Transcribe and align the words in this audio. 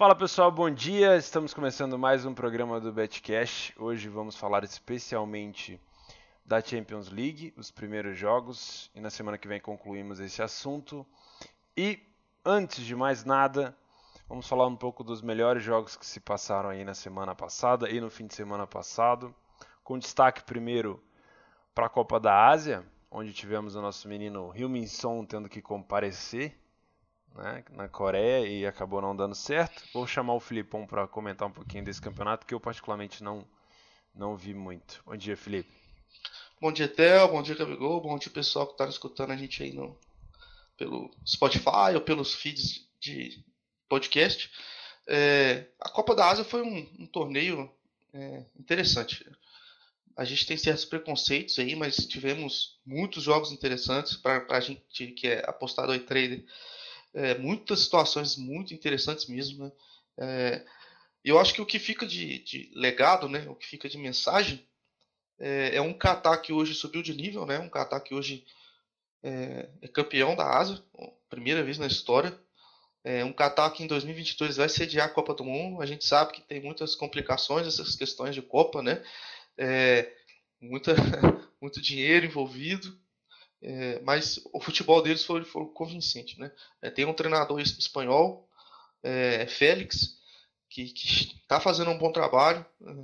Fala 0.00 0.14
pessoal, 0.14 0.50
bom 0.50 0.70
dia. 0.70 1.14
Estamos 1.18 1.52
começando 1.52 1.98
mais 1.98 2.24
um 2.24 2.32
programa 2.32 2.80
do 2.80 2.90
Betcash. 2.90 3.74
Hoje 3.76 4.08
vamos 4.08 4.34
falar 4.34 4.64
especialmente 4.64 5.78
da 6.42 6.58
Champions 6.58 7.10
League, 7.10 7.52
os 7.54 7.70
primeiros 7.70 8.16
jogos, 8.16 8.90
e 8.94 9.00
na 9.00 9.10
semana 9.10 9.36
que 9.36 9.46
vem 9.46 9.60
concluímos 9.60 10.18
esse 10.18 10.40
assunto. 10.40 11.06
E 11.76 12.00
antes 12.42 12.82
de 12.82 12.96
mais 12.96 13.26
nada, 13.26 13.76
vamos 14.26 14.48
falar 14.48 14.66
um 14.66 14.74
pouco 14.74 15.04
dos 15.04 15.20
melhores 15.20 15.62
jogos 15.62 15.98
que 15.98 16.06
se 16.06 16.18
passaram 16.18 16.70
aí 16.70 16.82
na 16.82 16.94
semana 16.94 17.34
passada 17.34 17.90
e 17.90 18.00
no 18.00 18.08
fim 18.08 18.26
de 18.26 18.34
semana 18.34 18.66
passado, 18.66 19.34
com 19.84 19.98
destaque 19.98 20.42
primeiro 20.44 20.98
para 21.74 21.84
a 21.84 21.90
Copa 21.90 22.18
da 22.18 22.48
Ásia, 22.48 22.86
onde 23.10 23.34
tivemos 23.34 23.74
o 23.74 23.82
nosso 23.82 24.08
menino 24.08 24.48
Hyun-Min 24.48 24.86
Son 24.86 25.26
tendo 25.26 25.46
que 25.46 25.60
comparecer 25.60 26.58
né, 27.34 27.64
na 27.70 27.88
Coreia 27.88 28.46
e 28.46 28.66
acabou 28.66 29.00
não 29.00 29.14
dando 29.14 29.34
certo. 29.34 29.82
Vou 29.92 30.06
chamar 30.06 30.34
o 30.34 30.40
Filipão 30.40 30.86
para 30.86 31.06
comentar 31.06 31.48
um 31.48 31.52
pouquinho 31.52 31.84
desse 31.84 32.00
campeonato 32.00 32.46
que 32.46 32.54
eu 32.54 32.60
particularmente 32.60 33.22
não 33.22 33.46
não 34.14 34.36
vi 34.36 34.52
muito. 34.52 35.02
Bom 35.06 35.16
dia, 35.16 35.36
Felipe. 35.36 35.70
Bom 36.60 36.72
dia, 36.72 36.88
Theo. 36.88 37.28
Bom 37.28 37.42
dia, 37.42 37.54
Gabigol. 37.54 38.00
Bom 38.00 38.18
dia, 38.18 38.30
pessoal 38.30 38.66
que 38.66 38.72
está 38.72 38.86
escutando 38.86 39.30
a 39.30 39.36
gente 39.36 39.62
aí 39.62 39.72
no, 39.72 39.96
pelo 40.76 41.10
Spotify 41.26 41.94
ou 41.94 42.00
pelos 42.00 42.34
feeds 42.34 42.86
de 43.00 43.42
podcast. 43.88 44.50
É, 45.06 45.66
a 45.80 45.88
Copa 45.88 46.14
da 46.14 46.28
Ásia 46.28 46.44
foi 46.44 46.62
um, 46.62 46.88
um 46.98 47.06
torneio 47.06 47.70
é, 48.12 48.44
interessante. 48.58 49.26
A 50.16 50.24
gente 50.24 50.46
tem 50.46 50.56
certos 50.56 50.84
preconceitos 50.84 51.58
aí, 51.58 51.74
mas 51.74 51.96
tivemos 52.06 52.78
muitos 52.84 53.22
jogos 53.22 53.52
interessantes 53.52 54.16
para 54.16 54.44
a 54.50 54.60
gente 54.60 55.06
que 55.12 55.28
é 55.28 55.42
apostado 55.48 55.92
aí 55.92 56.00
trader 56.00 56.44
é, 57.14 57.36
muitas 57.38 57.80
situações 57.80 58.36
muito 58.36 58.74
interessantes 58.74 59.26
mesmo, 59.26 59.64
né? 59.64 59.72
É, 60.18 60.64
eu 61.24 61.38
acho 61.38 61.52
que 61.52 61.60
o 61.60 61.66
que 61.66 61.78
fica 61.78 62.06
de, 62.06 62.38
de, 62.40 62.70
legado, 62.74 63.28
né, 63.28 63.46
o 63.48 63.54
que 63.54 63.66
fica 63.66 63.88
de 63.88 63.98
mensagem, 63.98 64.66
é, 65.38 65.76
é 65.76 65.80
um 65.80 65.92
Qatar 65.92 66.40
que 66.40 66.52
hoje 66.52 66.74
subiu 66.74 67.02
de 67.02 67.14
nível, 67.14 67.44
né, 67.44 67.58
um 67.58 67.68
Qatar 67.68 68.02
que 68.02 68.14
hoje 68.14 68.44
é, 69.22 69.68
é 69.82 69.88
campeão 69.88 70.34
da 70.34 70.58
Ásia, 70.58 70.82
primeira 71.28 71.62
vez 71.62 71.78
na 71.78 71.86
história, 71.86 72.38
é 73.02 73.24
um 73.24 73.32
Qatar 73.32 73.72
que 73.72 73.82
em 73.82 73.86
2022 73.86 74.56
vai 74.56 74.68
sediar 74.68 75.06
a 75.06 75.10
Copa 75.10 75.32
do 75.32 75.44
Mundo. 75.44 75.80
A 75.80 75.86
gente 75.86 76.04
sabe 76.04 76.32
que 76.32 76.42
tem 76.42 76.60
muitas 76.60 76.94
complicações 76.94 77.66
essas 77.66 77.96
questões 77.96 78.34
de 78.34 78.42
Copa, 78.42 78.82
né? 78.82 79.02
É, 79.56 80.12
muita, 80.60 80.94
muito 81.62 81.80
dinheiro 81.80 82.26
envolvido, 82.26 82.98
é, 83.62 84.00
mas 84.00 84.40
o 84.52 84.60
futebol 84.60 85.02
deles 85.02 85.24
foi, 85.24 85.44
foi 85.44 85.66
convincente. 85.66 86.38
Né? 86.38 86.50
É, 86.80 86.90
tem 86.90 87.04
um 87.04 87.12
treinador 87.12 87.60
espanhol, 87.60 88.48
é, 89.02 89.46
Félix, 89.46 90.18
que 90.68 90.82
está 90.82 91.60
fazendo 91.60 91.90
um 91.90 91.98
bom 91.98 92.12
trabalho. 92.12 92.64
É, 92.86 92.94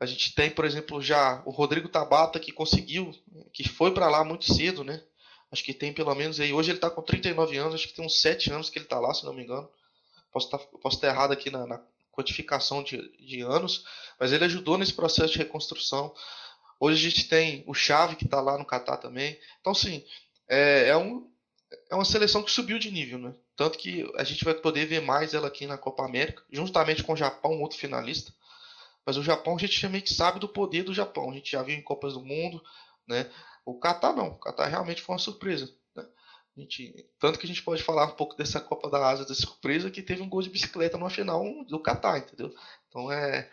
a 0.00 0.06
gente 0.06 0.34
tem, 0.34 0.50
por 0.50 0.64
exemplo, 0.64 1.00
já 1.00 1.42
o 1.46 1.50
Rodrigo 1.50 1.88
Tabata, 1.88 2.38
que 2.38 2.52
conseguiu, 2.52 3.12
que 3.52 3.68
foi 3.68 3.92
para 3.92 4.08
lá 4.08 4.24
muito 4.24 4.52
cedo, 4.52 4.84
né? 4.84 5.02
Acho 5.50 5.64
que 5.64 5.72
tem 5.72 5.92
pelo 5.92 6.14
menos 6.14 6.40
aí. 6.40 6.52
Hoje 6.52 6.70
ele 6.70 6.78
está 6.78 6.90
com 6.90 7.00
39 7.00 7.56
anos, 7.56 7.74
acho 7.74 7.88
que 7.88 7.94
tem 7.94 8.04
uns 8.04 8.20
7 8.20 8.52
anos 8.52 8.68
que 8.68 8.78
ele 8.78 8.86
está 8.86 8.98
lá, 8.98 9.14
se 9.14 9.24
não 9.24 9.32
me 9.32 9.42
engano. 9.42 9.68
Posso 10.32 10.46
estar, 10.46 10.58
tá, 10.58 10.88
estar 10.88 11.06
errado 11.06 11.32
aqui 11.32 11.48
na, 11.48 11.64
na 11.66 11.80
quantificação 12.12 12.82
de, 12.82 13.08
de 13.18 13.40
anos, 13.40 13.84
mas 14.18 14.32
ele 14.32 14.44
ajudou 14.44 14.76
nesse 14.76 14.92
processo 14.92 15.32
de 15.32 15.38
reconstrução. 15.38 16.14
Hoje 16.84 17.06
a 17.06 17.10
gente 17.10 17.28
tem 17.30 17.64
o 17.66 17.72
Chave 17.72 18.14
que 18.14 18.26
está 18.26 18.42
lá 18.42 18.58
no 18.58 18.64
Catar 18.66 18.98
também. 18.98 19.40
Então, 19.58 19.74
sim, 19.74 20.04
é, 20.46 20.88
é, 20.88 20.96
um, 20.98 21.26
é 21.90 21.94
uma 21.94 22.04
seleção 22.04 22.42
que 22.42 22.50
subiu 22.50 22.78
de 22.78 22.90
nível, 22.90 23.18
né? 23.18 23.34
Tanto 23.56 23.78
que 23.78 24.06
a 24.16 24.22
gente 24.22 24.44
vai 24.44 24.52
poder 24.52 24.84
ver 24.84 25.00
mais 25.00 25.32
ela 25.32 25.48
aqui 25.48 25.66
na 25.66 25.78
Copa 25.78 26.04
América, 26.04 26.42
juntamente 26.52 27.02
com 27.02 27.14
o 27.14 27.16
Japão, 27.16 27.58
outro 27.62 27.78
finalista. 27.78 28.34
Mas 29.06 29.16
o 29.16 29.22
Japão 29.22 29.56
a 29.56 29.58
gente 29.58 29.80
também 29.80 30.04
sabe 30.04 30.38
do 30.38 30.46
poder 30.46 30.82
do 30.82 30.92
Japão. 30.92 31.30
A 31.30 31.32
gente 31.32 31.52
já 31.52 31.62
viu 31.62 31.74
em 31.74 31.80
Copas 31.80 32.12
do 32.12 32.22
Mundo, 32.22 32.62
né? 33.08 33.30
O 33.64 33.78
Catar 33.78 34.12
não. 34.12 34.32
O 34.32 34.38
Catar 34.38 34.66
realmente 34.66 35.00
foi 35.00 35.14
uma 35.14 35.18
surpresa. 35.18 35.74
Né? 35.96 36.06
Gente, 36.54 37.08
tanto 37.18 37.38
que 37.38 37.46
a 37.46 37.48
gente 37.48 37.62
pode 37.62 37.82
falar 37.82 38.04
um 38.08 38.16
pouco 38.16 38.36
dessa 38.36 38.60
Copa 38.60 38.90
da 38.90 39.08
Ásia, 39.08 39.24
dessa 39.24 39.40
surpresa, 39.40 39.90
que 39.90 40.02
teve 40.02 40.20
um 40.20 40.28
gol 40.28 40.42
de 40.42 40.50
bicicleta 40.50 40.98
no 40.98 41.08
final 41.08 41.64
do 41.64 41.80
Catar, 41.80 42.18
entendeu? 42.18 42.54
Então 42.90 43.10
é. 43.10 43.50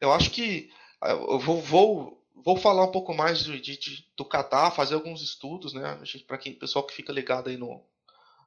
Eu 0.00 0.12
acho 0.12 0.32
que 0.32 0.68
eu 1.02 1.38
vou, 1.38 1.60
vou, 1.60 2.25
vou 2.44 2.56
falar 2.56 2.84
um 2.84 2.92
pouco 2.92 3.14
mais 3.14 3.44
de, 3.44 3.60
de, 3.60 4.06
do 4.16 4.24
Catar, 4.24 4.70
fazer 4.70 4.94
alguns 4.94 5.22
estudos, 5.22 5.72
né? 5.72 5.98
Para 6.26 6.38
quem 6.38 6.52
pessoal 6.52 6.86
que 6.86 6.94
fica 6.94 7.12
ligado 7.12 7.48
aí 7.48 7.56
no, 7.56 7.82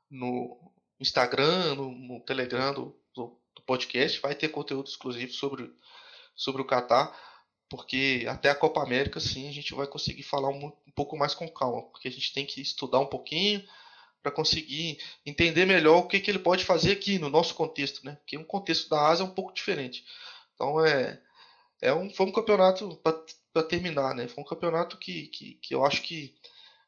no 0.10 0.72
Instagram, 1.00 1.76
no, 1.76 1.92
no 1.92 2.20
Telegram 2.22 2.74
do, 2.74 2.96
do, 3.16 3.38
podcast, 3.66 4.20
vai 4.20 4.34
ter 4.34 4.50
conteúdo 4.50 4.88
exclusivo 4.88 5.32
sobre, 5.32 5.72
sobre 6.36 6.62
o 6.62 6.66
Catar, 6.66 7.16
porque 7.70 8.26
até 8.28 8.50
a 8.50 8.56
Copa 8.56 8.82
América, 8.82 9.20
sim, 9.20 9.48
a 9.48 9.52
gente 9.52 9.76
vai 9.76 9.86
conseguir 9.86 10.24
falar 10.24 10.50
um, 10.50 10.66
um 10.66 10.92
pouco 10.96 11.16
mais 11.16 11.36
com 11.36 11.48
calma, 11.48 11.84
porque 11.84 12.08
a 12.08 12.12
gente 12.12 12.34
tem 12.34 12.46
que 12.48 12.62
estudar 12.62 13.00
um 13.00 13.06
pouquinho 13.06 13.64
para 14.24 14.32
conseguir 14.32 15.00
entender 15.24 15.66
melhor 15.66 16.00
o 16.00 16.08
que, 16.08 16.20
que 16.20 16.32
ele 16.32 16.40
pode 16.40 16.66
fazer 16.66 16.94
aqui 16.94 17.20
no 17.20 17.30
nosso 17.30 17.54
contexto, 17.54 18.04
né? 18.04 18.16
Porque 18.16 18.38
um 18.38 18.44
contexto 18.44 18.90
da 18.90 19.08
Ásia 19.08 19.24
é 19.24 19.26
um 19.28 19.34
pouco 19.34 19.54
diferente. 19.54 20.04
Então 20.56 20.84
é 20.84 21.22
é 21.82 21.94
um, 21.94 22.10
foi 22.10 22.26
um 22.26 22.32
campeonato 22.32 23.00
para 23.54 23.64
terminar, 23.64 24.14
né? 24.14 24.28
Foi 24.28 24.44
um 24.44 24.48
campeonato 24.48 24.98
que, 24.98 25.28
que, 25.28 25.54
que 25.56 25.74
eu 25.74 25.86
acho 25.86 26.02
que 26.02 26.36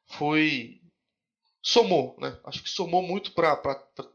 foi 0.06 0.82
somou, 1.64 2.18
né? 2.20 2.38
Acho 2.44 2.64
que 2.64 2.70
somou 2.70 3.02
muito 3.02 3.32
para 3.32 3.56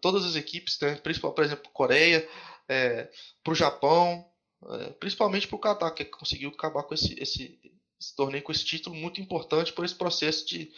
todas 0.01 0.25
as 0.25 0.37
equipes, 0.37 0.79
né? 0.81 0.97
Principalmente, 0.97 1.37
por 1.37 1.45
exemplo, 1.45 1.71
Coreia, 1.73 2.29
é, 2.69 3.09
para 3.43 3.53
o 3.53 3.57
Japão, 3.57 4.29
é, 4.65 4.91
principalmente 4.95 5.47
para 5.47 5.57
o 5.57 5.61
Qatar, 5.61 5.95
que 5.95 6.05
conseguiu 6.05 6.51
acabar 6.51 6.83
com 6.83 6.95
esse, 6.95 7.15
esse, 7.21 7.59
esse, 8.01 8.17
torneio, 8.17 8.43
com 8.43 8.53
esse 8.53 8.65
título 8.65 8.97
muito 8.97 9.21
importante 9.21 9.73
por 9.73 9.85
esse 9.85 9.95
processo 9.95 10.47
de, 10.47 10.71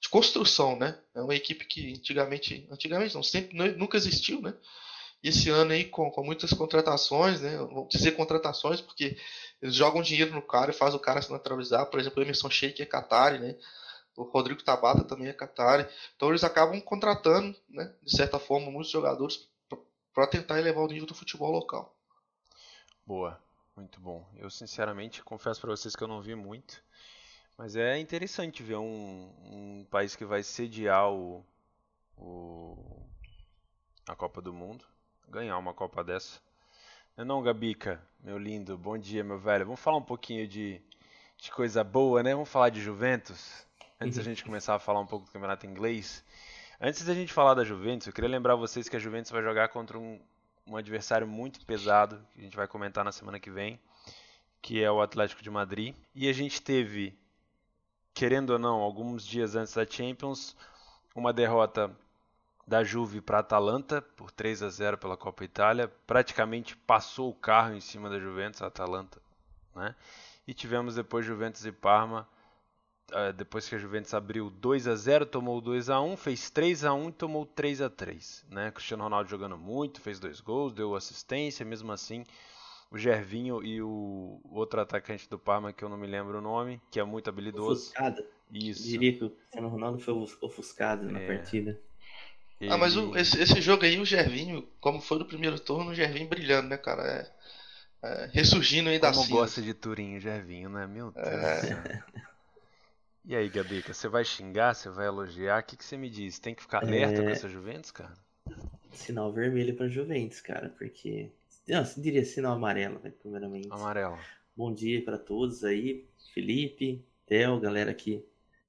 de 0.00 0.08
construção, 0.10 0.78
né? 0.78 1.00
É 1.14 1.22
uma 1.22 1.34
equipe 1.34 1.64
que 1.64 1.92
antigamente, 1.92 2.68
antigamente 2.70 3.14
não, 3.14 3.22
sempre 3.22 3.56
nunca 3.76 3.96
existiu, 3.96 4.40
né? 4.42 4.54
Esse 5.22 5.50
ano 5.50 5.72
aí 5.72 5.84
com, 5.84 6.10
com 6.10 6.24
muitas 6.24 6.50
contratações, 6.52 7.42
né? 7.42 7.58
Vou 7.58 7.86
dizer 7.88 8.12
contratações 8.12 8.80
porque 8.80 9.18
eles 9.60 9.74
jogam 9.74 10.00
dinheiro 10.00 10.32
no 10.32 10.40
cara 10.40 10.70
e 10.70 10.74
faz 10.74 10.94
o 10.94 10.98
cara 10.98 11.20
se 11.20 11.30
naturalizar. 11.30 11.86
Por 11.86 12.00
exemplo, 12.00 12.20
o 12.20 12.22
Emerson 12.22 12.48
Sheik 12.48 12.80
é 12.80 12.86
Qatari, 12.86 13.38
né? 13.38 13.56
O 14.16 14.22
Rodrigo 14.22 14.62
Tabata 14.62 15.04
também 15.04 15.28
é 15.28 15.32
Qatari. 15.34 15.86
Então 16.16 16.30
eles 16.30 16.42
acabam 16.42 16.80
contratando, 16.80 17.54
né? 17.68 17.94
De 18.02 18.16
certa 18.16 18.38
forma, 18.38 18.70
muitos 18.70 18.90
jogadores 18.90 19.46
para 20.14 20.26
tentar 20.26 20.58
elevar 20.58 20.84
o 20.84 20.88
nível 20.88 21.06
do 21.06 21.14
futebol 21.14 21.50
local. 21.50 21.94
Boa, 23.06 23.38
muito 23.76 24.00
bom. 24.00 24.26
Eu 24.36 24.48
sinceramente 24.50 25.22
confesso 25.22 25.60
para 25.60 25.70
vocês 25.70 25.94
que 25.94 26.02
eu 26.02 26.08
não 26.08 26.22
vi 26.22 26.34
muito, 26.34 26.82
mas 27.58 27.76
é 27.76 27.98
interessante 27.98 28.62
ver 28.62 28.76
um, 28.76 29.32
um 29.44 29.86
país 29.90 30.16
que 30.16 30.24
vai 30.24 30.42
sediar 30.42 31.10
o, 31.10 31.44
o, 32.16 33.06
a 34.08 34.16
Copa 34.16 34.40
do 34.40 34.52
Mundo 34.52 34.84
ganhar 35.30 35.56
uma 35.58 35.72
Copa 35.72 36.02
dessa. 36.02 36.40
Não, 37.16 37.22
é 37.22 37.24
não, 37.24 37.42
Gabica, 37.42 38.02
meu 38.20 38.36
lindo, 38.36 38.76
bom 38.76 38.98
dia, 38.98 39.22
meu 39.22 39.38
velho. 39.38 39.64
Vamos 39.64 39.80
falar 39.80 39.96
um 39.96 40.02
pouquinho 40.02 40.46
de, 40.46 40.82
de 41.38 41.52
coisa 41.52 41.84
boa, 41.84 42.22
né? 42.22 42.34
Vamos 42.34 42.48
falar 42.48 42.70
de 42.70 42.80
Juventus. 42.80 43.64
Antes 44.00 44.18
da 44.18 44.24
gente 44.24 44.44
começar 44.44 44.74
a 44.74 44.78
falar 44.80 44.98
um 44.98 45.06
pouco 45.06 45.26
do 45.26 45.30
campeonato 45.30 45.66
inglês. 45.66 46.24
Antes 46.80 47.04
da 47.04 47.14
gente 47.14 47.32
falar 47.32 47.54
da 47.54 47.62
Juventus, 47.62 48.08
eu 48.08 48.12
queria 48.12 48.28
lembrar 48.28 48.56
vocês 48.56 48.88
que 48.88 48.96
a 48.96 48.98
Juventus 48.98 49.30
vai 49.30 49.42
jogar 49.42 49.68
contra 49.68 49.96
um, 49.98 50.20
um 50.66 50.76
adversário 50.76 51.28
muito 51.28 51.64
pesado, 51.64 52.20
que 52.34 52.40
a 52.40 52.42
gente 52.44 52.56
vai 52.56 52.66
comentar 52.66 53.04
na 53.04 53.12
semana 53.12 53.38
que 53.38 53.50
vem, 53.50 53.78
que 54.60 54.82
é 54.82 54.90
o 54.90 55.00
Atlético 55.00 55.42
de 55.42 55.50
Madrid. 55.50 55.94
E 56.12 56.28
a 56.28 56.32
gente 56.32 56.60
teve, 56.60 57.16
querendo 58.12 58.50
ou 58.50 58.58
não, 58.58 58.80
alguns 58.80 59.24
dias 59.24 59.54
antes 59.54 59.74
da 59.74 59.86
Champions, 59.86 60.56
uma 61.14 61.32
derrota 61.32 61.94
da 62.70 62.84
Juve 62.84 63.20
para 63.20 63.38
a 63.38 63.40
Atalanta 63.40 64.00
por 64.00 64.30
3 64.30 64.62
a 64.62 64.68
0 64.68 64.96
pela 64.96 65.16
Copa 65.16 65.42
Itália, 65.42 65.88
praticamente 66.06 66.76
passou 66.76 67.28
o 67.28 67.34
carro 67.34 67.74
em 67.74 67.80
cima 67.80 68.08
da 68.08 68.20
Juventus, 68.20 68.62
a 68.62 68.68
Atalanta, 68.68 69.20
né? 69.74 69.96
E 70.46 70.54
tivemos 70.54 70.94
depois 70.94 71.26
Juventus 71.26 71.66
e 71.66 71.72
Parma, 71.72 72.28
uh, 73.10 73.32
depois 73.32 73.68
que 73.68 73.74
a 73.74 73.78
Juventus 73.78 74.14
abriu 74.14 74.48
2 74.48 74.86
a 74.86 74.94
0, 74.94 75.26
tomou 75.26 75.60
2 75.60 75.90
a 75.90 76.00
1, 76.00 76.16
fez 76.16 76.48
3 76.48 76.84
a 76.84 76.94
1 76.94 77.08
e 77.08 77.12
tomou 77.12 77.44
3 77.44 77.80
a 77.82 77.90
3, 77.90 78.46
né? 78.48 78.70
Cristiano 78.70 79.02
Ronaldo 79.02 79.28
jogando 79.28 79.58
muito, 79.58 80.00
fez 80.00 80.20
dois 80.20 80.40
gols, 80.40 80.72
deu 80.72 80.94
assistência, 80.94 81.66
mesmo 81.66 81.90
assim, 81.90 82.24
o 82.88 82.96
Gervinho 82.96 83.64
e 83.64 83.82
o 83.82 84.40
outro 84.44 84.80
atacante 84.80 85.28
do 85.28 85.40
Parma 85.40 85.72
que 85.72 85.84
eu 85.84 85.88
não 85.88 85.98
me 85.98 86.06
lembro 86.06 86.38
o 86.38 86.40
nome, 86.40 86.80
que 86.88 87.00
é 87.00 87.04
muito 87.04 87.28
habilidoso. 87.28 87.72
Ofuscado. 87.72 88.24
Isso. 88.52 88.86
Eu 88.86 88.90
diria 88.92 89.18
que 89.18 89.24
o 89.24 89.30
Cristiano 89.30 89.66
Ronaldo 89.66 89.98
foi 89.98 90.14
ofuscado 90.40 91.08
é. 91.08 91.10
na 91.10 91.20
partida. 91.20 91.80
E... 92.60 92.68
Ah, 92.68 92.76
mas 92.76 92.94
o, 92.96 93.16
esse, 93.16 93.40
esse, 93.40 93.60
jogo 93.62 93.84
aí, 93.84 93.98
o 93.98 94.04
Gervinho, 94.04 94.68
como 94.80 95.00
foi 95.00 95.18
no 95.18 95.24
primeiro 95.24 95.58
turno, 95.58 95.90
o 95.90 95.94
Gervinho 95.94 96.28
brilhando, 96.28 96.68
né, 96.68 96.76
cara? 96.76 97.02
É, 98.02 98.06
é, 98.06 98.30
ressurgindo 98.32 98.90
aí 98.90 98.98
da 98.98 99.12
Como 99.12 99.28
gosta 99.28 99.62
de 99.62 99.72
Turinho, 99.72 100.20
Gervinho, 100.20 100.68
né? 100.68 100.86
Meu 100.86 101.10
Deus 101.10 101.26
é... 101.26 102.02
E 103.24 103.36
aí, 103.36 103.48
Gabica, 103.48 103.94
você 103.94 104.08
vai 104.08 104.24
xingar, 104.24 104.74
você 104.74 104.88
vai 104.88 105.06
elogiar? 105.06 105.60
O 105.60 105.64
que, 105.64 105.76
que 105.76 105.84
você 105.84 105.96
me 105.96 106.10
diz? 106.10 106.38
Tem 106.38 106.54
que 106.54 106.62
ficar 106.62 106.82
alerta 106.82 107.20
é... 107.20 107.24
com 107.24 107.30
essa 107.30 107.48
Juventus, 107.48 107.90
cara? 107.90 108.12
Sinal 108.92 109.32
vermelho 109.32 109.76
para 109.76 109.88
Juventus, 109.88 110.40
cara, 110.40 110.70
porque. 110.70 111.30
Não, 111.68 111.84
você 111.84 112.00
diria 112.00 112.24
sinal 112.24 112.54
amarelo, 112.54 112.98
né, 113.02 113.12
primeiramente. 113.20 113.68
Amarelo. 113.70 114.18
Bom 114.56 114.74
dia 114.74 115.04
para 115.04 115.16
todos 115.18 115.62
aí, 115.62 116.06
Felipe, 116.34 117.04
Theo, 117.26 117.60
galera 117.60 117.94
que 117.94 118.24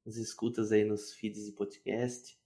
nos 0.06 0.18
escutas 0.18 0.72
aí 0.72 0.84
nos 0.84 1.14
feeds 1.14 1.46
de 1.46 1.52
podcast. 1.54 2.38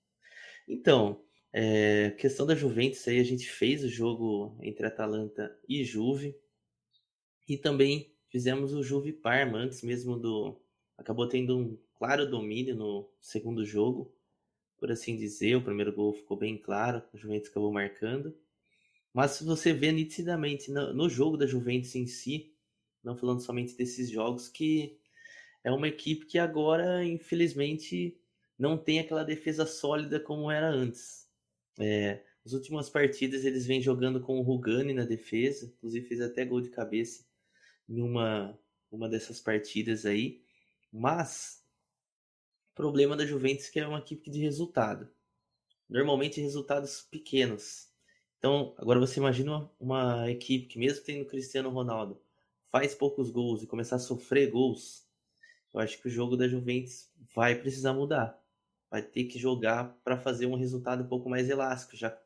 Então, 0.67 1.24
é, 1.57 2.11
questão 2.11 2.45
da 2.45 2.53
Juventus 2.53 3.07
aí, 3.07 3.17
a 3.17 3.23
gente 3.23 3.49
fez 3.49 3.81
o 3.81 3.87
jogo 3.87 4.57
entre 4.61 4.85
Atalanta 4.85 5.57
e 5.69 5.85
Juve. 5.85 6.35
E 7.47 7.55
também 7.55 8.13
fizemos 8.27 8.73
o 8.73 8.83
Juve 8.83 9.13
Parma 9.13 9.59
antes 9.59 9.81
mesmo 9.81 10.19
do. 10.19 10.59
Acabou 10.97 11.29
tendo 11.29 11.57
um 11.57 11.77
claro 11.97 12.29
domínio 12.29 12.75
no 12.75 13.09
segundo 13.21 13.63
jogo, 13.63 14.13
por 14.77 14.91
assim 14.91 15.15
dizer. 15.15 15.55
O 15.55 15.63
primeiro 15.63 15.93
gol 15.93 16.11
ficou 16.11 16.35
bem 16.35 16.57
claro, 16.57 17.01
a 17.13 17.17
Juventus 17.17 17.49
acabou 17.49 17.71
marcando. 17.71 18.37
Mas 19.13 19.31
se 19.31 19.45
você 19.45 19.71
vê 19.71 19.93
nitidamente 19.93 20.69
no, 20.69 20.93
no 20.93 21.07
jogo 21.07 21.37
da 21.37 21.47
Juventus 21.47 21.95
em 21.95 22.05
si, 22.05 22.53
não 23.01 23.15
falando 23.15 23.39
somente 23.39 23.77
desses 23.77 24.09
jogos, 24.09 24.49
que 24.49 24.99
é 25.63 25.71
uma 25.71 25.87
equipe 25.87 26.25
que 26.25 26.37
agora, 26.37 27.05
infelizmente, 27.05 28.19
não 28.59 28.77
tem 28.77 28.99
aquela 28.99 29.23
defesa 29.23 29.65
sólida 29.65 30.19
como 30.19 30.51
era 30.51 30.69
antes. 30.69 31.24
É, 31.79 32.23
nas 32.43 32.53
últimas 32.53 32.89
partidas 32.89 33.43
eles 33.43 33.65
vêm 33.65 33.81
jogando 33.81 34.21
com 34.21 34.39
o 34.39 34.41
Rugani 34.41 34.93
na 34.93 35.03
defesa, 35.03 35.65
inclusive 35.65 36.07
fez 36.07 36.21
até 36.21 36.45
gol 36.45 36.61
de 36.61 36.69
cabeça 36.69 37.25
em 37.89 38.01
uma, 38.01 38.57
uma 38.91 39.09
dessas 39.09 39.39
partidas 39.39 40.05
aí. 40.05 40.41
Mas 40.91 41.63
o 42.71 42.75
problema 42.75 43.15
da 43.15 43.25
Juventus 43.25 43.67
é 43.67 43.71
que 43.71 43.79
é 43.79 43.87
uma 43.87 43.99
equipe 43.99 44.29
de 44.29 44.39
resultado. 44.39 45.09
Normalmente 45.89 46.41
resultados 46.41 47.01
pequenos. 47.01 47.89
Então, 48.37 48.73
agora 48.77 48.99
você 48.99 49.19
imagina 49.19 49.51
uma, 49.51 49.71
uma 49.79 50.31
equipe 50.31 50.67
que 50.67 50.79
mesmo 50.79 51.03
tendo 51.03 51.25
Cristiano 51.25 51.69
Ronaldo, 51.69 52.21
faz 52.69 52.93
poucos 52.93 53.29
gols 53.29 53.63
e 53.63 53.67
começar 53.67 53.95
a 53.95 53.99
sofrer 53.99 54.51
gols, 54.51 55.05
eu 55.73 55.79
acho 55.79 56.01
que 56.01 56.07
o 56.07 56.11
jogo 56.11 56.37
da 56.37 56.47
Juventus 56.47 57.09
vai 57.33 57.55
precisar 57.55 57.93
mudar. 57.93 58.39
Vai 58.89 59.01
ter 59.01 59.25
que 59.25 59.39
jogar 59.39 59.97
para 60.03 60.17
fazer 60.17 60.45
um 60.45 60.55
resultado 60.55 61.03
um 61.03 61.07
pouco 61.07 61.29
mais 61.29 61.49
elástico. 61.49 61.95
Já 61.95 62.17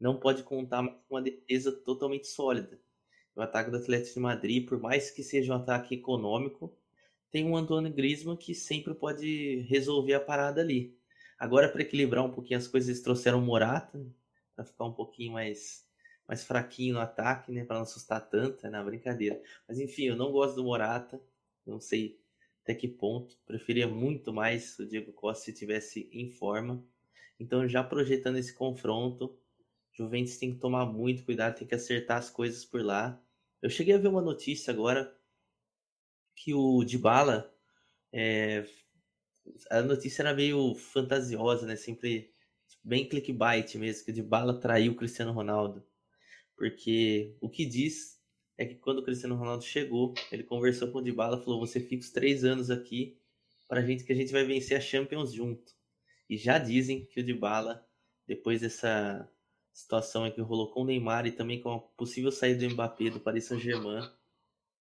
não 0.00 0.18
pode 0.18 0.42
contar 0.42 0.82
com 0.86 1.14
uma 1.14 1.22
defesa 1.22 1.72
totalmente 1.72 2.26
sólida. 2.26 2.80
O 3.36 3.42
ataque 3.42 3.70
do 3.70 3.78
Atlético 3.78 4.14
de 4.14 4.20
Madrid, 4.20 4.68
por 4.68 4.78
mais 4.78 5.10
que 5.10 5.22
seja 5.22 5.52
um 5.52 5.56
ataque 5.56 5.94
econômico, 5.94 6.76
tem 7.30 7.44
um 7.44 7.56
Antônio 7.56 7.92
Griezmann 7.92 8.36
que 8.36 8.54
sempre 8.54 8.94
pode 8.94 9.66
resolver 9.68 10.14
a 10.14 10.20
parada 10.20 10.60
ali. 10.60 10.96
Agora, 11.36 11.68
para 11.68 11.82
equilibrar 11.82 12.24
um 12.24 12.30
pouquinho 12.30 12.58
as 12.58 12.68
coisas, 12.68 12.88
eles 12.88 13.02
trouxeram 13.02 13.40
o 13.40 13.42
Morata, 13.42 13.98
né, 13.98 14.06
para 14.54 14.64
ficar 14.64 14.84
um 14.84 14.92
pouquinho 14.92 15.32
mais, 15.32 15.84
mais 16.28 16.44
fraquinho 16.44 16.94
no 16.94 17.00
ataque, 17.00 17.50
né, 17.50 17.64
para 17.64 17.76
não 17.76 17.82
assustar 17.82 18.20
tanto, 18.28 18.64
é 18.64 18.70
na 18.70 18.84
brincadeira. 18.84 19.42
Mas 19.66 19.80
enfim, 19.80 20.04
eu 20.04 20.16
não 20.16 20.30
gosto 20.30 20.54
do 20.54 20.62
Morata, 20.62 21.20
não 21.66 21.80
sei 21.80 22.20
até 22.64 22.74
que 22.74 22.88
ponto. 22.88 23.38
Preferia 23.46 23.86
muito 23.86 24.32
mais 24.32 24.76
o 24.78 24.86
Diego 24.86 25.12
Costa 25.12 25.44
se 25.44 25.52
tivesse 25.52 26.08
em 26.10 26.30
forma. 26.30 26.82
Então, 27.38 27.68
já 27.68 27.84
projetando 27.84 28.38
esse 28.38 28.54
confronto, 28.54 29.38
Juventus 29.92 30.38
tem 30.38 30.54
que 30.54 30.60
tomar 30.60 30.86
muito 30.86 31.24
cuidado, 31.24 31.58
tem 31.58 31.68
que 31.68 31.74
acertar 31.74 32.16
as 32.16 32.30
coisas 32.30 32.64
por 32.64 32.82
lá. 32.82 33.22
Eu 33.60 33.68
cheguei 33.68 33.94
a 33.94 33.98
ver 33.98 34.08
uma 34.08 34.22
notícia 34.22 34.72
agora 34.72 35.14
que 36.34 36.54
o 36.54 36.82
Dybala 36.82 37.54
é, 38.12 38.64
a 39.70 39.82
notícia 39.82 40.22
era 40.22 40.34
meio 40.34 40.74
fantasiosa, 40.74 41.66
né? 41.66 41.76
Sempre 41.76 42.32
bem 42.82 43.08
clickbait 43.08 43.74
mesmo, 43.76 44.04
que 44.04 44.10
o 44.10 44.14
Dybala 44.14 44.58
traiu 44.58 44.92
o 44.92 44.96
Cristiano 44.96 45.32
Ronaldo. 45.32 45.84
Porque 46.56 47.36
o 47.40 47.48
que 47.50 47.66
diz 47.66 48.13
é 48.56 48.64
que 48.64 48.74
quando 48.76 48.98
o 48.98 49.02
Cristiano 49.02 49.34
Ronaldo 49.34 49.64
chegou, 49.64 50.14
ele 50.30 50.42
conversou 50.42 50.88
com 50.88 50.98
o 50.98 51.02
Dybala, 51.02 51.42
falou: 51.42 51.60
"Você 51.60 51.80
fica 51.80 52.02
os 52.02 52.10
três 52.10 52.44
anos 52.44 52.70
aqui 52.70 53.18
para 53.68 53.82
gente 53.82 54.04
que 54.04 54.12
a 54.12 54.16
gente 54.16 54.32
vai 54.32 54.44
vencer 54.44 54.76
a 54.76 54.80
Champions 54.80 55.32
junto". 55.32 55.72
E 56.28 56.36
já 56.36 56.58
dizem 56.58 57.04
que 57.04 57.20
o 57.20 57.24
Dybala, 57.24 57.86
depois 58.26 58.60
dessa 58.60 59.28
situação 59.72 60.30
que 60.30 60.40
rolou 60.40 60.70
com 60.70 60.82
o 60.82 60.84
Neymar 60.84 61.26
e 61.26 61.32
também 61.32 61.60
com 61.60 61.72
a 61.72 61.78
possível 61.80 62.30
saída 62.30 62.66
do 62.66 62.72
Mbappé 62.72 63.10
do 63.10 63.20
Paris 63.20 63.44
Saint-Germain, 63.46 64.08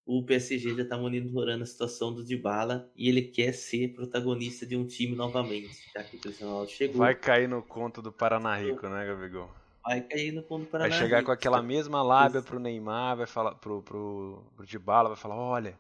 o 0.05 0.25
PSG 0.25 0.75
já 0.75 0.83
está 0.83 0.99
monitorando 0.99 1.63
a 1.63 1.67
situação 1.67 2.13
do 2.13 2.25
Dybala 2.25 2.91
e 2.95 3.09
ele 3.09 3.23
quer 3.23 3.53
ser 3.53 3.95
protagonista 3.95 4.67
de 4.67 4.77
um 4.77 4.87
time 4.87 5.15
novamente, 5.15 5.89
já 5.95 6.03
que 6.05 6.17
o 6.17 6.21
Cristiano 6.21 6.53
Ronaldo 6.53 6.73
chegou. 6.73 6.99
Vai 6.99 7.15
cair 7.15 7.49
no 7.49 7.63
conto 7.63 8.03
do 8.03 8.13
Paraná 8.13 8.57
Rico, 8.57 8.89
né, 8.89 9.07
Gabigol? 9.07 9.62
Vai 9.85 10.01
cair 10.01 10.33
no 10.33 10.43
conto 10.43 10.63
do 10.65 10.67
Paraná 10.69 10.89
Vai 10.91 10.99
chegar 10.99 11.23
com 11.25 11.33
aquela 11.33 11.61
mesma 11.63 12.03
lábia 12.03 12.41
pro 12.43 12.59
Neymar, 12.61 13.17
vai 13.17 13.27
falar 13.27 13.55
pro, 13.57 13.83
pro, 13.83 14.45
pro 14.57 14.67
Dybala, 14.67 15.09
vai 15.09 15.17
falar, 15.19 15.35
olha, 15.37 15.79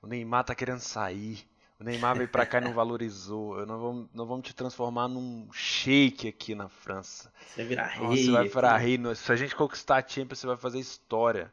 o 0.00 0.06
Neymar 0.06 0.44
tá 0.44 0.54
querendo 0.54 0.80
sair. 0.80 1.46
O 1.78 1.84
Neymar 1.84 2.16
veio 2.16 2.28
pra 2.28 2.46
cá 2.46 2.58
e 2.58 2.60
não 2.64 2.72
valorizou. 2.74 3.56
Nós 3.66 3.80
vamos, 3.80 4.08
nós 4.14 4.26
vamos 4.28 4.46
te 4.46 4.54
transformar 4.54 5.08
num 5.08 5.48
shake 5.52 6.28
aqui 6.28 6.54
na 6.54 6.68
França. 6.68 7.30
Você 7.48 7.56
vai 7.62 7.66
virar 7.66 7.86
rei. 7.86 8.24
Você 8.24 8.30
vai 8.30 8.48
virar 8.48 8.76
rei. 8.78 8.96
no- 8.96 9.14
Se 9.14 9.30
a 9.30 9.36
gente 9.36 9.54
conquistar 9.54 9.96
a 9.96 10.08
Champions, 10.08 10.38
você 10.38 10.46
vai 10.46 10.56
fazer 10.56 10.78
história. 10.78 11.50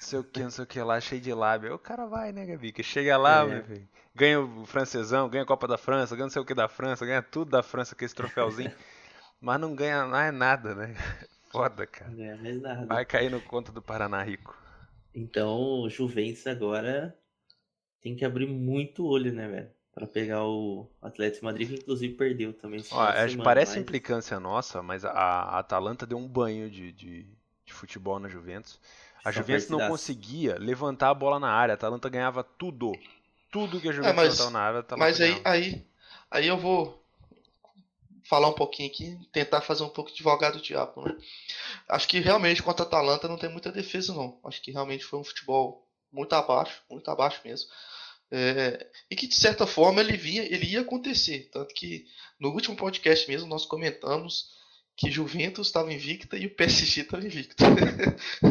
Não 0.00 0.08
sei 0.08 0.18
o 0.18 0.24
que, 0.24 0.40
não 0.42 0.50
sei 0.50 0.64
o 0.64 0.66
que 0.66 0.80
lá, 0.80 1.00
cheio 1.00 1.20
de 1.20 1.32
lábia. 1.32 1.74
O 1.74 1.78
cara 1.78 2.04
vai, 2.06 2.30
né, 2.30 2.44
Gabi? 2.44 2.72
Que 2.72 2.82
chega 2.82 3.16
lá, 3.16 3.44
É. 3.48 3.80
ganha 4.14 4.40
o 4.40 4.66
francesão, 4.66 5.28
ganha 5.30 5.44
a 5.44 5.46
Copa 5.46 5.66
da 5.66 5.78
França, 5.78 6.14
ganha 6.14 6.26
não 6.26 6.30
sei 6.30 6.42
o 6.42 6.44
que 6.44 6.54
da 6.54 6.68
França, 6.68 7.06
ganha 7.06 7.22
tudo 7.22 7.50
da 7.50 7.62
França 7.62 7.94
com 7.96 8.04
esse 8.04 8.14
troféuzinho. 8.14 8.70
mas 9.44 9.60
não 9.60 9.74
ganha 9.74 10.06
mais 10.06 10.32
nada, 10.34 10.74
né? 10.74 10.94
Foda, 11.52 11.86
cara. 11.86 12.10
Não 12.10 12.16
ganha 12.16 12.36
mais 12.36 12.60
nada. 12.60 12.86
Vai 12.86 13.04
cair 13.04 13.30
no 13.30 13.40
conto 13.40 13.70
do 13.70 13.80
Paraná 13.82 14.22
Rico. 14.22 14.56
Então, 15.14 15.80
o 15.82 15.88
Juventus 15.88 16.46
agora 16.46 17.16
tem 18.00 18.16
que 18.16 18.24
abrir 18.24 18.46
muito 18.46 19.06
olho, 19.06 19.32
né, 19.32 19.48
velho? 19.48 19.70
Pra 19.94 20.06
pegar 20.08 20.44
o 20.44 20.90
Atlético 21.00 21.40
de 21.40 21.44
Madrid, 21.44 21.68
que 21.68 21.74
inclusive 21.76 22.14
perdeu 22.14 22.52
também. 22.52 22.82
Ó, 22.90 23.00
acho- 23.00 23.30
semana, 23.30 23.44
parece 23.44 23.72
mas- 23.72 23.82
implicância 23.82 24.40
nossa, 24.40 24.82
mas 24.82 25.04
a, 25.04 25.10
a 25.12 25.58
Atalanta 25.60 26.04
deu 26.04 26.18
um 26.18 26.26
banho 26.26 26.68
de, 26.68 26.90
de, 26.92 27.26
de 27.64 27.72
futebol 27.72 28.18
na 28.18 28.28
Juventus. 28.28 28.80
A 29.24 29.30
Só 29.32 29.38
Juventus 29.38 29.68
não 29.68 29.78
conseguia 29.88 30.58
levantar 30.58 31.10
a 31.10 31.14
bola 31.14 31.38
na 31.38 31.50
área. 31.50 31.74
A 31.74 31.76
Atalanta 31.76 32.08
ganhava 32.08 32.42
tudo. 32.42 32.92
Tudo 33.52 33.80
que 33.80 33.88
a 33.88 33.92
Juventus 33.92 34.12
É, 34.12 34.16
mas- 34.16 34.32
levantava 34.38 34.50
na 34.50 34.60
área, 34.60 34.76
a 34.78 34.80
Atalanta 34.80 35.06
Mas 35.06 35.20
aí, 35.20 35.40
aí, 35.44 35.86
aí 36.30 36.46
eu 36.48 36.58
vou 36.58 37.03
falar 38.24 38.48
um 38.48 38.54
pouquinho 38.54 38.88
aqui, 38.90 39.18
tentar 39.32 39.60
fazer 39.60 39.82
um 39.82 39.88
pouco 39.88 40.10
de 40.10 40.16
advogado 40.16 40.58
do 40.58 40.62
diabo, 40.62 41.02
né? 41.02 41.16
Acho 41.88 42.08
que 42.08 42.18
realmente 42.18 42.62
contra 42.62 42.84
a 42.84 42.88
Atalanta 42.88 43.28
não 43.28 43.38
tem 43.38 43.50
muita 43.50 43.70
defesa, 43.70 44.14
não. 44.14 44.40
Acho 44.44 44.60
que 44.62 44.70
realmente 44.70 45.04
foi 45.04 45.18
um 45.18 45.24
futebol 45.24 45.86
muito 46.10 46.32
abaixo, 46.32 46.82
muito 46.90 47.10
abaixo 47.10 47.40
mesmo. 47.44 47.68
É, 48.30 48.90
e 49.10 49.14
que 49.14 49.26
de 49.26 49.34
certa 49.34 49.66
forma 49.66 50.00
ele 50.00 50.16
vinha, 50.16 50.42
ele 50.42 50.66
ia 50.66 50.80
acontecer. 50.80 51.50
Tanto 51.52 51.74
que 51.74 52.06
no 52.40 52.50
último 52.50 52.74
podcast 52.74 53.28
mesmo 53.28 53.46
nós 53.46 53.66
comentamos 53.66 54.54
que 54.96 55.10
Juventus 55.10 55.66
estava 55.66 55.92
invicta 55.92 56.36
e 56.36 56.46
o 56.46 56.50
PSG 56.54 57.00
estava 57.02 57.24
invicto. 57.24 57.62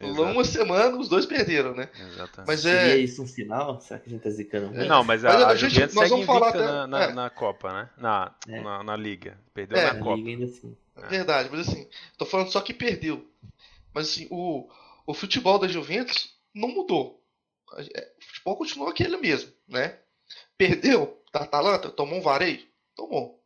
Exato. 0.00 0.22
uma 0.22 0.44
semana 0.44 0.96
os 0.96 1.08
dois 1.08 1.26
perderam, 1.26 1.74
né? 1.74 1.90
Exatamente. 1.94 2.46
Mas 2.46 2.60
Seria 2.60 2.94
é. 2.94 2.98
isso 2.98 3.22
um 3.22 3.26
sinal? 3.26 3.80
Será 3.80 4.00
que 4.00 4.08
a 4.08 4.12
gente 4.12 4.22
tá 4.22 4.30
zicando 4.30 4.68
muito? 4.70 4.88
Não, 4.88 5.04
mas 5.04 5.24
a, 5.24 5.28
Mas 5.32 5.42
a 5.42 5.48
a 5.48 5.54
gente- 5.56 5.70
Juventus 5.74 5.94
segue 5.94 6.14
invicta 6.14 6.48
até- 6.48 6.58
na, 6.58 6.86
na, 6.86 7.02
é. 7.02 7.12
na 7.12 7.30
Copa, 7.30 7.72
né? 7.72 7.90
Na, 7.98 8.34
É. 8.48 8.60
na, 8.60 8.82
na 8.82 8.96
Liga. 8.96 9.38
Perdeu 9.52 9.76
É. 9.78 9.92
na 9.92 9.98
Copa. 10.00 10.16
liga 10.16 10.30
ainda 10.30 10.44
assim. 10.46 10.76
Verdade, 11.08 11.48
mas 11.50 11.68
assim, 11.68 11.88
tô 12.18 12.26
falando 12.26 12.50
só 12.50 12.60
que 12.60 12.74
perdeu. 12.74 13.26
Mas 13.94 14.08
assim, 14.10 14.26
o, 14.30 14.68
o 15.06 15.14
futebol 15.14 15.58
da 15.58 15.68
Juventus 15.68 16.34
não 16.54 16.68
mudou. 16.68 17.22
É, 17.94 18.12
O 18.18 18.24
futebol 18.24 18.56
continua 18.56 18.90
aquele 18.90 19.16
mesmo, 19.16 19.50
né? 19.68 19.98
Perdeu 20.58 21.22
da 21.32 21.40
Atalanta, 21.40 21.90
tomou 21.90 22.18
um 22.18 22.22
vareio? 22.22 22.66
Tomou. 22.96 23.42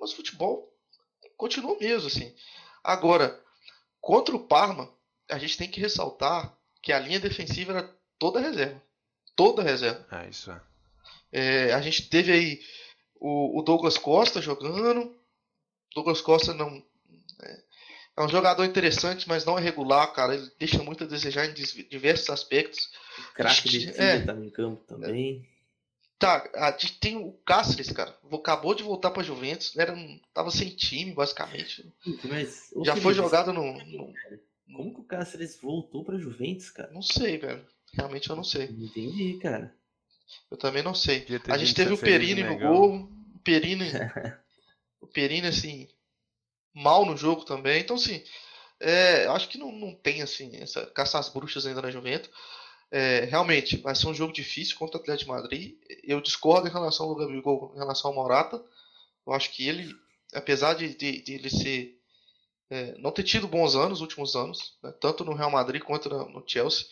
Mas 0.00 0.12
o 0.12 0.16
futebol 0.16 0.67
continua 1.38 1.72
o 1.72 1.78
mesmo, 1.78 2.08
assim. 2.08 2.34
Agora, 2.84 3.40
contra 4.00 4.36
o 4.36 4.46
Parma, 4.46 4.92
a 5.30 5.38
gente 5.38 5.56
tem 5.56 5.70
que 5.70 5.80
ressaltar 5.80 6.54
que 6.82 6.92
a 6.92 6.98
linha 6.98 7.20
defensiva 7.20 7.72
era 7.72 7.96
toda 8.18 8.40
reserva. 8.40 8.82
Toda 9.34 9.62
reserva. 9.62 10.04
É, 10.10 10.28
isso 10.28 10.50
é. 10.50 10.60
É, 11.30 11.72
a 11.72 11.80
gente 11.80 12.08
teve 12.08 12.32
aí 12.32 12.60
o, 13.20 13.58
o 13.58 13.62
Douglas 13.62 13.96
Costa 13.96 14.42
jogando. 14.42 15.14
Douglas 15.94 16.20
Costa 16.20 16.52
não. 16.52 16.82
É, 17.42 17.62
é 18.16 18.22
um 18.22 18.28
jogador 18.28 18.64
interessante, 18.64 19.28
mas 19.28 19.44
não 19.44 19.56
é 19.56 19.60
regular, 19.60 20.12
cara. 20.12 20.34
Ele 20.34 20.50
deixa 20.58 20.82
muito 20.82 21.04
a 21.04 21.06
desejar 21.06 21.46
em 21.46 21.54
diversos 21.54 22.28
aspectos. 22.30 22.90
Craque 23.34 23.68
de 23.68 23.90
É. 24.00 24.20
tá 24.20 24.32
em 24.32 24.50
campo 24.50 24.82
também. 24.84 25.46
Tá, 26.18 26.50
a 26.56 26.70
gente 26.72 26.98
tem 26.98 27.16
o 27.16 27.32
Cáceres, 27.46 27.92
cara. 27.92 28.16
Acabou 28.32 28.74
de 28.74 28.82
voltar 28.82 29.10
pra 29.12 29.22
Juventus. 29.22 29.76
Era, 29.76 29.92
um- 29.92 30.20
tava 30.34 30.50
sem 30.50 30.68
time, 30.70 31.12
basicamente. 31.14 31.92
Mas, 32.24 32.70
Já 32.84 32.96
foi 32.96 33.14
jogado 33.14 33.52
no. 33.52 33.72
no- 33.84 34.12
Como 34.74 34.94
que 34.94 35.00
o 35.00 35.04
Cáceres 35.04 35.58
voltou 35.60 36.04
pra 36.04 36.18
Juventus, 36.18 36.70
cara? 36.70 36.90
não 36.92 37.02
sei, 37.02 37.38
velho. 37.38 37.64
Realmente 37.94 38.28
eu 38.28 38.36
não 38.36 38.44
sei. 38.44 38.68
Não 38.68 38.84
entendi, 38.84 39.38
cara. 39.40 39.72
Eu 40.50 40.56
também 40.56 40.82
não 40.82 40.94
sei. 40.94 41.24
A 41.48 41.56
gente 41.56 41.74
teve 41.74 41.92
o 41.92 41.98
Perini 41.98 42.42
no 42.42 42.58
gol. 42.58 42.96
O 43.34 43.38
Perini. 43.38 43.84
o 45.00 45.06
Perini, 45.06 45.46
assim. 45.46 45.88
mal 46.74 47.06
no 47.06 47.16
jogo 47.16 47.44
também. 47.44 47.80
Então, 47.80 47.96
assim, 47.96 48.22
é, 48.80 49.26
acho 49.28 49.48
que 49.48 49.56
não, 49.56 49.72
não 49.72 49.94
tem 49.94 50.20
assim 50.20 50.56
essa 50.56 50.84
caça 50.86 51.18
às 51.18 51.28
bruxas 51.28 51.64
ainda 51.64 51.80
na 51.80 51.90
Juventus. 51.90 52.28
É, 52.90 53.26
realmente, 53.26 53.76
vai 53.76 53.94
ser 53.94 54.06
um 54.06 54.14
jogo 54.14 54.32
difícil 54.32 54.76
contra 54.76 54.98
o 54.98 55.00
Atlético 55.00 55.30
de 55.30 55.36
Madrid. 55.36 55.74
Eu 56.02 56.20
discordo 56.20 56.66
em 56.66 56.72
relação 56.72 57.06
ao 57.06 57.14
Gabigol, 57.14 57.72
em 57.74 57.78
relação 57.78 58.10
ao 58.10 58.14
Morata. 58.14 58.62
Eu 59.26 59.32
acho 59.32 59.50
que 59.52 59.68
ele, 59.68 59.94
apesar 60.32 60.74
de, 60.74 60.94
de, 60.94 61.22
de 61.22 61.34
ele 61.34 61.50
ser 61.50 61.98
é, 62.70 62.94
não 62.98 63.10
ter 63.10 63.22
tido 63.22 63.48
bons 63.48 63.74
anos 63.74 63.90
nos 63.90 64.00
últimos 64.00 64.36
anos, 64.36 64.74
né, 64.82 64.92
tanto 65.00 65.24
no 65.24 65.34
Real 65.34 65.50
Madrid 65.50 65.82
quanto 65.82 66.08
no 66.08 66.44
Chelsea, 66.46 66.86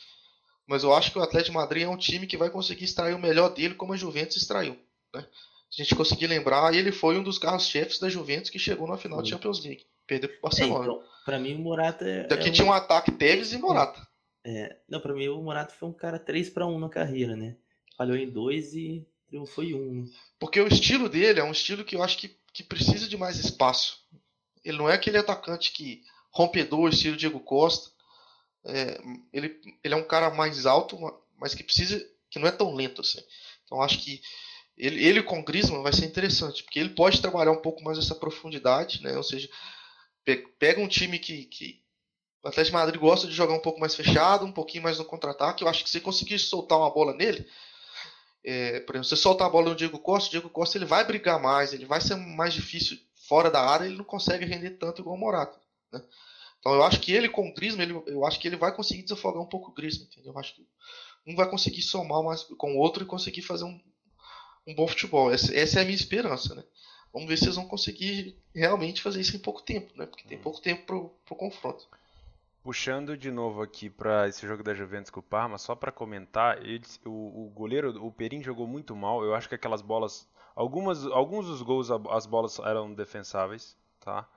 mas 0.66 0.82
eu 0.82 0.92
acho 0.94 1.12
que 1.12 1.18
o 1.18 1.22
Atlético 1.22 1.52
de 1.52 1.56
Madrid 1.56 1.82
é 1.84 1.88
um 1.88 1.96
time 1.96 2.26
que 2.26 2.36
vai 2.36 2.50
conseguir 2.50 2.84
extrair 2.84 3.14
o 3.14 3.18
melhor 3.18 3.50
dele 3.50 3.74
como 3.74 3.92
a 3.92 3.96
Juventus 3.96 4.36
extraiu. 4.36 4.76
Né? 5.14 5.26
Se 5.70 5.80
a 5.80 5.84
gente 5.84 5.94
conseguir 5.94 6.26
lembrar, 6.26 6.74
ele 6.74 6.90
foi 6.90 7.18
um 7.18 7.22
dos 7.22 7.38
carros-chefes 7.38 7.98
da 7.98 8.08
Juventus 8.08 8.50
que 8.50 8.58
chegou 8.58 8.88
na 8.88 8.96
final 8.96 9.20
da 9.20 9.28
Champions 9.28 9.62
League. 9.64 9.84
Perdeu 10.06 10.28
para 10.30 10.38
o 10.38 10.42
Barcelona. 10.42 10.84
É, 10.84 10.88
então, 10.88 11.02
para 11.24 11.38
mim, 11.38 11.54
o 11.54 11.58
Morata 11.58 12.04
é. 12.04 12.26
Daqui 12.26 12.48
é 12.48 12.52
tinha 12.52 12.66
um 12.66 12.72
ataque 12.72 13.12
Tevez 13.12 13.52
e 13.52 13.58
Morata. 13.58 14.00
É, 14.48 14.76
não, 14.88 15.00
para 15.00 15.12
mim, 15.12 15.26
o 15.26 15.42
Morata 15.42 15.74
foi 15.74 15.88
um 15.88 15.92
cara 15.92 16.20
3 16.20 16.50
para 16.50 16.68
1 16.68 16.78
na 16.78 16.88
carreira, 16.88 17.34
né? 17.34 17.56
Falhou 17.96 18.16
em 18.16 18.30
dois 18.30 18.74
e 18.74 19.04
triunfou 19.26 19.64
em 19.64 19.74
um. 19.74 20.08
Porque 20.38 20.60
o 20.60 20.68
estilo 20.68 21.08
dele 21.08 21.40
é 21.40 21.44
um 21.44 21.50
estilo 21.50 21.84
que 21.84 21.96
eu 21.96 22.02
acho 22.02 22.16
que, 22.16 22.38
que 22.52 22.62
precisa 22.62 23.08
de 23.08 23.16
mais 23.16 23.38
espaço. 23.38 24.06
Ele 24.64 24.78
não 24.78 24.88
é 24.88 24.94
aquele 24.94 25.18
atacante 25.18 25.72
que 25.72 26.04
rompedor, 26.30 26.90
estilo 26.90 27.16
Diego 27.16 27.40
Costa. 27.40 27.90
É, 28.64 29.00
ele, 29.32 29.60
ele 29.82 29.94
é 29.94 29.96
um 29.96 30.06
cara 30.06 30.30
mais 30.30 30.64
alto, 30.64 30.96
mas 31.36 31.52
que 31.52 31.64
precisa, 31.64 31.98
que 32.30 32.38
não 32.38 32.46
é 32.46 32.52
tão 32.52 32.72
lento 32.72 33.00
assim. 33.00 33.20
Então 33.64 33.82
acho 33.82 33.98
que 33.98 34.22
ele, 34.78 35.04
ele 35.04 35.24
com 35.24 35.40
o 35.40 35.44
Griezmann 35.44 35.82
vai 35.82 35.92
ser 35.92 36.04
interessante, 36.04 36.62
porque 36.62 36.78
ele 36.78 36.90
pode 36.90 37.20
trabalhar 37.20 37.50
um 37.50 37.62
pouco 37.62 37.82
mais 37.82 37.98
essa 37.98 38.14
profundidade, 38.14 39.02
né? 39.02 39.16
Ou 39.16 39.24
seja, 39.24 39.50
pega 40.56 40.80
um 40.80 40.86
time 40.86 41.18
que, 41.18 41.46
que 41.46 41.82
o 42.46 42.48
Atlético 42.48 42.76
de 42.76 42.82
Madrid 42.84 43.00
gosta 43.00 43.26
de 43.26 43.34
jogar 43.34 43.54
um 43.54 43.60
pouco 43.60 43.80
mais 43.80 43.94
fechado, 43.96 44.46
um 44.46 44.52
pouquinho 44.52 44.84
mais 44.84 44.98
no 44.98 45.04
contra-ataque. 45.04 45.64
Eu 45.64 45.68
acho 45.68 45.82
que 45.82 45.90
se 45.90 46.00
conseguir 46.00 46.38
soltar 46.38 46.78
uma 46.78 46.90
bola 46.90 47.12
nele, 47.12 47.44
é, 48.44 48.78
por 48.80 48.94
exemplo, 48.94 49.08
você 49.08 49.16
soltar 49.16 49.48
a 49.48 49.50
bola 49.50 49.70
no 49.70 49.74
Diego 49.74 49.98
Costa, 49.98 50.28
o 50.28 50.30
Diego 50.30 50.48
Costa 50.48 50.78
ele 50.78 50.84
vai 50.84 51.04
brigar 51.04 51.42
mais, 51.42 51.72
ele 51.72 51.84
vai 51.84 52.00
ser 52.00 52.14
mais 52.14 52.54
difícil 52.54 52.96
fora 53.28 53.50
da 53.50 53.60
área, 53.60 53.86
ele 53.86 53.96
não 53.96 54.04
consegue 54.04 54.44
render 54.44 54.70
tanto 54.78 55.02
igual 55.02 55.16
o 55.16 55.18
Morata. 55.18 55.58
Né? 55.92 56.00
Então 56.60 56.72
eu 56.72 56.84
acho 56.84 57.00
que 57.00 57.12
ele 57.12 57.28
com 57.28 57.48
o 57.48 57.52
Griezmann, 57.52 57.82
ele, 57.82 58.02
eu 58.06 58.24
acho 58.24 58.38
que 58.38 58.46
ele 58.46 58.56
vai 58.56 58.72
conseguir 58.72 59.02
desafogar 59.02 59.42
um 59.42 59.48
pouco 59.48 59.72
o 59.72 59.74
Griezmann, 59.74 60.06
entendeu? 60.06 60.32
Eu 60.32 60.38
acho 60.38 60.54
que 60.54 60.64
um 61.26 61.34
vai 61.34 61.50
conseguir 61.50 61.82
somar 61.82 62.22
mais 62.22 62.44
com 62.44 62.76
o 62.76 62.78
outro 62.78 63.02
e 63.02 63.06
conseguir 63.06 63.42
fazer 63.42 63.64
um, 63.64 63.80
um 64.64 64.74
bom 64.74 64.86
futebol. 64.86 65.32
Essa, 65.32 65.52
essa, 65.52 65.80
é 65.80 65.82
a 65.82 65.84
minha 65.84 65.96
esperança, 65.96 66.54
né? 66.54 66.62
Vamos 67.12 67.28
ver 67.28 67.36
se 67.36 67.46
eles 67.46 67.56
vão 67.56 67.66
conseguir 67.66 68.38
realmente 68.54 69.02
fazer 69.02 69.20
isso 69.20 69.34
em 69.34 69.40
pouco 69.40 69.62
tempo, 69.62 69.92
né? 69.96 70.06
Porque 70.06 70.28
tem 70.28 70.38
pouco 70.38 70.60
tempo 70.60 70.86
pro, 70.86 71.08
pro 71.24 71.34
confronto. 71.34 71.88
Puxando 72.66 73.16
de 73.16 73.30
novo 73.30 73.62
aqui 73.62 73.88
para 73.88 74.26
esse 74.26 74.44
jogo 74.44 74.60
da 74.60 74.74
Juventus 74.74 75.08
com 75.08 75.20
o 75.20 75.22
Parma, 75.22 75.56
só 75.56 75.76
para 75.76 75.92
comentar, 75.92 76.58
o, 77.04 77.44
o, 77.44 77.50
goleiro, 77.54 78.04
o 78.04 78.10
Perin 78.10 78.42
jogou 78.42 78.66
muito 78.66 78.96
mal. 78.96 79.22
Eu 79.22 79.36
acho 79.36 79.48
que 79.48 79.54
aquelas 79.54 79.80
bolas, 79.80 80.28
algumas, 80.52 81.06
alguns 81.06 81.46
dos 81.46 81.62
gols, 81.62 81.88
as 82.10 82.26
bolas 82.26 82.58
eram 82.58 82.92
defensáveis, 82.92 83.76
tá? 84.00 84.28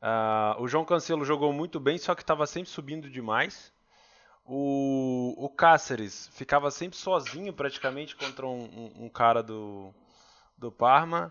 Uh, 0.00 0.62
o 0.62 0.66
João 0.66 0.86
Cancelo 0.86 1.22
jogou 1.22 1.52
muito 1.52 1.78
bem, 1.78 1.98
só 1.98 2.14
que 2.14 2.22
estava 2.22 2.46
sempre 2.46 2.70
subindo 2.70 3.10
demais. 3.10 3.70
O, 4.42 5.34
o 5.36 5.50
Cáceres 5.50 6.30
ficava 6.32 6.70
sempre 6.70 6.96
sozinho 6.96 7.52
praticamente 7.52 8.16
contra 8.16 8.46
um, 8.46 8.64
um, 8.64 9.04
um 9.04 9.08
cara 9.10 9.42
do, 9.42 9.92
do 10.56 10.72
Parma. 10.72 11.30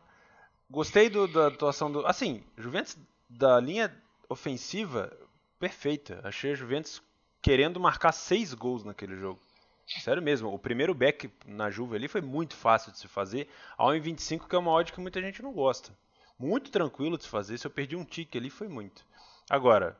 Gostei 0.69 1.09
do, 1.09 1.27
da 1.27 1.47
atuação 1.47 1.91
do. 1.91 2.05
Assim, 2.05 2.43
Juventus 2.55 2.95
da 3.27 3.59
linha 3.59 3.91
ofensiva 4.29 5.11
perfeita. 5.59 6.21
Achei 6.23 6.51
a 6.51 6.55
Juventus 6.55 7.01
querendo 7.41 7.79
marcar 7.79 8.11
seis 8.11 8.53
gols 8.53 8.83
naquele 8.83 9.15
jogo. 9.15 9.39
Sério 9.87 10.21
mesmo, 10.21 10.51
o 10.51 10.57
primeiro 10.57 10.95
back 10.95 11.29
na 11.45 11.69
Juve 11.69 11.95
ali 11.95 12.07
foi 12.07 12.21
muito 12.21 12.55
fácil 12.55 12.91
de 12.91 12.97
se 12.97 13.07
fazer. 13.07 13.47
A 13.77 13.85
1,25 13.85 14.47
que 14.47 14.55
é 14.55 14.59
uma 14.59 14.71
odd 14.71 14.91
que 14.91 14.99
muita 14.99 15.21
gente 15.21 15.43
não 15.43 15.53
gosta. 15.53 15.91
Muito 16.39 16.71
tranquilo 16.71 17.17
de 17.17 17.23
se 17.23 17.29
fazer. 17.29 17.57
Se 17.57 17.67
eu 17.67 17.71
perdi 17.71 17.95
um 17.95 18.03
tique 18.03 18.37
ali, 18.37 18.49
foi 18.49 18.67
muito. 18.67 19.05
Agora, 19.49 19.95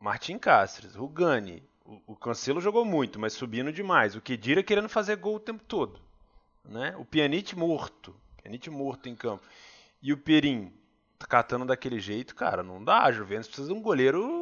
Martin 0.00 0.38
Cáceres, 0.38 0.94
Rugani, 0.94 1.62
o, 2.06 2.16
Cancelo 2.16 2.60
jogou 2.60 2.84
muito, 2.84 3.18
mas 3.18 3.34
subindo 3.34 3.72
demais. 3.72 4.16
O 4.16 4.20
Kedira 4.20 4.62
querendo 4.62 4.88
fazer 4.88 5.16
gol 5.16 5.36
o 5.36 5.40
tempo 5.40 5.62
todo. 5.64 6.00
Né? 6.64 6.94
O 6.96 7.04
Pjanic 7.04 7.54
morto. 7.56 8.14
Pjanic 8.38 8.70
morto 8.70 9.08
em 9.08 9.14
campo. 9.14 9.44
E 10.02 10.12
o 10.12 10.18
Perim 10.18 10.72
catando 11.28 11.66
daquele 11.66 12.00
jeito, 12.00 12.34
cara, 12.34 12.62
não 12.62 12.82
dá. 12.82 13.02
A 13.02 13.12
Juventus 13.12 13.48
precisa 13.48 13.68
de 13.68 13.74
um 13.74 13.82
goleiro 13.82 14.39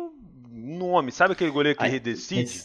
nome. 0.68 1.12
Sabe 1.12 1.32
aquele 1.32 1.50
goleiro 1.50 1.78
que 1.78 1.84
aí, 1.84 1.98
decide? 2.00 2.64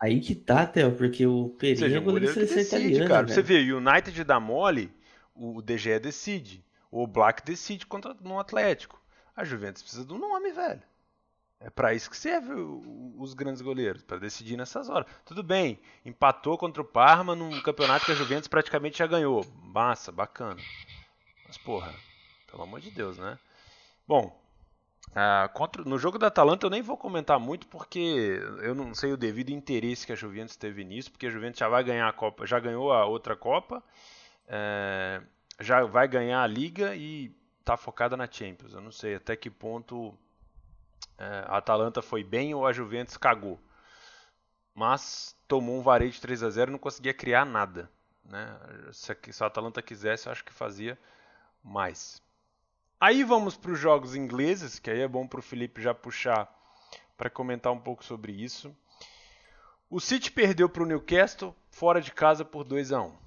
Aí 0.00 0.20
que 0.20 0.34
tá, 0.34 0.66
Theo, 0.66 0.92
porque 0.92 1.26
o 1.26 1.50
Perim 1.58 1.76
seja, 1.76 1.96
é 1.96 2.00
goleiro, 2.00 2.26
goleiro 2.26 2.48
que 2.48 2.54
decide, 2.54 2.86
italiana, 2.86 3.08
cara. 3.08 3.28
Você 3.28 3.42
vê, 3.42 3.72
o 3.72 3.78
United 3.78 4.24
dá 4.24 4.40
mole, 4.40 4.92
o 5.34 5.62
DG 5.62 5.98
decide. 5.98 6.64
O 6.90 7.06
Black 7.06 7.44
decide 7.44 7.86
contra 7.86 8.14
no 8.20 8.38
Atlético. 8.38 9.00
A 9.36 9.44
Juventus 9.44 9.82
precisa 9.82 10.12
um 10.12 10.18
nome, 10.18 10.52
velho. 10.52 10.82
É 11.58 11.70
para 11.70 11.94
isso 11.94 12.10
que 12.10 12.16
serve 12.16 12.52
os 13.16 13.32
grandes 13.32 13.62
goleiros, 13.62 14.02
para 14.02 14.18
decidir 14.18 14.56
nessas 14.56 14.90
horas. 14.90 15.06
Tudo 15.24 15.42
bem, 15.42 15.78
empatou 16.04 16.58
contra 16.58 16.82
o 16.82 16.84
Parma 16.84 17.34
num 17.34 17.60
campeonato 17.62 18.04
que 18.04 18.12
a 18.12 18.14
Juventus 18.14 18.48
praticamente 18.48 18.98
já 18.98 19.06
ganhou. 19.06 19.46
Massa, 19.62 20.12
bacana. 20.12 20.60
Mas 21.46 21.56
porra, 21.56 21.94
pelo 22.50 22.62
amor 22.62 22.80
de 22.80 22.90
Deus, 22.90 23.16
né? 23.16 23.38
Bom, 24.06 24.38
uh, 25.14 25.48
contra, 25.52 25.82
no 25.84 25.98
jogo 25.98 26.18
da 26.18 26.26
Atalanta 26.26 26.66
eu 26.66 26.70
nem 26.70 26.82
vou 26.82 26.96
comentar 26.96 27.38
muito 27.38 27.66
porque 27.68 28.40
eu 28.62 28.74
não 28.74 28.94
sei 28.94 29.12
o 29.12 29.16
devido 29.16 29.50
interesse 29.50 30.06
que 30.06 30.12
a 30.12 30.16
Juventus 30.16 30.56
teve 30.56 30.84
nisso, 30.84 31.10
porque 31.10 31.26
a 31.26 31.30
Juventus 31.30 31.58
já 31.58 31.68
vai 31.68 31.82
ganhar 31.82 32.08
a 32.08 32.12
Copa, 32.12 32.46
já 32.46 32.58
ganhou 32.58 32.92
a 32.92 33.04
outra 33.06 33.36
Copa, 33.36 33.82
uh, 34.46 35.26
já 35.60 35.84
vai 35.84 36.06
ganhar 36.08 36.42
a 36.42 36.46
Liga 36.46 36.94
e 36.94 37.34
está 37.60 37.76
focada 37.76 38.16
na 38.16 38.30
Champions. 38.30 38.74
Eu 38.74 38.80
não 38.80 38.92
sei 38.92 39.14
até 39.14 39.34
que 39.34 39.48
ponto 39.48 40.16
é, 41.18 41.44
a 41.46 41.58
Atalanta 41.58 42.02
foi 42.02 42.22
bem 42.22 42.54
ou 42.54 42.66
a 42.66 42.72
Juventus 42.72 43.16
cagou. 43.16 43.58
Mas 44.74 45.36
tomou 45.46 45.78
um 45.78 45.82
varejo 45.82 46.14
de 46.14 46.20
3 46.20 46.42
a 46.42 46.50
0 46.50 46.70
e 46.70 46.72
não 46.72 46.78
conseguia 46.78 47.14
criar 47.14 47.44
nada. 47.44 47.90
Né? 48.24 48.58
Se, 48.92 49.16
se 49.30 49.42
a 49.42 49.46
Atalanta 49.46 49.80
quisesse, 49.80 50.26
eu 50.26 50.32
acho 50.32 50.44
que 50.44 50.52
fazia 50.52 50.98
mais. 51.62 52.20
Aí 53.00 53.22
vamos 53.22 53.56
para 53.56 53.72
os 53.72 53.78
jogos 53.78 54.14
ingleses, 54.14 54.78
que 54.78 54.90
aí 54.90 55.00
é 55.00 55.08
bom 55.08 55.26
para 55.26 55.40
o 55.40 55.42
Felipe 55.42 55.82
já 55.82 55.94
puxar 55.94 56.52
para 57.16 57.30
comentar 57.30 57.72
um 57.72 57.80
pouco 57.80 58.04
sobre 58.04 58.32
isso. 58.32 58.74
O 59.90 60.00
City 60.00 60.30
perdeu 60.30 60.68
para 60.68 60.82
o 60.82 60.86
Newcastle 60.86 61.54
fora 61.70 62.00
de 62.00 62.12
casa 62.12 62.44
por 62.44 62.64
2 62.64 62.92
a 62.92 63.02
1 63.02 63.24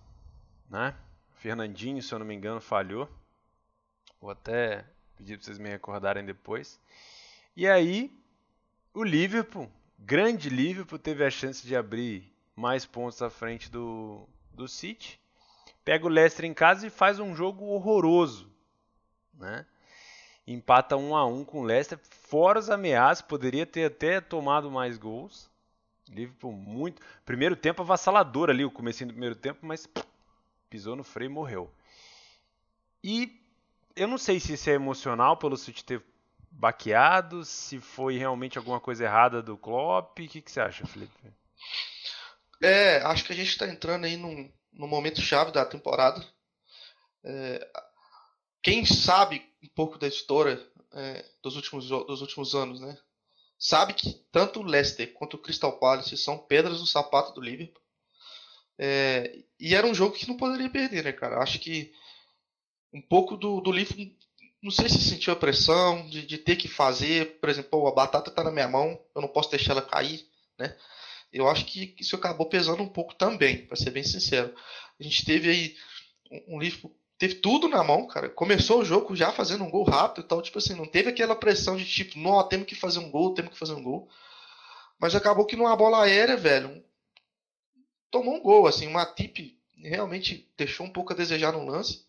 né? 0.70 0.96
Fernandinho, 1.36 2.02
se 2.02 2.14
eu 2.14 2.20
não 2.20 2.26
me 2.26 2.36
engano, 2.36 2.60
falhou. 2.60 3.10
Vou 4.20 4.32
até 4.32 4.86
pedir 5.16 5.38
para 5.38 5.46
vocês 5.46 5.58
me 5.58 5.70
recordarem 5.70 6.26
depois. 6.26 6.80
E 7.56 7.68
aí, 7.68 8.12
o 8.94 9.04
Liverpool, 9.04 9.72
grande 9.98 10.50
Liverpool, 10.50 11.00
teve 11.00 11.24
a 11.24 11.30
chance 11.30 11.66
de 11.66 11.76
abrir 11.76 12.34
mais 12.56 12.86
pontos 12.86 13.22
à 13.22 13.30
frente 13.30 13.70
do, 13.70 14.28
do 14.52 14.68
City. 14.68 15.20
Pega 15.86 16.06
o 16.06 16.10
Leicester 16.10 16.46
em 16.46 16.54
casa 16.54 16.88
e 16.88 16.90
faz 16.90 17.20
um 17.20 17.36
jogo 17.36 17.66
horroroso. 17.66 18.52
Né? 19.38 19.66
Empata 20.46 20.96
1 20.96 21.16
a 21.16 21.26
1 21.26 21.46
com 21.46 21.62
o 21.62 21.64
Leicester, 21.64 22.00
fora 22.00 22.60
os 22.60 22.70
ameaças, 22.70 23.22
poderia 23.22 23.66
ter 23.66 23.86
até 23.86 24.22
tomado 24.22 24.72
mais 24.72 24.98
gols. 24.98 25.50
Liverpool 26.10 26.54
muito. 26.54 27.02
Primeiro 27.26 27.56
tempo 27.56 27.82
avassalador 27.82 28.50
ali, 28.50 28.64
o 28.64 28.72
comecinho 28.72 29.10
do 29.10 29.14
primeiro 29.14 29.36
tempo, 29.36 29.66
mas 29.66 29.88
pisou 30.70 30.96
no 30.96 31.04
freio 31.04 31.30
e 31.30 31.34
morreu. 31.34 31.74
E 33.04 33.42
eu 33.96 34.08
não 34.08 34.18
sei 34.18 34.40
se 34.40 34.54
isso 34.54 34.70
é 34.70 34.74
emocional 34.74 35.38
pelo 35.38 35.58
City 35.58 35.84
ter 35.84 36.04
baqueado, 36.50 37.44
se 37.44 37.80
foi 37.80 38.18
realmente 38.18 38.58
alguma 38.58 38.80
coisa 38.80 39.04
errada 39.04 39.42
do 39.42 39.58
Klopp. 39.58 40.20
O 40.20 40.28
que, 40.28 40.42
que 40.42 40.52
você 40.52 40.62
acha, 40.62 40.86
Felipe? 40.88 41.14
É, 42.62 42.98
acho 43.04 43.26
que 43.26 43.34
a 43.34 43.36
gente 43.36 43.50
está 43.50 43.68
entrando 43.68 44.06
aí 44.06 44.18
num, 44.18 44.52
num 44.72 44.88
momento 44.88 45.22
chave 45.22 45.52
da 45.52 45.66
temporada. 45.66 46.26
É, 47.24 47.68
quem 48.68 48.84
sabe 48.84 49.42
um 49.64 49.68
pouco 49.70 49.98
da 49.98 50.10
história 50.10 50.62
é, 50.92 51.26
dos, 51.42 51.56
últimos, 51.56 51.88
dos 51.88 52.20
últimos 52.20 52.54
anos, 52.54 52.82
né? 52.82 52.98
Sabe 53.58 53.94
que 53.94 54.14
tanto 54.30 54.60
o 54.60 54.64
Leicester 54.64 55.14
quanto 55.14 55.36
o 55.36 55.38
Crystal 55.38 55.80
Palace 55.80 56.18
são 56.18 56.38
pedras 56.38 56.82
no 56.82 56.86
sapato 56.86 57.34
do 57.34 57.40
Liverpool. 57.40 57.82
É, 58.78 59.40
e 59.58 59.74
era 59.74 59.88
um 59.88 59.96
jogo 59.96 60.14
que 60.14 60.28
não 60.28 60.36
poderia 60.36 60.70
perder, 60.70 61.02
né, 61.06 61.14
cara? 61.14 61.42
Acho 61.42 61.60
que 61.60 61.94
um 62.94 63.02
pouco 63.02 63.38
do, 63.38 63.62
do 63.62 63.72
Liverpool 63.72 64.14
não 64.62 64.72
sei 64.72 64.90
se 64.90 65.00
sentiu 65.00 65.32
a 65.32 65.38
pressão 65.38 66.06
de, 66.10 66.26
de 66.26 66.38
ter 66.38 66.58
que 66.58 66.68
fazer, 66.68 67.40
por 67.40 67.48
exemplo, 67.48 67.88
a 67.88 67.94
batata 67.94 68.30
está 68.30 68.44
na 68.44 68.52
minha 68.52 68.68
mão, 68.68 69.02
eu 69.16 69.22
não 69.22 69.30
posso 69.30 69.50
deixar 69.50 69.72
ela 69.72 69.82
cair, 69.82 70.28
né? 70.60 70.78
Eu 71.32 71.48
acho 71.48 71.64
que 71.64 71.96
isso 71.98 72.18
acabou 72.18 72.50
pesando 72.50 72.84
um 72.84 72.90
pouco 72.90 73.16
também, 73.16 73.66
para 73.66 73.78
ser 73.78 73.92
bem 73.92 74.04
sincero. 74.04 74.54
A 75.00 75.04
gente 75.04 75.24
teve 75.24 75.50
aí 75.50 75.78
um, 76.30 76.56
um 76.56 76.60
livro 76.60 76.94
teve 77.18 77.36
tudo 77.36 77.68
na 77.68 77.84
mão, 77.84 78.08
cara. 78.08 78.30
Começou 78.30 78.82
o 78.82 78.86
jogo 78.86 79.16
já 79.16 79.32
fazendo 79.32 79.64
um 79.64 79.70
gol 79.70 79.84
rápido 79.84 80.24
e 80.24 80.28
tal. 80.28 80.42
Tipo 80.42 80.60
assim, 80.60 80.76
não 80.76 80.86
teve 80.86 81.10
aquela 81.10 81.36
pressão 81.36 81.76
de 81.76 81.86
tipo, 81.86 82.18
não, 82.20 82.42
temos 82.48 82.68
que 82.68 82.76
fazer 82.76 83.00
um 83.00 83.10
gol, 83.10 83.34
temos 83.34 83.52
que 83.54 83.60
fazer 83.60 83.74
um 83.74 83.84
gol. 83.84 84.08
Mas 85.00 85.16
acabou 85.16 85.46
que 85.46 85.56
numa 85.56 85.76
bola 85.76 86.04
aérea, 86.04 86.38
velho, 86.38 86.84
tomou 88.10 88.36
um 88.36 88.42
gol, 88.42 88.68
assim, 88.68 88.88
uma 88.88 89.06
tip 89.06 89.58
realmente 89.78 90.52
deixou 90.58 90.86
um 90.86 90.92
pouco 90.92 91.14
a 91.14 91.16
desejar 91.16 91.52
no 91.52 91.66
lance. 91.66 92.06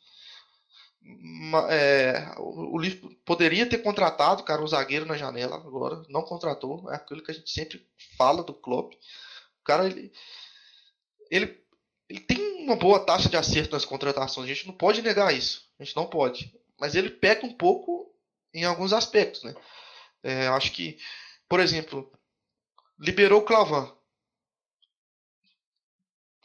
É, 1.70 2.34
o, 2.38 2.78
Liverpool 2.78 3.14
poderia 3.24 3.68
ter 3.68 3.78
contratado, 3.78 4.42
cara, 4.42 4.62
um 4.62 4.66
zagueiro 4.66 5.06
na 5.06 5.16
janela 5.16 5.56
agora, 5.56 6.02
não 6.08 6.22
contratou, 6.22 6.90
é 6.90 6.96
aquilo 6.96 7.22
que 7.22 7.30
a 7.30 7.34
gente 7.34 7.50
sempre 7.50 7.86
fala 8.16 8.42
do 8.42 8.52
Klopp. 8.52 8.92
O 8.92 9.64
cara, 9.64 9.86
ele, 9.86 10.12
ele, 11.30 11.58
ele 12.08 12.20
tem 12.20 12.48
uma 12.68 12.76
boa 12.76 13.00
taxa 13.00 13.28
de 13.28 13.37
acerto 13.37 13.72
nas 13.72 13.84
contratações, 13.84 14.44
a 14.44 14.54
gente 14.54 14.66
não 14.66 14.75
pode 14.75 15.02
negar 15.02 15.34
isso, 15.34 15.68
a 15.78 15.84
gente 15.84 15.96
não 15.96 16.06
pode. 16.06 16.54
Mas 16.78 16.94
ele 16.94 17.10
peca 17.10 17.46
um 17.46 17.52
pouco 17.52 18.14
em 18.52 18.64
alguns 18.64 18.92
aspectos, 18.92 19.42
né? 19.42 19.54
É, 20.22 20.48
acho 20.48 20.72
que, 20.72 20.98
por 21.48 21.60
exemplo, 21.60 22.12
liberou 22.98 23.40
o 23.40 23.44
Clavan. 23.44 23.92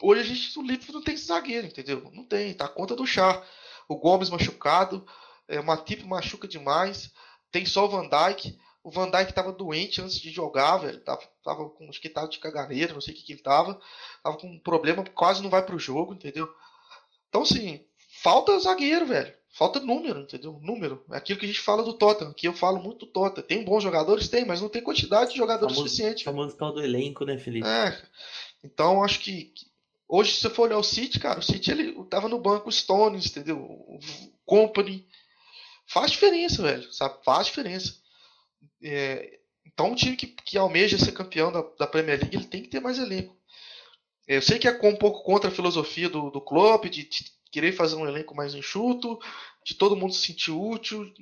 Hoje 0.02 0.20
a 0.20 0.24
gente, 0.24 0.58
o 0.58 0.62
Liverpool 0.62 0.94
não 0.94 1.02
tem 1.02 1.16
zagueiro, 1.16 1.66
entendeu? 1.66 2.10
Não 2.12 2.24
tem, 2.24 2.52
tá 2.54 2.68
conta 2.68 2.96
do 2.96 3.06
chá 3.06 3.44
o 3.88 3.96
Gomes 3.96 4.30
machucado, 4.30 5.06
é, 5.46 5.60
o 5.60 5.64
Matip 5.64 6.04
machuca 6.04 6.48
demais, 6.48 7.12
tem 7.50 7.66
só 7.66 7.84
o 7.84 7.88
Van 7.88 8.08
Dijk. 8.08 8.58
O 8.84 8.90
Van 8.90 9.10
Dijk 9.10 9.30
estava 9.30 9.50
doente 9.50 10.00
antes 10.02 10.20
de 10.20 10.30
jogar, 10.30 10.76
velho. 10.76 11.00
Tava, 11.00 11.22
tava 11.42 11.68
com, 11.70 11.88
acho 11.88 12.00
que 12.00 12.08
tava 12.08 12.28
de 12.28 12.38
caganeira, 12.38 12.92
não 12.92 13.00
sei 13.00 13.14
o 13.14 13.16
que, 13.16 13.22
que 13.24 13.32
ele 13.32 13.42
tava. 13.42 13.80
Tava 14.22 14.36
com 14.36 14.46
um 14.46 14.58
problema, 14.58 15.02
quase 15.14 15.42
não 15.42 15.50
vai 15.50 15.64
pro 15.64 15.78
jogo, 15.78 16.14
entendeu? 16.14 16.48
Então, 17.28 17.42
assim, 17.42 17.84
falta 18.22 18.58
zagueiro, 18.58 19.06
velho. 19.06 19.34
Falta 19.50 19.80
número, 19.80 20.20
entendeu? 20.20 20.58
Número. 20.60 21.02
É 21.10 21.16
aquilo 21.16 21.38
que 21.38 21.46
a 21.46 21.48
gente 21.48 21.60
fala 21.60 21.82
do 21.82 21.94
Tottenham. 21.94 22.32
Aqui 22.32 22.46
eu 22.46 22.52
falo 22.52 22.82
muito 22.82 23.06
do 23.06 23.12
Tottenham. 23.12 23.46
Tem 23.46 23.64
bons 23.64 23.82
jogadores? 23.82 24.28
Tem, 24.28 24.44
mas 24.44 24.60
não 24.60 24.68
tem 24.68 24.82
quantidade 24.82 25.30
de 25.30 25.38
jogadores 25.38 25.74
famoso, 25.74 25.88
suficiente. 25.88 26.24
famoso 26.24 26.56
tal 26.56 26.72
do 26.72 26.82
elenco, 26.82 27.24
né, 27.24 27.38
Felipe? 27.38 27.66
É. 27.66 28.02
Então, 28.62 29.02
acho 29.02 29.20
que, 29.20 29.44
que 29.44 29.66
Hoje, 30.08 30.32
se 30.32 30.42
você 30.42 30.50
for 30.50 30.62
olhar 30.64 30.78
o 30.78 30.82
City, 30.82 31.18
cara, 31.18 31.40
o 31.40 31.42
City 31.42 31.70
ele 31.70 32.04
tava 32.04 32.28
no 32.28 32.38
banco 32.38 32.70
Stones, 32.70 33.26
entendeu? 33.26 33.58
O 33.58 33.98
Company. 34.44 35.06
Faz 35.86 36.12
diferença, 36.12 36.62
velho, 36.62 36.92
sabe? 36.92 37.16
Faz 37.24 37.46
diferença. 37.46 37.96
É, 38.82 39.38
então, 39.66 39.90
um 39.90 39.94
time 39.94 40.16
que, 40.16 40.26
que 40.26 40.58
almeja 40.58 40.98
ser 40.98 41.12
campeão 41.12 41.50
da, 41.50 41.62
da, 41.78 41.86
Premier 41.86 42.18
League, 42.18 42.36
ele 42.36 42.46
tem 42.46 42.62
que 42.62 42.68
ter 42.68 42.80
mais 42.80 42.98
elenco. 42.98 43.36
Eu 44.26 44.40
sei 44.40 44.58
que 44.58 44.68
é 44.68 44.78
um 44.82 44.96
pouco 44.96 45.22
contra 45.24 45.50
a 45.50 45.52
filosofia 45.52 46.08
do, 46.08 46.30
do 46.30 46.40
Klopp, 46.40 46.84
de, 46.84 47.04
de 47.04 47.24
querer 47.50 47.72
fazer 47.72 47.96
um 47.96 48.06
elenco 48.06 48.34
mais 48.34 48.54
enxuto, 48.54 49.18
de 49.64 49.74
todo 49.74 49.96
mundo 49.96 50.12
se 50.12 50.26
sentir 50.26 50.50
útil, 50.50 51.12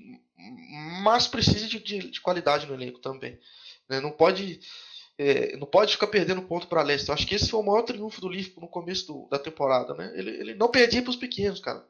mas 1.02 1.26
precisa 1.26 1.66
de, 1.66 1.78
de, 1.78 2.10
de 2.10 2.20
qualidade 2.20 2.66
no 2.66 2.74
elenco 2.74 3.00
também. 3.00 3.38
Né? 3.88 4.00
Não 4.00 4.10
pode 4.10 4.60
é, 5.18 5.56
não 5.56 5.66
pode 5.66 5.92
ficar 5.92 6.06
perdendo 6.06 6.42
ponto 6.42 6.66
para 6.66 6.82
Leicester. 6.82 7.12
Eu 7.12 7.14
acho 7.14 7.26
que 7.26 7.34
esse 7.34 7.48
foi 7.48 7.60
o 7.60 7.62
maior 7.62 7.82
triunfo 7.82 8.20
do 8.20 8.28
Liverpool 8.28 8.62
no 8.62 8.68
começo 8.68 9.06
do, 9.06 9.28
da 9.28 9.38
temporada, 9.38 9.94
né? 9.94 10.12
Ele, 10.14 10.30
ele 10.30 10.54
não 10.54 10.68
perdia 10.68 11.02
para 11.02 11.10
os 11.10 11.16
pequenos, 11.16 11.60
cara. 11.60 11.86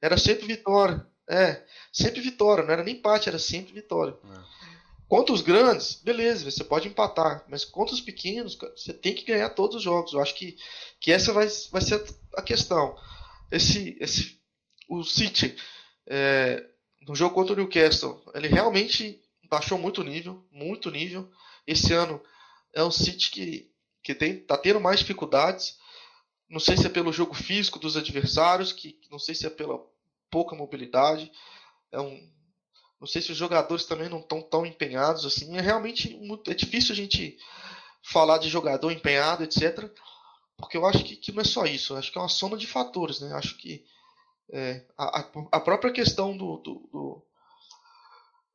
Era 0.00 0.16
sempre 0.16 0.46
vitória. 0.46 1.04
É, 1.28 1.64
sempre 1.92 2.20
vitória. 2.20 2.64
Não 2.64 2.72
era 2.72 2.84
nem 2.84 2.94
empate, 2.96 3.28
era 3.28 3.38
sempre 3.38 3.72
vitória. 3.72 4.16
É. 4.24 4.58
Contra 5.08 5.34
os 5.34 5.40
grandes, 5.40 5.94
beleza, 5.94 6.50
você 6.50 6.62
pode 6.62 6.86
empatar. 6.86 7.42
Mas 7.48 7.64
contra 7.64 7.94
os 7.94 8.00
pequenos, 8.00 8.54
cara, 8.54 8.72
você 8.76 8.92
tem 8.92 9.14
que 9.14 9.24
ganhar 9.24 9.48
todos 9.50 9.76
os 9.76 9.82
jogos. 9.82 10.12
Eu 10.12 10.20
acho 10.20 10.34
que, 10.34 10.56
que 11.00 11.10
essa 11.10 11.32
vai, 11.32 11.48
vai 11.70 11.80
ser 11.80 12.04
a 12.36 12.42
questão. 12.42 12.94
Esse, 13.50 13.96
esse, 13.98 14.38
o 14.86 15.02
City, 15.02 15.56
é, 16.06 16.62
no 17.06 17.14
jogo 17.14 17.34
contra 17.34 17.54
o 17.54 17.56
Newcastle, 17.56 18.22
ele 18.34 18.48
realmente 18.48 19.18
baixou 19.48 19.78
muito 19.78 20.04
nível, 20.04 20.44
muito 20.52 20.90
nível. 20.90 21.30
Esse 21.66 21.94
ano 21.94 22.22
é 22.74 22.84
um 22.84 22.90
City 22.90 23.30
que, 23.30 23.72
que 24.02 24.14
tem, 24.14 24.38
tá 24.40 24.58
tendo 24.58 24.78
mais 24.78 25.00
dificuldades. 25.00 25.78
Não 26.50 26.60
sei 26.60 26.76
se 26.76 26.86
é 26.86 26.90
pelo 26.90 27.14
jogo 27.14 27.32
físico 27.32 27.78
dos 27.78 27.96
adversários, 27.96 28.72
que 28.72 28.98
não 29.10 29.18
sei 29.18 29.34
se 29.34 29.46
é 29.46 29.50
pela 29.50 29.80
pouca 30.30 30.54
mobilidade. 30.54 31.32
É 31.90 31.98
um, 31.98 32.30
não 33.00 33.06
sei 33.06 33.22
se 33.22 33.32
os 33.32 33.38
jogadores 33.38 33.84
também 33.84 34.08
não 34.08 34.20
estão 34.20 34.42
tão 34.42 34.66
empenhados 34.66 35.24
assim. 35.24 35.56
É 35.56 35.60
realmente 35.60 36.16
muito, 36.16 36.50
é 36.50 36.54
difícil 36.54 36.92
a 36.92 36.96
gente 36.96 37.38
falar 38.02 38.38
de 38.38 38.48
jogador 38.48 38.90
empenhado, 38.90 39.44
etc. 39.44 39.90
Porque 40.56 40.76
eu 40.76 40.84
acho 40.84 41.04
que, 41.04 41.16
que 41.16 41.32
não 41.32 41.42
é 41.42 41.44
só 41.44 41.64
isso. 41.64 41.94
Acho 41.94 42.10
que 42.10 42.18
é 42.18 42.20
uma 42.20 42.28
soma 42.28 42.56
de 42.56 42.66
fatores, 42.66 43.20
né? 43.20 43.32
Acho 43.34 43.56
que 43.56 43.84
é, 44.50 44.84
a, 44.96 45.26
a, 45.52 45.60
própria 45.60 45.92
questão 45.92 46.36
do, 46.36 46.56
do, 46.58 46.74
do, 46.90 47.22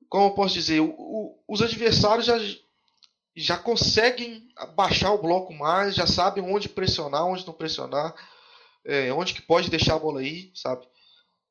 como 0.10 0.28
eu 0.28 0.32
posso 0.32 0.56
dizer, 0.56 0.80
o, 0.80 0.90
o, 0.90 1.44
os 1.48 1.62
adversários 1.62 2.26
já 2.26 2.38
já 3.36 3.58
conseguem 3.58 4.48
baixar 4.76 5.12
o 5.12 5.22
bloco 5.22 5.54
mais, 5.54 5.96
já 5.96 6.06
sabem 6.06 6.44
onde 6.44 6.70
pressionar, 6.70 7.26
onde 7.26 7.46
não 7.48 7.54
pressionar, 7.54 8.14
é, 8.86 9.12
onde 9.12 9.34
que 9.34 9.42
pode 9.42 9.72
deixar 9.72 9.96
a 9.96 10.00
bola 10.00 10.20
aí, 10.20 10.52
sabe? 10.54 10.88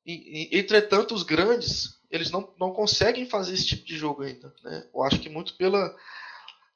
E, 0.07 0.49
e, 0.53 0.59
entretanto, 0.59 1.15
os 1.15 1.23
grandes, 1.23 2.01
eles 2.13 2.31
não, 2.31 2.53
não 2.61 2.73
conseguem 2.73 3.27
fazer 3.27 3.55
esse 3.55 3.67
tipo 3.67 3.87
de 3.87 3.97
jogo 3.97 4.23
ainda. 4.23 4.55
Né? 4.63 4.87
Eu 4.95 5.03
acho 5.03 5.19
que 5.19 5.31
muito 5.31 5.57
pela. 5.57 5.97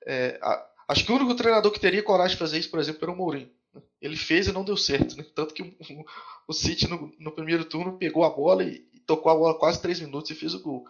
É, 0.07 0.39
a, 0.43 0.67
acho 0.89 1.05
que 1.05 1.13
o 1.13 1.17
único 1.17 1.35
treinador 1.35 1.71
que 1.71 1.79
teria 1.79 2.03
coragem 2.03 2.35
de 2.35 2.39
fazer 2.39 2.59
isso, 2.59 2.71
por 2.71 2.81
exemplo, 2.81 3.01
era 3.03 3.13
o 3.13 3.17
Mourinho. 3.17 3.51
Né? 3.75 3.83
Ele 4.01 4.17
fez 4.17 4.49
e 4.49 4.53
não 4.53 4.65
deu 4.65 4.77
certo. 4.77 5.15
Né? 5.15 5.25
Tanto 5.35 5.53
que 5.53 5.63
o, 5.63 6.05
o 6.49 6.53
City 6.55 6.89
no, 6.89 7.13
no, 7.19 7.33
primeiro 7.33 7.67
turno 7.67 7.99
pegou 7.99 8.25
a 8.25 8.31
bola 8.31 8.65
e, 8.65 8.89
e 8.95 9.01
tocou 9.01 9.31
a 9.31 9.35
bola 9.35 9.59
quase 9.59 9.81
três 9.81 10.01
minutos 10.01 10.31
e 10.31 10.35
fez 10.35 10.55
o 10.55 10.63
gol. 10.63 10.87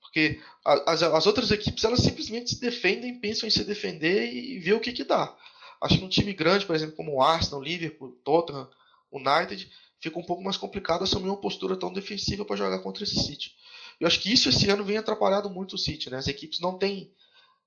Porque 0.00 0.40
as, 0.64 1.02
as 1.02 1.26
outras 1.26 1.50
equipes 1.52 1.84
elas 1.84 2.00
simplesmente 2.00 2.50
se 2.50 2.60
defendem, 2.60 3.20
pensam 3.20 3.46
em 3.46 3.50
se 3.50 3.64
defender 3.64 4.32
e, 4.32 4.58
ver 4.58 4.74
o 4.74 4.80
que, 4.80 4.92
que 4.92 5.04
dá. 5.04 5.34
Acho 5.80 5.98
que 5.98 6.04
um 6.04 6.08
time 6.08 6.32
grande, 6.32 6.66
por 6.66 6.74
exemplo, 6.74 6.96
como 6.96 7.14
o 7.14 7.22
Arsenal, 7.22 7.62
Liverpool, 7.62 8.12
Tottenham, 8.24 8.68
United, 9.12 9.70
fica 10.00 10.18
um 10.18 10.22
pouco 10.22 10.42
mais 10.42 10.56
complicado 10.56 11.02
assumir 11.02 11.28
uma 11.28 11.40
postura 11.40 11.76
tão 11.76 11.92
defensiva 11.92 12.44
para 12.44 12.56
jogar 12.56 12.78
contra 12.80 13.04
esse 13.04 13.16
City. 13.24 13.54
Eu 14.00 14.06
acho 14.06 14.20
que 14.20 14.32
isso 14.32 14.48
esse 14.48 14.68
ano 14.68 14.84
vem 14.84 14.96
atrapalhado 14.96 15.48
muito 15.50 15.74
o 15.74 15.78
City, 15.78 16.10
né? 16.10 16.18
As 16.18 16.28
equipes 16.28 16.60
não 16.60 16.78
têm 16.78 17.12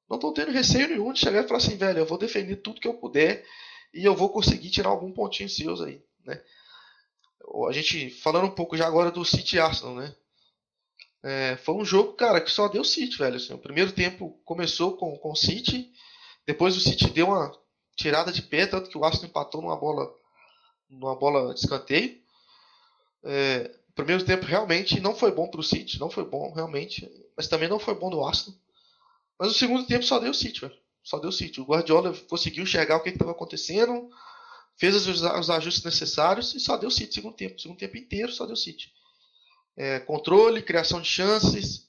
não 0.09 0.15
estão 0.15 0.33
tendo 0.33 0.51
receio 0.51 0.87
nenhum 0.87 1.11
de 1.11 1.19
chegar 1.19 1.43
e 1.43 1.47
falar 1.47 1.57
assim, 1.57 1.75
velho, 1.75 1.99
eu 1.99 2.05
vou 2.05 2.17
defender 2.17 2.57
tudo 2.57 2.79
que 2.79 2.87
eu 2.87 2.93
puder 2.93 3.45
e 3.93 4.05
eu 4.05 4.15
vou 4.15 4.29
conseguir 4.29 4.69
tirar 4.69 4.89
algum 4.89 5.11
pontinho 5.11 5.49
seus 5.49 5.81
aí, 5.81 6.01
né? 6.25 6.41
A 7.67 7.71
gente 7.71 8.09
falando 8.09 8.45
um 8.45 8.55
pouco 8.55 8.77
já 8.77 8.87
agora 8.87 9.11
do 9.11 9.25
City 9.25 9.59
Arsenal, 9.59 9.95
né? 9.95 10.15
É, 11.23 11.57
foi 11.57 11.75
um 11.75 11.83
jogo, 11.83 12.13
cara, 12.13 12.39
que 12.39 12.51
só 12.51 12.67
deu 12.67 12.83
City, 12.83 13.17
velho. 13.17 13.35
Assim, 13.35 13.53
o 13.53 13.57
primeiro 13.57 13.91
tempo 13.91 14.39
começou 14.45 14.95
com, 14.95 15.17
com 15.17 15.31
o 15.31 15.35
City, 15.35 15.91
depois 16.45 16.75
o 16.77 16.79
City 16.79 17.09
deu 17.09 17.27
uma 17.27 17.51
tirada 17.95 18.31
de 18.31 18.41
pé, 18.41 18.65
tanto 18.65 18.89
que 18.89 18.97
o 18.97 19.03
Arsenal 19.03 19.29
empatou 19.29 19.61
numa 19.61 19.75
bola, 19.75 20.13
numa 20.89 21.15
bola 21.15 21.53
de 21.53 21.59
escanteio. 21.59 22.21
É, 23.23 23.75
primeiro 23.97 24.23
tempo 24.23 24.45
realmente 24.45 24.99
não 24.99 25.13
foi 25.13 25.31
bom 25.31 25.49
para 25.49 25.59
o 25.59 25.63
City, 25.63 25.99
não 25.99 26.09
foi 26.09 26.23
bom 26.23 26.53
realmente, 26.53 27.09
mas 27.35 27.47
também 27.47 27.67
não 27.67 27.79
foi 27.79 27.95
bom 27.95 28.09
do 28.09 28.23
Arsenal. 28.23 28.57
Mas 29.37 29.51
o 29.51 29.53
segundo 29.53 29.85
tempo 29.85 30.05
só 30.05 30.19
deu 30.19 30.33
City, 30.33 30.61
velho. 30.61 30.75
Só 31.03 31.19
deu 31.19 31.31
City. 31.31 31.59
O 31.59 31.65
Guardiola 31.65 32.13
conseguiu 32.29 32.63
enxergar 32.63 32.97
o 32.97 33.03
que 33.03 33.09
estava 33.09 33.31
acontecendo, 33.31 34.09
fez 34.77 34.95
os, 34.95 35.21
os, 35.21 35.49
ajustes 35.49 35.83
necessários 35.83 36.55
e 36.55 36.59
só 36.59 36.77
deu 36.77 36.89
City 36.89 37.15
segundo 37.15 37.35
tempo. 37.35 37.55
O 37.55 37.59
segundo 37.59 37.77
tempo 37.77 37.97
inteiro 37.97 38.31
só 38.31 38.45
deu 38.45 38.55
City 38.55 38.91
é, 39.77 39.99
controle, 39.99 40.63
criação 40.63 40.99
de 40.99 41.07
chances. 41.07 41.87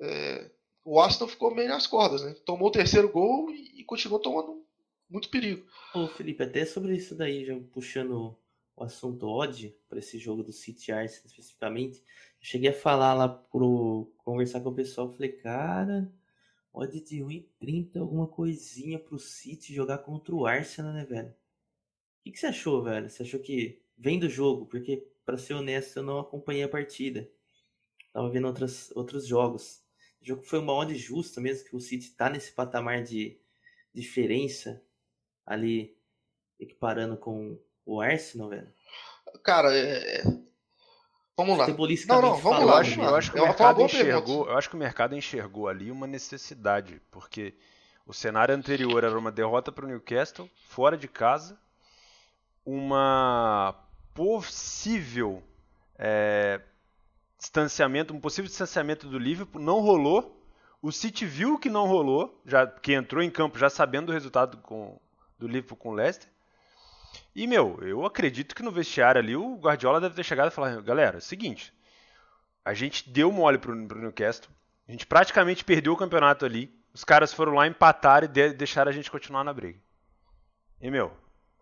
É, 0.00 0.50
o 0.84 1.00
Aston 1.00 1.26
ficou 1.26 1.54
meio 1.54 1.70
nas 1.70 1.86
cordas, 1.86 2.22
né? 2.22 2.34
Tomou 2.44 2.68
o 2.68 2.72
terceiro 2.72 3.08
gol 3.08 3.50
e, 3.50 3.80
e 3.80 3.84
continuou 3.84 4.20
tomando 4.20 4.62
muito 5.08 5.30
perigo. 5.30 5.66
Ô 5.94 6.06
Felipe, 6.08 6.42
até 6.42 6.66
sobre 6.66 6.94
isso 6.94 7.14
daí, 7.14 7.44
já 7.44 7.58
puxando 7.72 8.36
o 8.76 8.84
assunto 8.84 9.26
odd 9.26 9.76
para 9.88 9.98
esse 9.98 10.18
jogo 10.18 10.42
do 10.42 10.52
City 10.52 10.92
Arsenal 10.92 11.26
especificamente, 11.26 11.98
eu 12.00 12.04
cheguei 12.40 12.70
a 12.70 12.74
falar 12.74 13.14
lá 13.14 13.28
pro 13.28 14.12
conversar 14.18 14.60
com 14.60 14.70
o 14.70 14.74
pessoal, 14.74 15.12
falei, 15.12 15.32
cara, 15.32 16.12
odd 16.72 17.00
de 17.00 17.18
1,30, 17.18 18.00
alguma 18.00 18.26
coisinha 18.26 18.98
pro 18.98 19.18
City 19.18 19.74
jogar 19.74 19.98
contra 19.98 20.34
o 20.34 20.46
Arsenal, 20.46 20.92
né, 20.92 21.04
velho? 21.04 21.30
O 21.30 22.24
que, 22.24 22.32
que 22.32 22.38
você 22.38 22.46
achou, 22.46 22.82
velho? 22.82 23.10
Você 23.10 23.22
achou 23.22 23.40
que 23.40 23.82
vem 23.98 24.18
do 24.18 24.28
jogo? 24.28 24.66
Porque 24.66 25.08
para 25.24 25.36
ser 25.36 25.54
honesto, 25.54 25.98
eu 25.98 26.02
não 26.02 26.18
acompanhei 26.18 26.62
a 26.62 26.68
partida. 26.68 27.28
Tava 28.12 28.30
vendo 28.30 28.46
outras, 28.46 28.90
outros 28.94 29.26
jogos. 29.26 29.82
O 30.20 30.26
jogo 30.26 30.42
foi 30.42 30.58
uma 30.58 30.72
odd 30.72 30.94
justa 30.96 31.40
mesmo, 31.40 31.68
que 31.68 31.76
o 31.76 31.80
City 31.80 32.12
tá 32.12 32.30
nesse 32.30 32.52
patamar 32.52 33.02
de 33.02 33.38
diferença 33.92 34.82
ali, 35.44 35.96
equiparando 36.58 37.16
com 37.16 37.58
o 37.84 38.00
Arsenal, 38.00 38.48
velho. 38.48 38.72
Cara, 39.42 39.74
é... 39.74 40.18
é 40.18 40.22
vamos 41.36 41.58
lá. 41.58 41.66
Não, 42.08 42.22
não, 42.22 42.36
vamos 42.36 42.64
lá. 42.64 42.72
Eu 42.74 42.78
acho, 42.78 43.00
eu 43.00 43.14
acho 43.14 43.32
que 43.32 43.38
o 43.38 43.42
mercado 43.42 43.82
enxergou, 43.82 44.46
eu 44.48 44.56
acho 44.56 44.68
que 44.68 44.76
o 44.76 44.78
mercado 44.78 45.16
enxergou 45.16 45.68
ali 45.68 45.90
uma 45.90 46.06
necessidade, 46.06 47.00
porque 47.10 47.54
o 48.06 48.12
cenário 48.12 48.54
anterior 48.54 49.04
era 49.04 49.18
uma 49.18 49.32
derrota 49.32 49.70
para 49.72 49.84
o 49.84 49.88
Newcastle, 49.88 50.50
fora 50.68 50.96
de 50.96 51.08
casa, 51.08 51.58
uma 52.64 53.74
possível 54.14 55.42
é, 55.98 56.60
distanciamento, 57.38 58.14
um 58.14 58.20
possível 58.20 58.48
distanciamento 58.48 59.08
do 59.08 59.18
Liverpool, 59.18 59.60
não 59.60 59.80
rolou. 59.80 60.38
O 60.80 60.90
City 60.90 61.24
viu 61.24 61.58
que 61.58 61.70
não 61.70 61.86
rolou, 61.86 62.40
já 62.44 62.66
que 62.66 62.92
entrou 62.92 63.22
em 63.22 63.30
campo 63.30 63.58
já 63.58 63.70
sabendo 63.70 64.06
do 64.06 64.12
resultado 64.12 64.58
com, 64.58 64.98
do 65.38 65.46
Liverpool 65.46 65.76
com 65.76 65.90
o 65.90 65.94
Leicester. 65.94 66.28
E, 67.34 67.46
meu, 67.46 67.78
eu 67.82 68.04
acredito 68.04 68.54
que 68.54 68.62
no 68.62 68.70
vestiário 68.70 69.20
ali 69.20 69.34
o 69.36 69.56
Guardiola 69.56 70.00
deve 70.00 70.14
ter 70.14 70.24
chegado 70.24 70.48
e 70.48 70.54
falado, 70.54 70.82
galera, 70.82 71.16
é 71.16 71.18
o 71.18 71.22
seguinte, 71.22 71.72
a 72.64 72.74
gente 72.74 73.08
deu 73.08 73.32
mole 73.32 73.58
pro, 73.58 73.86
pro 73.86 74.00
Newcastle, 74.00 74.50
a 74.86 74.92
gente 74.92 75.06
praticamente 75.06 75.64
perdeu 75.64 75.92
o 75.92 75.96
campeonato 75.96 76.44
ali, 76.44 76.72
os 76.92 77.04
caras 77.04 77.32
foram 77.32 77.54
lá 77.54 77.66
empatar 77.66 78.24
e 78.24 78.28
de, 78.28 78.52
deixaram 78.52 78.90
a 78.90 78.94
gente 78.94 79.10
continuar 79.10 79.44
na 79.44 79.52
briga. 79.52 79.80
E, 80.80 80.90
meu, 80.90 81.12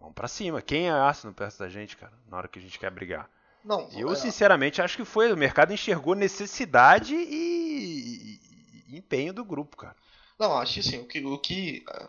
vamos 0.00 0.14
pra 0.14 0.26
cima. 0.26 0.60
Quem 0.60 0.88
é 0.88 0.90
Arsenal 0.90 1.34
perto 1.34 1.58
da 1.58 1.68
gente, 1.68 1.96
cara, 1.96 2.12
na 2.28 2.36
hora 2.36 2.48
que 2.48 2.58
a 2.58 2.62
gente 2.62 2.78
quer 2.78 2.90
brigar? 2.90 3.30
Não, 3.64 3.88
Eu, 3.92 4.10
é, 4.10 4.16
sinceramente, 4.16 4.80
acho 4.80 4.96
que 4.96 5.04
foi. 5.04 5.32
O 5.32 5.36
mercado 5.36 5.72
enxergou 5.72 6.14
necessidade 6.14 7.14
e, 7.14 8.40
e 8.88 8.96
empenho 8.96 9.32
do 9.32 9.44
grupo, 9.44 9.76
cara. 9.76 9.94
Não, 10.38 10.56
acho 10.56 10.74
que 10.74 10.80
assim, 10.80 10.98
o 11.00 11.06
que, 11.06 11.24
o 11.24 11.38
que 11.38 11.84
ah, 11.86 12.08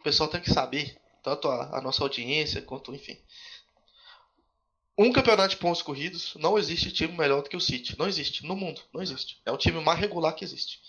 o 0.00 0.02
pessoal 0.02 0.28
tem 0.28 0.40
que 0.40 0.52
saber, 0.52 1.00
tanto 1.24 1.48
a, 1.48 1.78
a 1.78 1.80
nossa 1.80 2.02
audiência 2.02 2.62
quanto, 2.62 2.94
enfim. 2.94 3.18
Um 4.96 5.10
campeonato 5.10 5.48
de 5.48 5.56
pontos 5.56 5.82
corridos, 5.82 6.34
não 6.36 6.56
existe 6.56 6.92
time 6.92 7.16
melhor 7.16 7.42
do 7.42 7.48
que 7.48 7.56
o 7.56 7.60
City. 7.60 7.98
Não 7.98 8.06
existe. 8.06 8.46
No 8.46 8.54
mundo, 8.54 8.80
não 8.92 9.02
existe. 9.02 9.40
É 9.44 9.50
o 9.50 9.56
time 9.56 9.80
mais 9.80 9.98
regular 9.98 10.34
que 10.34 10.44
existe. 10.44 10.80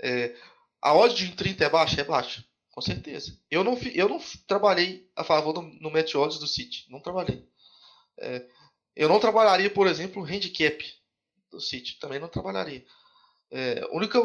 É, 0.00 0.34
a 0.80 0.94
odd 0.94 1.14
de 1.14 1.34
30 1.34 1.64
é 1.64 1.68
baixa? 1.68 2.00
É 2.00 2.04
baixa. 2.04 2.42
Com 2.70 2.80
certeza. 2.80 3.36
Eu 3.50 3.62
não, 3.64 3.76
eu 3.92 4.08
não 4.08 4.20
trabalhei 4.46 5.06
a 5.14 5.24
favor 5.24 5.52
do, 5.52 5.62
no 5.62 5.90
match 5.90 6.14
odds 6.14 6.38
do 6.38 6.46
City. 6.46 6.86
Não 6.88 7.00
trabalhei. 7.00 7.44
É, 8.16 8.46
eu 8.96 9.08
não 9.08 9.20
trabalharia, 9.20 9.68
por 9.68 9.86
exemplo, 9.88 10.22
o 10.22 10.24
handicap 10.24 10.82
do 11.50 11.60
City. 11.60 11.98
Também 11.98 12.20
não 12.20 12.28
trabalharia. 12.28 12.86
É, 13.50 13.80
a 13.82 13.94
única 13.94 14.20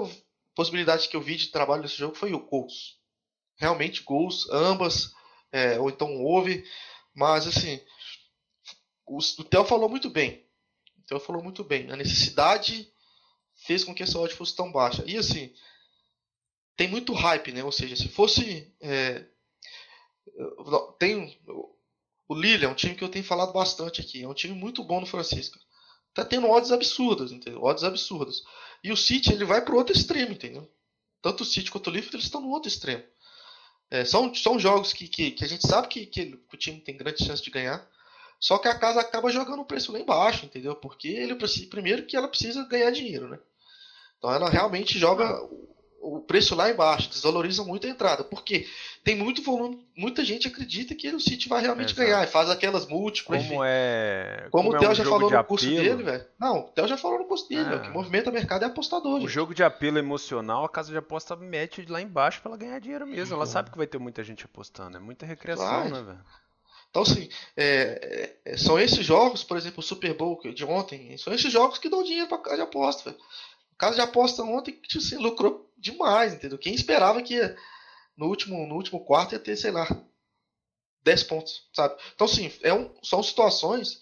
possibilidade 0.56 1.10
que 1.10 1.15
eu 1.15 1.22
vi 1.22 1.36
de 1.36 1.48
trabalho 1.48 1.82
nesse 1.82 1.98
jogo 1.98 2.15
foi 2.15 2.34
o 2.34 2.39
gols. 2.39 3.00
Realmente 3.58 4.04
gols, 4.04 4.48
ambas, 4.50 5.13
é, 5.53 5.79
ou 5.79 5.89
então 5.89 6.25
over. 6.25 6.67
Mas 7.13 7.47
assim, 7.47 7.79
o, 9.05 9.19
o 9.19 9.43
Theo 9.43 9.63
falou 9.63 9.87
muito 9.87 10.09
bem. 10.09 10.45
O 10.97 11.01
Theo 11.05 11.19
falou 11.19 11.41
muito 11.41 11.63
bem. 11.63 11.89
A 11.91 11.95
necessidade 11.95 12.91
fez 13.65 13.83
com 13.83 13.93
que 13.93 14.03
essa 14.03 14.19
odd 14.19 14.33
fosse 14.33 14.55
tão 14.55 14.71
baixa. 14.71 15.03
E 15.05 15.15
assim, 15.15 15.53
tem 16.75 16.87
muito 16.89 17.13
hype, 17.13 17.51
né? 17.51 17.63
Ou 17.63 17.71
seja, 17.71 17.95
se 17.95 18.09
fosse. 18.09 18.75
é, 18.81 19.25
tem 20.99 21.39
o 22.27 22.35
Lille 22.35 22.65
é 22.65 22.69
um 22.69 22.73
time 22.73 22.95
que 22.95 23.03
eu 23.03 23.09
tenho 23.09 23.23
falado 23.23 23.53
bastante 23.53 24.01
aqui. 24.01 24.23
É 24.23 24.27
um 24.27 24.33
time 24.33 24.55
muito 24.55 24.83
bom 24.83 24.99
no 24.99 25.05
Francisco. 25.05 25.59
Tá 26.13 26.23
tendo 26.23 26.49
odds 26.49 26.71
absurdas, 26.71 27.31
entendeu? 27.31 27.63
Odds 27.63 27.83
absurdas. 27.83 28.41
E 28.83 28.91
o 28.91 28.97
City 28.97 29.31
ele 29.33 29.45
vai 29.45 29.63
pro 29.63 29.75
outro 29.77 29.95
extremo, 29.95 30.31
entendeu? 30.31 30.67
Tanto 31.21 31.41
o 31.41 31.45
City 31.45 31.69
quanto 31.69 31.87
o 31.87 31.91
Liverpool 31.91 32.15
eles 32.15 32.25
estão 32.25 32.41
no 32.41 32.49
outro 32.49 32.67
extremo. 32.67 33.03
É, 33.93 34.03
são, 34.03 34.34
são 34.34 34.58
jogos 34.58 34.91
que, 34.91 35.08
que, 35.08 35.29
que 35.29 35.45
a 35.45 35.47
gente 35.47 35.67
sabe 35.67 35.88
que, 35.88 36.08
que 36.08 36.36
o 36.51 36.58
time 36.58 36.82
tem 36.82 36.97
grande 36.97 37.23
chance 37.23 37.43
de 37.43 37.51
ganhar. 37.51 37.88
Só 38.39 38.58
que 38.58 38.67
a 38.67 38.73
casa 38.73 38.99
acaba 38.99 39.29
jogando 39.29 39.62
o 39.62 39.65
preço 39.65 39.91
lá 39.91 39.99
embaixo, 39.99 40.45
entendeu? 40.45 40.75
Porque 40.75 41.10
ele 41.10 41.36
precisa, 41.36 41.69
primeiro 41.69 42.03
que 42.03 42.17
ela 42.17 42.27
precisa 42.27 42.67
ganhar 42.67 42.89
dinheiro, 42.89 43.27
né? 43.27 43.38
Então 44.17 44.34
ela 44.34 44.49
realmente 44.49 44.97
joga 44.97 45.39
o- 46.03 46.17
o 46.17 46.21
preço 46.21 46.55
lá 46.55 46.69
embaixo, 46.69 47.09
desvaloriza 47.09 47.63
muito 47.63 47.87
a 47.87 47.89
entrada. 47.89 48.23
Porque 48.23 48.67
tem 49.03 49.15
muito 49.15 49.41
volume, 49.41 49.87
muita 49.95 50.23
gente 50.25 50.47
acredita 50.47 50.93
que 50.95 51.07
o 51.09 51.19
City 51.19 51.47
vai 51.49 51.61
realmente 51.61 51.93
Exato. 51.93 52.01
ganhar 52.01 52.23
e 52.23 52.27
faz 52.27 52.49
aquelas 52.49 52.85
múltiplas. 52.87 53.39
enfim. 53.41 53.49
Como 53.51 53.63
é. 53.65 54.47
Como, 54.51 54.71
o 54.71 54.75
é 54.75 54.79
Theo 54.79 54.91
um 54.91 54.95
já 54.95 55.03
falou 55.03 55.29
no 55.31 55.43
curso 55.43 55.65
apelo, 55.67 55.83
dele, 55.83 56.03
velho. 56.03 56.25
Não, 56.39 56.59
o 56.59 56.63
Theo 56.63 56.87
já 56.87 56.97
falou 56.97 57.19
no 57.19 57.25
curso 57.25 57.47
dele, 57.49 57.63
velho. 57.63 57.77
O 57.77 57.81
que 57.81 57.89
movimenta 57.89 58.29
o 58.29 58.33
mercado 58.33 58.63
é 58.63 58.65
apostador, 58.67 59.15
O 59.17 59.19
gente. 59.21 59.29
jogo 59.31 59.53
de 59.55 59.63
apelo 59.63 59.97
emocional, 59.97 60.65
a 60.65 60.69
casa 60.69 60.91
de 60.91 60.97
aposta 60.97 61.35
mete 61.35 61.85
lá 61.89 62.01
embaixo 62.01 62.41
pra 62.41 62.49
ela 62.51 62.57
ganhar 62.57 62.79
dinheiro 62.79 63.07
mesmo. 63.07 63.33
Ela 63.35 63.45
Uhum. 63.45 63.49
sabe 63.51 63.71
que 63.71 63.77
vai 63.77 63.87
ter 63.87 63.97
muita 63.97 64.23
gente 64.23 64.45
apostando. 64.45 64.97
É 64.97 64.99
muita 64.99 65.25
recreação, 65.25 65.65
Vai. 65.65 65.89
né, 65.91 66.01
velho? 66.03 66.19
Então, 66.89 67.01
assim, 67.01 67.27
é, 67.57 68.37
é, 68.45 68.55
são 68.57 68.79
esses 68.79 69.03
jogos, 69.03 69.43
por 69.43 69.57
exemplo, 69.57 69.79
o 69.79 69.83
Super 69.83 70.13
Bowl 70.15 70.37
que- 70.37 70.53
de 70.53 70.63
ontem, 70.63 71.17
são 71.17 71.33
esses 71.33 71.51
jogos 71.51 71.79
que 71.79 71.89
dão 71.89 72.03
dinheiro 72.03 72.27
pra 72.27 72.37
casa 72.37 72.55
de 72.57 72.61
aposta, 72.61 73.09
velho. 73.09 73.23
Casa 73.79 73.95
de 73.95 74.01
aposta 74.01 74.43
ontem, 74.43 74.73
tipo 74.73 74.99
assim, 75.03 75.17
lucrou 75.17 75.67
demais, 75.84 76.34
entendeu? 76.34 76.58
Quem 76.58 76.74
esperava 76.74 77.22
que 77.22 77.38
no 78.15 78.28
último, 78.28 78.65
no 78.65 78.76
último 78.76 79.04
quarto 79.04 79.34
ia 79.34 79.39
ter, 79.39 79.58
sei 79.58 79.69
lá, 79.69 79.86
10 81.04 81.24
pontos, 81.24 81.67
sabe? 81.74 82.02
Então, 82.15 82.26
assim, 82.26 82.52
é 82.63 82.74
um, 82.74 82.89
são 83.04 83.22
situações 83.22 84.00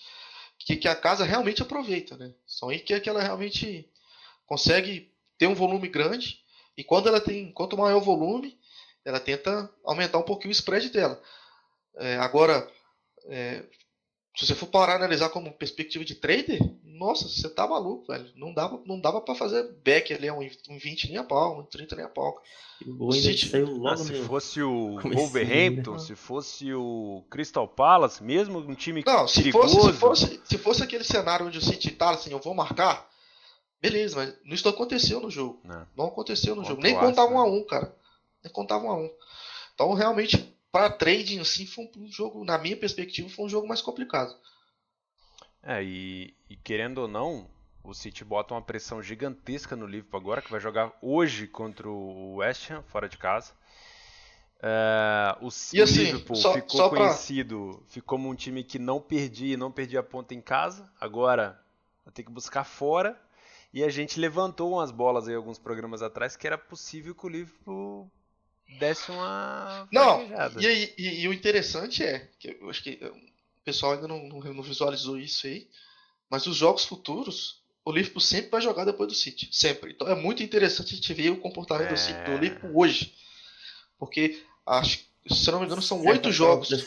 que, 0.59 0.77
que 0.77 0.87
a 0.87 0.95
casa 0.95 1.25
realmente 1.25 1.61
aproveita, 1.61 2.15
né? 2.15 2.33
São 2.45 2.69
aí 2.69 2.79
que, 2.79 2.97
que 2.99 3.09
ela 3.09 3.21
realmente 3.21 3.89
consegue 4.45 5.11
ter 5.37 5.47
um 5.47 5.55
volume 5.55 5.87
grande 5.87 6.39
e 6.77 6.83
quando 6.83 7.09
ela 7.09 7.19
tem, 7.19 7.51
quanto 7.51 7.77
maior 7.77 7.97
o 7.97 8.01
volume, 8.05 8.59
ela 9.03 9.19
tenta 9.19 9.73
aumentar 9.83 10.19
um 10.19 10.23
pouquinho 10.23 10.49
o 10.49 10.51
spread 10.51 10.89
dela. 10.89 11.19
É, 11.95 12.17
agora, 12.17 12.71
é, 13.25 13.63
se 14.35 14.45
você 14.45 14.55
for 14.55 14.67
parar 14.67 14.93
e 14.93 14.95
analisar 14.95 15.29
como 15.29 15.51
perspectiva 15.51 16.05
de 16.05 16.15
trader, 16.15 16.59
nossa, 16.83 17.27
você 17.27 17.49
tá 17.49 17.67
maluco, 17.67 18.07
velho. 18.07 18.29
Não 18.35 18.53
dava, 18.53 18.81
não 18.85 18.99
dava 18.99 19.19
para 19.21 19.35
fazer 19.35 19.63
back 19.83 20.13
ali, 20.13 20.29
um, 20.31 20.39
um 20.69 20.77
20 20.77 21.09
nem 21.09 21.17
a 21.17 21.23
pau, 21.23 21.59
um 21.59 21.63
30 21.65 21.95
nem 21.95 22.05
a 22.05 22.09
pau. 22.09 22.41
O 22.99 23.11
City- 23.11 23.47
saiu 23.49 23.67
Ah, 23.67 23.91
logo 23.91 23.97
se 23.97 24.13
no... 24.13 24.25
fosse 24.25 24.61
o 24.61 24.97
comecinho, 25.01 25.13
Wolverhampton, 25.15 25.91
né? 25.93 25.99
se 25.99 26.15
fosse 26.15 26.73
o 26.73 27.23
Crystal 27.29 27.67
Palace, 27.67 28.23
mesmo 28.23 28.59
um 28.59 28.73
time 28.73 29.03
Não, 29.05 29.27
se 29.27 29.39
perigoso. 29.43 29.75
fosse, 29.75 29.91
se 29.93 29.99
fosse, 29.99 30.41
se 30.45 30.57
fosse 30.57 30.83
aquele 30.83 31.03
cenário 31.03 31.45
onde 31.47 31.57
o 31.57 31.61
City 31.61 31.91
tá 31.91 32.11
assim, 32.11 32.31
eu 32.31 32.39
vou 32.39 32.53
marcar, 32.55 33.07
beleza, 33.81 34.15
mas 34.15 34.53
isso 34.53 34.65
não 34.65 34.73
aconteceu 34.73 35.19
no 35.19 35.29
jogo. 35.29 35.59
Não. 35.63 35.87
Não 35.95 36.05
aconteceu 36.05 36.55
no 36.55 36.61
Contra 36.61 36.69
jogo. 36.75 36.81
Nem 36.83 36.95
contava 36.97 37.31
um 37.33 37.39
a 37.39 37.45
um, 37.45 37.63
cara. 37.65 37.95
Nem 38.43 38.51
contava 38.53 38.85
um 38.85 38.91
a 38.91 38.95
um. 38.97 39.09
Então, 39.75 39.93
realmente, 39.93 40.50
para 40.71 40.89
trading, 40.89 41.39
assim, 41.39 41.65
foi 41.65 41.89
um 41.97 42.07
jogo, 42.11 42.43
na 42.45 42.57
minha 42.57 42.77
perspectiva, 42.77 43.29
foi 43.29 43.45
um 43.45 43.49
jogo 43.49 43.67
mais 43.67 43.81
complicado. 43.81 44.35
É, 45.63 45.83
e, 45.83 46.33
e 46.49 46.55
querendo 46.55 46.99
ou 46.99 47.07
não, 47.07 47.49
o 47.83 47.93
City 47.93 48.23
bota 48.23 48.53
uma 48.53 48.61
pressão 48.61 49.01
gigantesca 49.01 49.75
no 49.75 49.85
Liverpool 49.85 50.19
agora, 50.19 50.41
que 50.41 50.51
vai 50.51 50.59
jogar 50.59 50.91
hoje 51.01 51.47
contra 51.47 51.89
o 51.89 52.35
West 52.37 52.69
Ham, 52.71 52.83
fora 52.83 53.07
de 53.07 53.17
casa. 53.17 53.53
É, 54.63 55.35
o, 55.41 55.49
E 55.73 55.81
assim, 55.81 56.05
Liverpool 56.05 56.35
só- 56.35 56.53
ficou 56.53 56.69
só 56.77 56.89
pra- 56.89 56.99
conhecido, 56.99 57.83
ficou 57.89 58.17
como 58.17 58.29
um 58.29 58.35
time 58.35 58.63
que 58.63 58.77
não 58.77 59.01
perdia, 59.01 59.57
não 59.57 59.71
perdia 59.71 59.99
a 59.99 60.03
ponta 60.03 60.33
em 60.33 60.41
casa. 60.41 60.91
Agora 60.99 61.59
vai 62.05 62.13
ter 62.13 62.23
que 62.23 62.31
buscar 62.31 62.63
fora. 62.63 63.19
E 63.73 63.83
a 63.83 63.89
gente 63.89 64.19
levantou 64.19 64.73
umas 64.73 64.91
bolas 64.91 65.27
aí 65.27 65.33
alguns 65.35 65.57
programas 65.57 66.01
atrás 66.01 66.35
que 66.35 66.45
era 66.45 66.57
possível 66.57 67.15
que 67.15 67.25
o 67.25 67.29
Liverpool 67.29 68.11
desse 68.79 69.11
uma 69.11 69.87
Não, 69.91 70.21
e, 70.59 70.65
aí- 70.67 70.93
e- 70.97 71.21
e 71.21 71.27
o 71.27 71.33
interessante 71.33 72.03
é, 72.03 72.29
que 72.39 72.57
eu 72.59 72.69
acho 72.69 72.81
que 72.83 72.99
o 73.03 73.63
pessoal 73.63 73.93
ainda 73.93 74.07
não, 74.07 74.27
não- 74.27 74.39
não 74.53 74.63
visualizou 74.63 75.19
isso 75.19 75.45
aí, 75.47 75.67
mas 76.29 76.47
os 76.47 76.55
jogos 76.55 76.85
futuros, 76.85 77.61
o 77.83 77.91
Liverpool 77.91 78.21
sempre 78.21 78.49
vai 78.51 78.61
jogar 78.61 78.85
depois 78.85 79.09
do 79.09 79.15
City. 79.15 79.49
Sempre. 79.51 79.91
Então 79.91 80.07
é 80.07 80.15
muito 80.15 80.41
interessante 80.43 80.93
a 80.93 80.95
gente 80.95 81.13
ver 81.13 81.29
o 81.31 81.37
comportamento 81.37 81.89
do, 81.89 81.97
City, 81.97 82.23
do 82.23 82.31
É. 82.31 82.37
Liverpool 82.37 82.71
hoje. 82.79 83.13
Porque, 83.99 84.41
acho, 84.65 84.99
se 85.29 85.47
eu 85.47 85.51
não 85.51 85.59
me 85.59 85.65
engano, 85.65 85.81
são 85.81 85.99
oito 86.05 86.23
tava 86.23 86.33
jogos. 86.33 86.69
né? 86.69 86.77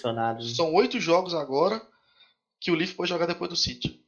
São 0.55 0.73
oito 0.75 0.99
jogos 1.01 1.35
agora 1.35 1.81
que 2.61 2.71
o 2.71 2.75
Liverpool 2.75 3.05
vai 3.05 3.09
jogar 3.09 3.27
depois 3.27 3.51
do 3.51 3.57
City. 3.57 4.01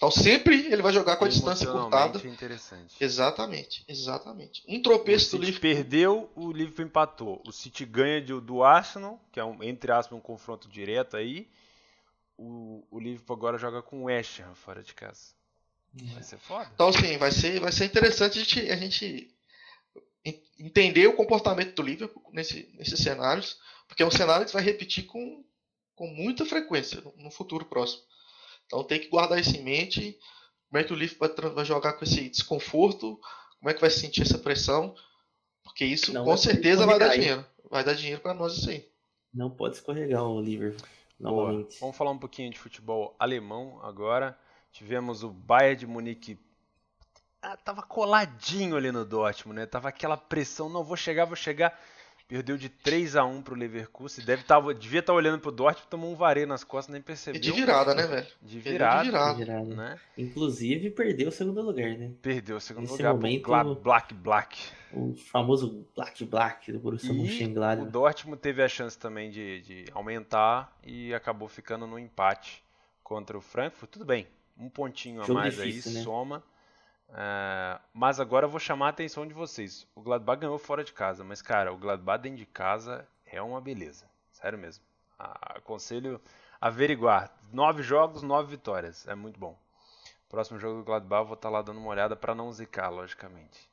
Então 0.00 0.10
sempre 0.10 0.72
ele 0.72 0.80
vai 0.80 0.94
jogar 0.94 1.16
com 1.16 1.26
a 1.26 1.28
distância 1.28 1.66
é 2.26 2.30
interessante. 2.30 2.94
Exatamente, 2.98 3.84
exatamente. 3.86 4.62
Um 4.66 4.80
tropeço 4.80 5.36
do 5.36 5.44
City 5.44 5.58
Liverpool. 5.60 5.60
perdeu, 5.84 6.30
o 6.34 6.50
Liverpool 6.50 6.86
empatou. 6.86 7.42
O 7.46 7.52
City 7.52 7.84
ganha 7.84 8.18
de- 8.18 8.40
do 8.40 8.62
Arsenal, 8.62 9.22
que 9.30 9.38
é 9.38 9.44
um, 9.44 9.62
entre 9.62 9.92
aspas 9.92 10.16
um 10.16 10.20
confronto 10.22 10.68
direto 10.70 11.18
aí. 11.18 11.46
O, 12.38 12.82
o 12.90 12.98
Liverpool 12.98 13.36
agora 13.36 13.58
joga 13.58 13.82
com 13.82 14.00
o 14.00 14.04
West 14.04 14.40
Ham 14.40 14.54
fora 14.54 14.82
de 14.82 14.94
casa. 14.94 15.34
Vai 16.14 16.22
ser 16.22 16.38
foda. 16.38 16.70
Então, 16.74 16.88
assim, 16.88 17.18
vai 17.18 17.30
ser, 17.30 17.60
vai 17.60 17.70
ser 17.70 17.84
interessante 17.84 18.38
a 18.38 18.42
gente, 18.42 18.70
a 18.70 18.76
gente 18.76 19.34
en- 20.24 20.42
entender 20.58 21.06
o 21.08 21.12
comportamento 21.16 21.74
do 21.74 21.82
Liverpool 21.82 22.22
nesse, 22.32 22.70
nesses 22.78 22.98
cenários, 23.00 23.58
porque 23.86 24.02
é 24.02 24.06
um 24.06 24.10
cenário 24.10 24.46
que 24.46 24.52
vai 24.54 24.62
repetir 24.62 25.04
com, 25.04 25.44
com 25.94 26.06
muita 26.06 26.46
frequência 26.46 27.02
no, 27.02 27.12
no 27.24 27.30
futuro 27.30 27.66
próximo. 27.66 28.02
Então 28.70 28.84
tem 28.84 29.00
que 29.00 29.08
guardar 29.08 29.40
isso 29.40 29.56
em 29.56 29.64
mente. 29.64 30.16
Como 30.68 30.80
é 30.80 30.84
que 30.84 30.92
o 30.92 30.96
Liverpool 30.96 31.50
vai, 31.52 31.64
jogar 31.64 31.94
com 31.94 32.04
esse 32.04 32.30
desconforto? 32.30 33.18
Como 33.58 33.68
é 33.68 33.74
que 33.74 33.80
vai 33.80 33.90
sentir 33.90 34.22
essa 34.22 34.38
pressão? 34.38 34.94
Porque 35.64 35.84
isso 35.84 36.12
Não 36.12 36.24
com 36.24 36.36
certeza 36.36 36.86
vai 36.86 36.96
dar 36.96 37.08
dinheiro. 37.08 37.44
Vai 37.68 37.82
dar 37.82 37.94
dinheiro 37.94 38.20
para 38.20 38.32
nós 38.32 38.56
isso 38.56 38.70
aí. 38.70 38.88
Não 39.34 39.50
pode 39.50 39.74
escorregar 39.74 40.22
o 40.22 40.40
Liverpool, 40.40 40.86
Boa. 41.18 41.46
novamente. 41.48 41.80
Vamos 41.80 41.96
falar 41.96 42.12
um 42.12 42.18
pouquinho 42.18 42.50
de 42.52 42.60
futebol 42.60 43.16
alemão 43.18 43.80
agora. 43.82 44.38
Tivemos 44.70 45.24
o 45.24 45.30
Bayern 45.30 45.76
de 45.80 45.86
Munique. 45.88 46.38
Ah, 47.42 47.56
tava 47.56 47.82
coladinho 47.82 48.76
ali 48.76 48.92
no 48.92 49.04
Dortmund, 49.04 49.58
né? 49.58 49.66
Tava 49.66 49.88
aquela 49.88 50.16
pressão, 50.16 50.68
não 50.68 50.84
vou 50.84 50.96
chegar, 50.96 51.24
vou 51.24 51.34
chegar. 51.34 51.76
Perdeu 52.30 52.56
de 52.56 52.68
3 52.68 53.16
a 53.16 53.24
1 53.24 53.42
pro 53.42 53.56
Leverkusen. 53.56 54.24
Deve 54.24 54.44
tá, 54.44 54.60
devia 54.72 55.00
estar 55.00 55.12
tá 55.12 55.16
olhando 55.16 55.40
pro 55.40 55.50
Dortmund, 55.50 55.88
tomou 55.90 56.12
um 56.12 56.14
vareio 56.14 56.46
nas 56.46 56.62
costas, 56.62 56.92
nem 56.92 57.02
percebeu. 57.02 57.40
E 57.40 57.42
de 57.42 57.50
virada, 57.50 57.92
né, 57.92 58.06
velho? 58.06 58.26
De 58.40 58.60
virada. 58.60 59.02
De 59.02 59.10
virada. 59.10 59.32
De 59.32 59.44
virada. 59.44 59.74
Né? 59.74 59.98
Inclusive, 60.16 60.90
perdeu 60.90 61.26
o 61.26 61.32
segundo 61.32 61.60
lugar, 61.60 61.98
né? 61.98 62.12
Perdeu 62.22 62.58
o 62.58 62.60
segundo 62.60 62.82
Nesse 62.82 62.98
lugar 62.98 63.14
momento- 63.14 63.42
pro 63.42 63.74
Black 63.74 64.14
Black. 64.14 64.58
O 64.92 65.12
famoso 65.14 65.84
Black 65.96 66.24
Black 66.24 66.70
do 66.70 66.78
Borussia 66.78 67.12
E 67.12 67.18
o 67.18 67.20
Mönchengladbach. 67.20 67.90
Dortmund 67.90 68.40
teve 68.40 68.62
a 68.62 68.68
chance 68.68 68.96
também 68.96 69.28
de, 69.28 69.60
de 69.62 69.84
aumentar 69.92 70.72
e 70.84 71.12
acabou 71.12 71.48
ficando 71.48 71.84
no 71.84 71.98
empate 71.98 72.62
contra 73.02 73.36
o 73.36 73.40
Frankfurt. 73.40 73.90
Tudo 73.90 74.04
bem, 74.04 74.28
um 74.56 74.68
pontinho 74.68 75.20
a 75.20 75.24
Jogo 75.24 75.40
mais 75.40 75.56
difícil, 75.56 75.90
aí, 75.90 75.98
né? 75.98 76.04
soma. 76.04 76.44
É, 77.12 77.78
mas 77.92 78.20
agora 78.20 78.46
eu 78.46 78.50
vou 78.50 78.60
chamar 78.60 78.86
a 78.86 78.90
atenção 78.90 79.26
de 79.26 79.34
vocês. 79.34 79.86
O 79.94 80.00
Gladbach 80.02 80.40
ganhou 80.40 80.58
fora 80.58 80.84
de 80.84 80.92
casa, 80.92 81.24
mas 81.24 81.42
cara, 81.42 81.72
o 81.72 81.76
Gladbach 81.76 82.22
dentro 82.22 82.38
de 82.38 82.46
casa 82.46 83.06
é 83.26 83.40
uma 83.42 83.60
beleza. 83.60 84.06
Sério 84.32 84.58
mesmo. 84.58 84.84
Aconselho 85.18 86.20
averiguar. 86.60 87.30
Nove 87.52 87.82
jogos, 87.82 88.22
nove 88.22 88.50
vitórias. 88.50 89.06
É 89.08 89.14
muito 89.14 89.38
bom. 89.38 89.58
Próximo 90.28 90.58
jogo 90.58 90.78
do 90.78 90.84
Gladbach 90.84 91.22
eu 91.22 91.26
vou 91.26 91.34
estar 91.34 91.50
lá 91.50 91.60
dando 91.62 91.78
uma 91.80 91.88
olhada 91.88 92.14
para 92.14 92.34
não 92.34 92.52
zicar, 92.52 92.88
logicamente. 92.88 93.68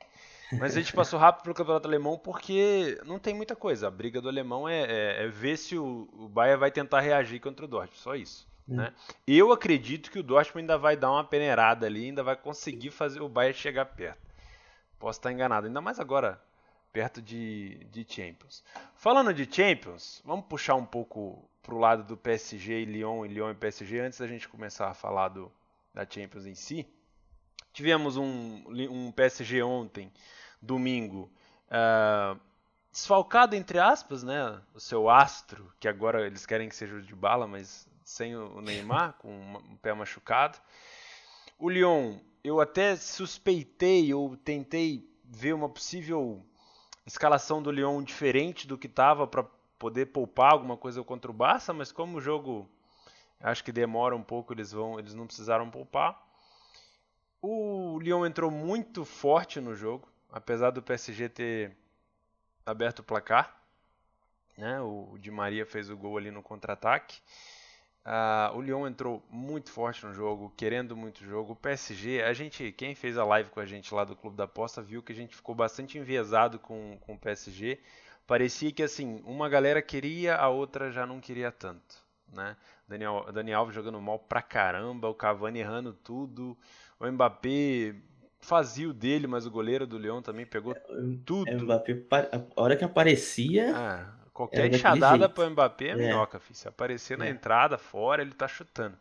Mas 0.53 0.75
a 0.75 0.79
gente 0.79 0.91
passou 0.93 1.19
rápido 1.19 1.43
pelo 1.43 1.55
campeonato 1.55 1.87
alemão 1.87 2.17
porque 2.17 2.99
não 3.05 3.19
tem 3.19 3.33
muita 3.35 3.55
coisa. 3.55 3.87
A 3.87 3.91
briga 3.91 4.19
do 4.19 4.27
alemão 4.27 4.67
é, 4.67 4.81
é- 4.81 5.23
é 5.25 5.27
ver 5.27 5.57
se 5.57 5.77
o, 5.77 6.09
o 6.13 6.27
Bayern 6.27 6.59
vai 6.59 6.71
tentar 6.71 7.01
reagir 7.01 7.39
contra 7.39 7.65
o 7.65 7.67
Dortmund. 7.67 7.99
Só 7.99 8.15
isso. 8.15 8.47
Hum. 8.67 8.75
Né? 8.75 8.93
Eu 9.25 9.51
acredito 9.51 10.11
que 10.11 10.19
o 10.19 10.23
Dortmund 10.23 10.63
ainda 10.63 10.77
vai 10.77 10.95
dar 10.95 11.11
uma 11.11 11.23
peneirada 11.23 11.85
ali, 11.85 12.05
ainda 12.05 12.23
vai 12.23 12.35
conseguir 12.35 12.91
fazer 12.91 13.21
o 13.21 13.29
Bayern 13.29 13.57
chegar 13.57 13.85
perto. 13.85 14.27
Posso 14.99 15.19
estar 15.19 15.31
enganado, 15.31 15.67
ainda 15.67 15.81
mais 15.81 15.99
agora 15.99 16.41
perto 16.91 17.21
de, 17.21 17.85
de 17.91 18.05
Champions. 18.07 18.63
Falando 18.95 19.33
de 19.33 19.47
Champions, 19.53 20.21
vamos 20.25 20.45
puxar 20.47 20.75
um 20.75 20.85
pouco 20.85 21.47
pro 21.61 21.77
lado 21.77 22.03
do 22.03 22.17
PSG 22.17 22.81
e 22.81 22.85
Lyon 22.85 23.25
e 23.25 23.27
Lyon 23.27 23.51
e 23.51 23.55
PSG 23.55 23.99
antes 23.99 24.19
da 24.19 24.25
gente 24.27 24.47
começar 24.47 24.89
a 24.89 24.93
falar 24.93 25.29
do, 25.29 25.51
da 25.93 26.05
Champions 26.09 26.45
em 26.45 26.55
si. 26.55 26.87
Tivemos 27.71 28.17
um, 28.17 28.63
um 28.89 29.11
PSG 29.11 29.61
ontem, 29.61 30.11
domingo, 30.59 31.31
ah, 31.69 32.35
desfalcado 32.91 33.55
entre 33.55 33.77
aspas, 33.77 34.23
né? 34.23 34.59
O 34.73 34.79
seu 34.79 35.09
astro, 35.09 35.71
que 35.79 35.87
agora 35.87 36.25
eles 36.25 36.45
querem 36.45 36.67
que 36.67 36.75
seja 36.75 36.95
o 36.95 37.01
de 37.01 37.13
bala, 37.13 37.45
mas 37.45 37.87
sem 38.07 38.37
o 38.37 38.61
Neymar, 38.61 39.15
com 39.19 39.29
um 39.29 39.75
pé 39.75 39.93
machucado. 39.93 40.57
O 41.59 41.69
Lyon, 41.69 42.17
eu 42.41 42.61
até 42.61 42.95
suspeitei 42.95 44.13
ou 44.13 44.37
tentei 44.37 45.05
ver 45.25 45.51
uma 45.51 45.67
possível 45.67 46.41
escalação 47.05 47.61
do 47.61 47.69
Lyon 47.69 48.01
diferente 48.01 48.65
do 48.65 48.77
que 48.77 48.87
estava 48.87 49.27
para 49.27 49.43
poder 49.77 50.05
poupar 50.05 50.53
alguma 50.53 50.77
coisa 50.77 51.03
contra 51.03 51.29
o 51.29 51.33
Barça, 51.33 51.73
mas 51.73 51.91
como 51.91 52.17
o 52.17 52.21
jogo 52.21 52.69
acho 53.41 53.61
que 53.61 53.73
demora 53.73 54.15
um 54.15 54.23
pouco, 54.23 54.53
eles 54.53 54.71
vão, 54.71 54.97
eles 54.97 55.13
não 55.13 55.27
precisaram 55.27 55.69
poupar. 55.69 56.25
O 57.41 57.99
Lyon 57.99 58.25
entrou 58.25 58.49
muito 58.49 59.03
forte 59.03 59.59
no 59.59 59.75
jogo, 59.75 60.07
apesar 60.31 60.71
do 60.71 60.81
PSG 60.81 61.27
ter 61.27 61.77
aberto 62.65 62.99
o 62.99 63.03
placar. 63.03 63.61
Né? 64.57 64.79
O 64.79 65.17
Di 65.19 65.29
Maria 65.29 65.65
fez 65.65 65.89
o 65.89 65.97
gol 65.97 66.17
ali 66.17 66.31
no 66.31 66.41
contra-ataque. 66.41 67.21
Ah, 68.09 68.53
o 68.55 68.61
Lyon 68.61 68.87
entrou 68.87 69.21
muito 69.29 69.69
forte 69.69 70.05
no 70.05 70.13
jogo, 70.13 70.53
querendo 70.55 70.95
muito 70.95 71.25
jogo. 71.25 71.51
O 71.51 71.55
PSG, 71.57 72.23
a 72.23 72.31
gente, 72.31 72.71
quem 72.71 72.95
fez 72.95 73.17
a 73.17 73.25
live 73.25 73.49
com 73.49 73.59
a 73.59 73.65
gente 73.65 73.93
lá 73.93 74.05
do 74.05 74.15
Clube 74.15 74.37
da 74.37 74.45
Aposta, 74.45 74.81
viu 74.81 75.03
que 75.03 75.11
a 75.11 75.15
gente 75.15 75.35
ficou 75.35 75.53
bastante 75.53 75.97
enviesado 75.97 76.57
com, 76.57 76.97
com 77.01 77.15
o 77.15 77.17
PSG. 77.17 77.77
Parecia 78.25 78.71
que 78.71 78.81
assim, 78.81 79.21
uma 79.25 79.49
galera 79.49 79.81
queria, 79.81 80.37
a 80.37 80.47
outra 80.47 80.89
já 80.89 81.05
não 81.05 81.19
queria 81.19 81.51
tanto, 81.51 81.97
né? 82.33 82.55
Daniel, 82.87 83.25
Dani 83.33 83.51
Alves 83.51 83.75
jogando 83.75 83.99
mal 83.99 84.19
pra 84.19 84.41
caramba, 84.41 85.09
o 85.09 85.13
Cavani 85.13 85.59
errando 85.59 85.91
tudo, 85.91 86.57
o 86.97 87.11
Mbappé 87.11 87.93
fazia 88.39 88.89
o 88.89 88.93
dele, 88.93 89.27
mas 89.27 89.45
o 89.45 89.51
goleiro 89.51 89.85
do 89.85 89.97
Lyon 89.97 90.21
também 90.21 90.45
pegou 90.45 90.73
tudo. 91.25 91.49
É, 91.49 91.57
o 91.57 91.61
Mbappé, 91.61 92.05
a 92.31 92.61
hora 92.61 92.77
que 92.77 92.85
aparecia, 92.85 93.73
Ah, 93.75 94.16
qualquer 94.37 94.73
enxadada 94.73 95.27
pro 95.27 95.49
Mbappé 95.49 95.87
é 95.87 95.89
É. 95.91 95.95
minhoca, 95.95 96.39
filho. 96.39 96.55
Se 96.55 96.67
aparecer 96.67 97.17
na 97.17 97.25
É. 97.25 97.29
entrada, 97.29 97.77
fora, 97.77 98.21
ele 98.21 98.33
tá 98.33 98.47
chutando. 98.47 98.97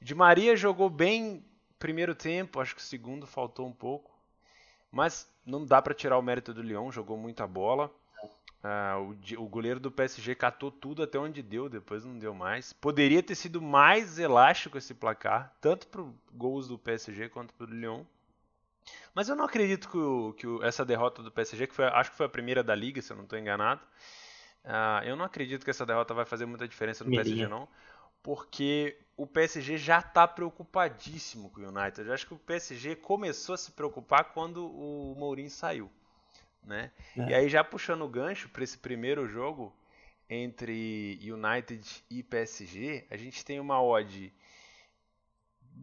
Di 0.00 0.14
Maria 0.14 0.56
jogou 0.56 0.90
bem 0.90 1.44
primeiro 1.78 2.14
tempo, 2.14 2.60
acho 2.60 2.74
que 2.74 2.80
o 2.80 2.84
segundo 2.84 3.26
faltou 3.26 3.66
um 3.66 3.72
pouco. 3.72 4.10
Mas 4.90 5.28
não 5.44 5.64
dá 5.64 5.80
pra 5.82 5.94
tirar 5.94 6.18
o 6.18 6.22
mérito 6.22 6.52
do 6.54 6.62
Lyon, 6.62 6.90
jogou 6.90 7.16
muita 7.16 7.46
bola. 7.46 7.90
Ah, 8.64 8.96
o, 8.98 9.42
o 9.44 9.48
goleiro 9.48 9.78
do 9.78 9.90
PSG 9.90 10.34
catou 10.34 10.70
tudo 10.72 11.02
até 11.02 11.16
onde 11.18 11.42
deu, 11.42 11.68
depois 11.68 12.04
não 12.04 12.18
deu 12.18 12.34
mais. 12.34 12.72
Poderia 12.72 13.22
ter 13.22 13.34
sido 13.36 13.62
mais 13.62 14.18
elástico 14.18 14.76
esse 14.76 14.92
placar, 14.94 15.54
tanto 15.60 15.86
pro 15.86 16.12
gols 16.32 16.66
do 16.66 16.76
PSG 16.78 17.28
quanto 17.28 17.54
pro 17.54 17.66
Lyon. 17.66 18.04
Mas 19.14 19.28
eu 19.28 19.36
não 19.36 19.44
acredito 19.44 19.88
que, 19.88 19.96
o- 19.98 20.32
que 20.32 20.46
o- 20.46 20.62
essa 20.64 20.84
derrota 20.84 21.22
do 21.22 21.30
PSG, 21.30 21.66
que 21.66 21.74
foi, 21.74 21.84
acho 21.86 22.10
que 22.10 22.16
foi 22.16 22.26
a 22.26 22.28
primeira 22.28 22.62
da 22.62 22.74
liga, 22.74 23.00
se 23.02 23.12
eu 23.12 23.16
não 23.16 23.24
estou 23.24 23.38
enganado, 23.38 23.80
ah, 24.64 25.00
eu 25.04 25.16
não 25.16 25.24
acredito 25.24 25.64
que 25.64 25.70
essa 25.70 25.86
derrota 25.86 26.14
vai 26.14 26.24
fazer 26.24 26.46
muita 26.46 26.68
diferença 26.68 27.04
no 27.04 27.10
PSG, 27.10 27.30
Primeirinha. 27.30 27.48
não. 27.48 27.68
Porque 28.22 28.98
o 29.16 29.26
PSG 29.26 29.78
já 29.78 30.00
está 30.00 30.26
preocupadíssimo 30.26 31.50
com 31.50 31.60
o 31.60 31.68
United. 31.68 32.06
Eu 32.06 32.14
acho 32.14 32.26
que 32.26 32.34
o 32.34 32.38
PSG 32.38 32.96
começou 32.96 33.54
a 33.54 33.58
se 33.58 33.72
preocupar 33.72 34.32
quando 34.32 34.66
o 34.66 35.14
Mourinho 35.16 35.50
saiu. 35.50 35.90
Né? 36.62 36.90
É. 37.16 37.30
E 37.30 37.34
aí, 37.34 37.48
já 37.48 37.64
puxando 37.64 38.02
o 38.02 38.08
gancho 38.08 38.48
para 38.48 38.62
esse 38.62 38.76
primeiro 38.76 39.26
jogo 39.26 39.74
entre 40.28 41.18
United 41.22 42.04
e 42.10 42.22
PSG, 42.22 43.06
a 43.10 43.16
gente 43.16 43.44
tem 43.44 43.58
uma 43.58 43.82
odd. 43.82 44.32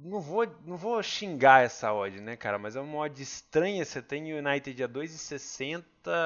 Não 0.04 0.20
vou, 0.20 0.46
não 0.66 0.78
vou 0.78 1.02
xingar 1.02 1.64
essa 1.64 1.92
odd, 1.92 2.22
né, 2.22 2.36
cara? 2.36 2.60
Mas 2.60 2.76
é 2.76 2.82
uma 2.82 3.00
odd 3.00 3.22
estranha. 3.24 3.84
Você 3.84 4.02
tem 4.02 4.34
o 4.34 4.38
United 4.38 4.84
a 4.84 4.88
2,60 4.88 5.84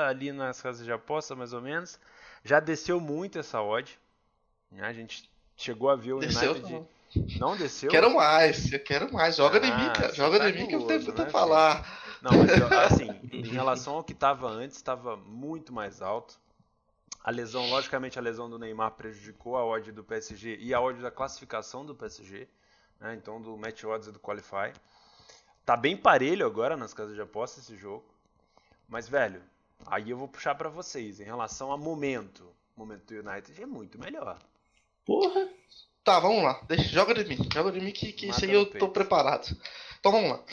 ali 0.07 0.31
nas 0.31 0.61
casas 0.61 0.83
de 0.83 0.91
aposta, 0.91 1.35
mais 1.35 1.53
ou 1.53 1.61
menos. 1.61 1.99
Já 2.43 2.59
desceu 2.59 2.99
muito 2.99 3.37
essa 3.39 3.61
odd. 3.61 3.99
né? 4.71 4.85
A 4.85 4.93
gente 4.93 5.29
chegou 5.55 5.89
a 5.89 5.95
ver 5.95 6.13
o 6.13 6.19
Desceu, 6.19 6.51
United. 6.51 6.71
não. 6.73 6.87
Não 7.39 7.57
desceu? 7.57 7.89
Quero 7.89 8.13
mais, 8.13 8.71
eu 8.71 8.79
quero 8.83 9.11
mais. 9.11 9.35
Joga 9.35 9.57
Ah, 9.57 9.61
mim, 9.61 9.93
cara. 9.93 10.13
Joga 10.13 10.37
tá 10.37 10.49
em 10.49 10.53
mim 10.53 10.67
que 10.67 10.75
eu 10.75 10.85
tenho 10.85 11.03
pra 11.11 11.25
né, 11.25 11.29
falar. 11.31 11.99
Não, 12.21 12.31
mas 12.37 12.51
assim, 12.91 13.19
em 13.31 13.47
relação 13.47 13.95
ao 13.95 14.03
que 14.03 14.13
estava 14.13 14.47
antes, 14.47 14.77
estava 14.77 15.17
muito 15.17 15.73
mais 15.73 16.01
alto. 16.03 16.39
A 17.23 17.31
lesão, 17.31 17.67
logicamente, 17.69 18.19
a 18.19 18.21
lesão 18.21 18.47
do 18.49 18.59
Neymar 18.59 18.91
prejudicou 18.91 19.57
a 19.57 19.65
odd 19.65 19.91
do 19.91 20.03
PSG 20.03 20.57
e 20.59 20.71
a 20.73 20.79
odd 20.79 21.01
da 21.01 21.09
classificação 21.09 21.83
do 21.85 21.95
PSG, 21.95 22.47
né? 22.99 23.15
Então, 23.15 23.41
do 23.41 23.57
match 23.57 23.83
odds 23.85 24.07
e 24.07 24.11
do 24.11 24.19
qualify. 24.19 24.71
Tá 25.65 25.75
bem 25.75 25.97
parelho 25.97 26.45
agora 26.45 26.77
nas 26.77 26.93
casas 26.93 27.15
de 27.15 27.21
aposta 27.21 27.59
esse 27.59 27.75
jogo. 27.75 28.05
Mas, 28.87 29.09
velho, 29.09 29.41
aí 29.85 30.09
eu 30.09 30.17
vou 30.17 30.27
puxar 30.27 30.55
pra 30.55 30.69
vocês. 30.69 31.19
Em 31.19 31.25
relação 31.25 31.71
a 31.71 31.77
momento, 31.77 32.55
o 32.75 32.79
momento 32.79 33.05
do 33.05 33.29
United 33.29 33.61
é 33.61 33.65
muito 33.65 33.99
melhor. 33.99 34.39
porra, 35.05 35.49
Tá, 36.03 36.19
vamos 36.19 36.43
lá. 36.43 36.59
Deixa, 36.67 36.89
joga 36.89 37.13
de 37.13 37.23
mim. 37.23 37.37
Joga 37.53 37.71
de 37.71 37.79
mim 37.79 37.91
que, 37.91 38.11
que 38.11 38.27
isso 38.29 38.43
aí 38.43 38.51
eu 38.51 38.65
tô 38.65 38.71
peito. 38.71 38.89
preparado. 38.89 39.55
Então 39.99 40.11
vamos 40.11 40.31
lá. 40.31 40.43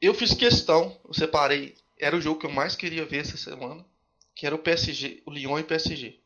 Eu 0.00 0.14
fiz 0.14 0.34
questão, 0.34 0.96
eu 1.04 1.12
separei. 1.12 1.76
Era 1.98 2.16
o 2.16 2.20
jogo 2.20 2.38
que 2.38 2.46
eu 2.46 2.50
mais 2.50 2.76
queria 2.76 3.04
ver 3.04 3.22
essa 3.22 3.36
semana. 3.36 3.84
Que 4.36 4.46
era 4.46 4.54
o 4.54 4.58
PSG, 4.58 5.22
o 5.26 5.32
Lyon 5.32 5.58
e 5.58 5.64
PSG. 5.64 6.20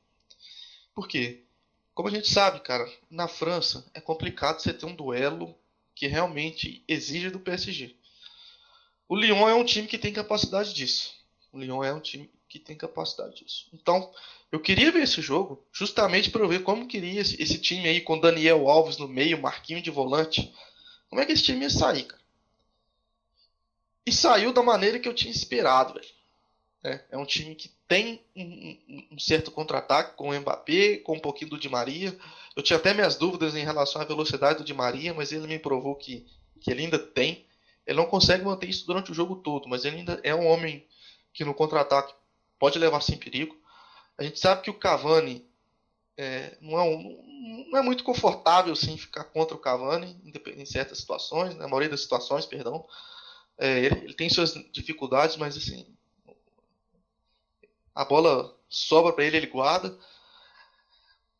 Por 0.95 1.09
quê? 1.09 1.45
Como 1.95 2.09
a 2.09 2.13
gente 2.13 2.31
sabe, 2.31 2.61
cara, 2.61 2.87
na 3.09 3.27
França 3.27 3.91
é 3.95 4.01
complicado 4.01 4.61
você 4.61 4.73
ter 4.75 4.85
um 4.85 4.95
duelo 4.95 5.55
que 5.95 6.07
realmente 6.07 6.85
exige 6.87 7.31
do 7.31 7.41
PSG. 7.41 7.97
O 9.09 9.17
Lyon 9.17 9.49
é 9.49 9.55
um 9.55 9.65
time 9.65 9.87
que 9.87 9.97
tem 9.97 10.13
capacidade 10.13 10.75
disso. 10.75 11.15
O 11.53 11.59
Lyon 11.59 11.85
é 11.85 11.93
um 11.93 12.01
time 12.01 12.31
que 12.49 12.59
tem 12.59 12.77
capacidade 12.77 13.37
disso. 13.45 13.69
Então, 13.73 14.13
eu 14.51 14.61
queria 14.61 14.91
ver 14.93 15.03
esse 15.03 15.21
jogo 15.23 15.65
justamente 15.73 16.31
para 16.31 16.47
ver 16.47 16.63
como 16.63 16.87
queria 16.87 17.21
esse, 17.21 17.41
esse 17.43 17.59
time 17.59 17.89
aí 17.89 18.01
com 18.01 18.19
Daniel 18.19 18.69
Alves 18.69 18.97
no 18.99 19.09
meio, 19.09 19.41
Marquinhos 19.41 19.83
de 19.83 19.91
volante. 19.91 20.53
Como 21.09 21.21
é 21.21 21.27
que 21.27 21.33
esse 21.33 21.43
time 21.45 21.63
ia 21.63 21.71
sair, 21.71 22.05
cara? 22.05 22.23
E 24.05 24.13
saiu 24.13 24.53
da 24.53 24.63
maneira 24.63 24.99
que 24.99 25.09
eu 25.09 25.15
tinha 25.15 25.33
esperado, 25.33 25.95
velho. 25.95 26.07
É, 26.85 27.01
é 27.13 27.17
um 27.19 27.25
time 27.25 27.55
que 27.55 27.69
tem 27.87 28.21
um, 28.35 28.43
um- 28.43 29.07
um 29.13 29.19
certo 29.19 29.51
contra-ataque 29.53 30.17
com 30.17 30.31
o 30.31 30.35
Mbappé, 30.41 30.97
com 30.99 31.15
um 31.17 31.21
pouquinho 31.21 31.51
do 31.51 31.59
Di 31.59 31.69
Maria. 31.69 32.19
Eu 32.57 32.63
tinha 32.63 32.77
até 32.77 32.93
minhas 32.93 33.15
dúvidas 33.17 33.55
em 33.55 33.65
relação 33.65 34.03
à 34.03 34.05
velocidade 34.05 34.59
do 34.59 34.65
Di 34.65 34.75
Maria, 34.75 35.15
mas 35.15 35.31
ele 35.31 35.47
me 35.47 35.59
provou 35.59 35.95
que, 35.95 36.27
que 36.61 36.71
ele 36.71 36.83
ainda 36.83 36.99
tem. 36.99 37.47
Ele 37.87 37.97
não 37.99 38.07
consegue 38.07 38.45
manter 38.45 38.69
isso 38.69 38.85
durante 38.87 39.13
o 39.13 39.15
jogo 39.15 39.37
todo, 39.37 39.69
mas 39.69 39.85
ele 39.85 39.97
ainda 39.99 40.21
é 40.25 40.35
um 40.35 40.47
homem 40.47 40.85
que 41.33 41.45
no 41.45 41.55
contra-ataque 41.55 42.15
pode 42.59 42.79
levar 42.79 43.01
sem 43.03 43.17
perigo. 43.17 43.57
A 44.19 44.25
gente 44.25 44.41
sabe 44.41 44.63
que 44.63 44.71
o 44.71 44.75
Cavani 44.75 45.45
é, 46.17 46.57
não, 46.61 46.79
é 46.79 46.83
um- 46.85 47.67
não 47.71 47.79
é 47.79 47.83
muito 47.83 48.05
confortável 48.05 48.73
assim, 48.73 48.97
ficar 48.97 49.25
contra 49.25 49.57
o 49.57 49.61
Cavani 49.61 50.17
em 50.57 50.65
certas 50.67 50.99
situações, 50.99 51.55
na 51.55 51.67
maioria 51.69 51.89
das 51.89 52.03
situações, 52.03 52.47
perdão. 52.47 52.85
É, 53.59 53.79
ele, 53.81 53.99
ele 54.05 54.15
tem 54.15 54.31
suas 54.31 54.55
dificuldades, 54.73 55.37
mas 55.37 55.57
assim, 55.57 55.87
a 57.95 58.05
bola 58.05 58.55
sobra 58.69 59.13
para 59.13 59.25
ele, 59.25 59.37
ele 59.37 59.47
guarda. 59.47 59.93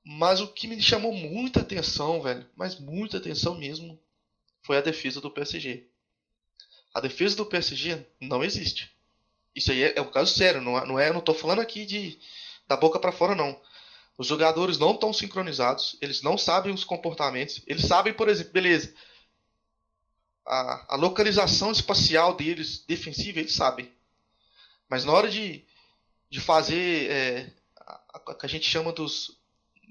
Mas 0.05 0.41
o 0.41 0.47
que 0.47 0.69
me 0.69 0.81
chamou 0.81 1.13
muita 1.13 1.59
atenção, 1.61 2.21
velho, 2.23 2.47
mas 2.55 2.77
muita 2.77 3.17
atenção 3.17 3.53
mesmo, 3.55 3.99
foi 4.63 4.79
a 4.79 4.83
defesa 4.83 5.21
do 5.21 5.31
PSG. 5.31 5.85
A 6.95 7.01
defesa 7.01 7.37
do 7.37 7.47
PSG 7.47 8.07
não 8.21 8.45
existe. 8.45 8.92
Isso 9.55 9.71
aí 9.71 9.83
é, 9.83 9.95
é 9.97 10.01
um 10.01 10.11
caso 10.11 10.35
sério, 10.35 10.61
não 10.61 10.79
é, 10.79 10.87
não 10.87 10.99
é, 10.99 11.13
não 11.13 11.21
tô 11.21 11.35
falando 11.35 11.61
aqui 11.61 11.85
de 11.85 12.19
da 12.67 12.77
boca 12.77 12.99
para 12.99 13.13
fora 13.13 13.35
não. 13.35 13.61
Os 14.17 14.27
jogadores 14.27 14.79
não 14.79 14.93
estão 14.93 15.13
sincronizados, 15.13 15.97
eles 16.01 16.23
não 16.23 16.39
sabem 16.39 16.73
os 16.73 16.85
comportamentos, 16.85 17.63
eles 17.67 17.87
sabem, 17.87 18.13
por 18.13 18.29
exemplo, 18.29 18.53
beleza, 18.53 18.95
a, 20.47 20.95
a 20.95 20.97
localização 20.97 21.73
espacial 21.73 22.35
deles 22.35 22.85
defensiva, 22.87 23.41
eles 23.41 23.55
sabem. 23.55 23.91
Mas 24.89 25.05
na 25.05 25.13
hora 25.13 25.29
de, 25.29 25.65
de 26.29 26.41
fazer 26.41 27.11
é, 27.11 27.53
a, 27.79 28.01
a, 28.15 28.35
que 28.35 28.47
a 28.47 28.49
gente 28.49 28.69
chama 28.69 28.93
dos, 28.93 29.39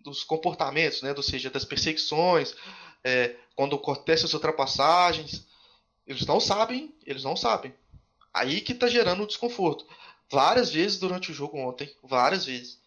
dos 0.03 0.23
comportamentos, 0.23 1.01
né? 1.01 1.13
ou 1.15 1.23
seja, 1.23 1.49
das 1.49 1.65
perseguições, 1.65 2.55
é, 3.03 3.35
quando 3.55 3.75
acontecem 3.75 4.25
as 4.25 4.33
ultrapassagens, 4.33 5.45
eles 6.05 6.25
não 6.25 6.39
sabem, 6.39 6.93
eles 7.05 7.23
não 7.23 7.35
sabem. 7.35 7.73
Aí 8.33 8.61
que 8.61 8.71
está 8.71 8.87
gerando 8.87 9.23
o 9.23 9.27
desconforto. 9.27 9.85
Várias 10.29 10.71
vezes 10.71 10.97
durante 10.97 11.31
o 11.31 11.33
jogo 11.33 11.57
ontem, 11.57 11.93
várias 12.01 12.45
vezes, 12.45 12.79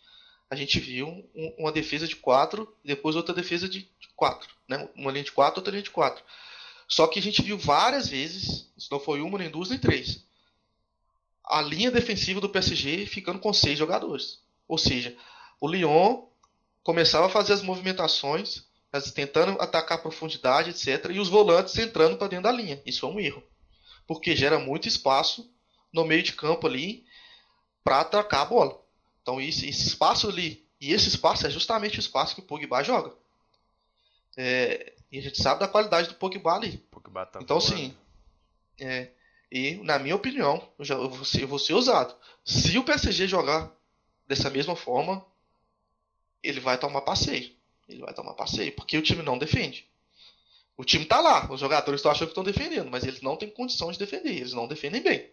a 0.49 0.57
gente 0.57 0.81
viu 0.81 1.09
um, 1.09 1.55
uma 1.59 1.73
defesa 1.73 2.07
de 2.09 2.17
4 2.17 2.67
e 2.83 2.89
depois 2.89 3.17
outra 3.17 3.35
defesa 3.35 3.69
de 3.69 3.89
4. 4.17 4.49
Né? 4.69 4.89
Uma 4.95 5.13
linha 5.13 5.25
de 5.25 5.33
4, 5.33 5.61
outra 5.61 5.71
linha 5.71 5.83
de 5.83 5.91
4. 5.91 6.25
Só 6.89 7.07
que 7.07 7.19
a 7.19 7.23
gente 7.23 7.43
viu 7.43 7.59
várias 7.59 8.09
vezes, 8.09 8.71
isso 8.77 8.89
não 8.91 9.01
foi 9.01 9.21
uma, 9.21 9.39
nem 9.39 9.51
duas, 9.51 9.71
nem 9.71 9.79
três, 9.79 10.25
a 11.45 11.61
linha 11.61 11.91
defensiva 11.91 12.41
do 12.41 12.49
PSG 12.49 13.07
ficando 13.07 13.39
com 13.39 13.53
seis 13.53 13.79
jogadores. 13.79 14.41
Ou 14.67 14.79
seja, 14.79 15.15
o 15.61 15.69
Lyon 15.69 16.23
começava 16.83 17.27
a 17.27 17.31
fazer 17.31 17.53
as 17.53 17.63
movimentações, 17.63 18.65
tentando 19.15 19.61
atacar 19.61 19.99
a 19.99 20.01
profundidade, 20.01 20.71
etc. 20.71 21.11
E 21.11 21.21
os 21.21 21.29
volantes 21.29 21.77
entrando 21.77 22.17
para 22.17 22.29
dentro 22.29 22.45
da 22.45 22.53
linha. 22.53 22.81
Isso 22.87 23.05
é 23.05 23.09
um 23.09 23.21
erro. 23.21 23.43
Porque 24.07 24.37
gera 24.37 24.59
muito 24.59 24.88
espaço 24.88 25.51
no 25.93 26.05
meio 26.05 26.23
de 26.23 26.33
campo 26.33 26.67
ali 26.67 27.05
para 27.83 28.01
atacar 28.01 28.43
a 28.43 28.47
bola. 28.47 28.81
Então 29.23 29.40
esse, 29.40 29.69
esse, 29.69 29.87
espaço 29.88 30.29
ali, 30.29 30.67
e 30.81 30.93
esse 30.93 31.09
espaço 31.09 31.47
é 31.47 31.51
justamente 31.51 31.99
o 31.99 32.01
espaço 32.01 32.35
que 32.35 32.40
o 32.40 32.45
Pogba 32.45 32.83
joga. 32.83 33.14
É, 34.37 34.93
e 35.11 35.19
a 35.19 35.23
gente 35.23 35.40
sabe 35.40 35.61
da 35.61 35.69
qualidade 35.69 36.09
do 36.09 36.14
Pogba 36.14 36.55
ali. 36.55 36.79
Pogba 36.90 37.25
tá 37.25 37.40
então 37.40 37.61
voando. 37.61 37.77
sim. 37.77 37.97
É, 38.79 39.11
e 39.51 39.75
na 39.85 39.99
minha 39.99 40.17
opinião, 40.17 40.69
eu, 40.79 40.85
já, 40.85 40.95
eu, 40.95 41.09
vou 41.09 41.25
ser, 41.25 41.43
eu 41.43 41.49
vou 41.49 41.59
ser 41.59 41.75
ousado. 41.75 42.14
Se 42.45 42.77
o 42.77 42.85
PSG 42.85 43.29
jogar 43.29 43.73
dessa 44.27 44.51
mesma 44.51 44.75
forma, 44.75 45.25
ele 46.43 46.61
vai 46.61 46.77
tomar 46.77 47.03
passeio. 47.03 47.53
Ele 47.88 48.01
vai 48.01 48.12
tomar 48.12 48.35
passeio, 48.35 48.73
porque 48.73 48.99
o 48.99 49.03
time 49.03 49.23
não 49.23 49.38
defende. 49.38 49.87
O 50.77 50.85
time 50.85 51.05
tá 51.05 51.21
lá, 51.21 51.51
os 51.53 51.61
jogadores 51.61 52.01
estão 52.01 52.11
achando 52.11 52.29
que 52.29 52.33
estão 52.33 52.45
defendendo, 52.45 52.91
mas 52.91 53.05
eles 53.05 53.21
não 53.21 53.37
têm 53.37 53.49
condição 53.49 53.93
de 53.93 53.99
defender, 53.99 54.35
eles 54.35 54.53
não 54.53 54.67
defendem 54.67 55.03
bem. 55.03 55.31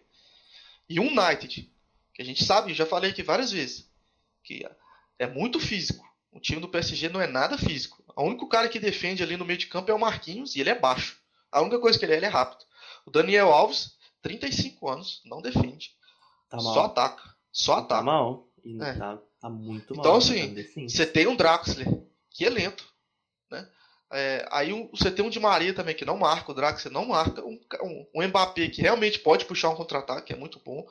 E 0.88 1.00
o 1.00 1.02
United, 1.02 1.70
que 2.14 2.22
a 2.22 2.24
gente 2.24 2.44
sabe, 2.44 2.74
já 2.74 2.86
falei 2.86 3.10
aqui 3.10 3.22
várias 3.22 3.50
vezes, 3.50 3.90
que 4.44 4.64
é 5.18 5.26
muito 5.26 5.58
físico. 5.58 6.04
O 6.30 6.40
time 6.40 6.60
do 6.60 6.68
PSG 6.68 7.08
não 7.08 7.20
é 7.20 7.26
nada 7.26 7.58
físico. 7.58 8.02
O 8.16 8.22
único 8.22 8.48
cara 8.48 8.68
que 8.68 8.80
defende 8.80 9.22
ali 9.22 9.36
no 9.36 9.44
meio 9.44 9.58
de 9.58 9.66
campo 9.66 9.90
é 9.90 9.94
o 9.94 9.98
Marquinhos 9.98 10.56
e 10.56 10.60
ele 10.60 10.70
é 10.70 10.78
baixo. 10.78 11.20
A 11.50 11.60
única 11.60 11.78
coisa 11.78 11.98
que 11.98 12.04
ele 12.04 12.14
é, 12.14 12.16
ele 12.16 12.26
é 12.26 12.28
rápido. 12.28 12.64
O 13.04 13.10
Daniel 13.10 13.52
Alves, 13.52 13.96
35 14.22 14.88
anos, 14.88 15.20
não 15.24 15.42
defende. 15.42 15.94
Tá 16.48 16.58
só 16.58 16.84
ataca. 16.86 17.22
Só 17.50 17.74
tá 17.74 17.80
ataca. 17.80 18.00
Tá 18.00 18.02
mal. 18.02 18.48
E 18.64 18.82
é. 18.82 18.94
tá, 18.94 19.18
tá 19.40 19.50
muito 19.50 19.94
mal. 19.94 20.04
Então, 20.04 20.16
assim, 20.16 20.54
você 20.88 21.04
tem 21.04 21.26
um 21.26 21.36
Draxler, 21.36 21.86
que 22.30 22.44
é 22.44 22.50
lento. 22.50 22.91
Né? 24.12 24.18
É, 24.18 24.48
aí 24.50 24.72
um, 24.72 24.88
você 24.92 25.10
tem 25.10 25.24
um 25.24 25.30
de 25.30 25.40
Maria 25.40 25.74
também 25.74 25.94
que 25.94 26.04
não 26.04 26.18
marca, 26.18 26.52
o 26.52 26.54
Draxler 26.54 26.92
não 26.92 27.06
marca. 27.06 27.42
Um, 27.42 27.58
um, 27.82 28.06
um 28.14 28.28
Mbappé 28.28 28.68
que 28.68 28.82
realmente 28.82 29.18
pode 29.18 29.44
puxar 29.46 29.70
um 29.70 29.74
contra-ataque, 29.74 30.32
é 30.32 30.36
muito 30.36 30.60
bom. 30.64 30.86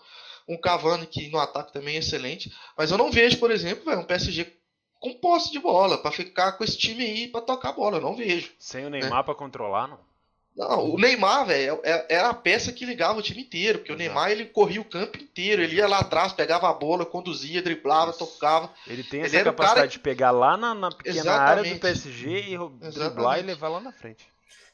Um 0.48 0.58
Cavani 0.58 1.06
que 1.06 1.30
no 1.30 1.40
ataque 1.40 1.72
também 1.72 1.96
é 1.96 2.00
excelente. 2.00 2.52
Mas 2.78 2.92
eu 2.92 2.98
não 2.98 3.12
vejo, 3.12 3.38
por 3.38 3.52
exemplo, 3.52 3.86
véio, 3.86 4.00
um 4.00 4.06
PSG 4.06 4.52
com 5.00 5.14
posse 5.14 5.52
de 5.52 5.60
bola, 5.60 5.98
para 5.98 6.12
ficar 6.12 6.52
com 6.54 6.64
esse 6.64 6.78
time 6.78 7.04
aí 7.04 7.28
para 7.28 7.42
tocar 7.42 7.70
a 7.70 7.74
bola. 7.74 7.98
Eu 7.98 8.02
não 8.02 8.16
vejo. 8.16 8.52
Sem 8.60 8.86
o 8.86 8.90
Neymar 8.90 9.12
né? 9.18 9.24
para 9.24 9.36
controlar, 9.36 9.88
não? 9.88 10.11
Não, 10.56 10.92
o 10.92 10.98
Neymar, 10.98 11.46
velho, 11.46 11.80
é, 11.82 11.92
é, 11.92 12.06
era 12.10 12.30
a 12.30 12.34
peça 12.34 12.74
que 12.74 12.86
ligava 12.86 13.18
o 13.18 13.22
time 13.22 13.42
inteiro, 13.42 13.80
porque 13.80 13.92
Exato. 13.92 14.04
o 14.04 14.06
Neymar 14.06 14.32
ele 14.32 14.46
corria 14.46 14.82
o 14.82 14.86
campo 14.86 15.18
inteiro, 15.18 15.62
ele 15.62 15.78
ia 15.78 15.88
lá 15.88 16.00
atrás, 16.00 16.34
pegava 16.34 16.70
a 16.70 16.74
bola, 16.74 17.06
conduzia, 17.06 17.62
driblava, 17.62 18.12
Isso. 18.12 18.20
tocava. 18.20 18.70
Ele 18.86 19.04
tem 19.04 19.22
essa 19.22 19.36
ele 19.36 19.46
capacidade 19.46 19.76
cara... 19.76 19.88
de 19.88 20.00
pegar 20.00 20.32
lá 20.32 20.58
na, 20.58 20.74
na 20.74 20.92
pequena 20.92 21.16
Exatamente. 21.16 21.60
área 21.60 21.74
do 21.74 21.80
PSG 21.80 22.30
e 22.30 22.54
Exatamente. 22.54 23.00
driblar 23.00 23.40
e 23.40 23.44
levar 23.44 23.70
lá 23.70 23.80
na 23.80 23.94
frente. 23.94 24.28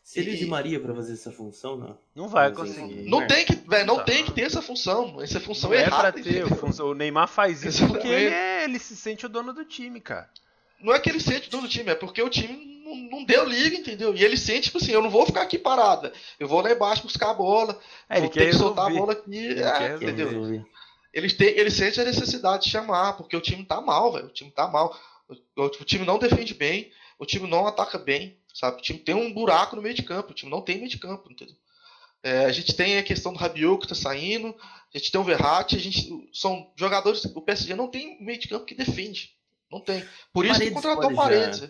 Seria 0.03 0.37
de 0.37 0.45
Maria 0.45 0.79
para 0.79 0.95
fazer 0.95 1.13
essa 1.13 1.33
função, 1.33 1.75
não? 1.75 1.97
Não 2.15 2.29
vai 2.29 2.49
conseguir. 2.53 3.09
Não 3.09 3.27
tem 3.27 3.45
que, 3.45 3.53
véio, 3.67 3.85
não 3.85 3.97
tá. 3.97 4.03
tem 4.05 4.23
que 4.23 4.31
ter 4.31 4.43
essa 4.43 4.61
função. 4.61 5.21
Essa 5.21 5.37
função 5.37 5.69
não 5.69 5.77
é, 5.77 5.81
é 5.81 5.85
errada. 5.85 6.13
Ter, 6.13 6.45
o 6.81 6.93
Neymar 6.93 7.27
faz 7.27 7.57
isso 7.57 7.83
Exatamente. 7.83 7.93
porque 7.93 8.07
ele, 8.07 8.33
é, 8.33 8.63
ele 8.63 8.79
se 8.79 8.95
sente 8.95 9.25
o 9.25 9.29
dono 9.29 9.51
do 9.51 9.65
time, 9.65 9.99
cara. 9.99 10.29
Não 10.79 10.93
é 10.93 10.99
que 10.99 11.09
ele 11.09 11.19
sente 11.19 11.49
o 11.49 11.51
dono 11.51 11.63
do 11.63 11.69
time, 11.69 11.91
é 11.91 11.95
porque 11.95 12.21
o 12.21 12.29
time 12.29 12.76
não, 12.87 13.19
não 13.19 13.23
deu 13.25 13.45
liga, 13.45 13.75
entendeu? 13.75 14.15
E 14.15 14.23
ele 14.23 14.37
sente, 14.37 14.63
tipo 14.63 14.77
assim, 14.77 14.91
eu 14.91 15.01
não 15.01 15.09
vou 15.09 15.25
ficar 15.25 15.41
aqui 15.41 15.57
parado. 15.57 16.11
Eu 16.39 16.47
vou 16.47 16.61
lá 16.61 16.71
embaixo 16.71 17.03
buscar 17.03 17.31
a 17.31 17.33
bola. 17.33 17.79
É, 18.09 18.19
vou 18.19 18.29
ter 18.29 18.49
que 18.49 18.55
soltar 18.55 18.87
a 18.87 18.89
bola 18.89 19.13
aqui. 19.13 19.35
Ele 19.35 19.61
é, 19.61 19.95
entendeu? 19.95 20.65
Ele, 21.13 21.33
tem, 21.33 21.47
ele 21.47 21.71
sente 21.71 21.99
a 21.99 22.05
necessidade 22.05 22.63
de 22.63 22.69
chamar, 22.69 23.13
porque 23.13 23.35
o 23.35 23.41
time 23.41 23.65
tá 23.65 23.81
mal, 23.81 24.13
velho. 24.13 24.27
O 24.27 24.33
time 24.33 24.51
tá 24.51 24.67
mal. 24.67 24.97
O, 25.27 25.63
o, 25.63 25.69
time 25.69 26.05
não 26.05 26.17
defende 26.17 26.53
bem, 26.53 26.91
o 27.19 27.25
time 27.25 27.49
não 27.49 27.67
ataca 27.67 27.97
bem, 27.97 28.37
sabe? 28.53 28.77
O 28.77 28.81
time 28.81 28.99
tem 28.99 29.15
um 29.15 29.33
buraco 29.33 29.75
no 29.75 29.81
meio 29.81 29.95
de 29.95 30.03
campo, 30.03 30.31
o 30.31 30.33
time 30.33 30.49
não 30.49 30.61
tem 30.61 30.77
meio 30.77 30.89
de 30.89 30.97
campo, 30.97 31.31
entendeu? 31.31 31.55
É, 32.23 32.45
a 32.45 32.51
gente 32.51 32.75
tem 32.75 32.97
a 32.97 33.03
questão 33.03 33.33
do 33.33 33.39
Rabiot 33.39 33.81
que 33.81 33.87
tá 33.87 33.95
saindo, 33.95 34.55
a 34.93 34.97
gente 34.97 35.11
tem 35.11 35.19
o 35.19 35.23
Verratti, 35.23 35.75
a 35.75 35.79
gente 35.79 36.29
são 36.33 36.71
jogadores, 36.75 37.23
o 37.25 37.41
PSG 37.41 37.75
não 37.75 37.87
tem 37.87 38.21
meio 38.21 38.39
de 38.39 38.47
campo 38.47 38.65
que 38.65 38.75
defende. 38.75 39.35
Não 39.71 39.81
tem. 39.81 40.05
Por 40.33 40.45
isso 40.45 40.59
que 40.59 40.71
contratou 40.71 41.11
o 41.11 41.15
Paredes. 41.15 41.69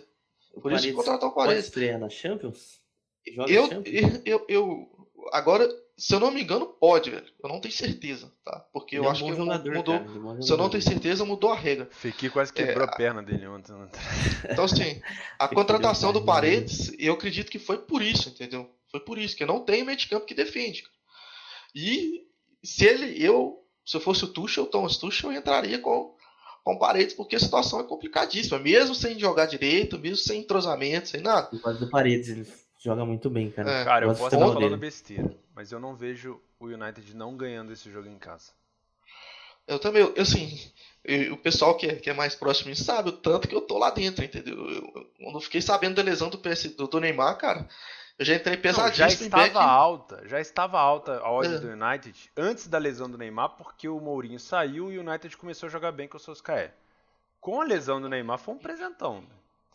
Por 0.60 0.72
isso 0.72 0.86
que 0.86 0.92
contratou 0.92 1.28
o 1.28 1.32
Paredes. 1.32 1.64
Pode 1.64 1.68
estrear 1.68 1.98
na 1.98 2.08
Champions? 2.08 2.80
Eu, 3.26 3.68
Champions? 3.68 4.22
Eu, 4.24 4.44
eu, 4.48 5.08
agora, 5.32 5.68
se 5.96 6.14
eu 6.14 6.20
não 6.20 6.30
me 6.30 6.42
engano, 6.42 6.66
pode, 6.66 7.10
velho. 7.10 7.26
Eu 7.42 7.48
não 7.48 7.60
tenho 7.60 7.74
certeza, 7.74 8.32
tá? 8.44 8.60
Porque 8.72 8.96
eu 8.96 9.04
é 9.04 9.08
acho 9.08 9.24
que 9.24 9.34
jogador, 9.34 9.74
mudou. 9.74 9.98
Cara, 9.98 10.42
se 10.42 10.52
eu 10.52 10.56
não 10.56 10.70
tenho 10.70 10.82
certeza, 10.82 11.24
mudou 11.24 11.50
a 11.50 11.56
regra. 11.56 11.88
Fiquei 11.90 12.30
quase 12.30 12.52
quebrou 12.52 12.84
é, 12.84 12.88
a 12.88 12.92
perna 12.92 13.22
dele 13.22 13.46
ontem. 13.46 13.72
Né? 13.72 13.88
Então, 14.50 14.64
assim, 14.64 15.00
a 15.38 15.48
contratação 15.48 16.12
do 16.12 16.24
Paredes, 16.24 16.92
eu 16.98 17.14
acredito 17.14 17.50
que 17.50 17.58
foi 17.58 17.78
por 17.78 18.02
isso, 18.02 18.28
entendeu? 18.28 18.70
Foi 18.90 19.00
por 19.00 19.18
isso, 19.18 19.36
que 19.36 19.42
eu 19.42 19.48
não 19.48 19.60
tenho 19.60 19.84
meio 19.84 19.98
de 19.98 20.08
campo 20.08 20.26
que 20.26 20.34
defende. 20.34 20.84
E 21.74 22.26
se 22.62 22.84
ele, 22.84 23.22
eu, 23.22 23.62
se 23.84 23.96
eu 23.96 24.00
fosse 24.00 24.24
o 24.24 24.28
Tuchel, 24.28 24.64
o 24.64 24.66
Thomas 24.66 24.96
Tuchel, 24.96 25.32
eu 25.32 25.38
entraria 25.38 25.78
com 25.78 26.16
com 26.68 26.76
Paredes, 26.76 27.14
porque 27.14 27.34
a 27.34 27.40
situação 27.40 27.80
é 27.80 27.82
complicadíssima, 27.82 28.58
mesmo 28.58 28.94
sem 28.94 29.18
jogar 29.18 29.46
direito, 29.46 29.98
mesmo 29.98 30.18
sem 30.18 30.42
entrosamento, 30.42 31.08
sem 31.08 31.22
nada. 31.22 31.48
Causa 31.62 31.78
do 31.78 31.88
Paredes, 31.88 32.28
ele 32.28 32.46
joga 32.78 33.06
muito 33.06 33.30
bem, 33.30 33.50
cara. 33.50 33.70
É. 33.70 33.84
Cara, 33.86 34.04
eu 34.04 34.10
posso 34.10 34.26
estar 34.26 34.38
falando 34.38 34.76
besteira, 34.76 35.34
mas 35.54 35.72
eu 35.72 35.80
não 35.80 35.96
vejo 35.96 36.38
o 36.60 36.66
United 36.66 37.16
não 37.16 37.38
ganhando 37.38 37.72
esse 37.72 37.90
jogo 37.90 38.06
em 38.06 38.18
casa. 38.18 38.52
Eu 39.66 39.78
também, 39.78 40.02
eu, 40.02 40.12
assim, 40.18 40.60
eu, 41.02 41.32
o 41.32 41.36
pessoal 41.38 41.74
que 41.74 41.86
é, 41.86 41.94
que 41.94 42.10
é 42.10 42.12
mais 42.12 42.34
próximo 42.34 42.76
sabe 42.76 43.08
o 43.08 43.12
tanto 43.12 43.48
que 43.48 43.54
eu 43.54 43.62
tô 43.62 43.78
lá 43.78 43.88
dentro, 43.88 44.22
entendeu? 44.22 44.54
Eu, 44.68 45.10
quando 45.16 45.36
eu 45.36 45.40
fiquei 45.40 45.62
sabendo 45.62 45.94
da 45.94 46.02
lesão 46.02 46.28
do, 46.28 46.36
PS, 46.36 46.74
do, 46.76 46.86
do 46.86 47.00
Neymar, 47.00 47.38
cara, 47.38 47.66
eu 48.18 48.24
já 48.24 48.34
entrei 48.34 48.56
pesadíssimo 48.56 49.30
não, 49.30 49.38
já 49.38 49.46
estava 49.46 49.62
alta, 49.62 50.22
já 50.26 50.40
estava 50.40 50.80
alta 50.80 51.20
a 51.20 51.30
odd 51.30 51.54
é. 51.54 51.58
do 51.58 51.68
United 51.68 52.30
antes 52.36 52.66
da 52.66 52.76
lesão 52.76 53.08
do 53.08 53.16
Neymar, 53.16 53.50
porque 53.50 53.88
o 53.88 54.00
Mourinho 54.00 54.40
saiu 54.40 54.92
e 54.92 54.98
o 54.98 55.08
United 55.08 55.36
começou 55.36 55.68
a 55.68 55.70
jogar 55.70 55.92
bem 55.92 56.08
com 56.08 56.16
o 56.16 56.20
Solskjaer. 56.20 56.74
Com 57.40 57.60
a 57.60 57.64
lesão 57.64 58.00
do 58.00 58.08
Neymar 58.08 58.38
foi 58.38 58.54
um 58.54 58.58
presentão. 58.58 59.20
Né? 59.20 59.28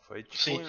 Foi 0.07 0.24
tipo 0.24 0.43
Sim. 0.43 0.68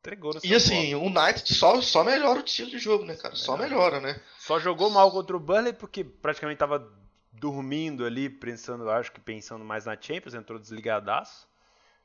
entregou 0.00 0.32
E 0.42 0.52
assim, 0.52 0.96
o 0.96 1.02
United 1.02 1.54
só, 1.54 1.80
só 1.80 2.02
melhora 2.02 2.40
o 2.40 2.44
estilo 2.44 2.70
de 2.70 2.78
jogo, 2.78 3.04
né, 3.04 3.14
cara? 3.14 3.36
Só 3.36 3.56
melhora, 3.56 4.00
né? 4.00 4.20
Só 4.40 4.58
jogou 4.58 4.90
mal 4.90 5.12
contra 5.12 5.36
o 5.36 5.40
Burnley 5.40 5.72
porque 5.72 6.02
praticamente 6.02 6.56
estava 6.56 6.92
dormindo 7.32 8.04
ali, 8.04 8.28
pensando, 8.28 8.90
acho 8.90 9.12
que 9.12 9.20
pensando 9.20 9.64
mais 9.64 9.84
na 9.84 9.96
Champions, 10.00 10.34
entrou 10.34 10.58
desligadaço. 10.58 11.46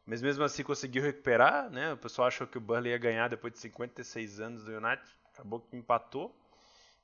Mas 0.05 0.21
mesmo 0.21 0.43
assim 0.43 0.63
conseguiu 0.63 1.01
recuperar, 1.03 1.69
né? 1.69 1.93
O 1.93 1.97
pessoal 1.97 2.27
achou 2.27 2.47
que 2.47 2.57
o 2.57 2.61
Burnley 2.61 2.91
ia 2.91 2.97
ganhar 2.97 3.29
depois 3.29 3.53
de 3.53 3.59
56 3.59 4.39
anos 4.39 4.63
do 4.65 4.71
United, 4.71 5.03
acabou 5.33 5.61
que 5.61 5.75
empatou 5.77 6.35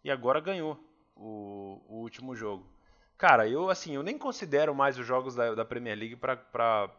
e 0.04 0.12
agora 0.12 0.40
ganhou 0.40 0.80
o, 1.16 1.82
o 1.88 1.96
último 2.02 2.36
jogo. 2.36 2.68
Cara, 3.18 3.48
eu 3.48 3.70
assim, 3.70 3.96
eu 3.96 4.04
nem 4.04 4.18
considero 4.18 4.74
mais 4.76 4.98
os 4.98 5.06
jogos 5.06 5.36
da, 5.36 5.54
da 5.56 5.66
Premier 5.66 5.98
League 5.98 6.16
para 6.16 6.92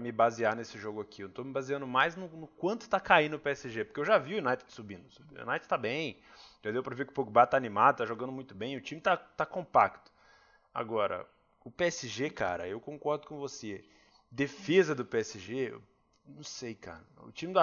me 0.00 0.12
basear 0.12 0.54
nesse 0.56 0.78
jogo 0.78 1.00
aqui. 1.00 1.22
Eu 1.22 1.28
estou 1.28 1.44
me 1.44 1.52
baseando 1.52 1.86
mais 1.86 2.16
no, 2.16 2.28
no 2.28 2.46
quanto 2.46 2.82
está 2.82 3.00
caindo 3.00 3.34
o 3.36 3.40
PSG, 3.40 3.84
porque 3.84 4.00
eu 4.00 4.04
já 4.04 4.18
vi 4.18 4.34
o 4.34 4.46
United 4.46 4.72
subindo. 4.72 5.06
O 5.32 5.42
United 5.42 5.64
está 5.64 5.76
bem, 5.78 6.18
já 6.62 6.70
deu 6.70 6.82
para 6.82 6.94
ver 6.94 7.06
que 7.06 7.12
o 7.12 7.14
Pogba 7.14 7.44
está 7.44 7.56
animado, 7.56 7.94
está 7.96 8.06
jogando 8.06 8.32
muito 8.32 8.54
bem, 8.54 8.76
o 8.76 8.80
time 8.80 9.00
está 9.00 9.16
tá 9.16 9.46
compacto. 9.46 10.10
Agora, 10.74 11.26
O 11.64 11.70
PSG, 11.70 12.30
cara, 12.30 12.68
eu 12.68 12.80
concordo 12.80 13.26
com 13.26 13.38
você. 13.38 13.84
Defesa 14.30 14.94
do 14.94 15.04
PSG, 15.04 15.74
não 16.26 16.42
sei, 16.42 16.74
cara. 16.74 17.04
O 17.22 17.30
time 17.30 17.52
do 17.52 17.60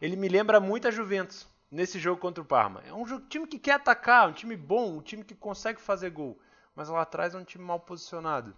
ele 0.00 0.16
me 0.16 0.28
lembra 0.28 0.58
muito 0.58 0.88
a 0.88 0.90
Juventus 0.90 1.46
nesse 1.70 1.98
jogo 1.98 2.20
contra 2.20 2.42
o 2.42 2.46
Parma. 2.46 2.82
É 2.86 2.92
um 2.92 3.04
time 3.28 3.46
que 3.46 3.58
quer 3.58 3.72
atacar, 3.72 4.28
um 4.28 4.32
time 4.32 4.56
bom, 4.56 4.96
um 4.96 5.02
time 5.02 5.22
que 5.22 5.34
consegue 5.34 5.80
fazer 5.80 6.10
gol, 6.10 6.38
mas 6.74 6.88
lá 6.88 7.02
atrás 7.02 7.34
é 7.34 7.38
um 7.38 7.44
time 7.44 7.64
mal 7.64 7.80
posicionado. 7.80 8.54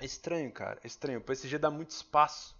É 0.00 0.04
estranho, 0.04 0.52
cara. 0.52 0.78
É 0.84 0.86
estranho. 0.86 1.18
O 1.18 1.22
PSG 1.22 1.58
dá 1.58 1.70
muito 1.70 1.90
espaço. 1.90 2.56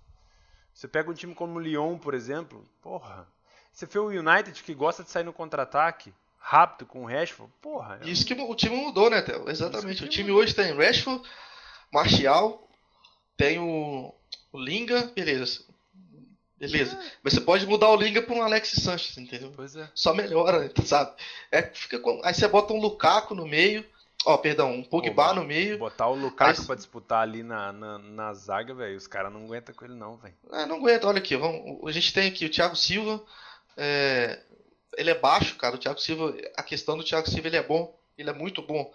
Você 0.72 0.88
pega 0.88 1.10
um 1.10 1.14
time 1.14 1.34
como 1.34 1.56
o 1.56 1.60
Lyon, 1.60 1.98
por 1.98 2.14
exemplo, 2.14 2.68
porra. 2.80 3.26
Você 3.72 3.86
vê 3.86 3.98
o 3.98 4.08
United 4.08 4.62
que 4.62 4.74
gosta 4.74 5.04
de 5.04 5.10
sair 5.10 5.24
no 5.24 5.32
contra-ataque 5.32 6.12
rápido 6.38 6.86
com 6.86 7.02
o 7.02 7.06
Rashford, 7.06 7.52
porra. 7.60 8.00
É 8.02 8.08
Isso 8.08 8.24
que 8.24 8.34
o 8.34 8.54
time 8.54 8.76
mudou, 8.76 9.10
né, 9.10 9.20
Theo? 9.22 9.48
Exatamente. 9.48 10.04
O 10.04 10.08
time 10.08 10.30
hoje 10.30 10.54
tem 10.54 10.74
Rashford, 10.74 11.22
Martial, 11.92 12.67
tem 13.38 13.58
o, 13.60 14.12
o 14.52 14.58
Linga, 14.58 15.10
beleza. 15.14 15.64
Beleza. 16.58 16.96
É. 16.96 17.12
Mas 17.22 17.34
você 17.34 17.40
pode 17.40 17.66
mudar 17.66 17.88
o 17.88 17.96
Linga 17.96 18.20
para 18.20 18.34
um 18.34 18.42
Alex 18.42 18.72
Sanches, 18.82 19.16
entendeu? 19.16 19.52
Pois 19.54 19.76
é. 19.76 19.88
Só 19.94 20.12
melhora, 20.12 20.70
sabe? 20.84 21.12
É, 21.52 21.62
fica 21.62 22.00
com... 22.00 22.20
Aí 22.24 22.34
você 22.34 22.48
bota 22.48 22.72
um 22.72 22.80
Lukaku 22.80 23.34
no 23.34 23.46
meio. 23.46 23.86
Ó, 24.26 24.34
oh, 24.34 24.38
perdão, 24.38 24.72
um 24.72 24.82
Pogba 24.82 25.32
no 25.32 25.44
meio. 25.44 25.78
Botar 25.78 26.08
o 26.08 26.16
Lukaku 26.16 26.60
aí... 26.60 26.66
pra 26.66 26.74
disputar 26.74 27.22
ali 27.22 27.44
na, 27.44 27.72
na, 27.72 27.98
na 27.98 28.34
zaga, 28.34 28.74
velho. 28.74 28.96
Os 28.96 29.06
caras 29.06 29.32
não 29.32 29.44
aguentam 29.44 29.72
com 29.72 29.84
ele, 29.84 29.94
não, 29.94 30.16
velho. 30.16 30.34
É, 30.52 30.66
não 30.66 30.76
aguenta. 30.76 31.06
Olha 31.06 31.18
aqui, 31.18 31.36
vamos... 31.36 31.88
a 31.88 31.92
gente 31.92 32.12
tem 32.12 32.28
aqui 32.28 32.44
o 32.44 32.50
Thiago 32.50 32.74
Silva. 32.74 33.22
É... 33.76 34.42
Ele 34.96 35.10
é 35.10 35.14
baixo, 35.14 35.54
cara. 35.54 35.76
O 35.76 35.78
Thiago 35.78 36.00
Silva, 36.00 36.36
a 36.56 36.62
questão 36.64 36.98
do 36.98 37.04
Thiago 37.04 37.30
Silva, 37.30 37.46
ele 37.46 37.56
é 37.56 37.62
bom. 37.62 37.96
Ele 38.18 38.30
é 38.30 38.32
muito 38.32 38.60
bom. 38.62 38.92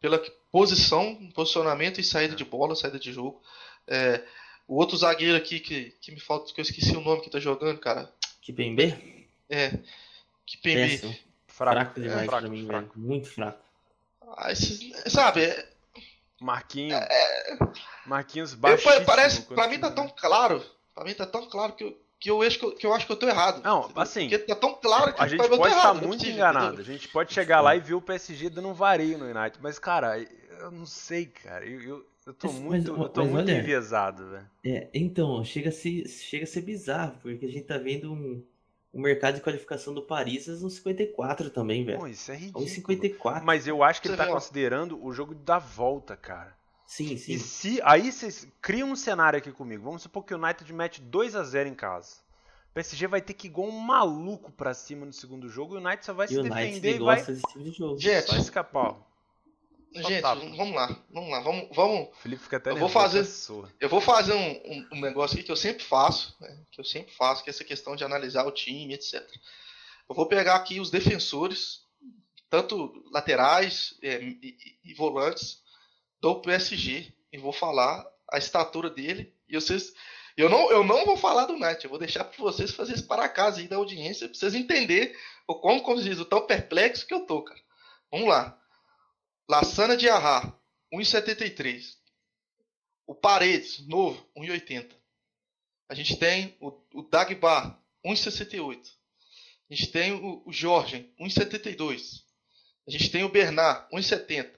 Pela 0.00 0.22
posição, 0.52 1.16
posicionamento 1.34 2.00
e 2.00 2.04
saída 2.04 2.34
é. 2.34 2.36
de 2.36 2.44
bola, 2.44 2.76
saída 2.76 2.98
de 2.98 3.12
jogo. 3.12 3.42
É... 3.86 4.22
O 4.66 4.76
outro 4.76 4.96
zagueiro 4.96 5.36
aqui 5.36 5.60
que, 5.60 5.94
que 6.00 6.12
me 6.12 6.20
falta, 6.20 6.52
que 6.52 6.60
eu 6.60 6.62
esqueci 6.62 6.96
o 6.96 7.00
nome 7.00 7.20
que 7.20 7.30
tá 7.30 7.38
jogando, 7.38 7.78
cara. 7.78 8.10
Kipembe? 8.40 9.28
É. 9.50 9.78
Kipembe. 10.46 10.98
Fraco, 11.46 11.76
fraco 11.92 12.00
demais 12.00 12.22
é, 12.22 12.24
fraco, 12.24 12.42
pra 12.42 12.50
mim, 12.50 12.66
fraco. 12.66 12.88
velho. 12.94 13.06
Muito 13.06 13.28
fraco. 13.28 13.58
Ah, 14.36 14.50
esses, 14.50 14.92
sabe, 15.12 15.44
é... 15.44 15.68
Marquinhos. 16.40 16.98
É... 16.98 17.58
Marquinhos 18.06 18.54
baixo. 18.54 18.84
Parece, 19.04 19.42
pra 19.42 19.68
mim 19.68 19.78
tá 19.78 19.90
tão 19.90 20.08
claro. 20.08 20.64
Pra 20.94 21.04
mim 21.04 21.14
tá 21.14 21.26
tão 21.26 21.48
claro 21.48 21.74
que 21.74 21.84
eu, 21.84 21.98
que 22.18 22.30
eu 22.30 22.42
acho 22.42 22.58
que 22.58 22.64
eu, 22.64 22.72
que 22.72 22.86
eu 22.86 22.94
acho 22.94 23.06
que 23.06 23.12
eu 23.12 23.16
tô 23.16 23.28
errado. 23.28 23.62
Não, 23.62 23.90
assim. 23.96 24.28
Porque 24.28 24.44
tá 24.44 24.56
tão 24.56 24.74
claro 24.74 25.12
que 25.14 25.22
a 25.22 25.28
gente 25.28 25.48
pode 25.48 25.74
estar 25.74 25.94
muito 25.94 26.26
enganado. 26.26 26.80
A 26.80 26.84
gente 26.84 27.08
pode 27.08 27.32
chegar 27.32 27.60
lá 27.60 27.76
e 27.76 27.80
ver 27.80 27.94
o 27.94 28.02
PSG 28.02 28.50
dando 28.50 28.68
um 28.68 28.74
vareio 28.74 29.18
no 29.18 29.26
United. 29.26 29.58
Mas, 29.60 29.78
cara, 29.78 30.18
eu 30.60 30.70
não 30.70 30.86
sei, 30.86 31.26
cara. 31.26 31.64
Eu, 31.64 31.80
eu, 31.80 32.06
eu 32.26 32.34
tô 32.34 32.46
mas, 32.48 32.60
muito, 32.60 32.92
mas, 32.92 33.02
eu 33.02 33.08
tô 33.08 33.24
muito 33.24 33.50
olha, 33.50 33.58
enviesado, 33.58 34.30
velho. 34.30 34.50
É, 34.64 34.88
então, 34.94 35.44
chega 35.44 35.70
a, 35.70 35.72
ser, 35.72 36.06
chega 36.08 36.44
a 36.44 36.46
ser 36.46 36.62
bizarro, 36.62 37.16
porque 37.20 37.46
a 37.46 37.50
gente 37.50 37.64
tá 37.64 37.78
vendo 37.78 38.12
um, 38.12 38.44
um 38.94 39.00
mercado 39.00 39.36
de 39.36 39.40
qualificação 39.40 39.92
do 39.92 40.02
Paris 40.02 40.48
uns 40.48 40.74
54 40.74 41.50
também, 41.50 41.84
velho. 41.84 41.98
Pô, 41.98 42.06
isso 42.06 42.30
é 42.30 42.36
ridículo. 42.36 42.66
54. 42.66 43.44
Mas 43.44 43.66
eu 43.66 43.82
acho 43.82 44.00
que 44.00 44.08
ele 44.08 44.16
tá 44.16 44.26
considerando 44.26 45.02
o 45.04 45.12
jogo 45.12 45.34
da 45.34 45.58
volta, 45.58 46.16
cara. 46.16 46.56
Sim, 46.86 47.16
sim. 47.16 47.32
E 47.32 47.38
se. 47.38 47.80
Aí 47.82 48.12
vocês 48.12 48.46
criam 48.60 48.90
um 48.90 48.96
cenário 48.96 49.38
aqui 49.38 49.50
comigo. 49.50 49.82
Vamos 49.82 50.02
supor 50.02 50.24
que 50.24 50.34
o 50.34 50.36
United 50.36 50.70
mete 50.72 51.00
2 51.00 51.34
a 51.34 51.42
0 51.42 51.70
em 51.70 51.74
casa. 51.74 52.16
O 52.70 52.74
PSG 52.74 53.06
vai 53.06 53.20
ter 53.20 53.34
que 53.34 53.48
ir 53.48 53.50
igual 53.50 53.68
um 53.68 53.78
maluco 53.78 54.52
pra 54.52 54.74
cima 54.74 55.06
no 55.06 55.12
segundo 55.12 55.48
jogo. 55.48 55.74
O 55.74 55.78
United 55.78 56.04
só 56.04 56.12
vai 56.12 56.26
e 56.26 56.28
se 56.28 56.42
defender 56.42 56.96
e 56.96 56.98
vai. 56.98 57.22
Tipo 57.24 57.62
de 57.62 57.70
jogo. 57.70 57.98
Gente, 57.98 58.26
só 58.26 58.36
escapar. 58.36 58.96
Gente, 59.94 60.22
vamos 60.22 60.74
lá, 60.74 61.04
vamos 61.10 61.30
lá, 61.30 61.40
vamos, 61.40 61.68
vamos. 61.70 62.08
Felipe 62.18 62.42
fica 62.42 62.56
até 62.56 62.70
eu 62.70 62.76
vou 62.76 62.88
fazer, 62.88 63.26
eu 63.78 63.88
vou 63.88 64.00
fazer 64.00 64.32
um, 64.32 64.50
um, 64.64 64.88
um, 64.94 65.00
negócio 65.00 65.36
aqui 65.36 65.44
que 65.44 65.52
eu 65.52 65.56
sempre 65.56 65.84
faço, 65.84 66.34
né, 66.40 66.58
que 66.70 66.80
eu 66.80 66.84
sempre 66.84 67.12
faço, 67.12 67.44
que 67.44 67.50
é 67.50 67.52
essa 67.52 67.64
questão 67.64 67.94
de 67.94 68.02
analisar 68.02 68.46
o 68.46 68.52
time, 68.52 68.94
etc. 68.94 69.22
Eu 70.08 70.14
vou 70.14 70.26
pegar 70.26 70.56
aqui 70.56 70.80
os 70.80 70.90
defensores, 70.90 71.82
tanto 72.48 73.04
laterais 73.12 73.94
é, 74.02 74.22
e, 74.22 74.56
e, 74.82 74.94
volantes 74.94 75.62
do 76.20 76.40
PSG, 76.40 77.12
e 77.30 77.38
vou 77.38 77.52
falar 77.52 78.06
a 78.30 78.38
estatura 78.38 78.88
dele. 78.88 79.34
E 79.46 79.54
vocês, 79.54 79.92
eu 80.36 80.48
não, 80.48 80.70
eu 80.70 80.82
não 80.82 81.04
vou 81.04 81.16
falar 81.18 81.44
do 81.44 81.58
Net, 81.58 81.84
eu 81.84 81.90
vou 81.90 81.98
deixar 81.98 82.24
para 82.24 82.38
vocês 82.38 82.70
fazerem 82.70 83.02
para 83.02 83.28
casa 83.28 83.60
aí 83.60 83.68
da 83.68 83.76
audiência, 83.76 84.26
para 84.26 84.38
vocês 84.38 84.54
entenderem 84.54 85.14
o 85.46 85.54
como, 85.54 85.82
como 85.82 86.00
diz, 86.00 86.18
o 86.18 86.24
tão 86.24 86.46
perplexo 86.46 87.06
que 87.06 87.12
eu 87.12 87.26
tô, 87.26 87.42
cara. 87.42 87.60
Vamos 88.10 88.28
lá. 88.28 88.58
Lassana 89.48 89.96
de 89.96 90.08
Arra, 90.08 90.56
1,73. 90.92 91.96
O 93.06 93.14
Paredes, 93.14 93.86
novo, 93.86 94.24
1,80. 94.36 94.94
A 95.88 95.94
gente 95.94 96.16
tem 96.16 96.56
o, 96.60 96.72
o 96.94 97.02
Dagbar, 97.02 97.78
1,68. 98.06 98.88
A 99.70 99.74
gente 99.74 99.90
tem 99.90 100.12
o, 100.12 100.42
o 100.46 100.52
Jorge, 100.52 101.12
1,72. 101.20 102.22
A 102.86 102.90
gente 102.90 103.10
tem 103.10 103.24
o 103.24 103.28
Bernard, 103.28 103.86
1,70. 103.92 104.50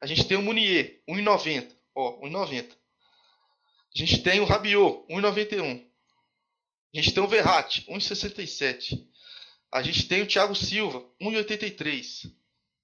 A 0.00 0.06
gente 0.06 0.24
tem 0.24 0.36
o 0.36 0.42
Munier, 0.42 1.02
1,90. 1.08 1.76
Ó, 1.94 2.20
1,90. 2.26 2.70
A 3.94 3.98
gente 3.98 4.22
tem 4.22 4.40
o 4.40 4.44
Rabiot, 4.44 5.04
1,91. 5.10 5.84
A 6.92 6.96
gente 6.96 7.12
tem 7.12 7.22
o 7.22 7.28
Verratti, 7.28 7.84
1,67. 7.88 9.06
A 9.72 9.82
gente 9.82 10.08
tem 10.08 10.22
o 10.22 10.26
Thiago 10.26 10.54
Silva, 10.54 11.04
1,83. 11.20 12.32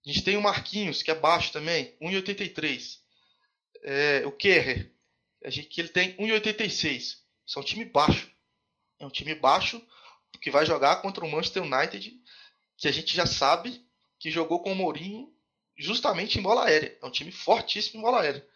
A 0.07 0.13
gente 0.13 0.23
tem 0.23 0.37
o 0.37 0.43
Marquinhos, 0.43 1.03
que 1.03 1.11
é 1.11 1.15
baixo 1.15 1.51
também, 1.53 1.97
1,83. 2.01 3.01
É, 3.83 4.25
o 4.25 4.31
Kerrer, 4.31 4.93
que 5.69 5.81
ele 5.81 5.89
tem 5.89 6.17
1,86. 6.17 7.17
Isso 7.45 7.59
é 7.59 7.59
um 7.59 7.65
time 7.65 7.85
baixo. 7.85 8.31
É 9.01 9.07
um 9.07 9.11
time 9.11 9.35
baixo 9.35 9.85
que 10.41 10.51
vai 10.51 10.65
jogar 10.65 11.03
contra 11.03 11.25
o 11.25 11.31
Manchester 11.31 11.65
United, 11.65 12.15
que 12.77 12.87
a 12.87 12.93
gente 12.93 13.15
já 13.15 13.27
sabe 13.27 13.85
que 14.19 14.31
jogou 14.31 14.61
com 14.61 14.73
o 14.73 14.77
Mourinho 14.77 15.33
justamente 15.77 16.39
em 16.39 16.43
bola 16.43 16.67
aérea. 16.67 16.97
É 17.03 17.07
um 17.07 17.11
time 17.11 17.33
fortíssimo 17.33 17.99
em 17.99 18.03
bola 18.03 18.21
aérea. 18.21 18.47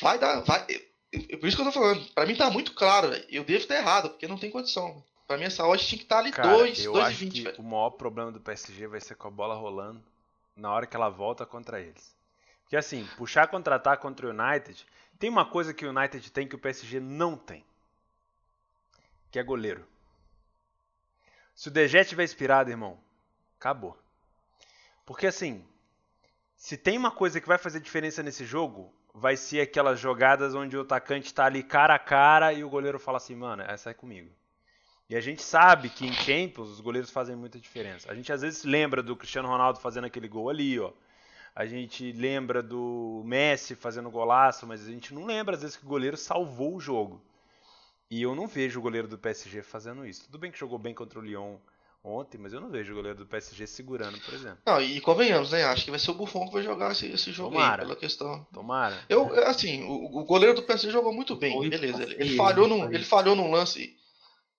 Vai 0.00 0.18
dar. 0.18 0.40
Vai, 0.40 0.66
por 1.38 1.46
isso 1.46 1.56
que 1.56 1.62
eu 1.62 1.66
tô 1.66 1.72
falando. 1.72 2.04
Para 2.12 2.26
mim 2.26 2.34
tá 2.34 2.50
muito 2.50 2.74
claro. 2.74 3.14
Eu 3.28 3.44
devo 3.44 3.62
estar 3.62 3.76
errado, 3.76 4.10
porque 4.10 4.26
não 4.26 4.38
tem 4.38 4.50
condição. 4.50 5.04
Pra 5.32 5.38
mim 5.38 5.46
essa 5.46 5.66
odd 5.66 5.82
tinha 5.82 5.98
que 5.98 6.04
estar 6.04 6.16
tá 6.16 6.20
ali 6.20 6.30
2, 6.30 6.78
2,20. 6.88 7.58
O 7.58 7.62
maior 7.62 7.88
problema 7.88 8.30
do 8.30 8.38
PSG 8.38 8.86
vai 8.86 9.00
ser 9.00 9.14
com 9.14 9.28
a 9.28 9.30
bola 9.30 9.54
rolando 9.54 10.04
na 10.54 10.70
hora 10.70 10.86
que 10.86 10.94
ela 10.94 11.08
volta 11.08 11.46
contra 11.46 11.80
eles. 11.80 12.14
Porque 12.60 12.76
assim, 12.76 13.08
puxar 13.16 13.48
contra-ataque 13.48 14.02
contra 14.02 14.26
o 14.26 14.30
United, 14.30 14.86
tem 15.18 15.30
uma 15.30 15.46
coisa 15.46 15.72
que 15.72 15.86
o 15.86 15.88
United 15.88 16.30
tem 16.30 16.46
que 16.46 16.54
o 16.54 16.58
PSG 16.58 17.00
não 17.00 17.34
tem. 17.34 17.64
Que 19.30 19.38
é 19.38 19.42
goleiro. 19.42 19.86
Se 21.54 21.68
o 21.68 21.70
DG 21.70 22.04
tiver 22.04 22.24
inspirado, 22.24 22.68
irmão, 22.68 23.00
acabou. 23.58 23.98
Porque 25.06 25.26
assim, 25.26 25.64
se 26.54 26.76
tem 26.76 26.98
uma 26.98 27.10
coisa 27.10 27.40
que 27.40 27.48
vai 27.48 27.56
fazer 27.56 27.80
diferença 27.80 28.22
nesse 28.22 28.44
jogo, 28.44 28.92
vai 29.14 29.38
ser 29.38 29.62
aquelas 29.62 29.98
jogadas 29.98 30.54
onde 30.54 30.76
o 30.76 30.82
atacante 30.82 31.28
está 31.28 31.46
ali 31.46 31.62
cara 31.62 31.94
a 31.94 31.98
cara 31.98 32.52
e 32.52 32.62
o 32.62 32.68
goleiro 32.68 32.98
fala 32.98 33.16
assim, 33.16 33.34
mano, 33.34 33.62
essa 33.62 33.88
é 33.88 33.94
comigo. 33.94 34.30
E 35.12 35.14
a 35.14 35.20
gente 35.20 35.42
sabe 35.42 35.90
que 35.90 36.06
em 36.06 36.12
Champions 36.14 36.70
os 36.70 36.80
goleiros 36.80 37.10
fazem 37.10 37.36
muita 37.36 37.60
diferença. 37.60 38.10
A 38.10 38.14
gente 38.14 38.32
às 38.32 38.40
vezes 38.40 38.64
lembra 38.64 39.02
do 39.02 39.14
Cristiano 39.14 39.46
Ronaldo 39.46 39.78
fazendo 39.78 40.06
aquele 40.06 40.26
gol 40.26 40.48
ali, 40.48 40.80
ó. 40.80 40.90
A 41.54 41.66
gente 41.66 42.10
lembra 42.12 42.62
do 42.62 43.20
Messi 43.22 43.74
fazendo 43.74 44.10
golaço, 44.10 44.66
mas 44.66 44.88
a 44.88 44.90
gente 44.90 45.12
não 45.12 45.26
lembra 45.26 45.54
às 45.54 45.60
vezes 45.60 45.76
que 45.76 45.84
o 45.84 45.88
goleiro 45.88 46.16
salvou 46.16 46.76
o 46.76 46.80
jogo. 46.80 47.22
E 48.10 48.22
eu 48.22 48.34
não 48.34 48.46
vejo 48.46 48.78
o 48.78 48.82
goleiro 48.82 49.06
do 49.06 49.18
PSG 49.18 49.60
fazendo 49.60 50.06
isso. 50.06 50.24
Tudo 50.24 50.38
bem 50.38 50.50
que 50.50 50.58
jogou 50.58 50.78
bem 50.78 50.94
contra 50.94 51.18
o 51.18 51.22
Lyon 51.22 51.58
ontem, 52.02 52.38
mas 52.38 52.54
eu 52.54 52.60
não 52.62 52.70
vejo 52.70 52.92
o 52.92 52.96
goleiro 52.96 53.18
do 53.18 53.26
PSG 53.26 53.66
segurando, 53.66 54.18
por 54.18 54.32
exemplo. 54.32 54.60
Não, 54.64 54.80
e 54.80 54.98
convenhamos, 55.02 55.52
né? 55.52 55.62
Acho 55.64 55.84
que 55.84 55.90
vai 55.90 56.00
ser 56.00 56.10
o 56.10 56.14
Buffon 56.14 56.46
que 56.46 56.54
vai 56.54 56.62
jogar 56.62 56.90
esse, 56.90 57.06
esse 57.12 57.32
jogo 57.32 57.50
Tomara. 57.50 57.82
aí, 57.82 57.86
pela 57.86 57.96
questão. 57.96 58.46
Tomara. 58.50 58.98
Eu, 59.10 59.30
assim, 59.46 59.84
o, 59.84 60.20
o 60.20 60.24
goleiro 60.24 60.54
do 60.54 60.62
PSG 60.62 60.90
jogou 60.90 61.12
muito 61.12 61.36
bem, 61.36 61.68
beleza. 61.68 62.02
Ele, 62.02 62.14
ele 62.18 62.36
falhou 62.36 62.66
num, 62.66 62.90
ele 62.90 63.04
falhou 63.04 63.36
num 63.36 63.50
lance 63.50 64.00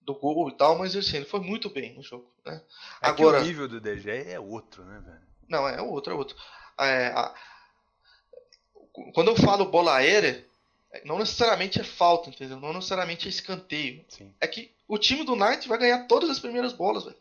do 0.05 0.15
gol 0.15 0.49
e 0.49 0.57
tal, 0.57 0.77
mas 0.77 0.95
assim, 0.95 1.17
ele 1.17 1.25
foi 1.25 1.39
muito 1.39 1.69
bem 1.69 1.93
no 1.93 2.03
jogo. 2.03 2.29
Né? 2.45 2.61
É 3.01 3.07
Agora, 3.07 3.41
o 3.41 3.43
nível 3.43 3.67
do 3.67 3.79
DG 3.79 4.09
é 4.09 4.39
outro, 4.39 4.83
né, 4.83 5.01
velho? 5.05 5.21
Não, 5.47 5.67
é 5.67 5.81
outro, 5.81 6.13
é 6.13 6.15
outro. 6.15 6.35
É, 6.79 7.07
a, 7.07 7.33
quando 9.13 9.29
eu 9.29 9.35
falo 9.35 9.65
bola 9.65 9.95
aérea, 9.95 10.45
não 11.05 11.19
necessariamente 11.19 11.79
é 11.79 11.83
falta, 11.83 12.29
entendeu? 12.29 12.59
Não 12.59 12.73
necessariamente 12.73 13.27
é 13.27 13.29
escanteio. 13.29 14.05
Sim. 14.07 14.33
É 14.39 14.47
que 14.47 14.71
o 14.87 14.97
time 14.97 15.23
do 15.23 15.35
Knight 15.35 15.67
vai 15.67 15.77
ganhar 15.77 16.07
todas 16.07 16.29
as 16.29 16.39
primeiras 16.39 16.73
bolas, 16.73 17.05
velho. 17.05 17.17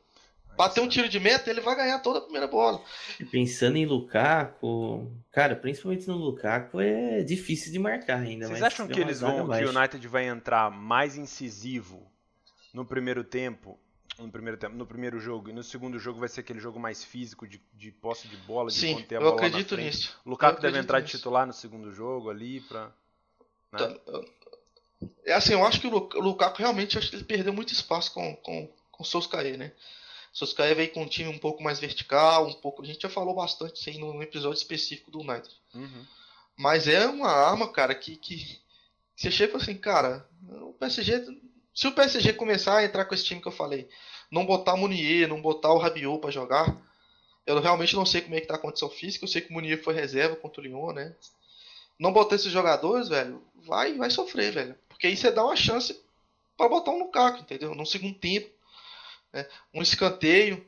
Bater 0.55 0.83
um 0.83 0.89
tiro 0.89 1.09
de 1.09 1.19
meta, 1.19 1.49
ele 1.49 1.63
vai 1.63 1.75
ganhar 1.75 1.99
toda 2.01 2.19
a 2.19 2.23
primeira 2.23 2.47
bola. 2.47 2.83
E 3.19 3.25
pensando 3.25 3.79
em 3.79 3.87
Lukaku, 3.87 5.11
cara, 5.31 5.57
principalmente 5.57 6.07
no 6.07 6.17
Lukaku, 6.17 6.79
é 6.79 7.23
difícil 7.23 7.73
de 7.73 7.79
marcar 7.79 8.19
ainda. 8.19 8.49
Vocês 8.49 8.63
acham 8.63 8.87
que 8.87 9.01
eles 9.01 9.21
vão, 9.21 9.49
que 9.49 9.65
o 9.65 9.71
United 9.71 10.07
vai 10.09 10.27
entrar 10.27 10.71
mais 10.71 11.17
incisivo 11.17 12.12
no 12.73 12.85
primeiro 12.85 13.23
tempo, 13.25 13.79
no 14.19 14.31
primeiro 14.31 14.59
tempo, 14.59 14.75
no 14.77 14.87
primeiro 14.87 15.19
jogo 15.21 15.51
e 15.51 15.53
no 15.53 15.63
segundo 15.63 15.99
jogo 15.99 16.21
vai 16.21 16.29
ser 16.29 16.41
aquele 16.41 16.61
jogo 16.61 16.79
mais 16.79 17.05
físico 17.05 17.47
de, 17.47 17.63
de 17.73 17.91
posse 17.93 18.29
de 18.29 18.37
bola, 18.37 18.71
de 18.71 18.81
Sim, 18.81 18.95
conter 18.95 19.17
a 19.17 19.21
eu 19.21 19.25
bola 19.25 19.37
acredito 19.37 19.77
nisso. 19.77 20.17
O 20.25 20.31
Lukaku 20.31 20.61
deve 20.61 20.79
entrar 20.79 21.01
de 21.01 21.05
nisso. 21.07 21.17
titular 21.19 21.47
no 21.47 21.53
segundo 21.53 21.93
jogo 21.93 22.31
ali 22.31 22.61
para 22.61 22.93
Tá, 23.71 23.89
É 25.25 25.33
assim, 25.33 25.53
eu 25.53 25.65
acho 25.65 25.81
que 25.81 25.87
o 25.87 25.91
Lu- 25.91 26.09
o 26.15 26.21
Lukaku 26.21 26.59
realmente 26.59 26.99
acho 26.99 27.11
que 27.11 27.17
ele 27.17 27.25
perdeu 27.25 27.53
muito 27.53 27.73
espaço 27.73 28.13
com, 28.13 28.37
com, 28.37 28.69
com 28.91 29.03
o 29.03 29.07
Solskjaer, 29.07 29.57
né? 29.59 29.73
O 30.33 30.39
Solskjaer 30.39 30.77
veio 30.77 30.93
com 30.93 31.03
um 31.03 31.09
time 31.09 31.29
um 31.29 31.39
pouco 31.39 31.63
mais 31.63 31.79
vertical, 31.81 32.47
um 32.49 32.53
pouco. 32.55 32.83
A 32.83 32.87
gente 32.87 33.03
já 33.03 33.09
falou 33.09 33.35
bastante 33.35 33.81
isso 33.81 33.91
aí 33.91 33.99
no, 33.99 34.23
episódio 34.23 34.59
específico 34.59 35.11
do 35.11 35.21
United. 35.21 35.55
Uhum. 35.75 36.07
Mas 36.57 36.87
é 36.89 37.07
uma 37.07 37.31
arma, 37.31 37.71
cara, 37.73 37.95
que, 37.95 38.17
que 38.17 38.61
você 39.17 39.31
chega 39.31 39.57
assim, 39.57 39.77
cara, 39.77 40.29
o 40.49 40.73
PSG. 40.75 41.42
Se 41.75 41.87
o 41.87 41.93
PSG 41.93 42.35
começar 42.35 42.79
a 42.79 42.85
entrar 42.85 43.05
com 43.05 43.15
esse 43.15 43.25
time 43.25 43.41
que 43.41 43.49
eu 43.49 43.53
falei, 43.53 43.89
não 44.31 44.45
botar 44.47 44.75
o 44.75 44.77
Munier, 44.79 45.29
não 45.29 45.41
botar 45.41 45.73
o 45.73 45.79
Rabiot 45.79 46.21
pra 46.21 46.31
jogar, 46.31 46.77
eu 47.47 47.61
realmente 47.61 47.95
não 47.97 48.07
sei 48.07 48.21
como 48.21 48.35
é 48.35 48.41
que 48.41 48.47
tá 48.47 48.55
a 48.55 48.59
condição 48.59 48.89
física. 48.89 49.25
Eu 49.25 49.29
sei 49.29 49.43
que 49.43 49.51
o 49.51 49.53
Munier 49.53 49.83
foi 49.83 49.95
reserva 49.95 50.37
contra 50.37 50.61
o 50.61 50.65
Lyon, 50.65 50.93
né? 50.93 51.15
Não 51.99 52.13
botar 52.13 52.37
esses 52.37 52.53
jogadores, 52.53 53.09
velho, 53.09 53.43
vai, 53.65 53.95
vai 53.95 54.11
sofrer, 54.11 54.53
velho. 54.53 54.79
Porque 54.89 55.07
aí 55.07 55.17
você 55.17 55.31
dá 55.31 55.45
uma 55.45 55.57
chance 55.57 55.99
pra 56.57 56.69
botar 56.69 56.91
um 56.91 56.99
Lukaku, 56.99 57.41
entendeu? 57.41 57.75
Num 57.75 57.85
segundo 57.85 58.15
tempo. 58.15 58.51
né? 59.33 59.47
Um 59.73 59.83
escanteio, 59.83 60.65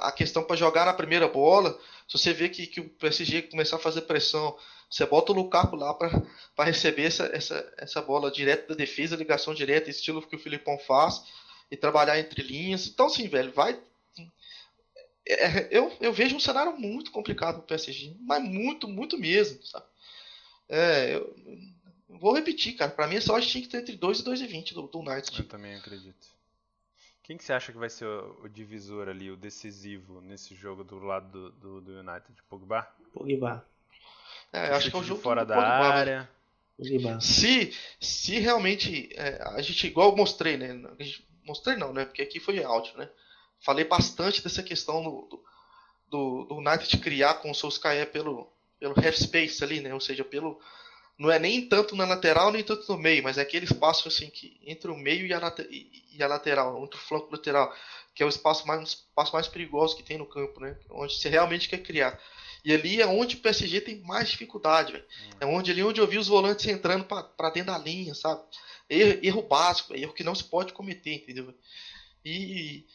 a 0.00 0.12
questão 0.12 0.42
pra 0.42 0.56
jogar 0.56 0.84
na 0.84 0.94
primeira 0.94 1.28
bola. 1.28 1.78
Se 2.08 2.18
você 2.18 2.32
vê 2.32 2.48
que, 2.48 2.66
que 2.66 2.80
o 2.80 2.88
PSG 2.88 3.42
começar 3.42 3.76
a 3.76 3.80
fazer 3.80 4.02
pressão, 4.02 4.56
você 4.90 5.06
bota 5.06 5.32
o 5.32 5.34
Lukaku 5.34 5.76
lá 5.76 5.94
pra 5.94 6.64
receber 6.64 7.04
essa, 7.04 7.24
essa, 7.32 7.74
essa 7.78 8.02
bola 8.02 8.30
direto 8.30 8.68
da 8.68 8.74
defesa, 8.74 9.16
ligação 9.16 9.54
direta, 9.54 9.90
estilo 9.90 10.26
que 10.26 10.36
o 10.36 10.38
Filipão 10.38 10.78
faz, 10.78 11.22
e 11.70 11.76
trabalhar 11.76 12.18
entre 12.18 12.42
linhas. 12.42 12.86
Então, 12.86 13.06
assim, 13.06 13.28
velho, 13.28 13.52
vai. 13.52 13.80
É, 15.26 15.68
eu, 15.70 15.90
eu 16.00 16.12
vejo 16.12 16.36
um 16.36 16.40
cenário 16.40 16.76
muito 16.78 17.10
complicado 17.10 17.56
pro 17.56 17.68
PSG, 17.68 18.14
mas 18.20 18.42
muito, 18.42 18.86
muito 18.86 19.18
mesmo, 19.18 19.64
sabe? 19.64 19.86
É, 20.68 21.14
eu, 21.14 21.34
vou 22.08 22.34
repetir, 22.34 22.74
cara. 22.74 22.90
Pra 22.90 23.06
mim, 23.06 23.16
essa 23.16 23.32
odd 23.32 23.46
tinha 23.46 23.62
que 23.62 23.68
ter 23.68 23.78
entre 23.78 23.96
2 23.96 24.20
e 24.20 24.24
2,20 24.24 24.74
do, 24.74 24.82
do 24.82 24.98
United. 25.00 25.38
Eu 25.38 25.48
também 25.48 25.74
acredito. 25.74 26.33
Quem 27.24 27.38
que 27.38 27.44
você 27.44 27.54
acha 27.54 27.72
que 27.72 27.78
vai 27.78 27.88
ser 27.88 28.04
o, 28.06 28.44
o 28.44 28.48
divisor 28.48 29.08
ali, 29.08 29.30
o 29.30 29.36
decisivo 29.36 30.20
nesse 30.20 30.54
jogo 30.54 30.84
do 30.84 30.98
lado 30.98 31.30
do, 31.30 31.50
do, 31.52 31.80
do 31.80 31.92
United? 32.00 32.42
Pogba? 32.50 32.86
Pogba. 33.14 33.66
É, 34.52 34.68
eu 34.68 34.74
acho 34.74 34.90
que 34.90 34.96
é 34.96 35.00
de 35.00 35.06
jogo 35.06 35.22
fora 35.22 35.42
do 35.42 35.48
da 35.48 35.54
Pogba, 35.54 35.78
velho. 35.78 35.92
área. 35.92 36.30
Pogba. 36.76 37.20
Se, 37.22 37.74
se 37.98 38.38
realmente 38.38 39.08
é, 39.16 39.42
a 39.42 39.62
gente, 39.62 39.86
igual 39.86 40.10
eu 40.10 40.16
mostrei, 40.16 40.58
né? 40.58 40.78
Gente- 41.00 41.26
mostrei 41.46 41.76
não, 41.76 41.94
né? 41.94 42.04
Porque 42.04 42.20
aqui 42.20 42.38
foi 42.38 42.62
áudio, 42.62 42.96
né? 42.98 43.08
Falei 43.58 43.86
bastante 43.86 44.42
dessa 44.42 44.62
questão 44.62 45.02
do, 45.02 45.42
do, 46.10 46.44
do 46.44 46.56
United 46.58 46.98
criar 46.98 47.34
com 47.36 47.50
o 47.50 47.54
Solskjaer 47.54 48.10
pelo, 48.12 48.52
pelo 48.78 48.94
half 48.98 49.16
space 49.16 49.64
ali, 49.64 49.80
né? 49.80 49.94
Ou 49.94 50.00
seja, 50.00 50.22
pelo. 50.24 50.60
Não 51.18 51.30
é 51.30 51.38
nem 51.38 51.68
tanto 51.68 51.94
na 51.94 52.04
lateral, 52.04 52.50
nem 52.50 52.64
tanto 52.64 52.90
no 52.90 52.98
meio, 52.98 53.22
mas 53.22 53.38
é 53.38 53.42
aquele 53.42 53.64
espaço 53.64 54.08
assim 54.08 54.28
que 54.30 54.60
entre 54.66 54.90
o 54.90 54.96
meio 54.96 55.26
e 55.26 55.32
a, 55.32 55.54
e- 55.70 56.04
e 56.12 56.22
a 56.22 56.26
lateral, 56.26 56.82
entre 56.82 56.98
o 56.98 57.02
flanco 57.02 57.28
lateral, 57.30 57.72
que 58.14 58.22
é 58.22 58.26
o 58.26 58.28
espaço 58.28 58.66
mais, 58.66 58.88
espaço 58.90 59.32
mais 59.32 59.46
perigoso 59.46 59.96
que 59.96 60.02
tem 60.02 60.18
no 60.18 60.26
campo, 60.26 60.60
né? 60.60 60.76
Onde 60.90 61.14
você 61.16 61.28
realmente 61.28 61.68
quer 61.68 61.78
criar. 61.78 62.20
E 62.64 62.72
ali 62.72 63.00
é 63.00 63.06
onde 63.06 63.36
o 63.36 63.40
PSG 63.40 63.80
tem 63.80 64.00
mais 64.00 64.28
dificuldade, 64.30 64.92
velho. 64.92 65.04
É 65.40 65.46
onde 65.46 65.70
ali 65.70 65.82
onde 65.82 66.00
eu 66.00 66.06
vi 66.06 66.18
os 66.18 66.28
volantes 66.28 66.66
entrando 66.66 67.04
pra 67.04 67.50
dentro 67.50 67.72
da 67.72 67.78
linha, 67.78 68.14
sabe? 68.14 68.42
Erro, 68.88 69.20
erro 69.22 69.42
básico, 69.42 69.94
erro 69.94 70.12
que 70.14 70.24
não 70.24 70.34
se 70.34 70.44
pode 70.44 70.72
cometer, 70.72 71.12
entendeu? 71.14 71.54
E, 72.24 72.86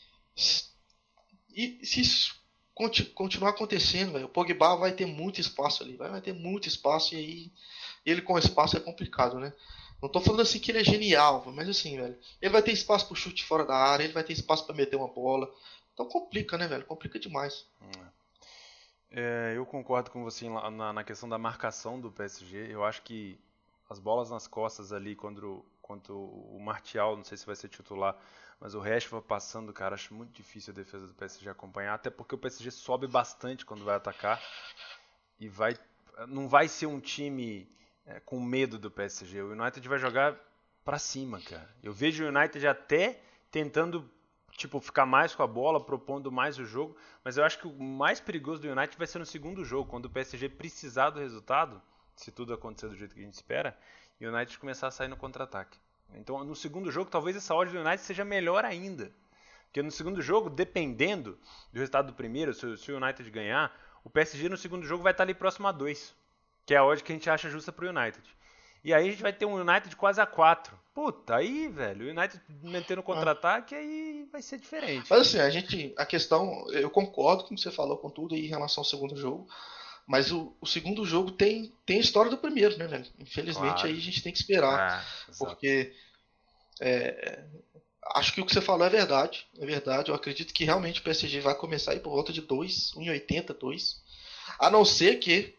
e 1.53 1.85
se 1.85 2.01
isso 2.01 2.35
conti- 2.73 3.05
continuar 3.05 3.51
acontecendo, 3.51 4.13
velho, 4.13 4.25
o 4.25 4.29
Pogba 4.29 4.75
vai 4.75 4.91
ter 4.93 5.05
muito 5.05 5.41
espaço 5.41 5.83
ali, 5.83 5.95
vai, 5.95 6.09
vai 6.09 6.21
ter 6.21 6.33
muito 6.33 6.67
espaço 6.67 7.13
e 7.13 7.17
aí 7.17 7.51
ele 8.09 8.21
com 8.21 8.37
espaço 8.37 8.77
é 8.77 8.79
complicado, 8.79 9.39
né? 9.39 9.53
Não 10.01 10.09
tô 10.09 10.21
falando 10.21 10.41
assim 10.41 10.59
que 10.59 10.71
ele 10.71 10.79
é 10.79 10.83
genial, 10.83 11.43
mas 11.53 11.67
assim, 11.67 11.97
velho, 11.97 12.17
ele 12.41 12.51
vai 12.51 12.61
ter 12.61 12.71
espaço 12.71 13.07
pro 13.07 13.15
chute 13.15 13.43
fora 13.43 13.65
da 13.65 13.75
área, 13.75 14.03
ele 14.03 14.13
vai 14.13 14.23
ter 14.23 14.33
espaço 14.33 14.65
pra 14.65 14.75
meter 14.75 14.95
uma 14.95 15.09
bola. 15.09 15.51
Então 15.93 16.07
complica, 16.07 16.57
né, 16.57 16.67
velho? 16.67 16.85
Complica 16.85 17.19
demais. 17.19 17.65
É, 19.11 19.53
eu 19.55 19.65
concordo 19.65 20.09
com 20.09 20.23
você 20.23 20.47
na, 20.47 20.93
na 20.93 21.03
questão 21.03 21.27
da 21.27 21.37
marcação 21.37 21.99
do 21.99 22.11
PSG. 22.11 22.67
Eu 22.69 22.85
acho 22.85 23.01
que 23.01 23.37
as 23.89 23.99
bolas 23.99 24.29
nas 24.29 24.47
costas 24.47 24.93
ali, 24.93 25.15
quando, 25.15 25.65
quando 25.81 26.15
o 26.15 26.59
Martial, 26.61 27.17
não 27.17 27.23
sei 27.23 27.37
se 27.37 27.45
vai 27.45 27.55
ser 27.55 27.67
titular, 27.67 28.15
mas 28.59 28.75
o 28.75 28.79
Rashford 28.79 29.25
passando, 29.27 29.73
cara, 29.73 29.95
acho 29.95 30.13
muito 30.13 30.31
difícil 30.31 30.71
a 30.71 30.75
defesa 30.75 31.07
do 31.07 31.13
PSG 31.13 31.49
acompanhar, 31.49 31.95
até 31.95 32.09
porque 32.09 32.35
o 32.35 32.37
PSG 32.37 32.71
sobe 32.71 33.07
bastante 33.07 33.65
quando 33.65 33.83
vai 33.83 33.95
atacar 33.95 34.41
e 35.39 35.49
vai, 35.49 35.75
não 36.27 36.47
vai 36.47 36.67
ser 36.67 36.85
um 36.85 36.99
time 36.99 37.67
é, 38.09 38.19
com 38.19 38.39
medo 38.39 38.77
do 38.77 38.89
PSG. 38.91 39.41
O 39.41 39.51
United 39.51 39.87
vai 39.87 39.97
jogar 39.99 40.35
pra 40.83 40.97
cima, 40.99 41.39
cara. 41.41 41.69
Eu 41.83 41.93
vejo 41.93 42.25
o 42.25 42.27
United 42.27 42.65
até 42.67 43.21
tentando 43.51 44.09
tipo 44.57 44.79
ficar 44.81 45.05
mais 45.05 45.33
com 45.33 45.41
a 45.43 45.47
bola, 45.47 45.79
propondo 45.83 46.29
mais 46.31 46.57
o 46.59 46.65
jogo, 46.65 46.97
mas 47.23 47.37
eu 47.37 47.45
acho 47.45 47.59
que 47.59 47.67
o 47.67 47.73
mais 47.81 48.19
perigoso 48.19 48.61
do 48.61 48.67
United 48.69 48.97
vai 48.97 49.07
ser 49.07 49.19
no 49.19 49.25
segundo 49.25 49.63
jogo, 49.63 49.89
quando 49.89 50.05
o 50.05 50.09
PSG 50.09 50.49
precisar 50.49 51.11
do 51.11 51.19
resultado, 51.19 51.81
se 52.15 52.29
tudo 52.31 52.53
acontecer 52.53 52.89
do 52.89 52.95
jeito 52.97 53.13
que 53.15 53.21
a 53.21 53.23
gente 53.23 53.35
espera, 53.35 53.77
e 54.19 54.27
o 54.27 54.33
United 54.35 54.59
começar 54.59 54.87
a 54.87 54.91
sair 54.91 55.07
no 55.07 55.15
contra-ataque. 55.15 55.77
Então, 56.13 56.43
no 56.43 56.55
segundo 56.55 56.91
jogo, 56.91 57.09
talvez 57.09 57.37
essa 57.37 57.55
odd 57.55 57.71
do 57.71 57.79
United 57.79 58.01
seja 58.01 58.25
melhor 58.25 58.65
ainda. 58.65 59.11
Porque 59.67 59.81
no 59.83 59.91
segundo 59.91 60.21
jogo, 60.21 60.49
dependendo 60.49 61.39
do 61.71 61.77
resultado 61.79 62.07
do 62.07 62.13
primeiro, 62.13 62.53
se, 62.53 62.65
o- 62.65 62.75
se 62.75 62.91
o 62.91 62.97
United 62.97 63.29
ganhar, 63.29 63.71
o 64.03 64.09
PSG 64.09 64.49
no 64.49 64.57
segundo 64.57 64.85
jogo 64.85 65.03
vai 65.03 65.11
estar 65.13 65.23
ali 65.23 65.33
próximo 65.35 65.67
a 65.67 65.71
2, 65.71 66.13
que 66.69 66.75
é 66.75 66.77
a 66.77 66.85
odd 66.85 67.01
que 67.01 67.11
a 67.11 67.15
gente 67.15 67.27
acha 67.27 67.49
justa 67.49 67.71
pro 67.71 67.89
United. 67.89 68.21
E 68.83 68.93
aí 68.93 69.07
a 69.07 69.11
gente 69.11 69.23
vai 69.23 69.33
ter 69.33 69.47
um 69.47 69.55
United 69.55 69.95
quase 69.95 70.21
a 70.21 70.25
4. 70.27 70.79
Puta, 70.93 71.35
aí, 71.35 71.67
velho, 71.67 72.05
o 72.05 72.09
United 72.11 72.39
metendo 72.61 73.01
contra-ataque, 73.01 73.73
aí 73.73 74.27
vai 74.31 74.43
ser 74.43 74.59
diferente. 74.59 75.07
Mas 75.09 75.21
assim, 75.21 75.39
a 75.39 75.49
gente. 75.49 75.91
A 75.97 76.05
questão. 76.05 76.69
Eu 76.69 76.91
concordo 76.91 77.43
com 77.43 77.55
o 77.55 77.57
que 77.57 77.63
você 77.63 77.71
falou 77.71 77.97
com 77.97 78.11
tudo 78.11 78.35
aí 78.35 78.45
em 78.45 78.49
relação 78.49 78.81
ao 78.81 78.85
segundo 78.85 79.17
jogo. 79.17 79.47
Mas 80.05 80.31
o, 80.31 80.55
o 80.61 80.67
segundo 80.67 81.03
jogo 81.07 81.31
tem, 81.31 81.73
tem 81.87 81.97
a 81.97 82.01
história 82.01 82.29
do 82.29 82.37
primeiro, 82.37 82.77
né, 82.77 82.85
velho? 82.85 83.05
Infelizmente 83.17 83.73
Claro. 83.73 83.87
aí 83.87 83.97
a 83.97 84.01
gente 84.01 84.21
tem 84.21 84.31
que 84.31 84.37
esperar. 84.37 85.03
Exato. 85.27 85.49
porque 85.51 85.91
é, 86.79 87.45
acho 88.13 88.31
que 88.31 88.41
o 88.41 88.45
que 88.45 88.53
você 88.53 88.61
falou 88.61 88.85
é 88.85 88.89
verdade. 88.91 89.47
É 89.59 89.65
verdade. 89.65 90.09
Eu 90.09 90.15
acredito 90.15 90.53
que 90.53 90.65
realmente 90.65 90.99
o 90.99 91.03
PSG 91.03 91.39
vai 91.39 91.55
começar 91.55 91.93
aí 91.93 91.99
por 91.99 92.11
volta 92.11 92.31
de 92.31 92.41
2, 92.41 92.93
1,80, 92.95 93.57
2. 93.57 94.03
A 94.59 94.69
não 94.69 94.85
ser 94.85 95.15
que 95.15 95.57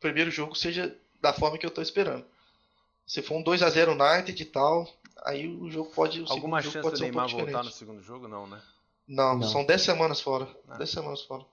primeiro 0.00 0.30
jogo 0.30 0.54
seja 0.54 0.96
da 1.20 1.32
forma 1.32 1.58
que 1.58 1.66
eu 1.66 1.70
tô 1.70 1.82
esperando. 1.82 2.24
Se 3.06 3.22
for 3.22 3.36
um 3.36 3.44
2x0 3.44 3.88
United 3.92 4.42
e 4.42 4.46
tal, 4.46 4.88
aí 5.24 5.48
o 5.48 5.70
jogo 5.70 5.90
pode. 5.90 6.20
O 6.20 6.26
Alguma 6.28 6.60
segundo 6.60 6.62
jogo 6.62 6.72
chance 6.72 6.82
pode 6.82 6.94
do 6.94 6.98
ser 6.98 7.04
um 7.04 7.06
Neymar 7.06 7.24
pouco 7.26 7.36
voltar 7.44 7.62
diferente. 7.62 7.72
no 7.72 7.78
segundo 7.78 8.02
jogo? 8.02 8.28
Não, 8.28 8.46
né? 8.46 8.60
Não, 9.06 9.38
Não. 9.38 9.48
são 9.48 9.64
10 9.64 9.80
semanas 9.80 10.20
fora. 10.20 10.46
Ah. 10.68 10.76
10 10.76 10.90
semanas 10.90 11.22
fora. 11.22 11.44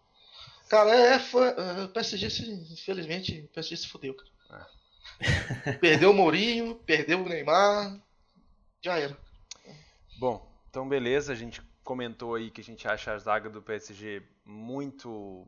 Cara, 0.67 0.89
é, 0.93 1.13
é, 1.13 1.19
foi, 1.19 1.47
é, 1.47 1.83
o 1.85 1.89
PSG, 1.89 2.29
se, 2.29 2.51
infelizmente, 2.51 3.41
o 3.41 3.47
PSG 3.49 3.77
se 3.77 3.87
fudeu, 3.87 4.13
cara. 4.15 4.67
perdeu 5.79 6.11
o 6.11 6.13
Mourinho, 6.13 6.75
perdeu 6.75 7.21
o 7.23 7.29
Neymar, 7.29 7.99
já 8.81 8.97
era. 8.97 9.17
Bom, 10.17 10.45
então 10.69 10.87
beleza, 10.89 11.31
a 11.31 11.35
gente 11.35 11.61
comentou 11.83 12.35
aí 12.35 12.49
que 12.49 12.59
a 12.59 12.63
gente 12.63 12.87
acha 12.87 13.13
a 13.13 13.17
zaga 13.17 13.49
do 13.49 13.61
PSG 13.61 14.23
muito 14.43 15.47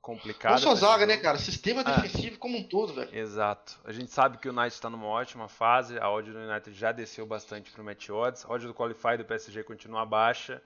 complicada. 0.00 0.54
Não 0.54 0.62
só 0.62 0.72
esse 0.72 0.80
zaga, 0.80 1.06
né, 1.06 1.16
cara? 1.16 1.38
Sistema 1.38 1.82
Ah. 1.82 2.00
defensivo 2.00 2.38
como 2.38 2.58
um 2.58 2.64
todo, 2.66 2.94
velho. 2.94 3.14
Exato. 3.16 3.78
A 3.84 3.92
gente 3.92 4.10
sabe 4.10 4.38
que 4.38 4.48
o 4.48 4.52
United 4.52 4.72
está 4.74 4.88
numa 4.90 5.06
ótima 5.06 5.48
fase, 5.48 5.98
a 5.98 6.10
odd 6.10 6.32
do 6.32 6.38
United 6.38 6.72
já 6.76 6.92
desceu 6.92 7.26
bastante 7.26 7.70
para 7.70 7.82
o 7.82 7.84
match 7.84 8.08
odds, 8.10 8.44
a 8.44 8.52
odd 8.52 8.66
do 8.66 8.74
Qualify 8.74 9.16
do 9.16 9.24
PSG 9.24 9.62
continua 9.62 10.04
baixa. 10.06 10.62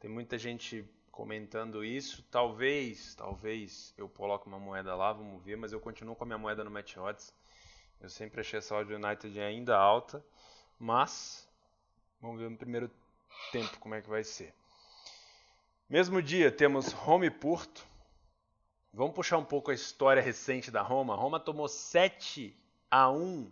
Tem 0.00 0.10
muita 0.10 0.38
gente 0.38 0.84
comentando 1.10 1.84
isso. 1.84 2.22
Talvez, 2.30 3.14
talvez 3.14 3.92
eu 3.96 4.08
coloque 4.08 4.46
uma 4.46 4.58
moeda 4.58 4.94
lá, 4.94 5.12
vamos 5.12 5.42
ver, 5.42 5.56
mas 5.56 5.72
eu 5.72 5.80
continuo 5.80 6.14
com 6.14 6.24
a 6.24 6.26
minha 6.26 6.38
moeda 6.38 6.62
no 6.62 6.70
match 6.70 6.96
odds. 6.96 7.34
Eu 8.00 8.08
sempre 8.08 8.40
achei 8.40 8.58
essa 8.60 8.76
odd 8.76 8.88
do 8.88 9.04
United 9.04 9.40
ainda 9.40 9.76
alta, 9.76 10.24
mas 10.78 11.48
vamos 12.20 12.38
ver 12.40 12.48
no 12.48 12.56
primeiro 12.56 12.88
tempo 13.50 13.76
como 13.80 13.94
é 13.96 14.00
que 14.02 14.08
vai 14.08 14.22
ser. 14.22 14.54
Mesmo 15.90 16.22
dia 16.22 16.52
temos 16.52 16.92
Roma 16.92 17.26
e 17.26 17.30
Porto. 17.30 17.84
Vamos 18.98 19.14
puxar 19.14 19.38
um 19.38 19.44
pouco 19.44 19.70
a 19.70 19.74
história 19.74 20.20
recente 20.20 20.72
da 20.72 20.82
Roma. 20.82 21.14
A 21.14 21.16
Roma 21.16 21.38
tomou 21.38 21.68
7 21.68 22.52
a 22.90 23.08
1 23.08 23.48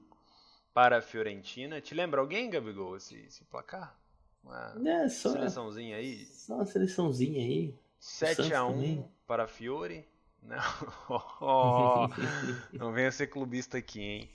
para 0.74 0.98
a 0.98 1.00
Fiorentina. 1.00 1.80
Te 1.80 1.94
lembra 1.94 2.20
alguém, 2.20 2.50
Gabigol, 2.50 2.96
esse, 2.96 3.14
esse 3.20 3.44
placar? 3.44 3.96
Uma 4.42 4.76
É, 4.84 5.08
só, 5.08 5.30
seleçãozinha 5.30 5.96
aí. 5.98 6.26
só 6.26 6.56
uma 6.56 6.66
seleçãozinha 6.66 7.40
aí. 7.44 7.78
7 8.00 8.52
a 8.52 8.64
Santos 8.64 8.82
1 8.82 8.96
também. 8.96 9.10
para 9.24 9.44
a 9.44 9.46
Fiore. 9.46 10.04
Não, 10.42 10.58
Oh, 11.40 12.08
não 12.72 12.92
venha 12.92 13.12
ser 13.12 13.28
clubista 13.28 13.78
aqui, 13.78 14.00
hein? 14.00 14.30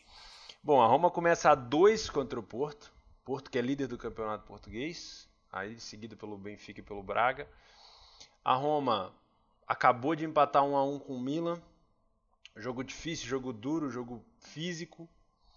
Bom, 0.63 0.81
a 0.81 0.87
Roma 0.87 1.11
começa 1.11 1.49
a 1.51 1.55
2 1.55 2.09
contra 2.09 2.39
o 2.39 2.43
Porto. 2.43 2.89
Porto 3.25 3.51
que 3.51 3.57
é 3.59 3.61
líder 3.61 3.87
do 3.87 3.97
campeonato 3.97 4.45
português. 4.45 5.29
aí 5.51 5.77
seguido 5.77 6.15
pelo 6.15 6.37
Benfica 6.37 6.79
e 6.79 6.83
pelo 6.83 7.03
Braga. 7.03 7.49
A 8.43 8.55
Roma 8.55 9.13
acabou 9.71 10.15
de 10.15 10.25
empatar 10.25 10.65
1 10.65 10.75
a 10.75 10.83
1 10.83 10.99
com 10.99 11.15
o 11.15 11.19
Milan. 11.19 11.61
Jogo 12.57 12.83
difícil, 12.83 13.27
jogo 13.27 13.53
duro, 13.53 13.89
jogo 13.89 14.21
físico. 14.37 15.07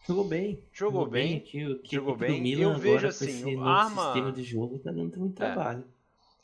Jogou 0.06 0.24
bem. 0.24 0.62
Jogou, 0.72 1.00
jogou 1.00 1.10
bem. 1.10 1.40
Que, 1.40 1.74
que 1.76 1.96
jogou 1.96 2.16
bem. 2.16 2.40
Milan 2.40 2.74
eu 2.74 2.78
vejo 2.78 3.08
assim, 3.08 3.56
o 3.56 3.64
arma... 3.64 4.04
sistema 4.04 4.30
de 4.30 4.44
jogo 4.44 4.78
tá 4.78 4.92
dando 4.92 5.18
muito 5.18 5.42
é. 5.42 5.46
trabalho. 5.46 5.84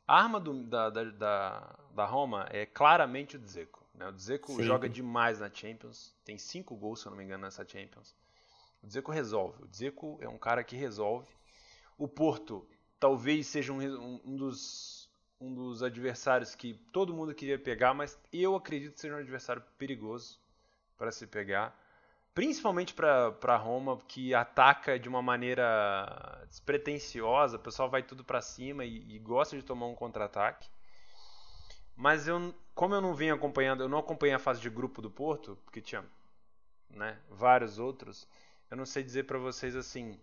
A 0.04 0.20
arma 0.20 0.40
do, 0.40 0.64
da, 0.64 0.90
da, 0.90 1.04
da, 1.04 1.78
da, 1.94 2.04
Roma 2.06 2.48
é 2.50 2.66
claramente 2.66 3.36
o 3.36 3.38
Dzeko. 3.38 3.86
Né? 3.94 4.08
O 4.08 4.12
Dzeko 4.12 4.60
joga 4.64 4.88
demais 4.88 5.38
na 5.38 5.48
Champions. 5.48 6.12
Tem 6.24 6.36
cinco 6.36 6.74
gols, 6.74 7.00
se 7.00 7.06
eu 7.06 7.10
não 7.10 7.18
me 7.18 7.22
engano, 7.22 7.44
nessa 7.44 7.64
Champions. 7.64 8.16
O 8.82 8.86
Dzeko 8.88 9.12
resolve. 9.12 9.62
O 9.62 9.68
Dzeko 9.68 10.18
é 10.20 10.28
um 10.28 10.38
cara 10.38 10.64
que 10.64 10.74
resolve. 10.74 11.28
O 11.96 12.08
Porto 12.08 12.66
talvez 12.98 13.46
seja 13.46 13.72
um, 13.72 14.20
um, 14.24 14.36
dos, 14.36 14.99
um 15.40 15.54
dos 15.54 15.82
adversários 15.82 16.54
que 16.54 16.74
todo 16.92 17.14
mundo 17.14 17.34
queria 17.34 17.58
pegar, 17.58 17.94
mas 17.94 18.18
eu 18.32 18.54
acredito 18.54 18.92
que 18.94 19.00
seja 19.00 19.14
um 19.14 19.18
adversário 19.18 19.62
perigoso 19.78 20.38
para 20.98 21.10
se 21.10 21.26
pegar. 21.26 21.74
Principalmente 22.34 22.94
para 22.94 23.56
Roma, 23.56 23.98
que 24.06 24.34
ataca 24.34 24.98
de 24.98 25.08
uma 25.08 25.22
maneira 25.22 26.44
despretensiosa, 26.48 27.56
o 27.56 27.60
pessoal 27.60 27.88
vai 27.88 28.02
tudo 28.02 28.22
para 28.22 28.40
cima 28.40 28.84
e, 28.84 29.16
e 29.16 29.18
gosta 29.18 29.56
de 29.56 29.62
tomar 29.62 29.86
um 29.86 29.94
contra-ataque. 29.94 30.68
Mas 31.96 32.28
eu, 32.28 32.54
como 32.74 32.94
eu 32.94 33.00
não 33.00 33.14
vim 33.14 33.30
acompanhando, 33.30 33.82
eu 33.82 33.88
não 33.88 33.98
acompanhei 33.98 34.34
a 34.34 34.38
fase 34.38 34.60
de 34.60 34.70
grupo 34.70 35.02
do 35.02 35.10
Porto, 35.10 35.58
porque 35.64 35.80
tinha 35.80 36.04
né, 36.90 37.18
vários 37.28 37.78
outros, 37.78 38.28
eu 38.70 38.76
não 38.76 38.86
sei 38.86 39.02
dizer 39.02 39.24
para 39.24 39.38
vocês 39.38 39.74
assim 39.74 40.18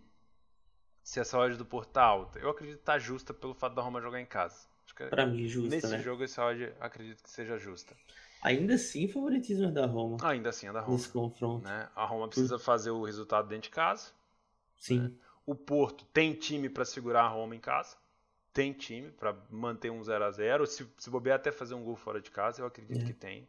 se 1.02 1.20
essa 1.20 1.38
odd 1.38 1.56
do 1.56 1.64
Porto 1.64 1.90
tá 1.90 2.02
alta. 2.02 2.38
Eu 2.38 2.50
acredito 2.50 2.78
que 2.78 2.84
tá 2.84 2.98
justa 2.98 3.34
pelo 3.34 3.54
fato 3.54 3.74
da 3.74 3.82
Roma 3.82 4.00
jogar 4.00 4.20
em 4.20 4.26
casa. 4.26 4.66
Para 4.94 5.26
mim, 5.26 5.46
justa. 5.46 5.68
Nesse 5.68 5.88
né? 5.88 6.02
jogo, 6.02 6.24
essa 6.24 6.44
odd 6.44 6.72
acredito 6.80 7.22
que 7.22 7.30
seja 7.30 7.58
justa. 7.58 7.94
Ainda 8.42 8.74
assim, 8.74 9.08
favoritismo 9.08 9.66
é 9.66 9.70
da 9.70 9.86
Roma. 9.86 10.16
Ainda 10.22 10.50
assim 10.50 10.68
é 10.68 10.72
da 10.72 10.80
Roma. 10.80 10.96
Nesse 10.96 11.08
confronto. 11.08 11.64
Né? 11.64 11.88
A 11.94 12.04
Roma 12.04 12.28
precisa 12.28 12.58
fazer 12.58 12.90
o 12.90 13.02
resultado 13.02 13.48
dentro 13.48 13.64
de 13.64 13.70
casa. 13.70 14.10
Sim. 14.76 15.00
Né? 15.00 15.12
O 15.44 15.54
Porto 15.54 16.04
tem 16.06 16.34
time 16.34 16.68
para 16.68 16.84
segurar 16.84 17.22
a 17.22 17.28
Roma 17.28 17.56
em 17.56 17.60
casa. 17.60 17.96
Tem 18.52 18.72
time 18.72 19.10
para 19.10 19.36
manter 19.50 19.90
um 19.90 20.02
0 20.02 20.24
a 20.24 20.30
0 20.30 20.66
se, 20.66 20.86
se 20.96 21.10
bobear 21.10 21.36
até 21.36 21.50
fazer 21.50 21.74
um 21.74 21.84
gol 21.84 21.96
fora 21.96 22.20
de 22.20 22.30
casa, 22.30 22.62
eu 22.62 22.66
acredito 22.66 23.02
é. 23.02 23.04
que 23.06 23.12
tem. 23.12 23.48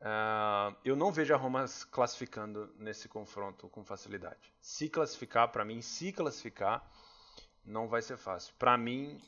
Uh, 0.00 0.76
eu 0.84 0.94
não 0.94 1.10
vejo 1.10 1.32
a 1.32 1.36
Roma 1.36 1.64
classificando 1.90 2.70
nesse 2.78 3.08
confronto 3.08 3.68
com 3.68 3.84
facilidade. 3.84 4.52
Se 4.60 4.88
classificar, 4.88 5.50
para 5.50 5.64
mim, 5.64 5.80
se 5.80 6.12
classificar, 6.12 6.86
não 7.64 7.88
vai 7.88 8.02
ser 8.02 8.16
fácil. 8.16 8.54
Para 8.58 8.76
mim, 8.76 9.20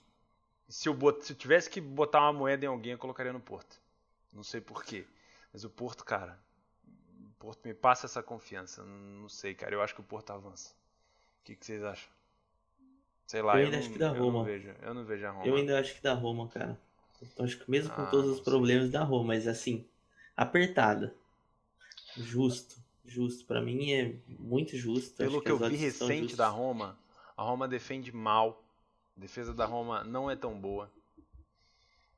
se 0.69 0.89
eu, 0.89 0.95
bot... 0.95 1.25
se 1.25 1.33
eu 1.33 1.37
tivesse 1.37 1.71
que 1.71 1.81
botar 1.81 2.21
uma 2.21 2.33
moeda 2.33 2.65
em 2.65 2.69
alguém, 2.69 2.93
eu 2.93 2.99
colocaria 2.99 3.33
no 3.33 3.41
Porto. 3.41 3.81
Não 4.33 4.43
sei 4.43 4.61
porquê. 4.61 5.07
Mas 5.53 5.65
o 5.65 5.71
Porto, 5.71 6.05
cara, 6.05 6.39
o 6.87 7.31
Porto 7.39 7.67
me 7.67 7.75
passa 7.75 8.07
essa 8.07 8.23
confiança. 8.23 8.83
Não 8.85 9.29
sei, 9.29 9.55
cara. 9.55 9.75
Eu 9.75 9.83
acho 9.83 9.95
que 9.95 10.01
o 10.01 10.05
Porto 10.05 10.31
avança. 10.31 10.75
O 11.41 11.45
que, 11.45 11.57
que 11.57 11.65
vocês 11.65 11.83
acham? 11.83 12.11
Sei 13.27 13.43
lá, 13.43 13.55
eu, 13.55 13.61
eu 13.61 13.65
ainda 13.67 13.77
não, 13.77 13.79
acho 13.79 13.91
que 13.91 13.99
dá 13.99 14.09
eu 14.09 14.15
Roma. 14.15 14.39
Não 14.39 14.45
vejo, 14.45 14.75
eu 14.83 14.95
não 14.95 15.05
vejo 15.05 15.27
a 15.27 15.31
Roma. 15.31 15.47
Eu 15.47 15.57
ainda 15.57 15.79
acho 15.79 15.95
que 15.95 16.03
dá 16.03 16.15
Roma, 16.15 16.49
cara. 16.49 16.79
Então, 17.21 17.45
acho 17.45 17.59
que 17.59 17.71
mesmo 17.71 17.93
com 17.95 18.03
Ah, 18.03 18.07
todos 18.07 18.31
os 18.31 18.37
sei. 18.37 18.45
problemas 18.45 18.91
da 18.91 19.03
Roma, 19.05 19.25
mas 19.29 19.47
assim, 19.49 19.87
apertada. 20.37 21.15
Justo. 22.17 22.77
Justo. 23.05 23.45
Pra 23.47 23.61
mim 23.61 23.93
é 23.93 24.17
muito 24.27 24.77
justo. 24.77 25.17
Pelo 25.17 25.39
Acho 25.39 25.41
que 25.41 25.51
eu 25.51 25.59
as 25.65 25.69
vi 25.71 25.77
recente 25.77 26.31
justas. 26.31 26.37
da 26.37 26.49
Roma, 26.49 26.99
a 27.37 27.43
Roma 27.43 27.67
defende 27.69 28.13
mal. 28.15 28.63
A 29.19 29.21
defesa 29.21 29.53
da 29.53 29.65
Roma 29.67 30.05
não 30.05 30.31
é 30.31 30.37
tão 30.37 30.57
boa. 30.59 30.89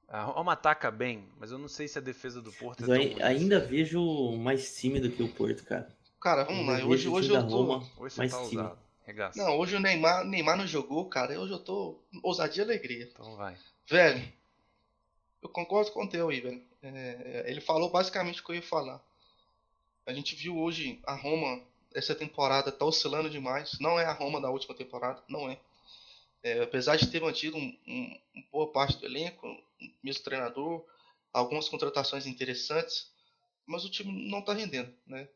A 0.07 0.23
Roma 0.25 0.53
ataca 0.53 0.91
bem, 0.91 1.27
mas 1.39 1.51
eu 1.51 1.59
não 1.59 1.69
sei 1.69 1.89
se 1.89 1.97
a 1.97 2.01
defesa 2.03 2.43
do 2.43 2.53
Porto 2.53 2.81
Mas 2.81 2.91
é 2.91 3.05
eu 3.05 3.17
tão 3.17 3.27
ainda 3.27 3.59
assim. 3.59 3.67
vejo 3.69 4.37
mais 4.37 4.77
tímido 4.77 5.11
que 5.11 5.23
o 5.23 5.33
Porto, 5.33 5.65
cara. 5.65 5.89
Cara, 6.21 6.45
vamos 6.45 6.67
lá. 6.67 6.85
Hoje, 6.85 7.09
hoje 7.09 7.31
eu 7.31 7.41
da 7.41 7.49
tô. 7.49 7.57
Roma 7.57 7.79
Hoje 7.97 8.15
você 8.15 8.19
mais 8.21 8.33
tá 8.33 8.39
tímido. 8.43 8.63
ousado. 8.63 8.79
Regaça. 9.07 9.43
Não, 9.43 9.57
hoje 9.59 9.77
o 9.77 9.81
Neymar, 9.81 10.25
Neymar 10.25 10.59
não 10.59 10.67
jogou, 10.67 11.09
cara. 11.09 11.41
Hoje 11.41 11.53
eu 11.53 11.59
tô 11.59 11.99
ousadia 12.23 12.63
e 12.63 12.67
alegria. 12.67 13.09
Então 13.11 13.35
vai. 13.37 13.57
Velho, 13.89 14.31
eu 15.43 15.49
concordo 15.49 15.91
com 15.93 16.05
o 16.05 16.09
Theo 16.09 16.29
aí, 16.29 16.41
velho. 16.41 16.63
É, 16.83 17.45
ele 17.47 17.61
falou 17.61 17.91
basicamente 17.91 18.41
o 18.41 18.45
que 18.45 18.53
eu 18.53 18.57
ia 18.57 18.63
falar. 18.63 19.01
A 20.07 20.13
gente 20.13 20.35
viu 20.35 20.59
hoje 20.59 21.01
a 21.05 21.15
Roma, 21.15 21.63
essa 21.95 22.15
temporada, 22.15 22.71
tá 22.71 22.85
oscilando 22.85 23.31
demais. 23.31 23.79
Não 23.81 23.99
é 23.99 24.05
a 24.05 24.13
Roma 24.13 24.41
da 24.41 24.51
última 24.51 24.75
temporada, 24.75 25.23
não 25.29 25.49
é. 25.49 25.59
É, 26.43 26.61
apesar 26.63 26.97
de 26.97 27.07
ter 27.11 27.21
mantido 27.21 27.57
um, 27.57 27.79
um- 27.87 28.21
uma 28.35 28.45
boa 28.53 28.73
parte 28.73 28.99
do 28.99 29.07
elenco, 29.07 29.47
mesmo 30.03 30.25
treinador, 30.25 30.85
algumas 31.33 31.69
contratações 31.69 32.27
interessantes, 32.27 33.13
mas 33.67 33.85
o 33.85 33.91
time 33.91 34.29
não 34.31 34.41
está 34.41 34.55
rendendo, 34.55 34.95
né? 35.07 35.29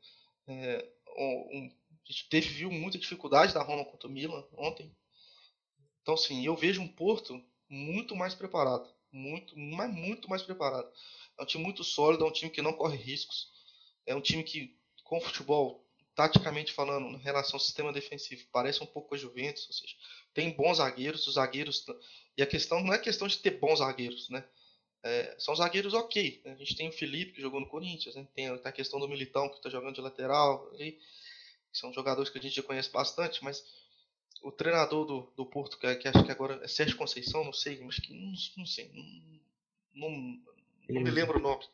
É, 0.49 0.89
um- 1.19 1.71
a 2.09 2.13
gente 2.13 2.29
teve, 2.31 2.49
viu 2.49 2.71
muita 2.71 2.99
dificuldade 2.99 3.55
da 3.55 3.63
Roma 3.63 3.85
contra 3.85 4.09
o 4.09 4.13
Milan 4.13 4.45
ontem. 4.57 4.95
Então, 6.03 6.17
sim, 6.17 6.45
eu 6.45 6.57
vejo 6.57 6.81
um 6.83 6.89
Porto 6.89 7.43
muito 7.69 8.15
mais 8.15 8.35
preparado. 8.35 8.89
Muito, 9.13 9.57
mas 9.59 9.93
muito 9.93 10.29
mais 10.29 10.43
preparado. 10.43 10.91
É 11.39 11.43
um 11.43 11.47
time 11.47 11.63
muito 11.65 11.85
sólido, 11.85 12.25
é 12.25 12.29
um 12.29 12.33
time 12.33 12.51
que 12.51 12.63
não 12.63 12.73
corre 12.73 12.97
riscos. 12.97 13.49
É 14.07 14.15
um 14.15 14.21
time 14.21 14.43
que, 14.43 14.77
com 15.05 15.21
futebol, 15.21 15.84
taticamente 16.15 16.73
falando, 16.73 17.09
em 17.09 17.23
relação 17.23 17.57
ao 17.57 17.61
sistema 17.61 17.93
defensivo, 17.93 18.47
parece 18.53 18.83
um 18.83 18.87
pouco 18.87 19.11
com 19.11 19.15
a 19.15 19.19
Juventus. 19.19 19.67
Ou 19.67 19.73
seja, 19.73 19.95
tem 20.33 20.51
bons 20.51 20.79
zagueiros, 20.79 21.27
os 21.27 21.35
zagueiros. 21.35 21.85
E 22.37 22.43
a 22.43 22.47
questão 22.47 22.83
não 22.83 22.93
é 22.93 22.99
questão 22.99 23.27
de 23.27 23.39
ter 23.39 23.53
bons 23.53 23.79
zagueiros, 23.79 24.29
né? 24.29 24.45
É, 25.03 25.37
são 25.39 25.55
zagueiros 25.55 25.93
ok. 25.93 26.41
né? 26.45 26.53
A 26.53 26.57
gente 26.57 26.77
tem 26.77 26.89
o 26.89 26.93
Felipe 26.93 27.33
que 27.33 27.43
jogou 27.43 27.61
no 27.61 27.69
Corinthians, 27.69 28.15
né? 28.15 28.27
tem 28.35 28.49
a 28.49 28.73
questão 28.73 28.99
do 28.99 29.07
Militão 29.07 29.51
que 29.51 29.57
está 29.57 29.69
jogando 29.69 29.95
de 29.95 30.01
lateral. 30.01 30.71
Ali, 30.73 30.99
são 31.71 31.93
jogadores 31.93 32.31
que 32.31 32.39
a 32.39 32.43
gente 32.43 32.55
já 32.55 32.62
conhece 32.62 32.91
bastante, 32.91 33.45
mas 33.45 33.62
o 34.43 34.51
treinador 34.51 35.05
do, 35.05 35.33
do 35.37 35.45
Porto, 35.45 35.79
que, 35.79 35.95
que 35.97 36.09
acho 36.09 36.25
que 36.25 36.31
agora 36.31 36.59
é 36.65 36.69
Sérgio 36.69 36.97
Conceição, 36.97 37.45
não 37.45 37.53
sei, 37.53 37.81
mas 37.83 37.99
que 37.99 38.15
não, 38.15 38.33
não 38.57 38.67
sei, 38.67 38.91
não, 38.95 40.09
não, 40.09 40.43
não 40.89 41.03
me 41.03 41.11
lembro 41.11 41.39
o 41.39 41.43
nome. 41.43 41.65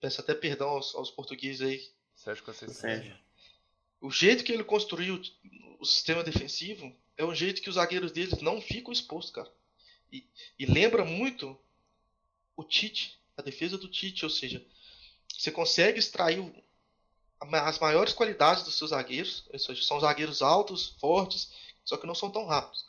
Peço 0.00 0.20
até 0.20 0.34
perdão 0.34 0.68
aos, 0.68 0.94
aos 0.94 1.10
portugueses 1.10 1.60
aí. 1.60 1.82
Sérgio 2.14 2.44
Conceição. 2.44 2.74
Sérgio. 2.74 3.25
O 4.00 4.10
jeito 4.10 4.44
que 4.44 4.52
ele 4.52 4.64
construiu 4.64 5.20
o 5.78 5.84
sistema 5.84 6.22
defensivo 6.22 6.94
é 7.16 7.24
um 7.24 7.34
jeito 7.34 7.62
que 7.62 7.68
os 7.68 7.76
zagueiros 7.76 8.12
deles 8.12 8.40
não 8.40 8.60
ficam 8.60 8.92
expostos, 8.92 9.32
cara. 9.32 9.50
E, 10.12 10.24
e 10.58 10.66
lembra 10.66 11.04
muito 11.04 11.58
o 12.56 12.62
Tite, 12.62 13.18
a 13.36 13.42
defesa 13.42 13.76
do 13.76 13.88
Tite, 13.88 14.24
ou 14.24 14.30
seja, 14.30 14.64
você 15.28 15.50
consegue 15.50 15.98
extrair 15.98 16.40
as 17.40 17.78
maiores 17.78 18.12
qualidades 18.12 18.64
dos 18.64 18.76
seus 18.76 18.90
zagueiros, 18.90 19.44
ou 19.52 19.58
seja, 19.58 19.82
são 19.82 20.00
zagueiros 20.00 20.40
altos, 20.40 20.96
fortes, 21.00 21.52
só 21.84 21.96
que 21.96 22.06
não 22.06 22.14
são 22.14 22.30
tão 22.30 22.46
rápidos. 22.46 22.86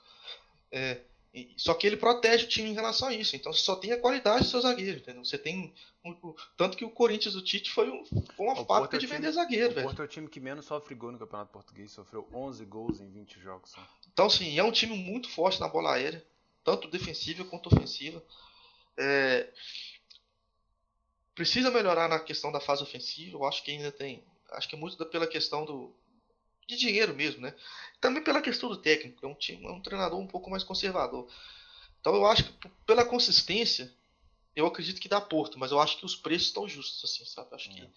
É, 0.72 1.02
e- 1.38 1.54
só 1.58 1.74
que 1.74 1.86
ele 1.86 1.98
protege 1.98 2.46
o 2.46 2.48
time 2.48 2.70
em 2.70 2.74
relação 2.74 3.08
a 3.10 3.14
isso. 3.14 3.36
Então 3.36 3.54
você 3.54 3.62
só 3.62 3.76
tem 3.76 3.92
a 3.92 4.00
qualidade 4.00 4.44
do 4.44 4.50
seu 4.50 4.62
zagueiro, 4.62 4.98
entendeu? 5.00 5.24
Você 5.24 5.38
tem 5.38 5.74
um- 6.04 6.12
o- 6.24 6.36
tanto 6.56 6.76
que 6.78 6.84
o 6.86 6.90
Corinthians 6.90 7.34
do 7.36 7.42
Tite 7.42 7.70
foi, 7.72 7.90
um- 7.90 8.06
foi 8.06 8.46
uma 8.46 8.60
O 8.60 8.66
fábrica 8.66 8.96
é 8.96 8.98
o 8.98 9.00
de 9.00 9.06
time- 9.08 9.20
vender 9.20 9.32
zagueiro, 9.32 9.72
O 9.72 9.76
velho. 9.76 9.88
Porto 9.88 10.02
é 10.02 10.06
o 10.06 10.08
time 10.08 10.28
que 10.28 10.40
menos 10.40 10.66
sofre 10.66 10.96
gol 10.96 11.12
no 11.12 11.20
Campeonato 11.20 11.52
Português. 11.52 11.92
Sofreu 11.92 12.28
11 12.34 12.66
gols 12.66 13.00
em 13.00 13.10
20 13.10 13.40
jogos. 13.40 13.72
só. 13.72 13.82
Então, 14.12 14.30
sim, 14.30 14.58
é 14.58 14.64
um 14.64 14.72
time 14.72 14.98
muito 14.98 15.30
forte 15.30 15.60
na 15.60 15.68
bola 15.68 15.94
aérea, 15.94 16.26
tanto 16.64 16.88
defensiva 16.88 17.44
quanto 17.46 17.68
ofensiva. 17.68 18.24
É, 18.98 19.50
Precisa 21.36 21.70
melhorar 21.70 22.08
na 22.10 22.20
questão 22.20 22.52
da 22.52 22.60
fase 22.60 22.82
ofensiva. 22.82 23.38
Eu 23.38 23.46
acho 23.46 23.64
que 23.64 23.70
ainda 23.70 23.92
tem. 23.92 24.24
Acho 24.54 24.68
que 24.68 24.76
é 24.76 24.78
muito 24.80 25.06
pela 25.06 25.28
questão 25.28 25.66
do 25.66 25.94
de 26.68 26.76
dinheiro 26.76 27.14
mesmo, 27.14 27.42
né? 27.42 27.56
Também 28.02 28.22
pela 28.24 28.42
questão 28.42 28.70
do 28.70 28.78
técnico. 28.78 29.26
É 29.26 29.30
um 29.30 29.34
time, 29.34 29.66
é 29.66 29.72
um 29.72 29.82
treinador 29.82 30.20
um 30.20 30.28
pouco 30.28 30.50
mais 30.50 30.64
conservador. 30.64 31.32
Então, 32.00 32.14
eu 32.14 32.26
acho 32.28 32.44
que 32.44 32.70
pela 32.86 33.06
consistência, 33.06 33.92
eu 34.56 34.66
acredito 34.68 35.00
que 35.00 35.08
dá 35.08 35.20
Porto, 35.22 35.58
mas 35.58 35.72
eu 35.72 35.80
acho 35.80 35.98
que 35.98 36.06
os 36.06 36.16
preços 36.16 36.48
estão 36.50 36.68
justos, 36.68 37.10
assim, 37.10 37.26
sabe? 37.26 37.56
Acho 37.56 37.70
que 37.70 37.82
Hum. 37.82 37.92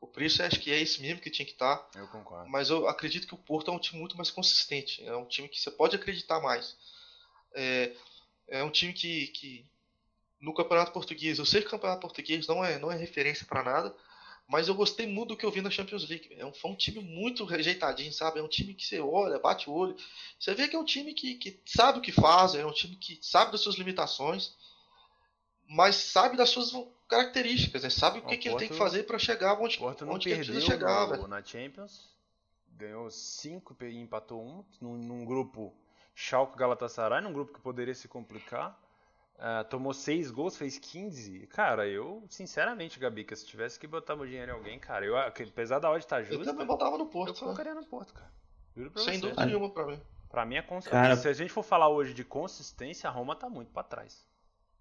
o 0.00 0.06
preço 0.06 0.42
acho 0.42 0.60
que 0.60 0.70
é 0.70 0.80
esse 0.80 1.00
mesmo 1.02 1.20
que 1.20 1.30
tinha 1.30 1.44
que 1.44 1.52
estar. 1.52 1.88
Eu 1.94 2.06
concordo. 2.08 2.48
Mas 2.48 2.70
eu 2.70 2.88
acredito 2.88 3.26
que 3.26 3.34
o 3.34 3.38
Porto 3.38 3.70
é 3.70 3.74
um 3.74 3.78
time 3.78 3.98
muito 3.98 4.16
mais 4.16 4.30
consistente. 4.30 5.04
É 5.04 5.16
um 5.16 5.26
time 5.26 5.48
que 5.48 5.60
você 5.60 5.70
pode 5.70 5.96
acreditar 5.96 6.40
mais. 6.40 6.76
É, 7.54 7.92
é 8.48 8.62
um 8.62 8.70
time 8.70 8.92
que, 8.92 9.28
que 9.28 9.66
no 10.40 10.54
Campeonato 10.54 10.92
Português, 10.92 11.38
eu 11.38 11.46
sei 11.46 11.60
que 11.60 11.66
o 11.66 11.70
Campeonato 11.70 12.00
Português 12.00 12.46
não 12.46 12.64
é, 12.64 12.78
não 12.78 12.92
é 12.92 12.96
referência 12.96 13.46
para 13.46 13.62
nada, 13.64 13.96
mas 14.48 14.68
eu 14.68 14.74
gostei 14.74 15.06
muito 15.06 15.30
do 15.30 15.36
que 15.36 15.44
eu 15.44 15.50
vi 15.50 15.60
na 15.60 15.70
Champions 15.70 16.08
League. 16.08 16.28
É 16.38 16.46
um, 16.46 16.52
foi 16.54 16.70
um 16.70 16.76
time 16.76 17.00
muito 17.00 17.44
rejeitadinho, 17.44 18.12
sabe? 18.12 18.38
É 18.38 18.42
um 18.42 18.48
time 18.48 18.74
que 18.74 18.86
você 18.86 19.00
olha, 19.00 19.38
bate 19.38 19.68
o 19.68 19.72
olho. 19.72 19.96
Você 20.38 20.54
vê 20.54 20.68
que 20.68 20.76
é 20.76 20.78
um 20.78 20.84
time 20.84 21.12
que, 21.14 21.34
que 21.34 21.60
sabe 21.66 21.98
o 21.98 22.02
que 22.02 22.12
faz, 22.12 22.54
é 22.54 22.64
um 22.64 22.72
time 22.72 22.94
que 22.96 23.18
sabe 23.20 23.50
das 23.50 23.60
suas 23.60 23.74
limitações, 23.76 24.54
mas 25.68 25.96
sabe 25.96 26.36
das 26.36 26.50
suas 26.50 26.72
características, 27.08 27.82
né? 27.82 27.90
sabe 27.90 28.20
o 28.20 28.22
que, 28.22 28.36
que 28.36 28.48
ele 28.48 28.56
tem 28.56 28.68
que 28.68 28.76
fazer 28.76 29.04
para 29.04 29.18
chegar 29.18 29.60
onde, 29.60 29.78
Porto 29.78 30.04
não 30.04 30.14
onde 30.14 30.28
que 30.28 30.34
ele 30.34 30.44
perdeu 30.44 30.60
chegar, 30.60 31.06
no- 31.06 31.10
velho. 31.10 31.28
na 31.28 31.42
Champions. 31.42 32.14
Ganhou 32.68 33.10
5 33.10 33.76
e 33.84 33.96
empatou 33.96 34.44
1 34.44 34.48
um, 34.48 34.64
num, 34.80 34.98
num 34.98 35.24
grupo 35.24 35.74
Schalke 36.14 36.58
Galatasaray, 36.58 37.22
num 37.22 37.32
grupo 37.32 37.52
que 37.52 37.60
poderia 37.60 37.94
se 37.94 38.06
complicar. 38.06 38.78
Uh, 39.36 39.68
tomou 39.68 39.92
6 39.92 40.30
gols, 40.30 40.56
fez 40.56 40.78
15. 40.78 41.46
Cara, 41.48 41.86
eu, 41.86 42.24
sinceramente, 42.28 42.98
Gabica, 42.98 43.36
se 43.36 43.46
tivesse 43.46 43.78
que 43.78 43.86
botar 43.86 44.16
meu 44.16 44.24
dinheiro 44.24 44.50
em 44.50 44.54
alguém, 44.54 44.78
cara, 44.78 45.04
eu, 45.04 45.16
apesar 45.16 45.78
da 45.78 45.90
odd 45.90 45.98
estar 45.98 46.22
justa. 46.22 46.42
Eu 46.42 46.44
também 46.46 46.66
botava 46.66 46.96
no 46.96 47.06
Porto. 47.06 47.34
Eu 47.34 47.34
colocaria 47.34 47.74
no 47.74 47.84
Porto, 47.84 48.14
cara. 48.14 48.32
Juro 48.74 48.90
pra 48.90 49.02
Sem 49.02 49.14
você. 49.14 49.20
dúvida 49.20 49.46
nenhuma 49.46 49.70
pra 49.70 49.86
mim. 49.86 50.00
Pra 50.30 50.44
mim, 50.46 50.56
é 50.56 50.62
cons... 50.62 50.86
cara... 50.88 51.16
se 51.16 51.28
a 51.28 51.32
gente 51.34 51.52
for 51.52 51.62
falar 51.62 51.88
hoje 51.88 52.14
de 52.14 52.24
consistência, 52.24 53.08
a 53.08 53.12
Roma 53.12 53.36
tá 53.36 53.48
muito 53.48 53.70
pra 53.72 53.82
trás. 53.82 54.26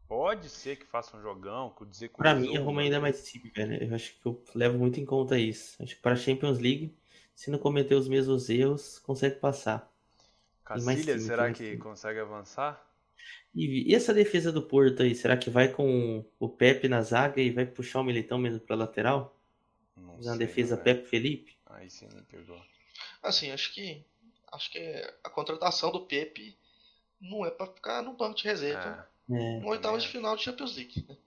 Pode 0.07 0.49
ser 0.49 0.77
que 0.77 0.85
faça 0.85 1.17
um 1.17 1.21
jogão, 1.21 1.71
que 1.71 1.85
dizer 1.85 2.09
que 2.09 2.17
Pra 2.17 2.35
mim, 2.35 2.55
a 2.55 2.61
Roma 2.61 2.81
ainda 2.81 2.97
é 2.97 2.99
mais 2.99 3.27
time, 3.27 3.49
velho. 3.49 3.83
Eu 3.83 3.95
acho 3.95 4.13
que 4.19 4.25
eu 4.25 4.41
levo 4.53 4.77
muito 4.77 4.99
em 4.99 5.05
conta 5.05 5.37
isso. 5.37 5.81
Acho 5.81 5.95
que 5.95 6.01
pra 6.01 6.15
Champions 6.15 6.59
League, 6.59 6.95
se 7.33 7.51
não 7.51 7.59
cometer 7.59 7.95
os 7.95 8.07
mesmos 8.07 8.49
erros, 8.49 8.99
consegue 8.99 9.35
passar. 9.35 9.91
Cacilha, 10.63 11.19
será 11.19 11.51
que 11.51 11.75
consegue 11.77 12.19
avançar? 12.19 12.85
E, 13.53 13.93
essa 13.95 14.13
defesa 14.13 14.51
do 14.51 14.61
Porto 14.61 15.01
aí, 15.01 15.15
será 15.15 15.37
que 15.37 15.49
vai 15.49 15.69
com 15.69 16.25
o 16.39 16.49
Pepe 16.49 16.87
na 16.87 17.01
zaga 17.01 17.41
e 17.41 17.51
vai 17.51 17.65
puxar 17.65 18.01
o 18.01 18.03
Militão 18.03 18.37
mesmo 18.37 18.59
pra 18.59 18.75
lateral? 18.75 19.37
Não 19.95 20.19
na 20.19 20.35
defesa 20.35 20.75
Pepe 20.75 21.07
Felipe? 21.07 21.55
Aí 21.65 21.89
sim 21.89 22.07
me 22.13 22.21
pegou. 22.23 22.61
Assim, 23.23 23.51
acho 23.51 23.73
que 23.73 24.03
acho 24.51 24.71
que 24.71 24.79
a 25.23 25.29
contratação 25.29 25.91
do 25.91 26.01
Pepe 26.01 26.57
não 27.19 27.45
é 27.45 27.51
para 27.51 27.67
ficar 27.67 28.01
no 28.01 28.13
banco 28.13 28.37
de 28.37 28.43
reserva. 28.43 29.07
É. 29.29 29.59
No 29.59 29.69
oitavo 29.69 29.97
de 29.97 30.07
final 30.07 30.35
de 30.35 30.43
Champions 30.43 30.75
League. 30.75 31.05
Né? 31.07 31.17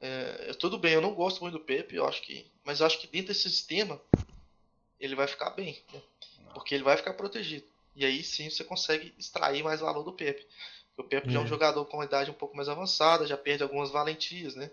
É, 0.00 0.52
tudo 0.54 0.78
bem, 0.78 0.94
eu 0.94 1.00
não 1.00 1.14
gosto 1.14 1.40
muito 1.40 1.58
do 1.58 1.64
Pepe, 1.64 1.96
eu 1.96 2.06
acho 2.06 2.22
que, 2.22 2.46
mas 2.64 2.80
eu 2.80 2.86
acho 2.86 3.00
que 3.00 3.06
dentro 3.06 3.28
desse 3.28 3.50
sistema 3.50 4.00
ele 5.00 5.16
vai 5.16 5.26
ficar 5.26 5.50
bem, 5.50 5.82
né? 5.92 6.00
porque 6.54 6.74
ele 6.74 6.84
vai 6.84 6.96
ficar 6.96 7.14
protegido. 7.14 7.66
E 7.94 8.04
aí 8.04 8.22
sim 8.22 8.48
você 8.48 8.64
consegue 8.64 9.12
extrair 9.18 9.62
mais 9.62 9.80
valor 9.80 10.02
do 10.02 10.12
Pepe. 10.12 10.46
O 10.96 11.04
Pepe 11.04 11.30
já 11.30 11.40
é 11.40 11.42
um 11.42 11.46
jogador 11.46 11.84
com 11.86 11.96
uma 11.96 12.04
idade 12.04 12.30
um 12.30 12.34
pouco 12.34 12.56
mais 12.56 12.68
avançada, 12.68 13.26
já 13.26 13.36
perde 13.36 13.62
algumas 13.62 13.90
valentias, 13.90 14.54
né? 14.54 14.70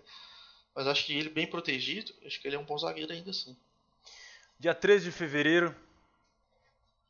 Mas 0.74 0.86
acho 0.86 1.06
que 1.06 1.18
ele 1.18 1.28
bem 1.28 1.46
protegido, 1.46 2.12
acho 2.24 2.40
que 2.40 2.46
ele 2.46 2.56
é 2.56 2.58
um 2.58 2.64
bom 2.64 2.78
zagueiro 2.78 3.12
ainda 3.12 3.30
assim. 3.30 3.56
Dia 4.58 4.74
13 4.74 5.06
de 5.06 5.12
fevereiro, 5.12 5.74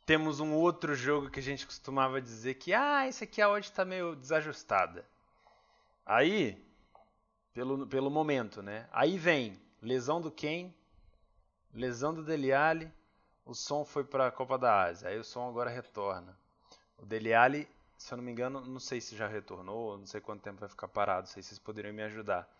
temos 0.06 0.40
um 0.40 0.54
outro 0.54 0.94
jogo 0.94 1.30
que 1.30 1.40
a 1.40 1.42
gente 1.42 1.66
costumava 1.66 2.20
dizer 2.20 2.54
que, 2.54 2.72
ah, 2.72 3.06
esse 3.06 3.24
aqui 3.24 3.42
a 3.42 3.48
odd 3.48 3.66
está 3.66 3.84
meio 3.84 4.14
desajustada. 4.14 5.04
Aí, 6.06 6.60
pelo, 7.52 7.86
pelo 7.86 8.10
momento, 8.10 8.62
né? 8.62 8.88
Aí 8.92 9.18
vem 9.18 9.60
lesão 9.82 10.20
do 10.20 10.30
Kane, 10.30 10.74
lesão 11.74 12.14
do 12.14 12.24
Dele 12.24 12.52
Alli, 12.52 12.90
o 13.44 13.54
som 13.54 13.84
foi 13.84 14.04
para 14.04 14.26
a 14.26 14.30
Copa 14.30 14.58
da 14.58 14.84
Ásia, 14.84 15.08
aí 15.08 15.18
o 15.18 15.24
som 15.24 15.48
agora 15.48 15.70
retorna. 15.70 16.36
O 16.96 17.04
Dele 17.04 17.34
Alli 17.34 17.68
se 18.00 18.14
eu 18.14 18.16
não 18.16 18.24
me 18.24 18.32
engano, 18.32 18.62
não 18.62 18.80
sei 18.80 18.98
se 18.98 19.14
já 19.14 19.28
retornou, 19.28 19.98
não 19.98 20.06
sei 20.06 20.22
quanto 20.22 20.40
tempo 20.40 20.58
vai 20.58 20.68
ficar 20.70 20.88
parado, 20.88 21.26
não 21.26 21.26
sei 21.26 21.42
se 21.42 21.50
vocês 21.50 21.58
poderiam 21.58 21.92
me 21.92 22.02
ajudar. 22.02 22.50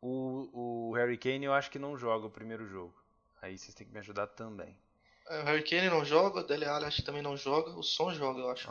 O, 0.00 0.48
o 0.90 0.92
Harry 0.94 1.18
Kane 1.18 1.44
eu 1.44 1.52
acho 1.52 1.70
que 1.70 1.78
não 1.78 1.96
joga 1.98 2.26
o 2.26 2.30
primeiro 2.30 2.66
jogo. 2.66 2.94
Aí 3.42 3.58
vocês 3.58 3.74
têm 3.74 3.86
que 3.86 3.92
me 3.92 3.98
ajudar 3.98 4.28
também. 4.28 4.74
É, 5.28 5.42
o 5.42 5.44
Harry 5.44 5.62
Kane 5.62 5.90
não 5.90 6.06
joga, 6.06 6.40
o 6.40 6.42
Dele 6.42 6.64
Alli 6.64 6.86
acho 6.86 6.96
que 6.96 7.02
também 7.02 7.20
não 7.20 7.36
joga, 7.36 7.70
o 7.72 7.82
Son 7.82 8.14
joga, 8.14 8.40
eu 8.40 8.50
acho. 8.50 8.66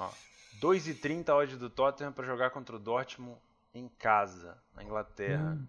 2,30 0.60 1.36
hoje 1.36 1.56
do 1.56 1.70
Tottenham 1.70 2.12
para 2.12 2.26
jogar 2.26 2.50
contra 2.50 2.76
o 2.76 2.80
Dortmund 2.80 3.40
em 3.72 3.88
casa, 3.88 4.58
na 4.74 4.84
Inglaterra. 4.84 5.56
Hum. 5.56 5.68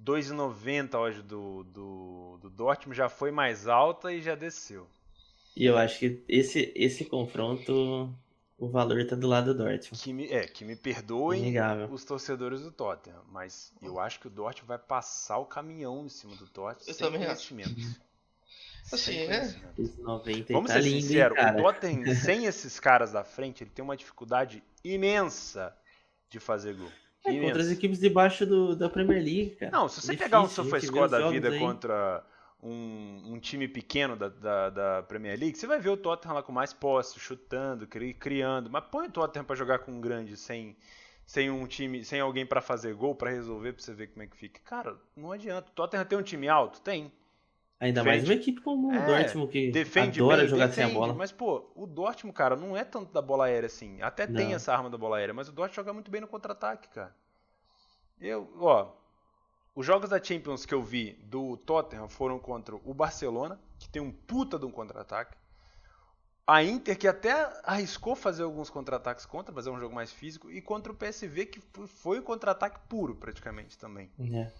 2,90 0.00 0.94
hoje 1.00 1.20
do, 1.20 1.64
do, 1.64 2.38
do 2.42 2.48
Dortmund 2.48 2.96
já 2.96 3.08
foi 3.08 3.32
mais 3.32 3.66
alta 3.66 4.12
e 4.12 4.22
já 4.22 4.36
desceu. 4.36 4.86
E 5.56 5.64
eu 5.64 5.76
acho 5.76 5.98
que 5.98 6.22
esse, 6.28 6.72
esse 6.76 7.04
confronto 7.04 8.14
o 8.58 8.68
valor 8.68 8.98
está 8.98 9.14
do 9.14 9.28
lado 9.28 9.54
do 9.54 9.62
Dortmund. 9.62 10.02
Que 10.02 10.12
me, 10.12 10.26
é, 10.26 10.46
que 10.46 10.64
me 10.64 10.74
perdoem 10.74 11.42
Inegável. 11.42 11.88
os 11.92 12.04
torcedores 12.04 12.60
do 12.60 12.72
Tottenham, 12.72 13.22
mas 13.30 13.72
eu 13.80 14.00
acho 14.00 14.18
que 14.18 14.26
o 14.26 14.30
Dortmund 14.30 14.66
vai 14.66 14.78
passar 14.78 15.38
o 15.38 15.46
caminhão 15.46 16.04
em 16.04 16.08
cima 16.08 16.34
do 16.34 16.46
Tottenham 16.48 16.88
eu 16.88 16.94
sem 16.94 17.10
conhecimento. 17.10 18.08
Assim, 18.92 19.16
é. 19.16 19.54
Vamos 20.50 20.70
tá 20.70 20.74
ser 20.74 20.82
sinceros, 20.82 21.38
o 21.38 21.62
Tottenham, 21.62 22.14
sem 22.16 22.46
esses 22.46 22.80
caras 22.80 23.12
da 23.12 23.22
frente, 23.22 23.62
ele 23.62 23.70
tem 23.70 23.84
uma 23.84 23.96
dificuldade 23.96 24.62
imensa 24.82 25.74
de 26.28 26.40
fazer 26.40 26.74
gol. 26.74 26.90
É, 27.24 27.40
contra 27.40 27.62
as 27.62 27.68
equipes 27.68 27.98
debaixo 27.98 28.46
do, 28.46 28.74
da 28.74 28.88
Premier 28.88 29.22
League, 29.22 29.56
cara. 29.56 29.70
Não, 29.70 29.88
se 29.88 30.00
você 30.00 30.12
Difícil, 30.12 30.24
pegar 30.24 30.40
um 30.40 30.48
SofaScore 30.48 31.10
da 31.10 31.30
vida 31.30 31.48
aí. 31.50 31.58
contra 31.58 32.24
um, 32.62 33.34
um 33.34 33.38
time 33.38 33.68
pequeno 33.68 34.16
da, 34.16 34.28
da, 34.28 34.70
da, 34.70 35.02
Premier 35.04 35.38
League, 35.38 35.56
você 35.56 35.66
vai 35.66 35.78
ver 35.78 35.90
o 35.90 35.96
Tottenham 35.96 36.34
lá 36.34 36.42
com 36.42 36.52
mais 36.52 36.72
posse, 36.72 37.18
chutando, 37.18 37.86
cri, 37.86 38.12
criando. 38.12 38.68
Mas 38.68 38.84
põe 38.90 39.06
o 39.06 39.10
Tottenham 39.10 39.44
para 39.44 39.56
jogar 39.56 39.80
com 39.80 39.92
um 39.92 40.00
grande 40.00 40.36
sem, 40.36 40.76
sem 41.24 41.50
um 41.50 41.66
time, 41.66 42.04
sem 42.04 42.20
alguém 42.20 42.44
para 42.44 42.60
fazer 42.60 42.94
gol, 42.94 43.14
para 43.14 43.30
resolver, 43.30 43.72
para 43.72 43.82
você 43.82 43.94
ver 43.94 44.08
como 44.08 44.22
é 44.22 44.26
que 44.26 44.36
fica. 44.36 44.60
Cara, 44.64 44.96
não 45.16 45.30
adianta. 45.30 45.70
O 45.70 45.74
Tottenham 45.74 46.04
tem 46.04 46.18
um 46.18 46.22
time 46.22 46.48
alto? 46.48 46.80
Tem. 46.80 47.12
Ainda 47.80 48.02
defende. 48.02 48.16
mais 48.18 48.28
uma 48.28 48.34
equipe 48.34 48.60
como 48.60 48.88
o 48.88 48.92
é, 48.92 49.06
Dortmund 49.06 49.52
que 49.52 49.70
defende 49.70 50.20
adora 50.20 50.38
bem, 50.38 50.48
jogar 50.48 50.66
defende, 50.66 50.88
sem 50.88 50.96
a 50.96 50.98
bola. 50.98 51.14
Mas, 51.14 51.30
pô, 51.30 51.70
o 51.76 51.86
Dortmund, 51.86 52.36
cara, 52.36 52.56
não 52.56 52.76
é 52.76 52.82
tanto 52.82 53.12
da 53.12 53.22
bola 53.22 53.44
aérea 53.44 53.68
assim. 53.68 54.02
Até 54.02 54.26
não. 54.26 54.34
tem 54.34 54.52
essa 54.52 54.72
arma 54.72 54.90
da 54.90 54.98
bola 54.98 55.18
aérea, 55.18 55.32
mas 55.32 55.48
o 55.48 55.52
Dortmund 55.52 55.76
joga 55.76 55.92
muito 55.92 56.10
bem 56.10 56.20
no 56.20 56.26
contra-ataque, 56.26 56.88
cara. 56.88 57.14
Eu, 58.20 58.52
ó, 58.58 58.90
os 59.78 59.86
jogos 59.86 60.10
da 60.10 60.20
Champions 60.20 60.66
que 60.66 60.74
eu 60.74 60.82
vi 60.82 61.12
do 61.22 61.56
Tottenham 61.56 62.08
foram 62.08 62.36
contra 62.36 62.74
o 62.74 62.92
Barcelona, 62.92 63.60
que 63.78 63.88
tem 63.88 64.02
um 64.02 64.10
puta 64.10 64.58
de 64.58 64.66
um 64.66 64.72
contra-ataque. 64.72 65.38
A 66.44 66.64
Inter, 66.64 66.98
que 66.98 67.06
até 67.06 67.30
arriscou 67.62 68.16
fazer 68.16 68.42
alguns 68.42 68.68
contra-ataques 68.70 69.24
contra, 69.24 69.54
mas 69.54 69.68
é 69.68 69.70
um 69.70 69.78
jogo 69.78 69.94
mais 69.94 70.10
físico. 70.10 70.50
E 70.50 70.60
contra 70.60 70.90
o 70.90 70.96
PSV, 70.96 71.46
que 71.46 71.60
foi 71.86 72.18
um 72.18 72.24
contra-ataque 72.24 72.80
puro, 72.88 73.14
praticamente, 73.14 73.78
também. 73.78 74.10
É. 74.18 74.50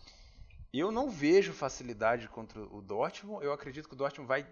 Eu 0.72 0.92
não 0.92 1.10
vejo 1.10 1.52
facilidade 1.52 2.28
contra 2.28 2.60
o 2.60 2.80
Dortmund. 2.80 3.44
Eu 3.44 3.52
acredito 3.52 3.88
que 3.88 3.94
o 3.94 3.98
Dortmund 3.98 4.28
vai... 4.28 4.46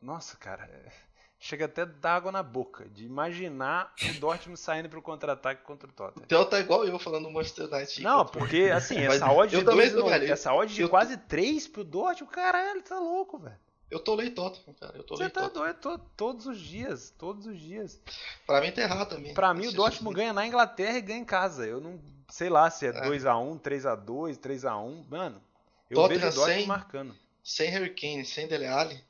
Nossa, 0.00 0.34
cara... 0.38 0.64
É 0.64 1.15
chega 1.46 1.66
até 1.66 1.82
a 1.82 1.84
dar 1.84 2.16
água 2.16 2.32
na 2.32 2.42
boca 2.42 2.88
de 2.88 3.04
imaginar 3.04 3.94
o 4.02 4.20
Dortmund 4.20 4.58
saindo 4.58 4.88
pro 4.88 5.00
contra-ataque 5.00 5.62
contra 5.62 5.88
o 5.88 5.92
Tottenham. 5.92 6.24
O 6.24 6.26
Theo 6.26 6.44
tá 6.44 6.58
igual 6.58 6.84
eu 6.84 6.98
falando 6.98 7.24
do 7.24 7.30
Manchester 7.30 7.72
United. 7.72 8.02
Não, 8.02 8.26
porque 8.26 8.70
assim, 8.74 8.98
essa 8.98 9.30
odd 9.30 9.56
de, 9.56 9.64
dois, 9.64 9.94
não, 9.94 10.10
essa 10.10 10.52
odd 10.52 10.74
de 10.74 10.82
eu... 10.82 10.88
quase 10.88 11.16
3 11.16 11.68
pro 11.68 11.84
Dortmund, 11.84 12.32
caralho, 12.32 12.82
tá 12.82 12.98
louco, 12.98 13.38
velho. 13.38 13.56
Eu 13.88 14.00
tô 14.00 14.16
lei 14.16 14.30
Tottenham, 14.30 14.74
cara. 14.74 14.96
Eu 14.96 15.04
tô 15.04 15.16
Você 15.16 15.30
tá 15.30 15.48
doido, 15.48 15.76
tô, 15.76 15.96
todos 16.16 16.46
os 16.46 16.58
dias, 16.58 17.14
todos 17.16 17.46
os 17.46 17.58
dias. 17.58 18.00
Pra 18.44 18.60
mim 18.60 18.72
tá 18.72 18.82
errado 18.82 19.08
também. 19.08 19.32
Pra 19.32 19.54
mim 19.54 19.68
o 19.68 19.72
Dortmund 19.72 20.16
ganha 20.16 20.32
na 20.32 20.44
Inglaterra 20.44 20.98
e 20.98 21.02
ganha 21.02 21.20
em 21.20 21.24
casa. 21.24 21.64
Eu 21.64 21.80
não 21.80 22.00
sei 22.28 22.48
lá 22.48 22.68
se 22.68 22.86
é, 22.86 22.88
é. 22.88 22.92
2x1, 23.02 23.60
3x2, 23.60 24.38
3x1, 24.38 25.04
mano. 25.08 25.40
Eu 25.88 25.94
Tottenham 25.94 26.20
vejo 26.20 26.32
o 26.32 26.34
Dortmund 26.34 26.58
sem, 26.58 26.66
marcando. 26.66 27.14
Sem 27.44 27.70
Harry 27.70 27.94
Kane, 27.94 28.24
sem 28.24 28.48
Dele 28.48 28.66
Alli, 28.66 29.00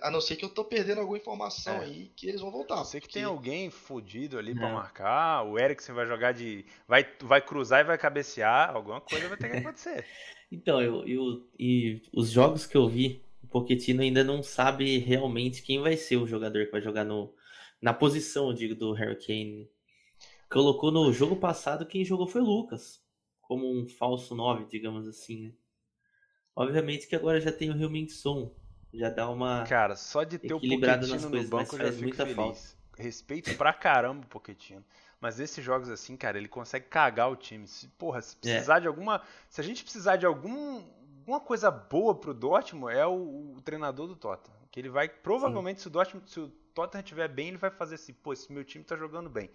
a 0.00 0.10
não 0.10 0.20
ser 0.20 0.36
que 0.36 0.44
eu 0.44 0.48
tô 0.48 0.64
perdendo 0.64 1.00
alguma 1.00 1.18
informação 1.18 1.74
é. 1.74 1.84
aí 1.84 2.12
que 2.16 2.28
eles 2.28 2.40
vão 2.40 2.50
voltar. 2.50 2.84
Sei 2.84 3.00
que 3.00 3.08
tem 3.08 3.24
alguém 3.24 3.68
fodido 3.68 4.38
ali 4.38 4.54
para 4.54 4.72
marcar. 4.72 5.44
O 5.44 5.58
Eriksen 5.58 5.94
vai 5.94 6.06
jogar 6.06 6.32
de. 6.32 6.64
Vai, 6.86 7.06
vai 7.20 7.40
cruzar 7.40 7.80
e 7.80 7.84
vai 7.84 7.98
cabecear. 7.98 8.74
Alguma 8.74 9.00
coisa 9.00 9.28
vai 9.28 9.36
ter 9.36 9.50
que 9.50 9.56
acontecer. 9.58 10.06
então, 10.50 10.80
eu, 10.80 11.06
eu, 11.06 11.48
e 11.58 12.00
os 12.12 12.30
jogos 12.30 12.66
que 12.66 12.76
eu 12.76 12.88
vi, 12.88 13.24
o 13.42 13.48
Pochettino 13.48 14.02
ainda 14.02 14.22
não 14.22 14.42
sabe 14.42 14.98
realmente 14.98 15.62
quem 15.62 15.80
vai 15.80 15.96
ser 15.96 16.16
o 16.16 16.26
jogador 16.26 16.64
que 16.64 16.72
vai 16.72 16.80
jogar 16.80 17.04
no, 17.04 17.34
na 17.80 17.92
posição, 17.92 18.54
digo, 18.54 18.76
do 18.76 18.92
Harry 18.92 19.16
Kane. 19.16 19.68
Colocou 20.48 20.92
no 20.92 21.12
jogo 21.12 21.36
passado 21.36 21.86
quem 21.86 22.04
jogou 22.04 22.28
foi 22.28 22.42
o 22.42 22.44
Lucas, 22.44 23.02
como 23.40 23.66
um 23.66 23.88
falso 23.88 24.34
9, 24.34 24.66
digamos 24.66 25.08
assim, 25.08 25.48
né? 25.48 25.52
Obviamente 26.54 27.08
que 27.08 27.16
agora 27.16 27.40
já 27.40 27.50
tem 27.50 27.70
o 27.70 27.74
Rio 27.74 28.10
Son 28.10 28.54
já 28.92 29.08
dá 29.08 29.28
uma. 29.28 29.64
Cara, 29.64 29.96
só 29.96 30.22
de 30.22 30.38
ter 30.38 30.52
o 30.52 30.60
Pochettino 30.60 31.30
no 31.30 31.48
banco 31.48 31.76
já 31.76 31.92
fico 31.92 32.14
feliz. 32.14 32.34
Falta. 32.34 32.60
Respeito 32.98 33.56
pra 33.56 33.72
caramba 33.72 34.24
o 34.24 34.28
Pochettino. 34.28 34.84
Mas 35.20 35.40
esses 35.40 35.64
jogos 35.64 35.88
assim, 35.88 36.16
cara, 36.16 36.36
ele 36.36 36.48
consegue 36.48 36.86
cagar 36.86 37.30
o 37.30 37.36
time. 37.36 37.66
Se, 37.66 37.88
porra, 37.88 38.20
se 38.20 38.36
precisar 38.36 38.78
é. 38.78 38.80
de 38.80 38.86
alguma. 38.88 39.22
Se 39.48 39.60
a 39.60 39.64
gente 39.64 39.82
precisar 39.82 40.16
de 40.16 40.26
algum, 40.26 40.82
alguma 41.20 41.40
coisa 41.40 41.70
boa 41.70 42.14
pro 42.14 42.34
Dortmund, 42.34 42.94
é 42.94 43.06
o, 43.06 43.54
o 43.56 43.60
treinador 43.62 44.06
do 44.06 44.16
Tottenham. 44.16 44.58
Que 44.70 44.80
ele 44.80 44.90
vai. 44.90 45.08
Provavelmente, 45.08 45.80
se 45.80 45.86
o, 45.86 45.90
Dortmund, 45.90 46.30
se 46.30 46.40
o 46.40 46.48
Tottenham 46.74 47.02
estiver 47.02 47.28
bem, 47.28 47.48
ele 47.48 47.56
vai 47.56 47.70
fazer 47.70 47.94
assim, 47.94 48.12
pô, 48.12 48.32
esse 48.32 48.52
meu 48.52 48.64
time 48.64 48.84
tá 48.84 48.96
jogando 48.96 49.30
bem. 49.30 49.48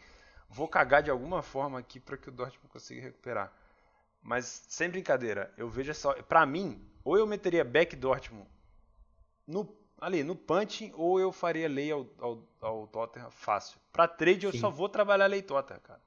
Vou 0.50 0.68
cagar 0.68 1.04
de 1.04 1.12
alguma 1.12 1.42
forma 1.44 1.78
aqui 1.78 2.00
para 2.00 2.18
que 2.18 2.30
o 2.30 2.32
Dortmund 2.32 2.70
consiga 2.70 3.02
recuperar. 3.02 3.52
Mas 4.24 4.66
sem 4.68 4.90
brincadeira, 4.90 5.54
eu 5.58 5.70
vejo 5.70 5.94
só. 5.94 6.14
Pra 6.24 6.46
mim, 6.46 6.82
ou 7.04 7.18
eu 7.18 7.28
meteria 7.28 7.64
back 7.64 7.96
Dortmund 7.96 8.48
no, 9.48 9.74
ali 10.00 10.24
no 10.24 10.36
punch 10.36 10.92
ou 10.96 11.20
eu 11.20 11.32
faria 11.32 11.68
lei 11.68 11.92
ao, 11.92 12.06
ao, 12.20 12.44
ao 12.62 12.88
Tottenham 12.88 13.32
fácil. 13.32 13.80
Para 13.92 14.08
trade 14.08 14.46
eu 14.46 14.54
só 14.54 14.70
vou 14.70 14.90
trabalhar 14.90 15.28
lei 15.28 15.42
Tottenham, 15.42 15.82
cara. 15.82 16.02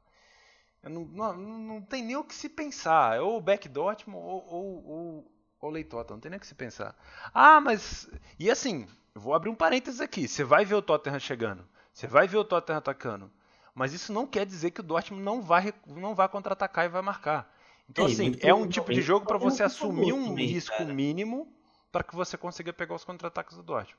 Eu 0.83 0.91
não, 0.91 1.05
não, 1.05 1.37
não 1.37 1.83
tem 1.83 2.03
nem 2.03 2.17
o 2.17 2.25
que 2.25 2.35
se 2.35 2.49
pensar. 2.49 3.17
É 3.17 3.21
ou 3.21 3.37
o 3.37 3.41
back 3.41 3.69
Dortmund 3.69 4.25
ou, 4.25 4.47
ou, 4.47 4.87
ou, 4.87 5.33
ou 5.61 5.71
lei 5.71 5.85
Tottenham. 5.85 6.17
Não 6.17 6.21
tem 6.21 6.31
nem 6.31 6.39
o 6.39 6.41
que 6.41 6.47
se 6.47 6.55
pensar. 6.55 6.97
Ah, 7.35 7.61
mas. 7.61 8.09
E 8.39 8.51
assim, 8.51 8.87
vou 9.15 9.35
abrir 9.35 9.51
um 9.51 9.55
parênteses 9.55 10.01
aqui. 10.01 10.27
Você 10.27 10.45
vai 10.45 10.65
ver 10.65 10.75
o 10.75 10.83
Tottenham 10.83 11.19
chegando. 11.19 11.67
Você 11.93 12.07
vai 12.07 12.27
ver 12.27 12.39
o 12.39 12.45
Tottenham 12.45 12.79
atacando. 12.79 13.31
Mas 13.75 13.93
isso 13.93 14.13
não 14.13 14.27
quer 14.27 14.47
dizer 14.47 14.71
que 14.71 14.81
o 14.81 14.85
Dortmund 14.85 15.23
não 15.23 15.43
vai, 15.43 15.73
não 15.87 16.15
vai 16.15 16.29
contra-atacar 16.29 16.87
e 16.87 16.89
vai 16.89 17.03
marcar. 17.03 17.53
Então, 17.89 18.07
é, 18.07 18.09
assim, 18.09 18.37
é 18.41 18.55
um 18.55 18.69
tipo 18.69 18.93
de 18.93 19.03
jogo 19.03 19.27
para 19.27 19.39
você 19.39 19.63
assumir 19.63 20.13
um 20.13 20.35
risco 20.35 20.85
mínimo 20.85 21.53
para 21.91 22.05
que 22.05 22.15
você 22.15 22.37
consiga 22.37 22.73
pegar 22.73 22.95
os 22.95 23.05
contra-ataques 23.05 23.57
do 23.57 23.63
Dortmund. 23.63 23.99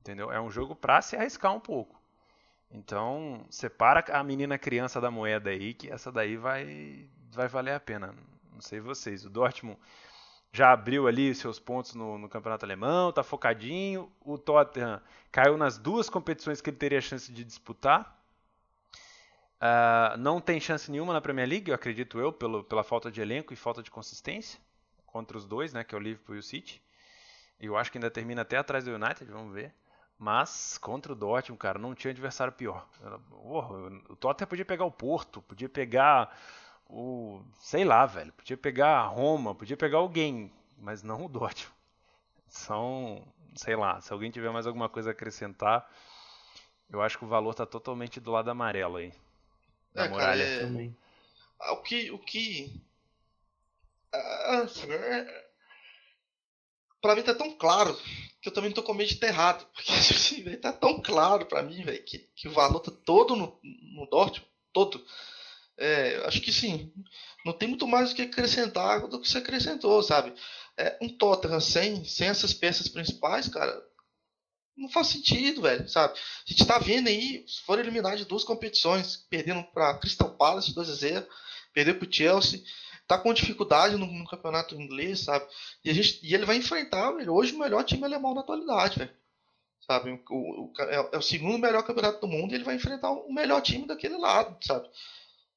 Entendeu? 0.00 0.32
É 0.32 0.40
um 0.40 0.50
jogo 0.50 0.74
para 0.74 1.02
se 1.02 1.16
arriscar 1.16 1.54
um 1.54 1.60
pouco. 1.60 2.00
Então, 2.70 3.44
separa 3.50 4.04
a 4.12 4.22
menina 4.22 4.56
criança 4.56 5.00
da 5.00 5.10
moeda 5.10 5.50
aí, 5.50 5.74
que 5.74 5.90
essa 5.90 6.12
daí 6.12 6.36
vai, 6.36 7.08
vai 7.30 7.48
valer 7.48 7.74
a 7.74 7.80
pena. 7.80 8.14
Não 8.52 8.60
sei 8.60 8.80
vocês. 8.80 9.24
O 9.24 9.30
Dortmund 9.30 9.78
já 10.52 10.72
abriu 10.72 11.06
ali 11.06 11.34
seus 11.34 11.58
pontos 11.58 11.94
no, 11.94 12.18
no, 12.18 12.28
campeonato 12.28 12.64
alemão, 12.64 13.12
tá 13.12 13.22
focadinho. 13.22 14.10
O 14.20 14.38
Tottenham 14.38 15.00
caiu 15.30 15.56
nas 15.56 15.78
duas 15.78 16.08
competições 16.08 16.60
que 16.60 16.70
ele 16.70 16.76
teria 16.76 17.00
chance 17.00 17.32
de 17.32 17.44
disputar. 17.44 18.18
Uh, 19.60 20.16
não 20.16 20.40
tem 20.40 20.58
chance 20.58 20.90
nenhuma 20.90 21.12
na 21.12 21.20
Premier 21.20 21.46
League, 21.46 21.68
eu 21.68 21.74
acredito 21.74 22.18
eu, 22.18 22.32
pelo, 22.32 22.64
pela 22.64 22.82
falta 22.82 23.10
de 23.10 23.20
elenco 23.20 23.52
e 23.52 23.56
falta 23.56 23.82
de 23.82 23.90
consistência 23.90 24.58
contra 25.06 25.36
os 25.36 25.44
dois, 25.44 25.74
né, 25.74 25.84
que 25.84 25.94
é 25.94 25.98
o 25.98 26.00
Liverpool 26.00 26.36
e 26.36 26.38
o 26.38 26.42
City. 26.42 26.80
Eu 27.60 27.76
acho 27.76 27.92
que 27.92 27.98
ainda 27.98 28.10
termina 28.10 28.42
até 28.42 28.56
atrás 28.56 28.84
do 28.84 28.94
United, 28.94 29.30
vamos 29.30 29.52
ver. 29.52 29.74
Mas 30.18 30.78
contra 30.78 31.12
o 31.12 31.16
Dortmund, 31.16 31.58
cara, 31.58 31.78
não 31.78 31.94
tinha 31.94 32.10
adversário 32.10 32.52
pior. 32.52 32.86
o 33.32 34.16
Tottenham 34.16 34.48
podia 34.48 34.64
pegar 34.64 34.84
o 34.84 34.90
Porto, 34.90 35.40
podia 35.42 35.68
pegar 35.68 36.36
o. 36.86 37.42
sei 37.60 37.84
lá, 37.84 38.04
velho. 38.04 38.32
Podia 38.32 38.56
pegar 38.56 38.98
a 38.98 39.06
Roma, 39.06 39.54
podia 39.54 39.76
pegar 39.76 39.98
alguém, 39.98 40.52
mas 40.78 41.02
não 41.02 41.24
o 41.24 41.28
Dortmund. 41.28 41.74
São. 42.48 43.26
sei 43.56 43.76
lá, 43.76 44.00
se 44.00 44.12
alguém 44.12 44.30
tiver 44.30 44.50
mais 44.50 44.66
alguma 44.66 44.88
coisa 44.88 45.10
a 45.10 45.12
acrescentar, 45.12 45.90
eu 46.90 47.00
acho 47.00 47.16
que 47.16 47.24
o 47.24 47.28
valor 47.28 47.54
tá 47.54 47.64
totalmente 47.64 48.20
do 48.20 48.30
lado 48.30 48.50
amarelo 48.50 48.96
aí. 48.96 49.12
Da 49.94 50.04
é, 50.04 50.08
muralha. 50.08 50.44
Cara, 50.44 50.56
é... 50.56 50.60
também. 50.60 50.96
Ah, 51.58 51.72
o 51.72 51.82
que. 51.82 52.10
O 52.10 52.18
que. 52.18 52.82
Ah, 54.12 54.66
é... 54.88 55.49
Pra 57.00 57.14
mim 57.14 57.22
tá 57.22 57.34
tão 57.34 57.52
claro 57.52 57.98
que 58.40 58.48
eu 58.48 58.52
também 58.52 58.70
não 58.70 58.74
tô 58.74 58.82
com 58.82 58.94
medo 58.94 59.08
de 59.08 59.16
ter 59.16 59.28
errado. 59.28 59.66
Porque 59.74 59.92
assim, 59.92 60.42
véio, 60.42 60.60
tá 60.60 60.72
tão 60.72 61.00
claro 61.00 61.46
para 61.46 61.62
mim, 61.62 61.82
velho, 61.82 62.02
que, 62.04 62.18
que 62.34 62.48
o 62.48 62.52
valor 62.52 62.80
tá 62.80 62.92
todo 63.04 63.36
no, 63.36 63.58
no 63.62 64.06
Dortmund, 64.06 64.48
todo. 64.72 65.04
É, 65.76 66.22
acho 66.26 66.40
que 66.40 66.52
sim. 66.52 66.92
Não 67.44 67.52
tem 67.52 67.68
muito 67.68 67.86
mais 67.86 68.12
o 68.12 68.14
que 68.14 68.22
acrescentar 68.22 69.06
do 69.08 69.20
que 69.20 69.28
você 69.28 69.38
acrescentou, 69.38 70.02
sabe? 70.02 70.34
É, 70.76 70.98
um 71.00 71.08
Tottenham 71.08 71.60
sem, 71.60 72.04
sem 72.04 72.28
essas 72.28 72.52
peças 72.52 72.88
principais, 72.88 73.48
cara, 73.48 73.82
não 74.76 74.88
faz 74.88 75.08
sentido, 75.08 75.62
velho, 75.62 75.88
sabe? 75.88 76.14
A 76.14 76.50
gente 76.50 76.66
tá 76.66 76.78
vendo 76.78 77.08
aí, 77.08 77.44
foram 77.64 77.82
eliminados 77.82 78.20
de 78.20 78.24
duas 78.26 78.44
competições, 78.44 79.16
perdendo 79.28 79.62
para 79.64 79.98
Crystal 79.98 80.34
Palace 80.36 80.74
2 80.74 80.90
a 80.90 80.94
0 80.94 81.26
perdeu 81.72 81.94
pro 81.94 82.12
Chelsea 82.12 82.60
tá 83.10 83.18
com 83.18 83.34
dificuldade 83.34 83.96
no, 83.96 84.06
no, 84.06 84.24
campeonato 84.24 84.80
inglês, 84.80 85.24
sabe? 85.24 85.44
E, 85.84 85.90
a 85.90 85.92
gente, 85.92 86.20
e 86.22 86.32
ele 86.32 86.46
vai 86.46 86.54
enfrentar 86.56 87.10
velho, 87.10 87.34
hoje 87.34 87.52
o 87.52 87.58
melhor 87.58 87.82
time 87.82 88.04
alemão 88.04 88.32
na 88.32 88.40
atualidade, 88.40 89.00
velho. 89.00 89.10
Sabe? 89.80 90.22
O, 90.30 90.36
o, 90.36 90.72
é, 90.78 91.10
é, 91.12 91.18
o 91.18 91.22
segundo 91.22 91.58
melhor 91.58 91.82
campeonato 91.82 92.20
do 92.20 92.28
mundo 92.28 92.52
e 92.52 92.54
ele 92.54 92.62
vai 92.62 92.76
enfrentar 92.76 93.10
o 93.10 93.32
melhor 93.32 93.60
time 93.62 93.84
daquele 93.84 94.16
lado, 94.16 94.56
sabe? 94.64 94.88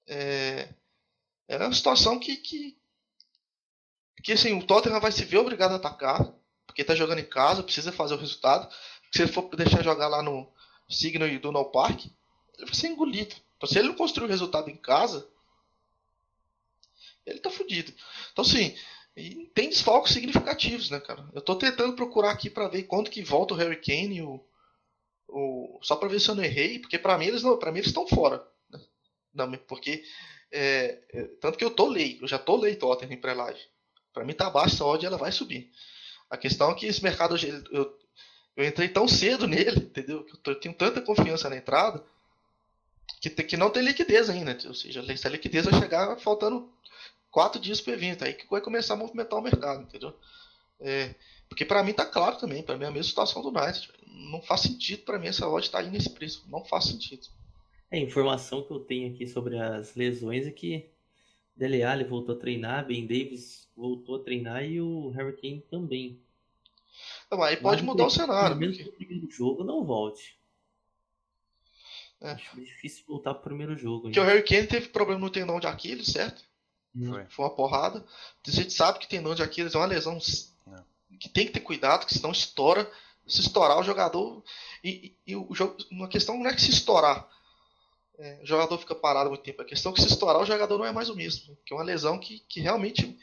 É, 0.07 0.67
é 1.47 1.57
uma 1.57 1.71
situação 1.71 2.17
que, 2.17 2.37
que, 2.37 2.75
que 4.23 4.31
assim, 4.31 4.57
o 4.57 4.65
Tottenham 4.65 4.99
vai 4.99 5.11
se 5.11 5.23
ver 5.23 5.37
obrigado 5.37 5.73
a 5.73 5.75
atacar, 5.75 6.33
porque 6.65 6.83
tá 6.83 6.95
jogando 6.95 7.19
em 7.19 7.29
casa, 7.29 7.61
precisa 7.61 7.91
fazer 7.91 8.15
o 8.15 8.19
resultado. 8.19 8.67
Se 9.11 9.21
ele 9.21 9.31
for 9.31 9.47
deixar 9.55 9.83
jogar 9.83 10.07
lá 10.07 10.23
no 10.23 10.51
Signal 10.89 11.29
e 11.29 11.37
Dunal 11.37 11.69
Park, 11.69 12.05
ele 12.57 12.65
vai 12.65 12.73
ser 12.73 12.87
engolido. 12.87 13.35
Então, 13.57 13.69
se 13.69 13.77
ele 13.77 13.89
não 13.89 13.95
construir 13.95 14.25
o 14.25 14.31
resultado 14.31 14.71
em 14.71 14.75
casa, 14.75 15.31
ele 17.25 17.39
tá 17.39 17.49
fudido. 17.49 17.93
Então, 18.31 18.43
assim, 18.43 18.75
tem 19.53 19.69
desfalques 19.69 20.13
significativos, 20.13 20.89
né, 20.89 20.99
cara? 20.99 21.27
Eu 21.33 21.41
tô 21.41 21.55
tentando 21.55 21.95
procurar 21.95 22.31
aqui 22.31 22.49
para 22.49 22.67
ver 22.67 22.83
quanto 22.83 23.11
que 23.11 23.23
volta 23.23 23.53
o 23.53 23.57
Harry 23.57 23.79
Kane 23.79 24.21
o, 24.21 24.43
o 25.27 25.79
só 25.81 25.95
para 25.95 26.09
ver 26.09 26.19
se 26.19 26.29
eu 26.29 26.35
não 26.35 26.43
errei, 26.43 26.79
porque 26.79 26.97
para 26.97 27.17
mim 27.17 27.25
eles 27.25 27.43
não, 27.43 27.57
para 27.57 27.71
mim 27.71 27.79
eles 27.79 27.89
estão 27.89 28.07
fora. 28.07 28.45
Né? 28.69 28.79
Não, 29.33 29.51
porque 29.67 30.03
é, 30.51 30.99
é, 31.11 31.23
tanto 31.39 31.57
que 31.57 31.63
eu 31.63 31.71
tô 31.71 31.87
lei, 31.87 32.17
eu 32.21 32.27
já 32.27 32.39
tô 32.39 32.55
lei 32.55 32.75
Tottenham 32.75 33.19
pré-live. 33.19 33.59
Para 34.11 34.25
mim 34.25 34.33
tá 34.33 34.47
abaixo 34.47 34.75
essa 34.75 34.85
odd, 34.85 35.05
ela 35.05 35.17
vai 35.17 35.31
subir. 35.31 35.71
A 36.29 36.37
questão 36.37 36.71
é 36.71 36.75
que 36.75 36.85
esse 36.85 37.03
mercado 37.03 37.35
eu, 37.71 37.97
eu 38.55 38.65
entrei 38.65 38.89
tão 38.89 39.07
cedo 39.07 39.45
nele, 39.47 39.79
entendeu? 39.79 40.23
Que 40.23 40.49
eu 40.49 40.59
tenho 40.59 40.75
tanta 40.75 41.01
confiança 41.01 41.49
na 41.49 41.57
entrada 41.57 42.03
que, 43.21 43.29
que 43.29 43.57
não 43.57 43.69
tem 43.69 43.83
liquidez 43.83 44.29
ainda. 44.29 44.57
Ou 44.67 44.73
seja, 44.73 45.03
essa 45.07 45.29
liquidez 45.29 45.65
vai 45.65 45.79
chegar 45.79 46.17
faltando 46.19 46.71
quatro 47.33 47.59
dias 47.59 47.81
para 47.81 47.91
o 47.91 47.95
evento, 47.95 48.23
aí 48.23 48.33
que 48.33 48.47
vai 48.47 48.61
começar 48.61 48.93
a 48.93 48.97
movimentar 48.97 49.39
o 49.39 49.41
mercado, 49.41 49.81
entendeu? 49.81 50.15
É, 50.79 51.15
porque 51.49 51.65
para 51.65 51.83
mim 51.83 51.91
tá 51.91 52.05
claro 52.05 52.37
também, 52.37 52.61
para 52.61 52.77
mim 52.77 52.85
é 52.85 52.87
a 52.87 52.91
mesma 52.91 53.09
situação 53.09 53.41
do 53.41 53.49
United. 53.49 53.91
Não 54.05 54.39
faz 54.43 54.61
sentido 54.61 55.03
para 55.03 55.17
mim 55.17 55.27
essa 55.27 55.47
loja 55.47 55.65
estar 55.65 55.79
tá 55.79 55.83
aí 55.83 55.89
nesse 55.89 56.11
preço, 56.11 56.45
não 56.47 56.63
faz 56.63 56.85
sentido. 56.85 57.27
É, 57.89 57.97
a 57.97 58.01
informação 58.01 58.61
que 58.61 58.71
eu 58.71 58.79
tenho 58.79 59.11
aqui 59.11 59.27
sobre 59.27 59.57
as 59.57 59.95
lesões 59.95 60.45
é 60.45 60.51
que 60.51 60.87
Dele 61.55 61.83
Alli 61.83 62.03
voltou 62.03 62.35
a 62.35 62.37
treinar, 62.37 62.85
Ben 62.85 63.01
Davis 63.07 63.67
voltou 63.75 64.17
a 64.17 64.23
treinar 64.23 64.63
e 64.63 64.79
o 64.79 65.09
Harry 65.09 65.35
Kane 65.35 65.65
também. 65.71 66.21
Não, 67.31 67.41
aí 67.41 67.57
pode 67.57 67.81
mas, 67.81 67.85
mudar 67.85 68.05
o 68.05 68.11
cenário. 68.11 68.55
Mesmo 68.55 68.83
porque... 68.83 69.05
primeiro 69.05 69.29
jogo 69.31 69.63
não 69.63 69.83
volte. 69.83 70.37
É. 72.21 72.31
Acho 72.31 72.61
difícil 72.61 73.03
voltar 73.07 73.33
pro 73.33 73.43
primeiro 73.43 73.75
jogo. 73.75 74.03
Porque 74.03 74.19
o 74.19 74.23
Harry 74.23 74.43
Kane 74.43 74.67
teve 74.67 74.89
problema 74.89 75.19
no 75.19 75.31
tendão 75.31 75.59
de 75.59 75.65
Aquiles, 75.65 76.07
certo? 76.07 76.52
Foi. 76.97 77.25
Foi 77.25 77.45
uma 77.45 77.55
porrada. 77.55 78.05
A 78.47 78.51
gente 78.51 78.73
sabe 78.73 78.99
que 78.99 79.07
tendão 79.07 79.33
de 79.33 79.41
Aquiles 79.41 79.73
é 79.73 79.77
uma 79.77 79.85
lesão. 79.85 80.17
É. 80.17 81.17
que 81.19 81.29
tem 81.29 81.45
que 81.45 81.53
ter 81.53 81.59
cuidado, 81.59 82.05
que 82.05 82.13
senão 82.13 82.31
estoura. 82.31 82.89
Se 83.25 83.39
estourar 83.41 83.79
o 83.79 83.83
jogador. 83.83 84.43
E, 84.83 85.15
e, 85.25 85.31
e 85.31 85.35
o 85.35 85.53
jogo. 85.53 85.77
Uma 85.89 86.07
questão 86.07 86.37
não 86.37 86.47
é 86.47 86.53
que 86.53 86.61
se 86.61 86.69
estourar. 86.69 87.27
É, 88.19 88.39
o 88.43 88.45
jogador 88.45 88.77
fica 88.77 88.93
parado 88.93 89.29
muito 89.29 89.43
tempo. 89.43 89.61
A 89.61 89.65
questão 89.65 89.91
é 89.91 89.95
que 89.95 90.01
se 90.01 90.07
estourar 90.07 90.41
o 90.41 90.45
jogador 90.45 90.77
não 90.77 90.85
é 90.85 90.91
mais 90.91 91.09
o 91.09 91.15
mesmo. 91.15 91.57
Que 91.65 91.73
é 91.73 91.77
uma 91.77 91.83
lesão 91.83 92.19
que, 92.19 92.39
que 92.47 92.59
realmente 92.59 93.17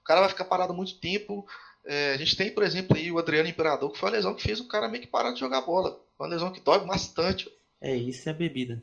o 0.00 0.04
cara 0.04 0.20
vai 0.20 0.28
ficar 0.30 0.46
parado 0.46 0.74
muito 0.74 0.98
tempo. 0.98 1.46
É, 1.84 2.12
a 2.14 2.16
gente 2.16 2.36
tem, 2.36 2.50
por 2.50 2.62
exemplo, 2.62 2.96
aí 2.96 3.10
o 3.12 3.18
Adriano 3.18 3.48
Imperador, 3.48 3.90
que 3.92 3.98
foi 3.98 4.08
uma 4.08 4.16
lesão 4.16 4.34
que 4.34 4.42
fez 4.42 4.58
o 4.58 4.68
cara 4.68 4.88
meio 4.88 5.02
que 5.02 5.08
parar 5.08 5.32
de 5.32 5.40
jogar 5.40 5.60
bola. 5.62 6.00
Uma 6.18 6.28
lesão 6.28 6.50
que 6.50 6.60
dói 6.60 6.84
bastante. 6.84 7.50
É, 7.80 7.94
isso 7.94 8.28
é 8.28 8.32
bebida. 8.32 8.82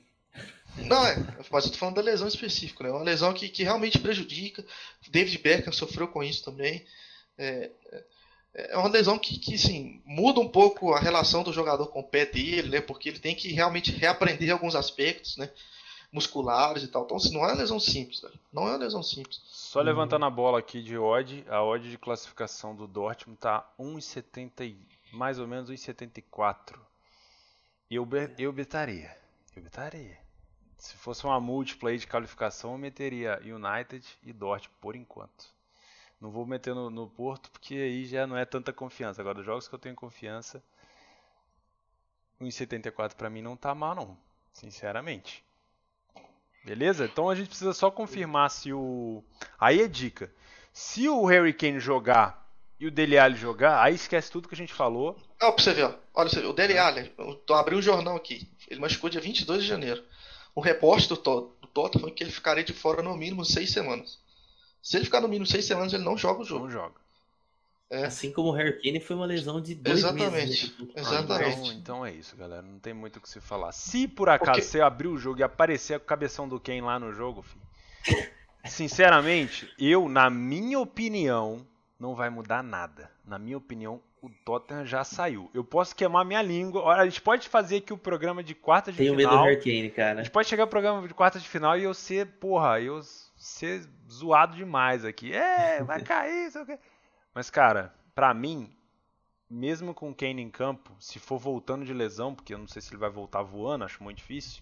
Não, 0.85 1.05
é, 1.05 1.15
mas 1.51 1.65
eu 1.65 1.71
tô 1.71 1.77
falando 1.77 1.95
da 1.95 2.01
lesão 2.01 2.27
específica, 2.27 2.83
né? 2.83 2.91
Uma 2.91 3.03
lesão 3.03 3.33
que, 3.33 3.49
que 3.49 3.63
realmente 3.63 3.99
prejudica. 3.99 4.65
David 5.09 5.37
Beckham 5.39 5.71
sofreu 5.71 6.07
com 6.07 6.23
isso 6.23 6.43
também. 6.43 6.85
É, 7.37 7.71
é, 7.91 8.03
é 8.73 8.77
uma 8.77 8.89
lesão 8.89 9.17
que, 9.17 9.37
que 9.37 9.57
sim, 9.57 10.01
muda 10.05 10.39
um 10.39 10.47
pouco 10.47 10.93
a 10.93 10.99
relação 10.99 11.43
do 11.43 11.53
jogador 11.53 11.87
com 11.87 11.99
o 11.99 12.07
pé 12.07 12.25
dele, 12.25 12.69
né? 12.69 12.81
Porque 12.81 13.09
ele 13.09 13.19
tem 13.19 13.35
que 13.35 13.51
realmente 13.51 13.91
reaprender 13.91 14.51
alguns 14.51 14.75
aspectos, 14.75 15.37
né? 15.37 15.49
Musculares 16.11 16.83
e 16.83 16.87
tal. 16.87 17.03
Então, 17.03 17.17
assim, 17.17 17.33
não 17.33 17.41
é 17.41 17.49
uma 17.49 17.59
lesão 17.59 17.79
simples. 17.79 18.21
Não 18.51 18.67
é 18.67 18.71
uma 18.71 18.77
lesão 18.77 19.03
simples. 19.03 19.41
Só 19.45 19.81
levantando 19.81 20.25
a 20.25 20.29
bola 20.29 20.59
aqui 20.59 20.81
de 20.81 20.97
odd, 20.97 21.45
a 21.47 21.63
odd 21.63 21.89
de 21.89 21.97
classificação 21.97 22.75
do 22.75 22.87
Dortmund 22.87 23.39
tá 23.39 23.71
1,70 23.79 24.75
mais 25.11 25.39
ou 25.39 25.47
menos 25.47 25.69
1,74. 25.69 26.79
Eu, 27.89 28.07
eu 28.37 28.51
betaria. 28.51 29.15
Eu 29.55 29.63
betaria. 29.63 30.28
Se 30.79 30.95
fosse 30.95 31.25
uma 31.25 31.41
múltipla 31.41 31.95
de 31.95 32.07
qualificação, 32.07 32.71
eu 32.71 32.77
meteria 32.77 33.37
United 33.43 34.07
e 34.23 34.31
Dortmund 34.31 34.77
por 34.79 34.95
enquanto. 34.95 35.53
Não 36.21 36.31
vou 36.31 36.45
meter 36.45 36.73
no, 36.73 36.89
no, 36.89 37.05
Porto 37.09 37.51
porque 37.51 37.75
aí 37.75 38.05
já 38.05 38.25
não 38.25 38.37
é 38.37 38.45
tanta 38.45 38.71
confiança. 38.71 39.21
Agora, 39.21 39.39
os 39.39 39.45
jogos 39.45 39.67
que 39.67 39.75
eu 39.75 39.79
tenho 39.79 39.93
confiança, 39.93 40.63
1,74 42.39 43.13
para 43.13 43.29
mim 43.29 43.41
não 43.41 43.57
tá 43.57 43.75
mal 43.75 43.93
não, 43.93 44.17
sinceramente. 44.53 45.43
Beleza? 46.63 47.05
Então 47.05 47.29
a 47.29 47.35
gente 47.35 47.49
precisa 47.49 47.73
só 47.73 47.91
confirmar 47.91 48.49
se 48.49 48.71
o. 48.71 49.21
Aí 49.59 49.81
é 49.81 49.87
dica. 49.87 50.33
Se 50.71 51.09
o 51.09 51.25
Harry 51.25 51.53
Kane 51.53 51.79
jogar 51.81 52.49
e 52.79 52.87
o 52.87 52.91
Dele 52.91 53.17
Alli 53.17 53.35
jogar, 53.35 53.83
aí 53.83 53.95
esquece 53.95 54.31
tudo 54.31 54.47
que 54.47 54.55
a 54.55 54.57
gente 54.57 54.73
falou. 54.73 55.17
Não, 55.41 55.51
pra 55.51 55.61
você 55.61 55.73
ver, 55.73 55.83
ó. 55.83 55.93
Olha, 56.13 56.49
o 56.49 56.53
Dele 56.53 56.77
Alli, 56.77 57.13
eu 57.17 57.55
abri 57.55 57.75
o 57.75 57.79
um 57.79 57.81
jornal 57.81 58.15
aqui. 58.15 58.49
Ele 58.69 58.79
machucou 58.79 59.09
dia 59.09 59.19
22 59.19 59.61
de 59.61 59.67
janeiro 59.67 60.03
o 60.59 60.61
reporte 60.61 61.07
do, 61.07 61.15
do 61.15 61.67
Tottenham 61.73 62.01
foi 62.01 62.11
que 62.11 62.21
ele 62.21 62.31
ficaria 62.31 62.63
de 62.63 62.73
fora 62.73 63.01
no 63.01 63.15
mínimo 63.15 63.45
seis 63.45 63.71
semanas. 63.71 64.19
Se 64.83 64.97
ele 64.97 65.05
ficar 65.05 65.21
no 65.21 65.27
mínimo 65.29 65.45
seis 65.45 65.65
semanas, 65.65 65.93
ele 65.93 66.03
não 66.03 66.17
joga 66.17 66.41
o 66.41 66.45
jogo. 66.45 66.65
Não 66.65 66.71
joga. 66.71 66.95
É. 67.89 68.05
Assim 68.05 68.31
como 68.31 68.49
o 68.49 68.51
Harry 68.51 68.79
Kane 68.81 68.99
foi 68.99 69.15
uma 69.15 69.25
lesão 69.25 69.61
de 69.61 69.73
dois 69.73 69.99
Exatamente. 69.99 70.31
meses. 70.31 70.73
Exatamente. 70.93 71.57
Então, 71.57 71.71
então, 71.71 72.05
é 72.05 72.11
isso, 72.11 72.35
galera. 72.35 72.61
Não 72.61 72.77
tem 72.77 72.93
muito 72.93 73.17
o 73.17 73.21
que 73.21 73.29
se 73.29 73.39
falar. 73.39 73.71
Se 73.71 74.07
por 74.07 74.29
acaso 74.29 74.51
Porque... 74.51 74.61
você 74.61 74.81
abrir 74.81 75.07
o 75.07 75.17
jogo 75.17 75.39
e 75.39 75.43
aparecer 75.43 75.93
a 75.95 75.99
cabeção 75.99 76.47
do 76.47 76.59
Kane 76.59 76.81
lá 76.81 76.99
no 76.99 77.13
jogo, 77.13 77.41
filho, 77.41 78.29
sinceramente, 78.65 79.73
eu, 79.79 80.09
na 80.09 80.29
minha 80.29 80.77
opinião, 80.77 81.65
não 81.97 82.13
vai 82.13 82.29
mudar 82.29 82.61
nada. 82.61 83.09
Na 83.25 83.39
minha 83.39 83.57
opinião, 83.57 84.01
o 84.21 84.29
Tottenham 84.29 84.85
já 84.85 85.03
saiu. 85.03 85.49
Eu 85.53 85.63
posso 85.63 85.95
queimar 85.95 86.25
minha 86.25 86.41
língua. 86.41 86.81
Olha, 86.81 87.01
a 87.01 87.05
gente 87.05 87.21
pode 87.21 87.47
fazer 87.47 87.77
aqui 87.77 87.93
o 87.93 87.97
programa 87.97 88.43
de 88.43 88.53
quarta 88.53 88.91
de 88.91 88.97
Tenho 88.97 89.15
final. 89.15 89.31
medo 89.31 89.41
do 89.41 89.45
Hurricane, 89.45 89.89
cara. 89.91 90.19
A 90.19 90.23
gente 90.23 90.31
pode 90.31 90.47
chegar 90.47 90.63
ao 90.63 90.69
programa 90.69 91.07
de 91.07 91.13
quarta 91.13 91.39
de 91.39 91.47
final 91.47 91.77
e 91.77 91.83
eu 91.83 91.93
ser, 91.93 92.25
porra, 92.39 92.79
eu 92.79 93.01
ser 93.37 93.87
zoado 94.09 94.55
demais 94.55 95.05
aqui. 95.05 95.33
É, 95.33 95.83
vai 95.83 96.01
cair, 96.01 96.51
sei 96.51 96.61
o 96.61 96.65
quê. 96.65 96.79
Mas, 97.33 97.49
cara, 97.49 97.93
pra 98.13 98.33
mim, 98.33 98.75
mesmo 99.49 99.93
com 99.93 100.09
o 100.09 100.15
Kane 100.15 100.41
em 100.41 100.49
campo, 100.49 100.95
se 100.99 101.19
for 101.19 101.37
voltando 101.37 101.85
de 101.85 101.93
lesão, 101.93 102.35
porque 102.35 102.53
eu 102.53 102.57
não 102.57 102.67
sei 102.67 102.81
se 102.81 102.89
ele 102.89 102.99
vai 102.99 103.09
voltar 103.09 103.41
voando, 103.41 103.85
acho 103.85 104.03
muito 104.03 104.17
difícil. 104.17 104.61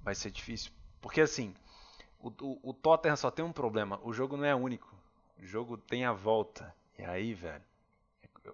Vai 0.00 0.14
ser 0.14 0.30
difícil. 0.30 0.70
Porque 1.00 1.20
assim, 1.20 1.54
o, 2.20 2.28
o, 2.28 2.70
o 2.70 2.74
Tottenham 2.74 3.16
só 3.16 3.30
tem 3.30 3.44
um 3.44 3.52
problema. 3.52 3.98
O 4.02 4.12
jogo 4.12 4.36
não 4.36 4.44
é 4.44 4.54
único. 4.54 4.94
O 5.38 5.44
jogo 5.46 5.76
tem 5.76 6.04
a 6.04 6.12
volta. 6.12 6.74
E 6.98 7.04
aí, 7.04 7.34
velho. 7.34 7.62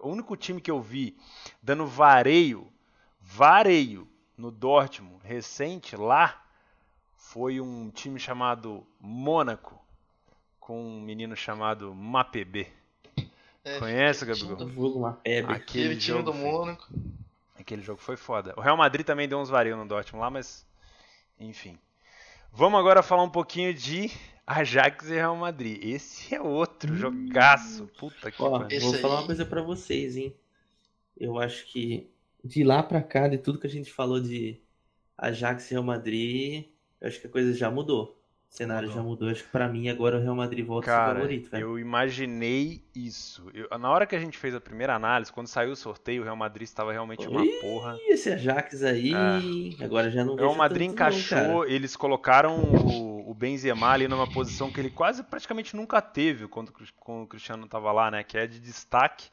O 0.01 0.09
único 0.09 0.35
time 0.35 0.59
que 0.61 0.71
eu 0.71 0.81
vi 0.81 1.17
dando 1.61 1.85
vareio, 1.85 2.71
vareio 3.21 4.07
no 4.37 4.51
Dortmund 4.51 5.19
recente 5.23 5.95
lá 5.95 6.41
foi 7.15 7.59
um 7.61 7.89
time 7.89 8.19
chamado 8.19 8.85
Mônaco 8.99 9.79
com 10.59 10.81
um 10.81 11.01
menino 11.01 11.35
chamado 11.35 11.93
Mapb. 11.93 12.67
É, 13.65 13.79
Conhece, 13.79 14.25
febre. 14.25 15.53
Aquele 15.53 15.95
time 15.95 16.17
jogo 16.17 16.23
do 16.23 16.33
foi- 16.33 16.41
Mônaco. 16.41 16.87
Aquele 17.57 17.81
jogo 17.81 18.01
foi 18.01 18.17
foda. 18.17 18.53
O 18.57 18.61
Real 18.61 18.75
Madrid 18.75 19.05
também 19.05 19.27
deu 19.27 19.39
uns 19.39 19.49
vareios 19.49 19.77
no 19.77 19.85
Dortmund 19.87 20.21
lá, 20.21 20.29
mas 20.29 20.65
enfim. 21.39 21.77
Vamos 22.51 22.77
agora 22.79 23.01
falar 23.01 23.23
um 23.23 23.29
pouquinho 23.29 23.73
de 23.73 24.11
Ajax 24.45 25.07
e 25.09 25.13
Real 25.13 25.35
Madrid. 25.35 25.83
Esse 25.83 26.35
é 26.35 26.41
outro 26.41 26.95
jogaço. 26.95 27.87
Puta 27.97 28.29
que 28.31 28.37
pariu. 28.37 28.67
Esse 28.69 28.85
vou 28.85 28.93
aí- 28.95 29.01
falar 29.01 29.19
uma 29.19 29.25
coisa 29.25 29.45
pra 29.45 29.61
vocês, 29.61 30.17
hein? 30.17 30.35
Eu 31.17 31.37
acho 31.39 31.65
que 31.67 32.09
de 32.43 32.63
lá 32.63 32.83
pra 32.83 33.01
cá, 33.01 33.27
de 33.27 33.37
tudo 33.37 33.59
que 33.59 33.67
a 33.67 33.69
gente 33.69 33.91
falou 33.91 34.19
de 34.19 34.59
Ajax 35.17 35.69
e 35.69 35.71
Real 35.71 35.83
Madrid, 35.83 36.65
eu 36.99 37.07
acho 37.07 37.21
que 37.21 37.27
a 37.27 37.29
coisa 37.29 37.53
já 37.53 37.71
mudou. 37.71 38.21
O 38.53 38.55
cenário 38.55 38.87
Mudou. 38.87 39.01
já 39.03 39.09
mudou. 39.09 39.29
Acho 39.29 39.43
que 39.43 39.49
pra 39.49 39.67
mim 39.67 39.89
agora 39.89 40.17
o 40.19 40.21
Real 40.21 40.35
Madrid 40.35 40.63
volta 40.63 40.91
a 40.91 40.93
ser 40.93 40.99
Cara, 40.99 41.13
favorito, 41.15 41.49
velho. 41.49 41.61
eu 41.63 41.79
imaginei 41.79 42.83
isso. 42.95 43.49
Eu- 43.51 43.67
na 43.79 43.89
hora 43.89 44.05
que 44.05 44.15
a 44.15 44.19
gente 44.19 44.37
fez 44.37 44.53
a 44.53 44.61
primeira 44.61 44.93
análise, 44.93 45.33
quando 45.33 45.47
saiu 45.47 45.71
o 45.71 45.75
sorteio, 45.75 46.21
o 46.21 46.23
Real 46.23 46.35
Madrid 46.35 46.61
estava 46.67 46.91
realmente 46.91 47.27
uma 47.27 47.43
Ih, 47.43 47.49
porra. 47.61 47.97
E 47.99 48.13
esse 48.13 48.31
Ajax 48.31 48.83
aí, 48.83 49.11
agora 49.83 50.11
já 50.11 50.23
não 50.23 50.33
O 50.33 50.37
Real 50.37 50.53
Madrid 50.53 50.85
não, 50.85 50.93
encaixou, 50.93 51.61
cara. 51.61 51.71
eles 51.71 51.95
colocaram 51.95 52.59
o, 52.61 53.31
o 53.31 53.33
Benzema 53.33 53.89
ali 53.89 54.07
numa 54.07 54.29
posição 54.31 54.71
que 54.71 54.79
ele 54.79 54.91
quase 54.91 55.23
praticamente 55.23 55.75
nunca 55.75 55.99
teve 55.99 56.47
quando, 56.47 56.71
quando 56.97 57.23
o 57.23 57.27
Cristiano 57.27 57.65
estava 57.65 57.91
lá, 57.91 58.11
né? 58.11 58.23
Que 58.23 58.37
é 58.37 58.45
de 58.45 58.59
destaque. 58.59 59.29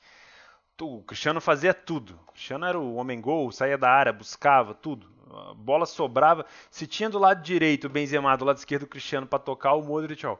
O 0.80 1.02
Cristiano 1.02 1.42
fazia 1.42 1.74
tudo. 1.74 2.18
O 2.26 2.32
Cristiano 2.32 2.64
era 2.64 2.78
o 2.80 2.94
homem 2.94 3.20
gol, 3.20 3.52
saía 3.52 3.76
da 3.76 3.90
área, 3.90 4.14
buscava 4.14 4.72
tudo. 4.72 5.06
A 5.32 5.54
bola 5.54 5.86
sobrava. 5.86 6.44
Se 6.70 6.86
tinha 6.86 7.08
do 7.08 7.18
lado 7.18 7.42
direito 7.42 7.84
o 7.86 7.90
Benzema, 7.90 8.36
do 8.36 8.44
lado 8.44 8.56
esquerdo 8.58 8.82
o 8.84 8.86
Cristiano 8.88 9.26
para 9.26 9.38
tocar, 9.38 9.74
o 9.74 9.82
Modric, 9.82 10.26
ó, 10.26 10.36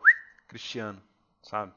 Cristiano, 0.49 1.01
sabe? 1.43 1.72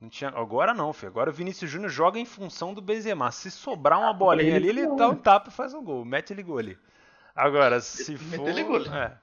Não 0.00 0.08
tinha, 0.08 0.30
agora 0.30 0.72
não, 0.72 0.92
filho. 0.92 1.10
Agora 1.10 1.28
o 1.30 1.32
Vinícius 1.32 1.70
Júnior 1.70 1.90
joga 1.90 2.18
em 2.18 2.24
função 2.24 2.72
do 2.72 2.80
Benzema. 2.80 3.30
Se 3.32 3.50
sobrar 3.50 3.98
uma 3.98 4.12
bolinha 4.12 4.54
ali, 4.56 4.68
ele 4.68 4.86
dá 4.94 5.08
um 5.08 5.16
tapa 5.16 5.48
e 5.48 5.52
faz 5.52 5.74
um 5.74 5.82
gol. 5.82 6.04
Mete 6.04 6.32
ele 6.32 6.42
gol 6.42 6.58
ali. 6.58 6.78
Agora, 7.34 7.80
se 7.80 8.12
Mete 8.12 8.64
for, 8.64 8.94
é, 8.94 9.18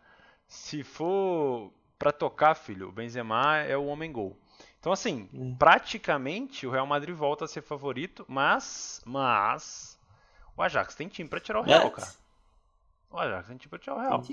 se 0.48 0.84
for 0.84 1.72
pra 1.98 2.12
tocar, 2.12 2.56
filho, 2.56 2.90
o 2.90 2.92
Benzema 2.92 3.58
é 3.60 3.76
o 3.78 3.86
homem 3.86 4.12
gol. 4.12 4.38
Então 4.80 4.92
assim, 4.92 5.30
Hum. 5.34 5.56
praticamente 5.58 6.68
o 6.68 6.72
Real 6.72 6.86
Madrid 6.86 7.16
volta 7.16 7.46
a 7.46 7.48
ser 7.48 7.62
favorito, 7.62 8.24
mas, 8.28 9.02
mas 9.06 9.98
o 10.56 10.62
Ajax 10.62 10.94
tem 10.94 11.08
time 11.08 11.28
pra 11.30 11.40
tirar 11.40 11.62
o 11.62 11.64
Real, 11.64 11.84
But- 11.90 11.96
cara. 11.96 12.25
O 13.16 13.20
Ajax 13.20 13.50
Real. 13.88 14.24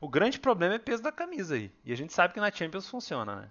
O 0.00 0.08
grande 0.08 0.38
problema 0.38 0.74
é 0.74 0.78
o 0.78 0.80
peso 0.80 1.02
da 1.02 1.12
camisa 1.12 1.54
aí. 1.54 1.72
E 1.84 1.92
a 1.92 1.96
gente 1.96 2.12
sabe 2.12 2.34
que 2.34 2.40
na 2.40 2.50
Champions 2.50 2.88
funciona, 2.88 3.36
né? 3.36 3.50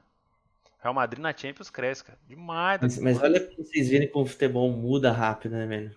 Real 0.80 0.94
Madrid 0.94 1.22
na 1.22 1.36
Champions 1.36 1.70
cresce, 1.70 2.04
cara. 2.06 2.20
Demais. 2.28 2.82
Mas, 2.82 2.98
mas 3.00 3.22
olha 3.22 3.40
pra 3.40 3.56
vocês 3.64 3.88
verem 3.90 4.10
como 4.10 4.26
o 4.26 4.28
futebol 4.28 4.70
muda 4.72 5.12
rápido, 5.12 5.54
né, 5.54 5.66
velho? 5.68 5.96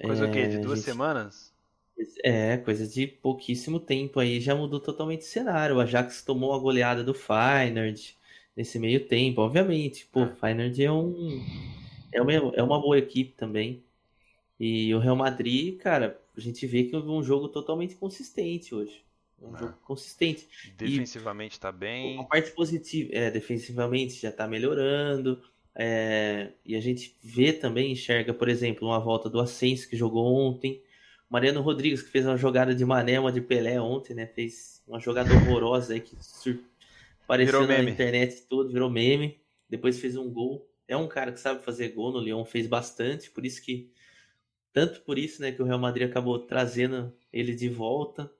Coisa 0.00 0.24
o 0.24 0.28
quê? 0.30 0.48
De 0.48 0.58
É, 0.58 0.58
duas 0.58 0.80
gente, 0.80 0.80
semanas? 0.80 1.54
É, 2.22 2.58
coisa 2.58 2.86
de 2.86 3.06
pouquíssimo 3.06 3.80
tempo 3.80 4.20
aí, 4.20 4.38
já 4.40 4.54
mudou 4.54 4.78
totalmente 4.80 5.22
o 5.22 5.24
cenário. 5.24 5.76
O 5.76 5.80
Ajax 5.80 6.22
tomou 6.22 6.52
a 6.54 6.58
goleada 6.58 7.02
do 7.02 7.14
Feyenoord 7.14 8.16
nesse 8.56 8.78
meio 8.78 9.06
tempo, 9.08 9.40
obviamente. 9.40 10.06
Pô, 10.12 10.24
o 10.24 10.36
Feyenoord 10.36 10.84
é 10.84 10.92
um 10.92 11.42
é 12.12 12.22
uma, 12.22 12.32
é 12.34 12.62
uma 12.62 12.80
boa 12.80 12.98
equipe 12.98 13.34
também. 13.34 13.84
E 14.60 14.94
o 14.94 14.98
Real 15.00 15.16
Madrid, 15.16 15.78
cara, 15.78 16.20
a 16.36 16.40
gente 16.40 16.66
vê 16.66 16.84
que 16.84 16.94
houve 16.96 17.08
um 17.08 17.22
jogo 17.22 17.48
totalmente 17.48 17.94
consistente 17.96 18.74
hoje. 18.74 19.04
Um 19.40 19.54
É. 19.54 19.58
jogo 19.58 19.74
consistente. 19.84 20.48
Defensivamente 20.76 21.60
tá 21.60 21.70
bem. 21.70 22.18
A 22.20 22.24
parte 22.24 22.50
positiva, 22.52 23.10
é, 23.12 23.30
defensivamente 23.30 24.14
já 24.20 24.32
tá 24.32 24.46
melhorando. 24.48 25.42
é, 25.78 26.52
e 26.64 26.74
a 26.74 26.80
gente 26.80 27.14
vê 27.22 27.52
também, 27.52 27.92
enxerga, 27.92 28.32
por 28.32 28.48
exemplo, 28.48 28.88
uma 28.88 28.98
volta 28.98 29.28
do 29.28 29.38
Ascenso 29.38 29.86
que 29.88 29.94
jogou 29.96 30.24
ontem. 30.34 30.82
Mariano 31.28 31.60
Rodrigues, 31.60 32.00
que 32.02 32.08
fez 32.10 32.24
uma 32.24 32.36
jogada 32.38 32.74
de 32.74 32.82
Mané, 32.84 33.20
uma 33.20 33.30
de 33.30 33.42
Pelé 33.42 33.78
ontem, 33.80 34.14
né? 34.14 34.26
Fez 34.26 34.82
uma 34.88 34.98
jogada 34.98 35.34
horrorosa 35.34 35.92
aí 35.92 36.00
que 36.00 36.16
sur... 36.18 36.58
apareceu 37.24 37.60
Virou 37.60 37.66
na 37.68 37.78
meme. 37.78 37.90
internet 37.90 38.42
todo, 38.48 38.72
virou 38.72 38.88
meme. 38.88 39.38
Depois 39.68 39.98
fez 40.00 40.16
um 40.16 40.30
gol. 40.30 40.66
É 40.88 40.96
um 40.96 41.08
cara 41.08 41.30
que 41.32 41.40
sabe 41.40 41.62
fazer 41.62 41.90
gol 41.90 42.10
no 42.12 42.20
Lyon, 42.20 42.44
fez 42.46 42.66
bastante, 42.66 43.30
por 43.30 43.44
isso 43.44 43.60
que. 43.62 43.90
Tanto 44.76 45.00
por 45.00 45.18
isso, 45.18 45.40
né, 45.40 45.52
que 45.52 45.62
o 45.62 45.64
Real 45.64 45.78
Madrid 45.78 46.06
acabou 46.06 46.38
trazendo 46.38 47.10
ele 47.32 47.54
de 47.54 47.66
volta. 47.66 48.30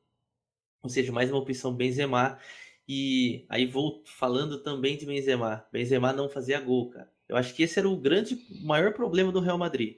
Ou 0.83 0.91
seja, 0.91 1.11
mais 1.11 1.31
uma 1.31 1.39
opção 1.39 1.75
Benzema. 1.75 2.39
E 2.87 3.47
aí 3.49 3.65
vou 3.65 4.03
falando 4.05 4.63
também 4.63 4.99
de 4.99 5.07
Benzema. 5.07 5.65
Benzema 5.73 6.13
não 6.13 6.29
fazia 6.29 6.61
gol, 6.61 6.91
cara. 6.91 7.11
Eu 7.27 7.39
acho 7.39 7.55
que 7.55 7.63
esse 7.63 7.79
era 7.79 7.89
o 7.89 7.97
grande, 7.97 8.39
maior 8.63 8.93
problema 8.93 9.33
do 9.33 9.41
Real 9.41 9.57
Madrid. 9.57 9.97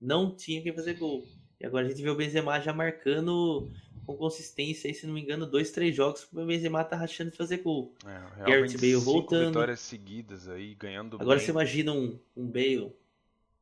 Não 0.00 0.32
tinha 0.36 0.62
quem 0.62 0.72
fazer 0.72 0.94
gol. 0.94 1.26
E 1.60 1.66
agora 1.66 1.84
a 1.84 1.88
gente 1.88 2.00
vê 2.00 2.10
o 2.10 2.14
Benzema 2.14 2.60
já 2.60 2.72
marcando 2.72 3.68
com 4.06 4.16
consistência, 4.16 4.86
aí, 4.86 4.94
se 4.94 5.04
não 5.04 5.14
me 5.14 5.20
engano, 5.20 5.46
dois, 5.46 5.72
três 5.72 5.96
jogos 5.96 6.24
que 6.24 6.38
o 6.38 6.46
Benzema 6.46 6.84
tá 6.84 6.94
rachando 6.94 7.32
de 7.32 7.36
fazer 7.36 7.56
gol. 7.56 7.92
É, 8.06 8.44
Gareth 8.44 8.78
Bale 8.78 8.94
voltando. 8.94 9.46
vitórias 9.48 9.80
seguidas 9.80 10.48
aí, 10.48 10.76
ganhando 10.76 11.16
Agora 11.16 11.38
bem. 11.38 11.44
você 11.44 11.50
imagina 11.50 11.92
um, 11.92 12.20
um 12.36 12.46
Bale 12.46 12.92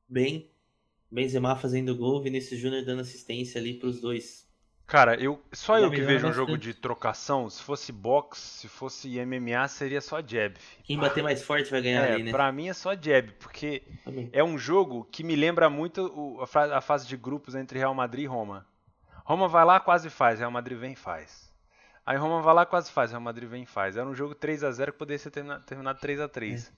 bem, 0.06 0.50
Benzema 1.10 1.56
fazendo 1.56 1.96
gol, 1.96 2.22
Vinícius 2.22 2.60
Júnior 2.60 2.84
dando 2.84 3.00
assistência 3.00 3.60
ali 3.60 3.74
pros 3.74 4.00
dois. 4.00 4.48
Cara, 4.86 5.14
eu 5.22 5.40
só 5.52 5.78
eu 5.78 5.88
que 5.88 5.98
melhora 5.98 6.14
vejo 6.14 6.26
um 6.28 6.32
jogo 6.32 6.58
de 6.58 6.74
trocação. 6.74 7.48
Se 7.48 7.62
fosse 7.62 7.92
boxe, 7.92 8.40
se 8.40 8.68
fosse 8.68 9.08
MMA, 9.24 9.68
seria 9.68 10.00
só 10.00 10.20
jab. 10.20 10.56
Quem 10.82 10.98
bater 10.98 11.22
mais 11.22 11.42
forte 11.44 11.70
vai 11.70 11.80
ganhar 11.80 12.04
É, 12.08 12.14
ali, 12.14 12.24
né? 12.24 12.30
pra 12.32 12.50
mim 12.50 12.68
é 12.68 12.72
só 12.72 12.92
jab, 12.94 13.32
porque 13.38 13.84
Também. 14.04 14.28
é 14.32 14.42
um 14.42 14.58
jogo 14.58 15.04
que 15.04 15.22
me 15.22 15.36
lembra 15.36 15.70
muito 15.70 16.40
a, 16.40 16.80
fase 16.80 17.06
de 17.06 17.16
grupos 17.16 17.54
entre 17.54 17.78
Real 17.78 17.94
Madrid 17.94 18.24
e 18.24 18.26
Roma. 18.26 18.66
Roma 19.24 19.46
vai 19.46 19.64
lá, 19.64 19.78
quase 19.78 20.10
faz, 20.10 20.40
Real 20.40 20.50
Madrid 20.50 20.76
vem 20.76 20.92
e 20.94 20.96
faz. 20.96 21.52
Aí 22.04 22.16
Roma 22.16 22.42
vai 22.42 22.52
lá, 22.54 22.66
quase 22.66 22.90
faz, 22.90 23.12
Real 23.12 23.20
Madrid 23.22 23.48
vem 23.48 23.62
e 23.62 23.66
faz. 23.66 23.96
Era 23.96 24.08
um 24.08 24.14
jogo 24.14 24.34
3 24.34 24.64
a 24.64 24.72
0 24.72 24.92
que 24.92 24.98
poderia 24.98 25.18
ser 25.20 25.30
termina- 25.30 25.60
terminado 25.60 26.00
3 26.00 26.18
a 26.18 26.28
3 26.28 26.72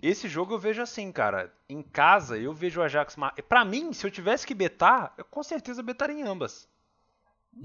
Esse 0.00 0.28
jogo 0.28 0.54
eu 0.54 0.58
vejo 0.58 0.80
assim, 0.80 1.10
cara. 1.10 1.52
Em 1.68 1.82
casa, 1.82 2.38
eu 2.38 2.52
vejo 2.52 2.80
o 2.80 2.82
Ajax. 2.82 3.16
Pra 3.48 3.64
mim, 3.64 3.92
se 3.92 4.06
eu 4.06 4.10
tivesse 4.10 4.46
que 4.46 4.54
betar, 4.54 5.12
eu 5.18 5.24
com 5.24 5.42
certeza 5.42 5.82
betaria 5.82 6.16
em 6.16 6.22
ambas. 6.22 6.68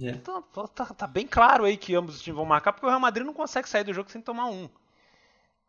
É. 0.01 0.09
Então, 0.09 0.41
tá, 0.41 0.85
tá 0.85 1.07
bem 1.07 1.27
claro 1.27 1.65
aí 1.65 1.77
que 1.77 1.95
ambos 1.95 2.15
os 2.15 2.21
times 2.21 2.37
vão 2.37 2.45
marcar, 2.45 2.73
porque 2.73 2.85
o 2.85 2.89
Real 2.89 2.99
Madrid 2.99 3.25
não 3.25 3.33
consegue 3.33 3.69
sair 3.69 3.83
do 3.83 3.93
jogo 3.93 4.09
sem 4.09 4.21
tomar 4.21 4.47
um. 4.47 4.67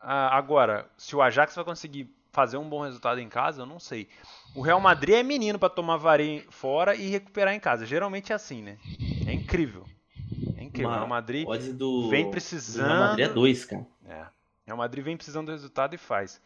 Ah, 0.01 0.37
agora, 0.37 0.89
se 0.97 1.15
o 1.15 1.23
Ajax 1.23 1.55
vai 1.55 1.65
conseguir 1.65 2.11
fazer 2.33 2.57
um 2.57 2.69
bom 2.69 2.83
resultado 2.83 3.21
em 3.21 3.29
casa, 3.29 3.63
eu 3.63 3.67
não 3.67 3.79
sei. 3.79 4.09
O 4.55 4.61
Real 4.61 4.81
Madrid 4.81 5.15
é 5.15 5.23
menino 5.23 5.59
pra 5.59 5.69
tomar 5.69 5.97
varinha 5.97 6.43
fora 6.51 6.95
e 6.95 7.09
recuperar 7.09 7.55
em 7.55 7.61
casa. 7.61 7.87
Geralmente 7.87 8.33
é 8.33 8.35
assim, 8.35 8.63
né? 8.63 8.79
É 9.27 9.33
incrível. 9.33 9.87
É 10.57 10.65
incrível. 10.65 10.91
O 10.91 10.95
Real 10.95 11.07
Madrid 11.07 11.47
do, 11.75 12.09
vem 12.09 12.25
do 12.25 12.31
precisando. 12.31 12.87
Real 12.87 12.99
Madrid 12.99 13.27
é 13.27 13.33
dois, 13.33 13.65
cara. 13.65 13.87
É. 14.07 14.27
Real 14.67 14.79
Madrid 14.79 15.05
vem 15.05 15.17
precisando 15.17 15.47
do 15.47 15.53
resultado 15.53 15.95
e 15.95 15.99
faz. 15.99 16.41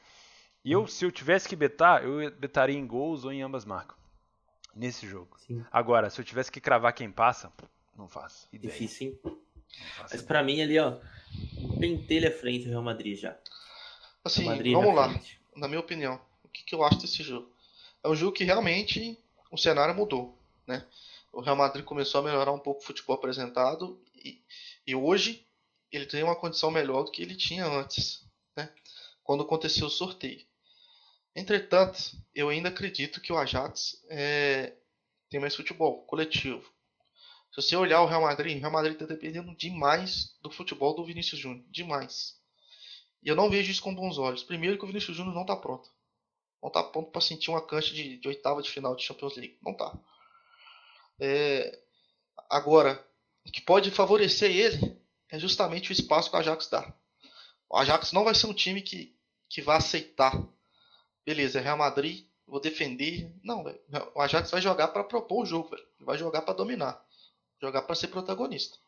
E 0.65 0.73
eu, 0.73 0.87
se 0.87 1.05
eu 1.05 1.13
tivesse 1.13 1.49
que 1.49 1.57
betar, 1.57 2.05
eu 2.05 2.31
betaria 2.33 2.77
em 2.77 2.87
gols 2.87 3.25
ou 3.25 3.33
em 3.33 3.43
ambas 3.43 3.65
marcas. 3.65 3.97
Nesse 4.75 5.07
jogo. 5.07 5.37
Sim. 5.39 5.65
Agora, 5.73 6.11
se 6.11 6.21
eu 6.21 6.25
tivesse 6.25 6.53
que 6.53 6.61
cravar 6.61 6.93
quem 6.93 7.11
passa, 7.11 7.53
não 7.97 8.09
faço. 8.09 8.49
Ideia. 8.53 8.73
Difícil, 8.73 9.09
hein? 9.09 9.39
Mas 10.11 10.23
pra 10.23 10.43
mim 10.43 10.61
ali, 10.61 10.79
ó, 10.79 10.99
pentelho 11.79 12.29
à 12.29 12.31
frente 12.31 12.67
o 12.67 12.71
Real 12.71 12.83
Madrid 12.83 13.19
já. 13.19 13.37
Assim, 14.25 14.43
Real 14.43 14.55
Madrid 14.55 14.73
vamos 14.75 14.95
na 14.95 15.01
lá. 15.01 15.09
frente. 15.11 15.41
Na 15.57 15.69
minha 15.69 15.81
opinião, 15.81 16.21
o 16.45 16.49
que, 16.49 16.63
que 16.65 16.75
eu 16.75 16.83
acho 16.85 17.01
desse 17.01 17.23
jogo? 17.23 17.51
É 18.03 18.09
um 18.09 18.15
jogo 18.15 18.33
que 18.33 18.45
realmente 18.45 19.19
o 19.51 19.57
cenário 19.57 19.95
mudou, 19.95 20.39
né? 20.67 20.87
O 21.33 21.41
Real 21.41 21.57
Madrid 21.57 21.85
começou 21.85 22.21
a 22.21 22.25
melhorar 22.25 22.53
um 22.53 22.59
pouco 22.59 22.81
o 22.81 22.85
futebol 22.85 23.17
apresentado 23.17 24.01
e, 24.15 24.41
e 24.87 24.95
hoje 24.95 25.47
ele 25.91 26.07
tem 26.07 26.23
uma 26.23 26.37
condição 26.37 26.71
melhor 26.71 27.05
do 27.05 27.11
que 27.11 27.23
ele 27.23 27.35
tinha 27.35 27.67
antes, 27.67 28.27
né? 28.57 28.73
Quando 29.23 29.43
aconteceu 29.43 29.87
o 29.87 29.91
sorteio. 29.91 30.47
Entretanto, 31.35 31.99
eu 32.35 32.49
ainda 32.49 32.69
acredito 32.69 33.21
que 33.21 33.33
o 33.33 33.39
Ajax 33.39 34.03
é, 34.09 34.75
tem 35.31 35.39
mais 35.39 35.55
futebol 35.55 36.05
coletivo. 36.05 36.63
Se 37.53 37.63
você 37.63 37.77
olhar 37.77 38.03
o 38.03 38.07
Real 38.07 38.23
Madrid, 38.23 38.57
o 38.57 38.61
Real 38.61 38.73
Madrid 38.73 38.95
está 38.95 39.07
dependendo 39.07 39.55
demais 39.57 40.37
do 40.41 40.51
futebol 40.51 40.95
do 40.95 41.05
Vinícius 41.05 41.41
Júnior. 41.41 41.65
Demais. 41.71 42.39
E 43.23 43.29
eu 43.29 43.37
não 43.37 43.51
vejo 43.51 43.71
isso 43.71 43.83
com 43.83 43.95
bons 43.95 44.19
olhos. 44.19 44.43
Primeiro 44.43 44.79
que 44.79 44.85
o 44.85 44.87
Vinícius 44.87 45.17
Júnior 45.17 45.35
não 45.35 45.43
está 45.43 45.57
pronto. 45.57 45.89
Não 46.63 46.69
está 46.69 46.83
pronto 46.83 47.11
para 47.11 47.21
sentir 47.21 47.51
uma 47.51 47.65
cancha 47.65 47.95
de, 47.95 48.19
de, 48.19 48.29
oitava 48.29 48.63
de 48.63 48.71
final 48.71 48.95
de 48.95 49.05
Champions 49.05 49.37
League. 49.37 49.59
Não 49.63 49.73
está. 49.73 49.99
É, 51.21 51.81
agora, 52.51 53.05
o 53.47 53.51
que 53.51 53.61
pode 53.61 53.91
favorecer 53.91 54.51
ele 54.51 55.01
é 55.31 55.39
justamente 55.39 55.91
o 55.91 55.93
espaço 55.93 56.31
que 56.31 56.37
o 56.37 56.39
Ajax 56.39 56.69
dá. 56.69 56.93
O 57.69 57.77
Ajax 57.77 58.13
não 58.13 58.25
vai 58.25 58.35
ser 58.35 58.47
um 58.47 58.55
time 58.55 58.81
que, 58.81 59.15
que 59.49 59.61
vai 59.61 59.77
aceitar. 59.77 60.33
Beleza, 61.25 61.61
Real 61.61 61.77
Madrid, 61.77 62.27
vou 62.47 62.61
defender. 62.61 63.31
Não, 63.43 63.65
o 64.15 64.21
Ajax 64.21 64.51
vai 64.51 64.61
jogar 64.61 64.89
para 64.89 65.05
propor 65.05 65.43
o 65.43 65.47
jogo, 65.47 65.71
véio. 65.71 65.87
vai 66.01 66.17
jogar 66.17 66.43
para 66.43 66.55
dominar, 66.55 67.03
jogar 67.61 67.83
para 67.83 67.95
ser 67.95 68.09
protagonista. 68.09 68.79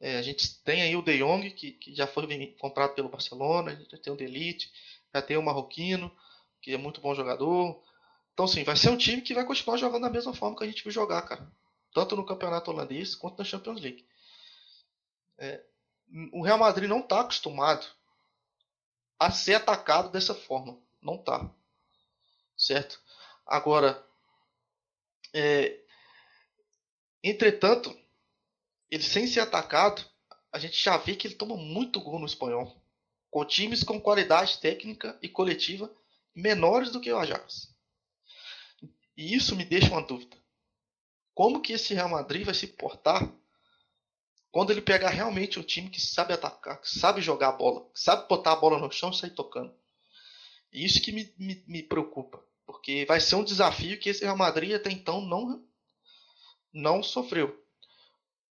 É, 0.00 0.16
a 0.16 0.22
gente 0.22 0.60
tem 0.64 0.82
aí 0.82 0.96
o 0.96 1.02
De 1.02 1.18
Jong, 1.18 1.48
que, 1.52 1.72
que 1.72 1.94
já 1.94 2.08
foi 2.08 2.26
comprado 2.58 2.94
pelo 2.94 3.08
Barcelona, 3.08 3.70
a 3.70 3.74
gente 3.76 3.90
já 3.90 3.98
tem 3.98 4.12
o 4.12 4.16
Delite, 4.16 4.72
já 5.14 5.22
tem 5.22 5.36
o 5.36 5.42
Marroquino, 5.42 6.10
que 6.60 6.72
é 6.72 6.76
muito 6.76 7.00
bom 7.00 7.14
jogador. 7.14 7.80
Então, 8.32 8.48
sim, 8.48 8.64
vai 8.64 8.76
ser 8.76 8.90
um 8.90 8.96
time 8.96 9.22
que 9.22 9.34
vai 9.34 9.44
continuar 9.44 9.76
jogando 9.76 10.02
da 10.02 10.10
mesma 10.10 10.34
forma 10.34 10.56
que 10.56 10.64
a 10.64 10.66
gente 10.66 10.82
viu 10.82 10.90
jogar, 10.90 11.22
cara. 11.22 11.46
Tanto 11.94 12.16
no 12.16 12.24
campeonato 12.24 12.70
holandês 12.70 13.14
quanto 13.14 13.38
na 13.38 13.44
Champions 13.44 13.80
League. 13.80 14.04
É, 15.42 15.60
o 16.32 16.40
Real 16.40 16.56
Madrid 16.56 16.88
não 16.88 17.00
está 17.00 17.20
acostumado 17.20 17.84
a 19.18 19.28
ser 19.32 19.54
atacado 19.54 20.08
dessa 20.12 20.36
forma. 20.36 20.78
Não 21.00 21.16
está. 21.16 21.50
Certo? 22.56 23.02
Agora, 23.44 24.06
é, 25.34 25.80
entretanto, 27.24 27.92
ele 28.88 29.02
sem 29.02 29.26
ser 29.26 29.40
atacado, 29.40 30.08
a 30.52 30.60
gente 30.60 30.80
já 30.80 30.96
vê 30.96 31.16
que 31.16 31.26
ele 31.26 31.34
toma 31.34 31.56
muito 31.56 32.00
gol 32.00 32.20
no 32.20 32.26
espanhol. 32.26 32.80
Com 33.28 33.44
times 33.44 33.82
com 33.82 34.00
qualidade 34.00 34.60
técnica 34.60 35.18
e 35.20 35.28
coletiva 35.28 35.92
menores 36.32 36.92
do 36.92 37.00
que 37.00 37.10
o 37.10 37.18
Ajax. 37.18 37.74
E 39.16 39.34
isso 39.34 39.56
me 39.56 39.64
deixa 39.64 39.90
uma 39.90 40.02
dúvida. 40.02 40.36
Como 41.34 41.60
que 41.60 41.72
esse 41.72 41.94
Real 41.94 42.10
Madrid 42.10 42.44
vai 42.44 42.54
se 42.54 42.68
portar 42.68 43.28
quando 44.52 44.70
ele 44.70 44.82
pegar 44.82 45.08
realmente 45.08 45.58
um 45.58 45.62
time 45.62 45.88
que 45.88 46.00
sabe 46.00 46.34
atacar, 46.34 46.78
que 46.78 46.88
sabe 46.88 47.22
jogar 47.22 47.48
a 47.48 47.52
bola, 47.52 47.88
que 47.92 47.98
sabe 47.98 48.28
botar 48.28 48.52
a 48.52 48.56
bola 48.56 48.78
no 48.78 48.92
chão 48.92 49.10
e 49.10 49.16
sair 49.16 49.30
tocando? 49.30 49.74
E 50.70 50.84
isso 50.84 51.00
que 51.00 51.10
me, 51.10 51.32
me, 51.38 51.64
me 51.66 51.82
preocupa. 51.82 52.38
Porque 52.66 53.06
vai 53.06 53.18
ser 53.18 53.36
um 53.36 53.44
desafio 53.44 53.98
que 53.98 54.10
esse 54.10 54.22
Real 54.22 54.36
Madrid 54.36 54.74
até 54.74 54.90
então 54.90 55.22
não, 55.22 55.64
não 56.70 57.02
sofreu. 57.02 57.58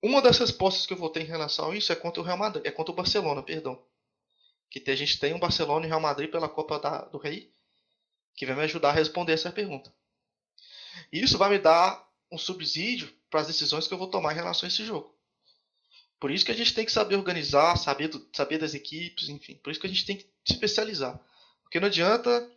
Uma 0.03 0.23
das 0.23 0.39
respostas 0.39 0.87
que 0.87 0.95
eu 0.95 0.97
vou 0.97 1.11
ter 1.11 1.21
em 1.21 1.27
relação 1.27 1.71
a 1.71 1.77
isso 1.77 1.93
é 1.93 1.97
contra 1.97 2.23
o 2.23 2.25
Real 2.25 2.39
Madrid, 2.39 2.67
é 2.67 2.71
contra 2.71 2.91
o 2.91 2.97
Barcelona, 2.97 3.43
perdão. 3.43 3.81
Que 4.71 4.83
a 4.91 4.97
gente 4.97 5.21
tem 5.21 5.35
um 5.35 5.39
Barcelona 5.39 5.85
e 5.85 5.89
Real 5.89 6.01
Madrid 6.01 6.31
pela 6.31 6.49
Copa 6.49 6.79
da, 6.79 7.05
do 7.05 7.19
Rei, 7.19 7.53
que 8.35 8.47
vai 8.47 8.57
me 8.57 8.63
ajudar 8.63 8.89
a 8.89 8.93
responder 8.93 9.35
essa 9.35 9.53
pergunta. 9.53 9.95
E 11.13 11.23
isso 11.23 11.37
vai 11.37 11.51
me 11.51 11.59
dar 11.59 12.03
um 12.31 12.39
subsídio 12.39 13.15
para 13.31 13.41
as 13.41 13.47
decisões 13.47 13.87
que 13.87 13.93
eu 13.93 13.99
vou 13.99 14.09
tomar 14.09 14.33
em 14.33 14.37
relação 14.37 14.67
a 14.67 14.69
esse 14.69 14.85
jogo. 14.85 15.12
Por 16.23 16.31
isso 16.31 16.45
que 16.45 16.53
a 16.53 16.55
gente 16.55 16.73
tem 16.73 16.85
que 16.85 16.93
saber 16.93 17.17
organizar, 17.17 17.77
saber, 17.77 18.07
do, 18.07 18.25
saber 18.33 18.57
das 18.57 18.75
equipes, 18.75 19.29
enfim. 19.29 19.57
Por 19.57 19.73
isso 19.73 19.81
que 19.81 19.89
a 19.89 19.91
gente 19.91 20.07
tem 20.07 20.17
que 20.17 20.23
se 20.23 20.53
especializar. 20.53 21.19
Porque 21.65 21.81
não 21.81 21.89
adianta 21.89 22.49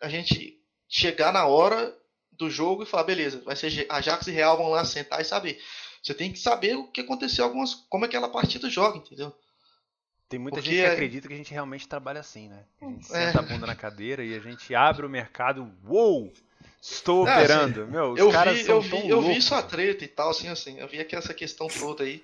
a 0.00 0.08
gente 0.08 0.56
chegar 0.88 1.32
na 1.32 1.44
hora 1.44 1.92
do 2.30 2.48
jogo 2.48 2.84
e 2.84 2.86
falar, 2.86 3.02
beleza, 3.02 3.42
vai 3.44 3.56
ser 3.56 3.86
Ajax 3.88 4.28
e 4.28 4.30
Real 4.30 4.56
vão 4.56 4.68
lá 4.68 4.84
sentar 4.84 5.20
e 5.20 5.24
saber. 5.24 5.60
Você 6.00 6.14
tem 6.14 6.32
que 6.32 6.38
saber 6.38 6.76
o 6.76 6.86
que 6.86 7.00
aconteceu, 7.00 7.44
algumas, 7.44 7.74
como 7.74 8.04
aquela 8.04 8.28
partida 8.28 8.70
joga, 8.70 8.98
entendeu? 8.98 9.34
Tem 10.28 10.38
muita 10.38 10.58
Porque 10.58 10.70
gente 10.70 10.80
que 10.80 10.86
é... 10.86 10.92
acredita 10.92 11.26
que 11.26 11.34
a 11.34 11.38
gente 11.38 11.50
realmente 11.52 11.88
trabalha 11.88 12.20
assim, 12.20 12.48
né? 12.48 12.66
A 12.80 12.84
gente 12.84 13.12
é... 13.16 13.26
senta 13.26 13.40
a 13.40 13.42
bunda 13.42 13.66
na 13.66 13.74
cadeira 13.74 14.24
e 14.24 14.32
a 14.32 14.38
gente 14.38 14.72
abre 14.76 15.04
o 15.04 15.10
mercado, 15.10 15.68
uou! 15.84 16.32
Estou 16.80 17.26
é, 17.26 17.32
operando. 17.32 17.82
Assim, 17.82 17.90
Meu, 17.90 18.12
os 18.12 18.20
eu 18.20 18.30
caras 18.30 18.58
vi, 18.58 18.68
eu 18.68 18.80
vi, 18.80 19.08
eu 19.08 19.20
vi 19.20 19.42
sua 19.42 19.60
treta 19.60 20.04
e 20.04 20.08
tal, 20.08 20.30
assim, 20.30 20.46
assim. 20.46 20.78
Eu 20.78 20.86
vi 20.86 21.00
aqui 21.00 21.16
essa 21.16 21.34
questão 21.34 21.66
toda 21.66 22.04
aí. 22.04 22.22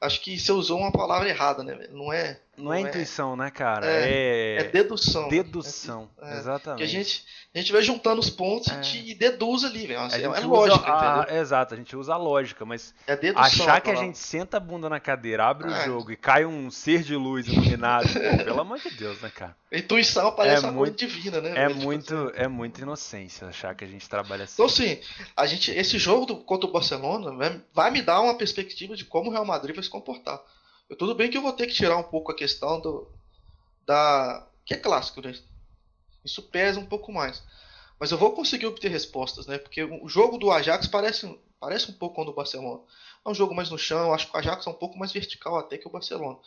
Acho 0.00 0.20
que 0.20 0.38
você 0.38 0.52
usou 0.52 0.78
uma 0.78 0.92
palavra 0.92 1.28
errada, 1.28 1.62
né? 1.62 1.88
Não 1.90 2.12
é. 2.12 2.40
Não, 2.60 2.72
é, 2.72 2.78
é 2.78 2.80
intuição, 2.82 3.36
né, 3.36 3.50
cara? 3.50 3.86
É, 3.86 4.08
é, 4.08 4.56
é 4.58 4.64
dedução. 4.64 5.28
Dedução, 5.28 6.08
é, 6.20 6.38
exatamente. 6.38 6.78
Que 6.78 6.84
a 6.84 6.86
gente, 6.86 7.24
a 7.54 7.58
gente 7.58 7.72
vai 7.72 7.82
juntando 7.82 8.20
os 8.20 8.30
pontos 8.30 8.70
é. 8.70 8.96
e 8.96 9.14
deduz 9.14 9.64
ali, 9.64 9.86
velho. 9.86 10.00
É, 10.12 10.22
é 10.22 10.40
lógica, 10.40 10.86
a, 10.86 11.22
entendeu? 11.22 11.40
Exato, 11.40 11.74
a 11.74 11.76
gente 11.76 11.96
usa 11.96 12.14
a 12.14 12.16
lógica, 12.16 12.64
mas 12.64 12.94
é 13.06 13.16
dedução, 13.16 13.42
achar 13.42 13.80
que 13.80 13.90
a 13.90 13.94
gente 13.94 14.18
senta 14.18 14.58
a 14.58 14.60
bunda 14.60 14.88
na 14.88 15.00
cadeira, 15.00 15.46
abre 15.46 15.68
o 15.68 15.74
é. 15.74 15.84
jogo 15.84 16.12
e 16.12 16.16
cai 16.16 16.44
um 16.44 16.70
ser 16.70 17.02
de 17.02 17.16
luz 17.16 17.46
iluminado, 17.46 18.06
pô, 18.12 18.44
pelo 18.44 18.60
amor 18.60 18.78
de 18.78 18.90
Deus, 18.90 19.20
né, 19.20 19.30
cara? 19.34 19.56
Intuição 19.72 20.32
parece 20.32 20.64
é 20.64 20.68
uma 20.68 20.72
muito, 20.72 20.98
coisa 20.98 21.14
divina, 21.14 21.40
né? 21.40 21.52
É 21.56 21.68
muito, 21.68 22.14
assim. 22.14 22.32
é 22.34 22.48
muito 22.48 22.80
inocência 22.80 23.46
achar 23.46 23.74
que 23.74 23.84
a 23.84 23.88
gente 23.88 24.08
trabalha 24.08 24.44
assim. 24.44 24.54
Então, 24.54 24.66
assim, 24.66 25.00
a 25.36 25.46
gente, 25.46 25.70
esse 25.70 25.98
jogo 25.98 26.26
do, 26.26 26.36
contra 26.36 26.68
o 26.68 26.72
Barcelona 26.72 27.32
vai, 27.32 27.60
vai 27.72 27.90
me 27.90 28.02
dar 28.02 28.20
uma 28.20 28.36
perspectiva 28.36 28.96
de 28.96 29.04
como 29.04 29.30
o 29.30 29.32
Real 29.32 29.44
Madrid 29.44 29.74
vai 29.74 29.84
se 29.84 29.90
comportar. 29.90 30.40
Tudo 30.98 31.14
bem 31.14 31.30
que 31.30 31.36
eu 31.36 31.42
vou 31.42 31.52
ter 31.52 31.66
que 31.66 31.74
tirar 31.74 31.96
um 31.96 32.02
pouco 32.02 32.32
a 32.32 32.36
questão 32.36 32.80
do, 32.80 33.08
da 33.86 34.46
que 34.64 34.74
é 34.74 34.76
clássico, 34.76 35.20
né? 35.20 35.34
Isso 36.24 36.42
pesa 36.42 36.78
um 36.78 36.86
pouco 36.86 37.12
mais. 37.12 37.42
Mas 37.98 38.10
eu 38.10 38.18
vou 38.18 38.32
conseguir 38.32 38.66
obter 38.66 38.90
respostas, 38.90 39.46
né? 39.46 39.58
Porque 39.58 39.82
o 39.82 40.08
jogo 40.08 40.38
do 40.38 40.50
Ajax 40.50 40.86
parece, 40.86 41.38
parece 41.58 41.90
um 41.90 41.94
pouco 41.94 42.16
com 42.16 42.22
o 42.22 42.24
do 42.26 42.32
Barcelona. 42.32 42.82
É 43.24 43.28
um 43.28 43.34
jogo 43.34 43.54
mais 43.54 43.70
no 43.70 43.78
chão, 43.78 44.14
acho 44.14 44.30
que 44.30 44.34
o 44.34 44.38
Ajax 44.38 44.66
é 44.66 44.70
um 44.70 44.74
pouco 44.74 44.98
mais 44.98 45.12
vertical 45.12 45.58
até 45.58 45.76
que 45.76 45.86
o 45.86 45.90
Barcelona. 45.90 46.38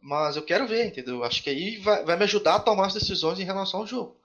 Mas 0.00 0.36
eu 0.36 0.42
quero 0.42 0.66
ver, 0.66 0.86
entendeu? 0.86 1.24
Acho 1.24 1.42
que 1.42 1.50
aí 1.50 1.76
vai, 1.78 2.04
vai 2.04 2.16
me 2.16 2.24
ajudar 2.24 2.56
a 2.56 2.60
tomar 2.60 2.86
as 2.86 2.94
decisões 2.94 3.38
em 3.38 3.44
relação 3.44 3.80
ao 3.80 3.86
jogo. 3.86 4.16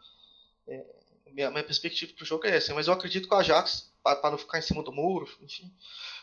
É, 0.68 0.86
minha, 1.32 1.52
minha 1.52 1.64
perspectiva 1.64 2.14
para 2.14 2.24
o 2.24 2.26
jogo 2.26 2.48
é 2.48 2.56
essa. 2.56 2.74
Mas 2.74 2.88
eu 2.88 2.94
acredito 2.94 3.28
que 3.28 3.34
o 3.34 3.38
Ajax, 3.38 3.92
para 4.04 4.32
não 4.32 4.38
ficar 4.38 4.60
em 4.60 4.62
cima 4.62 4.84
do 4.84 4.92
muro, 4.92 5.28
enfim, 5.42 5.72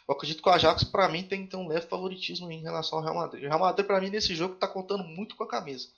eu 0.08 0.14
acredito 0.14 0.42
que 0.42 0.48
o 0.48 0.52
Ajax, 0.52 0.84
para 0.84 1.08
mim, 1.08 1.22
tem, 1.22 1.46
tem 1.46 1.58
um 1.58 1.68
leve 1.68 1.86
favoritismo 1.86 2.50
em 2.50 2.62
relação 2.62 2.98
ao 2.98 3.04
Real 3.04 3.16
Madrid. 3.16 3.44
O 3.44 3.48
Real 3.48 3.60
Madrid, 3.60 3.86
para 3.86 4.00
mim, 4.00 4.10
nesse 4.10 4.34
jogo, 4.34 4.54
está 4.54 4.66
contando 4.66 5.04
muito 5.04 5.36
com 5.36 5.44
a 5.44 5.48
camisa. 5.48 5.88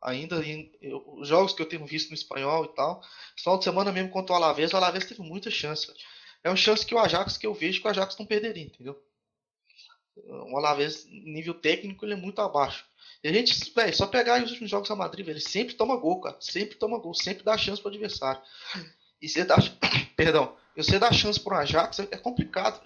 Ainda 0.00 0.44
em, 0.44 0.72
eu, 0.80 1.02
os 1.16 1.28
jogos 1.28 1.52
que 1.52 1.62
eu 1.62 1.68
tenho 1.68 1.84
visto 1.86 2.10
no 2.10 2.14
espanhol 2.14 2.64
e 2.64 2.74
tal, 2.74 3.00
esse 3.34 3.42
final 3.42 3.58
de 3.58 3.64
semana 3.64 3.92
mesmo 3.92 4.10
contra 4.10 4.32
o 4.32 4.36
Alavés, 4.36 4.72
o 4.72 4.76
Alavés 4.76 5.04
teve 5.04 5.22
muita 5.22 5.50
chance. 5.50 5.92
É 6.42 6.48
uma 6.50 6.56
chance 6.56 6.86
que 6.86 6.94
o 6.94 6.98
Ajax, 6.98 7.36
que 7.36 7.46
eu 7.46 7.54
vejo 7.54 7.80
que 7.80 7.86
o 7.86 7.90
Ajax 7.90 8.16
não 8.18 8.26
perderia, 8.26 8.64
entendeu? 8.64 9.00
O 10.16 10.56
Alavés, 10.56 11.06
nível 11.06 11.54
técnico, 11.54 12.04
ele 12.04 12.14
é 12.14 12.16
muito 12.16 12.40
abaixo. 12.40 12.84
E 13.22 13.28
a 13.28 13.32
gente, 13.32 13.72
só 13.92 14.06
pegar 14.06 14.42
os 14.42 14.50
últimos 14.50 14.70
jogos 14.70 14.88
da 14.88 14.94
Madrid, 14.94 15.26
ele 15.26 15.40
sempre 15.40 15.74
toma 15.74 15.96
gol, 15.96 16.20
cara. 16.20 16.36
Sempre 16.40 16.76
toma 16.76 16.98
gol, 16.98 17.14
sempre 17.14 17.42
dá 17.42 17.58
chance 17.58 17.80
pro 17.80 17.90
adversário. 17.90 18.40
E 19.20 19.28
você 19.28 19.44
dá, 19.44 19.56
perdão, 20.16 20.56
e 20.76 20.82
você 20.82 20.98
dá 20.98 21.10
chance 21.12 21.40
pro 21.40 21.56
Ajax 21.56 21.98
é 21.98 22.16
complicado. 22.16 22.80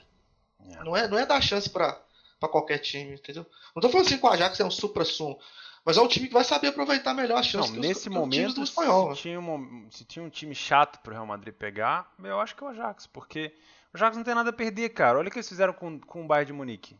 É. 0.71 0.85
Não, 0.85 0.97
é, 0.97 1.09
não 1.09 1.19
é 1.19 1.27
dar 1.27 1.41
chance 1.41 1.69
para 1.69 1.99
qualquer 2.41 2.79
time, 2.79 3.15
entendeu? 3.15 3.47
Não 3.75 3.81
tô 3.81 3.89
falando 3.89 4.07
assim 4.07 4.19
que 4.19 4.27
o 4.27 4.29
Ajax 4.29 4.61
é 4.61 4.65
um 4.65 4.71
supra-sumo. 4.71 5.39
Mas 5.85 5.97
é 5.97 6.01
um 6.01 6.07
time 6.07 6.29
que 6.29 6.35
vai 6.35 6.45
saber 6.45 6.69
aproveitar 6.69 7.13
melhor 7.13 7.39
as 7.39 7.47
chances 7.47 7.73
não, 7.73 7.81
nesse 7.81 8.09
os, 8.09 8.15
momento, 8.15 8.55
do 8.55 8.63
espanhol. 8.63 9.15
Se 9.17 9.23
tinha, 9.23 9.41
um, 9.41 9.89
se 9.91 10.05
tinha 10.05 10.25
um 10.25 10.31
time 10.31 10.55
chato 10.55 11.01
pro 11.01 11.13
Real 11.13 11.27
Madrid 11.27 11.53
pegar, 11.53 12.13
eu 12.23 12.39
acho 12.39 12.55
que 12.55 12.63
é 12.63 12.67
o 12.67 12.71
Ajax, 12.71 13.09
porque 13.09 13.53
o 13.93 13.97
Ajax 13.97 14.17
não 14.17 14.23
tem 14.23 14.35
nada 14.35 14.51
a 14.51 14.53
perder, 14.53 14.91
cara. 14.91 15.19
Olha 15.19 15.29
o 15.29 15.31
que 15.31 15.39
eles 15.39 15.49
fizeram 15.49 15.73
com, 15.73 15.99
com 15.99 16.25
o 16.25 16.27
Bayern 16.27 16.47
de 16.47 16.53
Munique. 16.53 16.97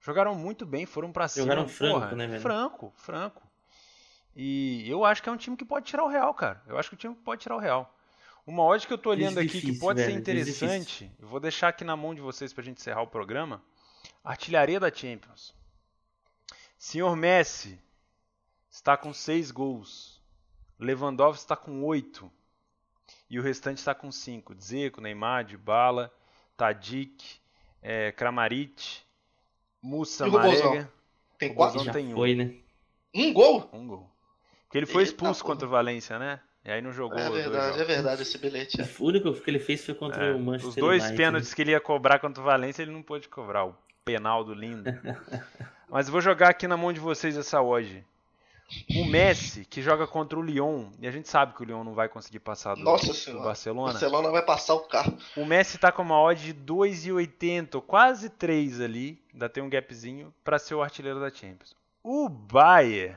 Jogaram 0.00 0.34
muito 0.34 0.64
bem, 0.64 0.86
foram 0.86 1.12
para 1.12 1.28
cima. 1.28 1.44
Jogaram 1.44 1.68
franco, 1.68 2.00
porra, 2.00 2.14
né, 2.14 2.26
velho? 2.26 2.40
Franco, 2.40 2.92
franco. 2.96 3.42
E 4.36 4.88
eu 4.88 5.04
acho 5.04 5.22
que 5.22 5.28
é 5.28 5.32
um 5.32 5.36
time 5.36 5.56
que 5.56 5.64
pode 5.64 5.86
tirar 5.86 6.04
o 6.04 6.08
Real, 6.08 6.32
cara. 6.34 6.62
Eu 6.66 6.78
acho 6.78 6.88
que 6.88 6.94
o 6.94 6.98
time 6.98 7.14
pode 7.14 7.42
tirar 7.42 7.56
o 7.56 7.60
Real. 7.60 7.94
Uma 8.46 8.62
odd 8.62 8.86
que 8.86 8.92
eu 8.92 8.98
tô 8.98 9.10
olhando 9.10 9.40
aqui 9.40 9.60
que 9.60 9.78
pode 9.78 10.00
velho, 10.00 10.12
ser 10.12 10.18
interessante, 10.18 11.10
eu 11.18 11.26
vou 11.26 11.40
deixar 11.40 11.68
aqui 11.68 11.82
na 11.82 11.96
mão 11.96 12.14
de 12.14 12.20
vocês 12.20 12.52
pra 12.52 12.62
gente 12.62 12.78
encerrar 12.78 13.02
o 13.02 13.06
programa. 13.06 13.62
Artilharia 14.22 14.78
da 14.78 14.92
Champions. 14.92 15.54
Senhor 16.78 17.16
Messi 17.16 17.80
está 18.70 18.96
com 18.96 19.14
6 19.14 19.50
gols. 19.50 20.22
Lewandowski 20.78 21.42
está 21.42 21.56
com 21.56 21.82
8. 21.84 22.30
E 23.30 23.38
o 23.38 23.42
restante 23.42 23.78
está 23.78 23.94
com 23.94 24.12
5. 24.12 24.54
Dzeko, 24.54 25.00
Neymar, 25.00 25.44
Dybala, 25.44 26.12
Tadic, 26.56 27.40
é, 27.80 28.12
Kramaric, 28.12 29.00
Musa, 29.80 30.26
Marega. 30.26 30.92
Tem 31.38 31.54
4? 31.54 31.92
Tem 31.92 32.12
um. 32.12 32.16
Foi, 32.16 32.34
né? 32.34 32.54
Um 33.14 33.32
gol? 33.32 33.70
Um 33.72 33.86
gol. 33.86 34.10
Porque 34.64 34.78
ele 34.78 34.86
foi 34.86 35.02
expulso 35.02 35.40
Eita, 35.40 35.44
contra 35.44 35.66
o 35.66 35.70
Valência, 35.70 36.18
né? 36.18 36.40
E 36.64 36.70
aí 36.70 36.80
não 36.80 36.92
jogou. 36.92 37.18
É 37.18 37.28
verdade, 37.28 37.80
é 37.80 37.84
verdade 37.84 38.22
esse 38.22 38.38
bilhete. 38.38 38.80
É. 38.80 38.88
O 38.98 39.04
único 39.04 39.32
que 39.34 39.50
ele 39.50 39.58
fez 39.58 39.84
foi 39.84 39.94
contra 39.94 40.24
é, 40.24 40.32
o 40.32 40.38
Manchester 40.38 40.68
Os 40.70 40.74
dois 40.76 41.02
United. 41.02 41.22
pênaltis 41.22 41.52
que 41.52 41.60
ele 41.60 41.72
ia 41.72 41.80
cobrar 41.80 42.18
contra 42.18 42.40
o 42.40 42.44
Valência, 42.44 42.82
ele 42.82 42.92
não 42.92 43.02
pôde 43.02 43.28
cobrar. 43.28 43.66
O 43.66 43.76
penal 44.04 44.42
do 44.42 44.54
lindo. 44.54 44.90
Mas 45.90 46.08
vou 46.08 46.20
jogar 46.20 46.48
aqui 46.48 46.66
na 46.66 46.76
mão 46.76 46.92
de 46.92 47.00
vocês 47.00 47.36
essa 47.36 47.60
hoje. 47.60 48.04
O 48.96 49.04
Messi, 49.04 49.64
que 49.66 49.82
joga 49.82 50.06
contra 50.06 50.38
o 50.38 50.42
Lyon, 50.42 50.88
e 50.98 51.06
a 51.06 51.10
gente 51.10 51.28
sabe 51.28 51.54
que 51.54 51.62
o 51.62 51.64
Lyon 51.66 51.84
não 51.84 51.94
vai 51.94 52.08
conseguir 52.08 52.40
passar 52.40 52.74
do, 52.74 52.82
Nossa 52.82 53.30
do. 53.30 53.42
Barcelona. 53.42 53.92
Barcelona 53.92 54.30
vai 54.30 54.42
passar 54.42 54.74
o 54.74 54.80
carro. 54.80 55.16
O 55.36 55.44
Messi 55.44 55.76
tá 55.76 55.92
com 55.92 56.00
uma 56.00 56.18
odd 56.18 56.42
de 56.42 56.54
2,80, 56.54 57.82
quase 57.82 58.30
3 58.30 58.80
ali, 58.80 59.22
ainda 59.32 59.50
tem 59.50 59.62
um 59.62 59.68
gapzinho, 59.68 60.32
para 60.42 60.58
ser 60.58 60.74
o 60.74 60.82
artilheiro 60.82 61.20
da 61.20 61.28
Champions. 61.28 61.76
O 62.02 62.28
Bayern, 62.28 63.16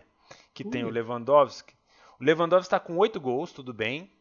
que 0.54 0.66
tem 0.66 0.84
o. 0.84 0.90
Lewandowski, 0.90 1.77
o 2.20 2.24
Lewandowski 2.24 2.70
tá 2.70 2.80
com 2.80 2.98
8 2.98 3.20
gols, 3.20 3.52
tudo 3.52 3.74
bem. 3.74 4.12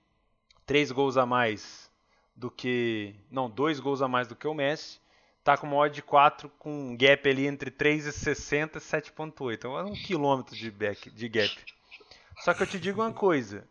3 0.66 0.90
gols 0.92 1.16
a 1.16 1.24
mais 1.26 1.90
do 2.34 2.50
que. 2.50 3.14
Não, 3.30 3.48
2 3.48 3.80
gols 3.80 4.02
a 4.02 4.08
mais 4.08 4.26
do 4.28 4.34
que 4.36 4.46
o 4.46 4.54
Messi. 4.54 4.98
Tá 5.44 5.56
com 5.56 5.66
uma 5.68 5.76
odd 5.76 5.94
de 5.94 6.02
4, 6.02 6.48
com 6.58 6.90
um 6.90 6.96
gap 6.96 7.28
ali 7.28 7.46
entre 7.46 7.70
3,60 7.70 8.76
e 8.76 8.80
7,8. 8.80 9.54
Então 9.54 9.78
é 9.78 9.84
um 9.84 9.92
quilômetro 9.94 10.56
de, 10.56 10.70
back, 10.72 11.08
de 11.08 11.28
gap. 11.28 11.56
Só 12.40 12.52
que 12.52 12.62
eu 12.64 12.66
te 12.66 12.80
digo 12.80 13.00
uma 13.00 13.12
coisa: 13.12 13.64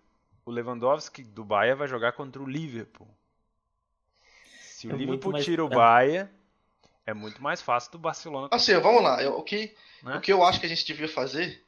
o 0.46 0.52
Lewandowski 0.52 1.22
do 1.24 1.44
Bayern 1.44 1.78
vai 1.78 1.88
jogar 1.90 2.14
contra 2.14 2.42
o 2.42 2.46
Liverpool. 2.50 3.08
Se 4.62 4.88
o 4.88 4.94
É 4.94 4.96
Liverpool 4.96 5.34
mais- 5.34 5.44
tira 5.44 5.64
o 5.66 5.68
é. 5.68 5.76
Bayern, 5.76 6.30
é 7.06 7.14
muito 7.14 7.44
mais 7.44 7.62
fácil 7.62 7.92
do 7.92 7.98
Barcelona. 8.00 8.48
Assim, 8.52 8.78
vamos 8.80 9.04
lá. 9.04 9.22
eu- 9.22 9.38
o, 9.38 9.44
que, 9.44 9.76
Né? 10.02 10.16
o 10.16 10.22
que 10.22 10.32
eu 10.32 10.44
acho 10.46 10.60
que 10.62 10.66
a 10.66 10.70
gente 10.70 10.86
devia 10.86 11.10
fazer 11.10 11.62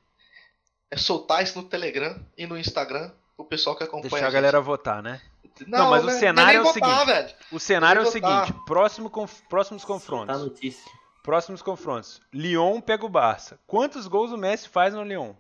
é 0.92 0.98
soltar 0.98 1.44
isso 1.44 1.58
no 1.62 1.68
Telegram 1.68 2.20
e 2.38 2.46
no 2.48 2.58
Instagram 2.58 3.12
o 3.38 3.44
pessoal 3.44 3.76
que 3.76 3.84
acompanha. 3.84 4.10
Deixar 4.10 4.18
a 4.18 4.30
gente. 4.30 4.34
galera 4.34 4.62
votar, 4.62 5.02
né? 5.04 5.22
Não, 5.66 5.80
Não, 5.80 5.90
mas 5.90 6.04
o 6.04 6.08
né, 6.08 6.14
cenário 6.20 6.60
não 6.62 6.68
é 6.68 6.72
o 6.72 6.74
votar, 6.74 7.06
velho. 7.06 7.36
O 7.52 7.60
cenário 7.60 8.00
é 8.00 8.04
o 8.04 8.12
votar. 8.12 8.46
seguinte: 8.46 8.64
próximo 8.66 9.10
conf- 9.10 9.42
próximos 9.50 9.82
Tá 9.82 9.88
confrontos. 9.88 10.40
notícia. 10.42 10.92
Próximos 11.24 11.62
confrontos. 11.62 12.22
Lyon 12.32 12.80
pega 12.80 13.06
o 13.06 13.10
Barça. 13.10 13.60
Quantos 13.68 14.08
gols 14.08 14.32
o 14.32 14.38
Messi 14.38 14.70
faz 14.70 14.94
no 14.94 15.04
Lyon? 15.04 15.34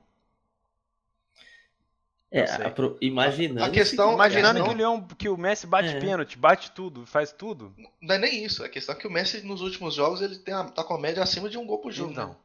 É, 2.29 2.45
sei. 2.45 2.65
apro- 2.65 2.97
imaginando. 2.99 3.63
A 3.63 3.69
questão- 3.69 4.13
Imaginando 4.13 4.59
não- 4.59 4.67
que 4.67 4.73
o 4.73 4.77
Lyon, 4.77 5.01
que 5.17 5.29
o 5.29 5.37
Messi 5.37 5.65
bate 5.65 5.89
É. 5.95 5.99
pênalti, 5.99 6.37
bate 6.37 6.71
tudo, 6.71 7.05
faz 7.05 7.31
tudo. 7.31 7.73
Não 8.01 8.15
é 8.15 8.17
nem 8.17 8.43
isso. 8.43 8.65
A 8.65 8.69
questão 8.69 8.95
é 8.95 8.97
que 8.97 9.07
o 9.07 9.11
Messi 9.11 9.41
nos 9.43 9.61
últimos 9.61 9.93
jogos 9.95 10.21
ele 10.21 10.37
tem 10.37 10.53
a, 10.53 10.65
tá 10.65 10.83
com 10.83 10.93
a 10.93 10.99
média 10.99 11.23
acima 11.23 11.47
de 11.49 11.57
um 11.57 11.65
gol 11.65 11.77
por 11.79 11.91
jogo. 11.91 12.11
Então. 12.11 12.29
né? 12.29 12.35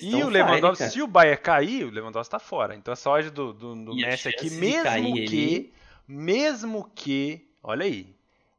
E 0.00 0.22
o 0.24 0.26
fire, 0.26 0.30
Lewandowski, 0.30 0.84
se 0.84 1.02
o 1.02 1.06
Bayern 1.06 1.40
cair, 1.42 1.84
o 1.84 1.90
Lewandowski 1.90 2.30
tá 2.30 2.38
fora. 2.38 2.74
Então 2.76 2.92
essa 2.92 3.10
odd 3.10 3.30
do, 3.30 3.52
do, 3.52 3.74
do 3.84 3.94
Messi 3.96 4.28
aqui, 4.28 4.48
de 4.48 4.56
mesmo 4.56 5.14
que, 5.24 5.54
ele- 5.54 5.72
mesmo 6.06 6.90
que, 6.94 7.48
olha 7.62 7.84
aí, 7.84 8.14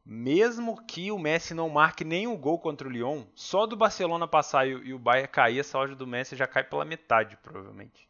mesmo 0.05 0.81
que 0.85 1.11
o 1.11 1.19
Messi 1.19 1.53
não 1.53 1.69
marque 1.69 2.03
nenhum 2.03 2.35
gol 2.37 2.59
contra 2.59 2.87
o 2.87 2.91
Lyon, 2.91 3.23
só 3.35 3.65
do 3.65 3.75
Barcelona 3.75 4.27
passar 4.27 4.67
e, 4.67 4.75
o- 4.75 4.83
e 4.85 4.93
o 4.93 4.99
Bayern 4.99 5.27
cair, 5.29 5.59
essa 5.59 5.77
odd 5.79 5.95
do 5.95 6.07
Messi 6.07 6.35
já 6.35 6.47
cai 6.47 6.63
pela 6.63 6.83
metade, 6.85 7.37
provavelmente. 7.43 8.07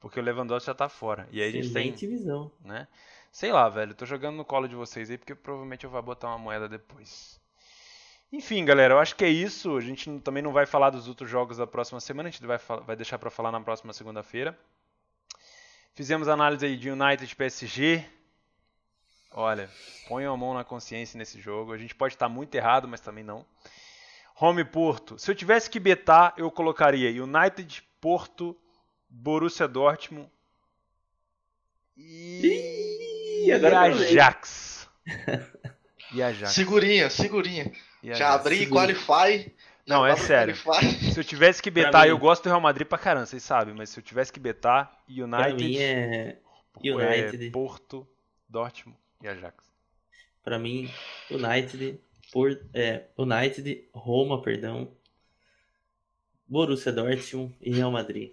Porque 0.00 0.18
o 0.20 0.22
Lewandowski 0.22 0.66
já 0.66 0.74
tá 0.74 0.88
fora. 0.88 1.28
E 1.30 1.40
aí 1.40 1.48
a 1.48 1.52
gente 1.52 1.72
tem, 1.72 1.92
visão. 2.08 2.50
né? 2.64 2.88
Sei 3.30 3.52
lá, 3.52 3.68
velho, 3.68 3.94
tô 3.94 4.04
jogando 4.06 4.36
no 4.36 4.44
colo 4.44 4.68
de 4.68 4.74
vocês 4.76 5.10
aí 5.10 5.16
porque 5.18 5.34
provavelmente 5.34 5.84
eu 5.84 5.90
vou 5.90 6.02
botar 6.02 6.28
uma 6.28 6.38
moeda 6.38 6.68
depois. 6.68 7.40
Enfim, 8.32 8.64
galera, 8.64 8.94
eu 8.94 8.98
acho 8.98 9.14
que 9.14 9.24
é 9.24 9.28
isso. 9.28 9.76
A 9.76 9.80
gente 9.80 10.18
também 10.20 10.42
não 10.42 10.52
vai 10.52 10.64
falar 10.64 10.90
dos 10.90 11.06
outros 11.06 11.28
jogos 11.28 11.58
da 11.58 11.66
próxima 11.66 12.00
semana, 12.00 12.28
a 12.30 12.32
gente 12.32 12.44
vai, 12.46 12.58
vai 12.86 12.96
deixar 12.96 13.18
pra 13.18 13.30
falar 13.30 13.52
na 13.52 13.60
próxima 13.60 13.92
segunda-feira. 13.92 14.58
Fizemos 15.94 16.26
análise 16.26 16.64
aí 16.64 16.76
de 16.76 16.90
United 16.90 17.36
PSG. 17.36 18.02
Olha, 19.32 19.68
ponham 20.08 20.32
a 20.32 20.36
mão 20.36 20.54
na 20.54 20.64
consciência 20.64 21.18
nesse 21.18 21.38
jogo. 21.40 21.72
A 21.72 21.78
gente 21.78 21.94
pode 21.94 22.14
estar 22.14 22.28
muito 22.28 22.54
errado, 22.54 22.88
mas 22.88 23.00
também 23.00 23.22
não. 23.22 23.44
Home 24.40 24.64
Porto. 24.64 25.18
Se 25.18 25.30
eu 25.30 25.34
tivesse 25.34 25.68
que 25.68 25.78
betar, 25.78 26.32
eu 26.38 26.50
colocaria 26.50 27.22
United, 27.22 27.82
Porto, 28.00 28.56
Borussia 29.08 29.68
Dortmund 29.68 30.30
e, 31.94 33.44
Ih, 33.44 33.52
lembrei. 33.52 33.74
Ajax. 33.74 34.88
E 36.14 36.22
Ajax. 36.22 36.52
Segurinha, 36.52 37.10
segurinha. 37.10 37.70
E 38.02 38.08
Já 38.14 38.28
Ajax. 38.28 38.40
abri 38.40 38.58
segura. 38.58 38.94
Qualify. 38.94 39.54
Não, 39.86 40.06
é 40.06 40.16
sério. 40.16 40.56
Qualify. 40.56 41.12
Se 41.12 41.18
eu 41.20 41.24
tivesse 41.24 41.62
que 41.62 41.70
betar, 41.70 42.06
eu 42.06 42.18
gosto 42.18 42.44
do 42.44 42.48
Real 42.48 42.60
Madrid 42.60 42.86
pra 42.86 42.98
caramba, 42.98 43.26
vocês 43.26 43.42
sabem, 43.42 43.74
mas 43.74 43.90
se 43.90 43.98
eu 43.98 44.02
tivesse 44.02 44.32
que 44.32 44.40
betar, 44.40 44.86
Pra 45.06 45.24
United, 45.24 45.64
mim 45.64 45.76
é. 45.78 46.38
é, 46.84 46.90
United. 46.94 47.50
Porto, 47.50 48.06
Dortmund 48.48 48.96
e 49.22 49.28
Ajax. 49.28 49.72
Pra 50.42 50.58
mim, 50.58 50.90
United, 51.30 52.00
por, 52.32 52.60
é, 52.74 53.04
United, 53.16 53.88
Roma, 53.94 54.42
perdão, 54.42 54.90
Borussia 56.48 56.92
Dortmund 56.92 57.54
e 57.60 57.72
Real 57.72 57.90
Madrid. 57.90 58.32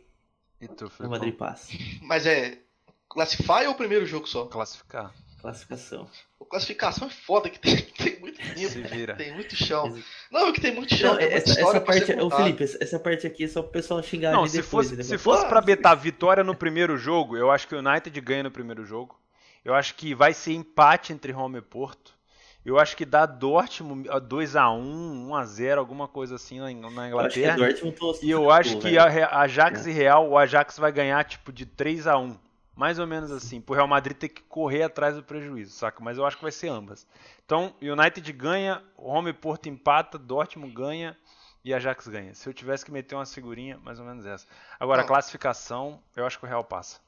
E 0.61 0.67
tu, 0.67 0.91
Real? 0.99 1.09
Madrid 1.11 1.35
passa. 1.35 1.71
Mas 2.01 2.25
é 2.25 2.59
Classify 3.07 3.65
ou 3.67 3.71
o 3.71 3.75
primeiro 3.75 4.05
jogo 4.05 4.27
só? 4.27 4.45
Classificar. 4.45 5.13
Classificação. 5.41 6.07
O 6.39 6.45
classificação 6.45 7.07
é 7.07 7.11
foda, 7.11 7.49
que 7.49 7.59
tem, 7.59 7.77
tem 7.97 8.19
muito 8.19 8.37
tempo, 8.41 8.57
Se 8.69 8.81
vira. 8.81 9.15
tem 9.15 9.33
muito 9.33 9.55
chão. 9.55 9.97
Não, 10.31 10.47
é 10.47 10.51
que 10.51 10.61
tem 10.61 10.73
muito 10.75 10.93
chão, 10.95 11.11
Não, 11.11 11.17
tem 11.17 11.29
muita 11.29 11.37
essa, 11.49 11.49
história 11.59 11.77
essa 11.77 11.85
parte, 11.85 12.11
ô. 12.21 12.29
Felipe, 12.29 12.63
essa, 12.63 12.99
parte 12.99 13.27
aqui 13.27 13.43
é 13.45 13.47
só 13.47 13.61
pro 13.61 13.71
pessoal 13.71 14.01
xingar 14.03 14.31
Não, 14.33 14.41
ali 14.41 14.49
se 14.49 14.57
depois. 14.61 14.87
fosse, 14.87 14.97
né? 14.97 15.03
se 15.03 15.17
fosse 15.17 15.45
Ah, 15.45 15.49
pra 15.49 15.61
betar 15.61 15.95
vitória 15.95 16.43
no 16.43 16.55
primeiro 16.55 16.97
jogo, 16.97 17.37
eu 17.37 17.49
acho 17.51 17.67
que 17.67 17.75
o 17.75 17.79
United 17.79 18.19
ganha 18.21 18.43
no 18.43 18.51
primeiro 18.51 18.83
jogo. 18.85 19.19
Eu 19.63 19.73
acho 19.73 19.95
que 19.95 20.13
vai 20.15 20.33
ser 20.33 20.53
empate 20.53 21.11
entre 21.13 21.31
Roma 21.31 21.57
e 21.57 21.61
Porto. 21.61 22.17
Eu 22.65 22.77
acho 22.77 22.95
que 22.97 23.05
dá 23.05 23.25
Dortmund 23.25 24.07
2x1, 24.09 25.27
1x0, 25.27 25.77
alguma 25.77 26.07
coisa 26.07 26.35
assim 26.35 26.59
na, 26.59 26.69
Ing- 26.71 26.93
na 26.93 27.09
Eu 27.09 27.19
acho 27.19 27.33
que 27.35 27.39
Inglaterra. 27.41 27.91
tô- 27.97 28.19
E 28.21 28.29
eu 28.29 28.51
acho 28.51 28.77
que 28.79 28.97
a 28.97 29.39
Ajax 29.41 29.87
É. 29.87 29.89
e 29.89 29.93
Real, 29.93 30.29
o 30.29 30.37
Ajax 30.37 30.77
vai 30.77 30.91
ganhar 30.91 31.23
tipo 31.23 31.51
de 31.53 31.65
3 31.65 32.05
a 32.07 32.17
1 32.17 32.37
mais 32.79 32.97
ou 32.97 33.05
menos 33.05 33.29
assim, 33.29 33.59
pro 33.59 33.75
Real 33.75 33.89
Madrid 33.89 34.15
ter 34.15 34.29
que 34.29 34.41
correr 34.43 34.83
atrás 34.83 35.13
do 35.13 35.21
prejuízo, 35.21 35.73
saca? 35.73 36.01
Mas 36.01 36.17
eu 36.17 36.25
acho 36.25 36.37
que 36.37 36.43
vai 36.43 36.51
ser 36.51 36.69
ambas. 36.69 37.05
Então, 37.45 37.75
United 37.81 38.31
ganha, 38.31 38.81
Roma 38.95 39.29
e 39.29 39.33
Porto 39.33 39.67
empata, 39.67 40.17
Dortmund 40.17 40.73
ganha 40.73 41.17
e 41.61 41.73
Ajax 41.73 42.07
ganha. 42.07 42.33
Se 42.33 42.47
eu 42.47 42.53
tivesse 42.53 42.85
que 42.85 42.91
meter 42.91 43.15
uma 43.15 43.25
figurinha, 43.25 43.77
mais 43.79 43.99
ou 43.99 44.05
menos 44.05 44.25
essa. 44.25 44.47
Agora, 44.79 45.01
Não. 45.01 45.09
classificação, 45.09 46.01
eu 46.15 46.25
acho 46.25 46.39
que 46.39 46.45
o 46.45 46.47
Real 46.47 46.63
passa. 46.63 47.01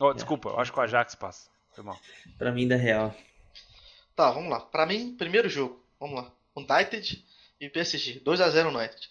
Oh, 0.00 0.12
desculpa, 0.12 0.48
eu 0.48 0.58
acho 0.58 0.72
que 0.72 0.80
o 0.80 0.82
Ajax 0.82 1.14
passa. 1.14 1.48
Foi 1.70 1.84
mal. 1.84 1.96
Pra 2.36 2.50
mim, 2.50 2.66
da 2.66 2.74
Real. 2.74 3.14
Tá, 4.16 4.32
vamos 4.32 4.50
lá. 4.50 4.58
Pra 4.58 4.84
mim, 4.84 5.14
primeiro 5.16 5.48
jogo. 5.48 5.80
Vamos 6.00 6.16
lá. 6.16 6.32
United 6.56 7.24
e 7.60 7.68
PSG. 7.68 8.20
2x0 8.24 8.74
United. 8.74 9.10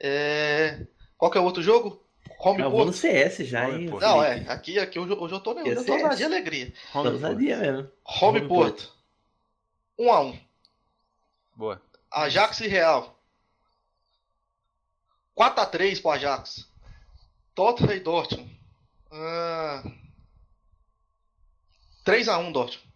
É... 0.00 0.86
Qual 1.18 1.30
que 1.30 1.36
é 1.36 1.40
o 1.42 1.44
outro 1.44 1.62
jogo? 1.62 2.02
Home 2.44 2.60
Eu 2.60 2.70
vou 2.70 2.80
no 2.80 2.86
Porto. 2.86 2.96
CS 2.96 3.46
já, 3.46 3.68
Home 3.68 3.84
hein? 3.84 3.90
Porto. 3.90 4.02
Não, 4.02 4.22
é. 4.22 4.40
Aqui, 4.48 4.78
aqui 4.78 4.98
hoje, 4.98 5.12
hoje 5.12 5.34
eu 5.34 5.40
tô, 5.40 5.52
hoje 5.52 5.70
eu 5.70 5.76
tô 5.76 5.92
CS. 5.92 6.02
na 6.02 6.14
de 6.14 6.24
alegria. 6.24 6.74
Home 6.92 7.04
Porto. 7.04 7.12
ousadia 7.12 7.56
mesmo. 7.56 7.90
Home, 8.04 8.38
Home 8.40 8.48
Porto. 8.48 8.92
1x1. 9.98 10.40
Boa. 11.54 11.82
Ajax 12.10 12.60
e 12.60 12.66
Real. 12.66 13.16
4x3 15.38 16.02
pro 16.02 16.10
Ajax. 16.10 16.68
Tottenham 17.54 17.94
e 17.94 18.00
Dortmund. 18.00 18.60
Ah... 19.12 19.82
3x1 22.04 22.52
Dortmund. 22.52 22.92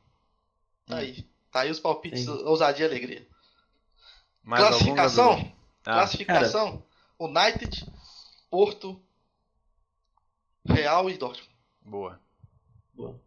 Tá 0.86 0.96
aí. 0.96 1.28
Tá 1.52 1.60
aí 1.60 1.70
os 1.70 1.78
palpites, 1.80 2.24
Sim. 2.24 2.30
ousadia 2.44 2.86
e 2.86 2.88
alegria. 2.88 3.26
Mais 4.42 4.66
Classificação? 4.66 5.52
Ah, 5.84 5.94
Classificação: 5.94 6.82
United, 7.18 7.86
Porto, 8.50 9.00
Real 10.68 11.08
e 11.10 11.16
Dortmund. 11.16 11.50
boa. 11.82 12.20
Boa. 12.94 13.20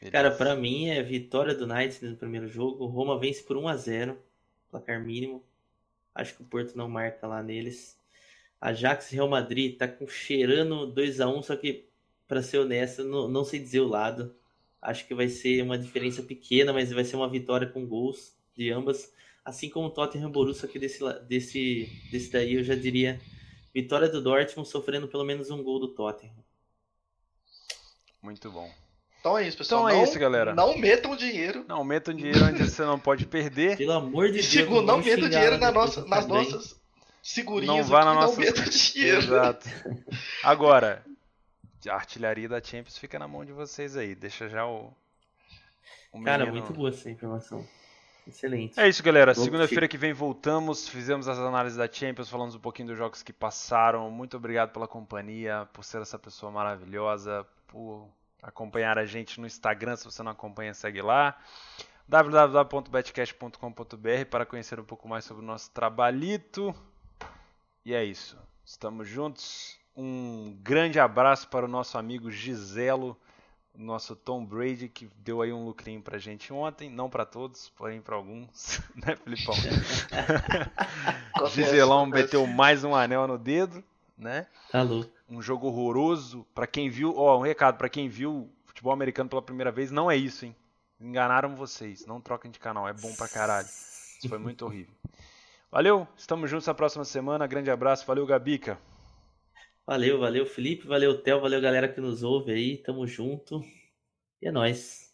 Beleza. 0.00 0.12
Cara, 0.12 0.30
pra 0.30 0.56
mim 0.56 0.88
é 0.88 1.02
vitória 1.02 1.54
do 1.54 1.64
United 1.64 2.06
no 2.06 2.16
primeiro 2.16 2.48
jogo. 2.48 2.86
Roma 2.86 3.18
vence 3.18 3.42
por 3.42 3.56
1 3.56 3.68
a 3.68 3.76
0 3.76 4.18
placar 4.70 5.04
mínimo. 5.04 5.44
Acho 6.14 6.36
que 6.36 6.42
o 6.42 6.46
Porto 6.46 6.76
não 6.76 6.88
marca 6.88 7.26
lá 7.26 7.42
neles. 7.42 7.98
Ajax 8.60 9.10
e 9.10 9.16
Real 9.16 9.28
Madrid 9.28 9.76
tá 9.76 9.88
com 9.88 10.06
cheirando 10.06 10.86
2 10.86 11.20
a 11.20 11.28
1 11.28 11.42
só 11.42 11.56
que, 11.56 11.88
pra 12.28 12.42
ser 12.42 12.58
honesto, 12.58 13.04
não, 13.04 13.28
não 13.28 13.44
sei 13.44 13.58
dizer 13.58 13.80
o 13.80 13.88
lado. 13.88 14.34
Acho 14.80 15.06
que 15.06 15.14
vai 15.14 15.28
ser 15.28 15.62
uma 15.62 15.78
diferença 15.78 16.22
pequena, 16.22 16.72
mas 16.72 16.92
vai 16.92 17.04
ser 17.04 17.16
uma 17.16 17.28
vitória 17.28 17.66
com 17.66 17.86
gols 17.86 18.34
de 18.54 18.70
ambas. 18.70 19.12
Assim 19.44 19.68
como 19.68 19.88
o 19.88 19.90
Tottenham 19.90 20.28
e 20.28 20.32
Borussia, 20.32 20.68
que 20.68 20.78
desse, 20.78 21.00
desse, 21.22 21.88
desse 22.10 22.30
daí 22.30 22.54
eu 22.54 22.64
já 22.64 22.74
diria 22.74 23.20
vitória 23.72 24.08
do 24.08 24.22
Dortmund 24.22 24.68
sofrendo 24.68 25.08
pelo 25.08 25.24
menos 25.24 25.50
um 25.50 25.62
gol 25.62 25.78
do 25.78 25.88
Tottenham. 25.88 26.34
Muito 28.22 28.50
bom. 28.50 28.70
Então 29.20 29.36
é 29.36 29.46
isso, 29.46 29.58
pessoal. 29.58 29.82
Então 29.82 29.90
é 29.90 29.96
não, 29.98 30.04
isso, 30.04 30.18
galera. 30.18 30.54
Não 30.54 30.76
metam 30.78 31.14
dinheiro. 31.14 31.64
Não, 31.68 31.84
meta 31.84 32.10
um 32.10 32.14
dinheiro 32.14 32.42
onde 32.44 32.64
você 32.64 32.82
não 32.82 32.98
pode 32.98 33.26
perder. 33.26 33.76
Pelo 33.76 33.92
amor 33.92 34.26
de 34.28 34.38
E 34.38 34.40
Deus. 34.40 34.46
segundo, 34.46 34.86
não 34.86 34.98
metam 34.98 35.28
dinheiro 35.28 35.58
na 35.58 35.70
nossa, 35.70 36.00
no 36.02 36.08
nas 36.08 36.24
hein? 36.24 36.30
nossas 36.30 36.80
segurinhas. 37.22 37.76
Não 37.76 37.84
vá 37.84 37.98
aqui, 37.98 38.06
na 38.06 38.14
Não 38.14 38.20
nossa- 38.22 38.40
metam 38.40 38.64
dinheiro. 38.64 39.18
Exato. 39.18 39.68
Agora, 40.42 41.04
a 41.88 41.94
artilharia 41.94 42.48
da 42.48 42.62
Champions 42.62 42.96
fica 42.96 43.18
na 43.18 43.28
mão 43.28 43.44
de 43.44 43.52
vocês 43.52 43.94
aí. 43.96 44.14
Deixa 44.14 44.48
já 44.48 44.66
o. 44.66 44.90
o 46.12 46.22
Cara, 46.22 46.46
menino- 46.46 46.64
muito 46.64 46.72
boa 46.76 46.88
essa 46.88 47.10
informação. 47.10 47.66
Excelente. 48.30 48.78
É 48.78 48.88
isso, 48.88 49.02
galera. 49.02 49.34
Segunda-feira 49.34 49.88
que 49.88 49.98
vem 49.98 50.12
voltamos. 50.12 50.88
Fizemos 50.88 51.26
as 51.28 51.38
análises 51.38 51.76
da 51.76 51.90
Champions, 51.90 52.30
falamos 52.30 52.54
um 52.54 52.60
pouquinho 52.60 52.86
dos 52.88 52.96
jogos 52.96 53.22
que 53.22 53.32
passaram. 53.32 54.10
Muito 54.10 54.36
obrigado 54.36 54.70
pela 54.70 54.86
companhia, 54.86 55.68
por 55.72 55.82
ser 55.84 56.00
essa 56.00 56.18
pessoa 56.18 56.52
maravilhosa, 56.52 57.44
por 57.66 58.08
acompanhar 58.40 58.98
a 58.98 59.04
gente 59.04 59.40
no 59.40 59.46
Instagram. 59.46 59.96
Se 59.96 60.04
você 60.04 60.22
não 60.22 60.30
acompanha, 60.30 60.72
segue 60.72 61.02
lá 61.02 61.36
www.betcast.com.br 62.08 64.24
para 64.30 64.46
conhecer 64.46 64.78
um 64.78 64.84
pouco 64.84 65.08
mais 65.08 65.24
sobre 65.24 65.42
o 65.42 65.46
nosso 65.46 65.72
trabalhito. 65.72 66.72
E 67.84 67.92
é 67.92 68.04
isso. 68.04 68.38
Estamos 68.64 69.08
juntos. 69.08 69.76
Um 69.96 70.56
grande 70.62 71.00
abraço 71.00 71.48
para 71.48 71.66
o 71.66 71.68
nosso 71.68 71.98
amigo 71.98 72.30
Giselo, 72.30 73.16
nosso 73.74 74.14
Tom 74.14 74.44
Brady, 74.44 74.88
que 74.88 75.08
deu 75.16 75.42
aí 75.42 75.52
um 75.52 75.64
lucrinho 75.64 76.02
pra 76.02 76.18
gente 76.18 76.52
ontem. 76.52 76.90
Não 76.90 77.08
para 77.08 77.24
todos, 77.24 77.68
porém 77.70 78.00
para 78.00 78.16
alguns, 78.16 78.80
né, 78.94 79.16
Filipão? 79.16 79.54
Giselão 81.50 82.06
meteu 82.06 82.46
mais 82.46 82.84
um 82.84 82.94
anel 82.94 83.26
no 83.26 83.38
dedo, 83.38 83.82
né? 84.16 84.46
Tá 84.70 84.82
louco. 84.82 85.10
Um 85.28 85.40
jogo 85.40 85.68
horroroso. 85.68 86.46
Para 86.54 86.66
quem 86.66 86.90
viu, 86.90 87.16
ó, 87.16 87.38
um 87.38 87.42
recado 87.42 87.76
para 87.76 87.88
quem 87.88 88.08
viu 88.08 88.50
futebol 88.64 88.92
americano 88.92 89.28
pela 89.28 89.42
primeira 89.42 89.70
vez, 89.70 89.90
não 89.90 90.10
é 90.10 90.16
isso, 90.16 90.44
hein? 90.44 90.54
Enganaram 91.00 91.56
vocês. 91.56 92.04
Não 92.06 92.20
troquem 92.20 92.50
de 92.50 92.58
canal. 92.58 92.86
É 92.86 92.92
bom 92.92 93.14
pra 93.14 93.28
caralho. 93.28 93.66
Isso 93.66 94.28
foi 94.28 94.38
muito 94.38 94.66
horrível. 94.66 94.92
Valeu. 95.70 96.06
Estamos 96.16 96.50
juntos 96.50 96.66
na 96.66 96.74
próxima 96.74 97.04
semana. 97.04 97.46
Grande 97.46 97.70
abraço. 97.70 98.06
Valeu, 98.06 98.26
Gabica. 98.26 98.78
Valeu, 99.86 100.18
valeu, 100.18 100.46
Felipe. 100.46 100.86
Valeu, 100.86 101.20
Theo. 101.20 101.40
Valeu, 101.40 101.60
galera 101.60 101.88
que 101.88 102.00
nos 102.00 102.22
ouve 102.22 102.52
aí. 102.52 102.78
Tamo 102.78 103.06
junto. 103.06 103.64
E 104.40 104.48
é 104.48 104.52
nóis. 104.52 105.12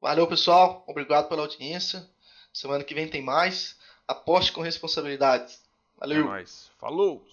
Valeu, 0.00 0.26
pessoal. 0.26 0.84
Obrigado 0.86 1.28
pela 1.28 1.42
audiência. 1.42 2.08
Semana 2.52 2.84
que 2.84 2.94
vem 2.94 3.08
tem 3.08 3.22
mais. 3.22 3.76
Aposte 4.06 4.52
com 4.52 4.60
responsabilidade. 4.60 5.58
Valeu. 5.96 6.20
É 6.20 6.24
nóis. 6.24 6.70
Falou. 6.78 7.26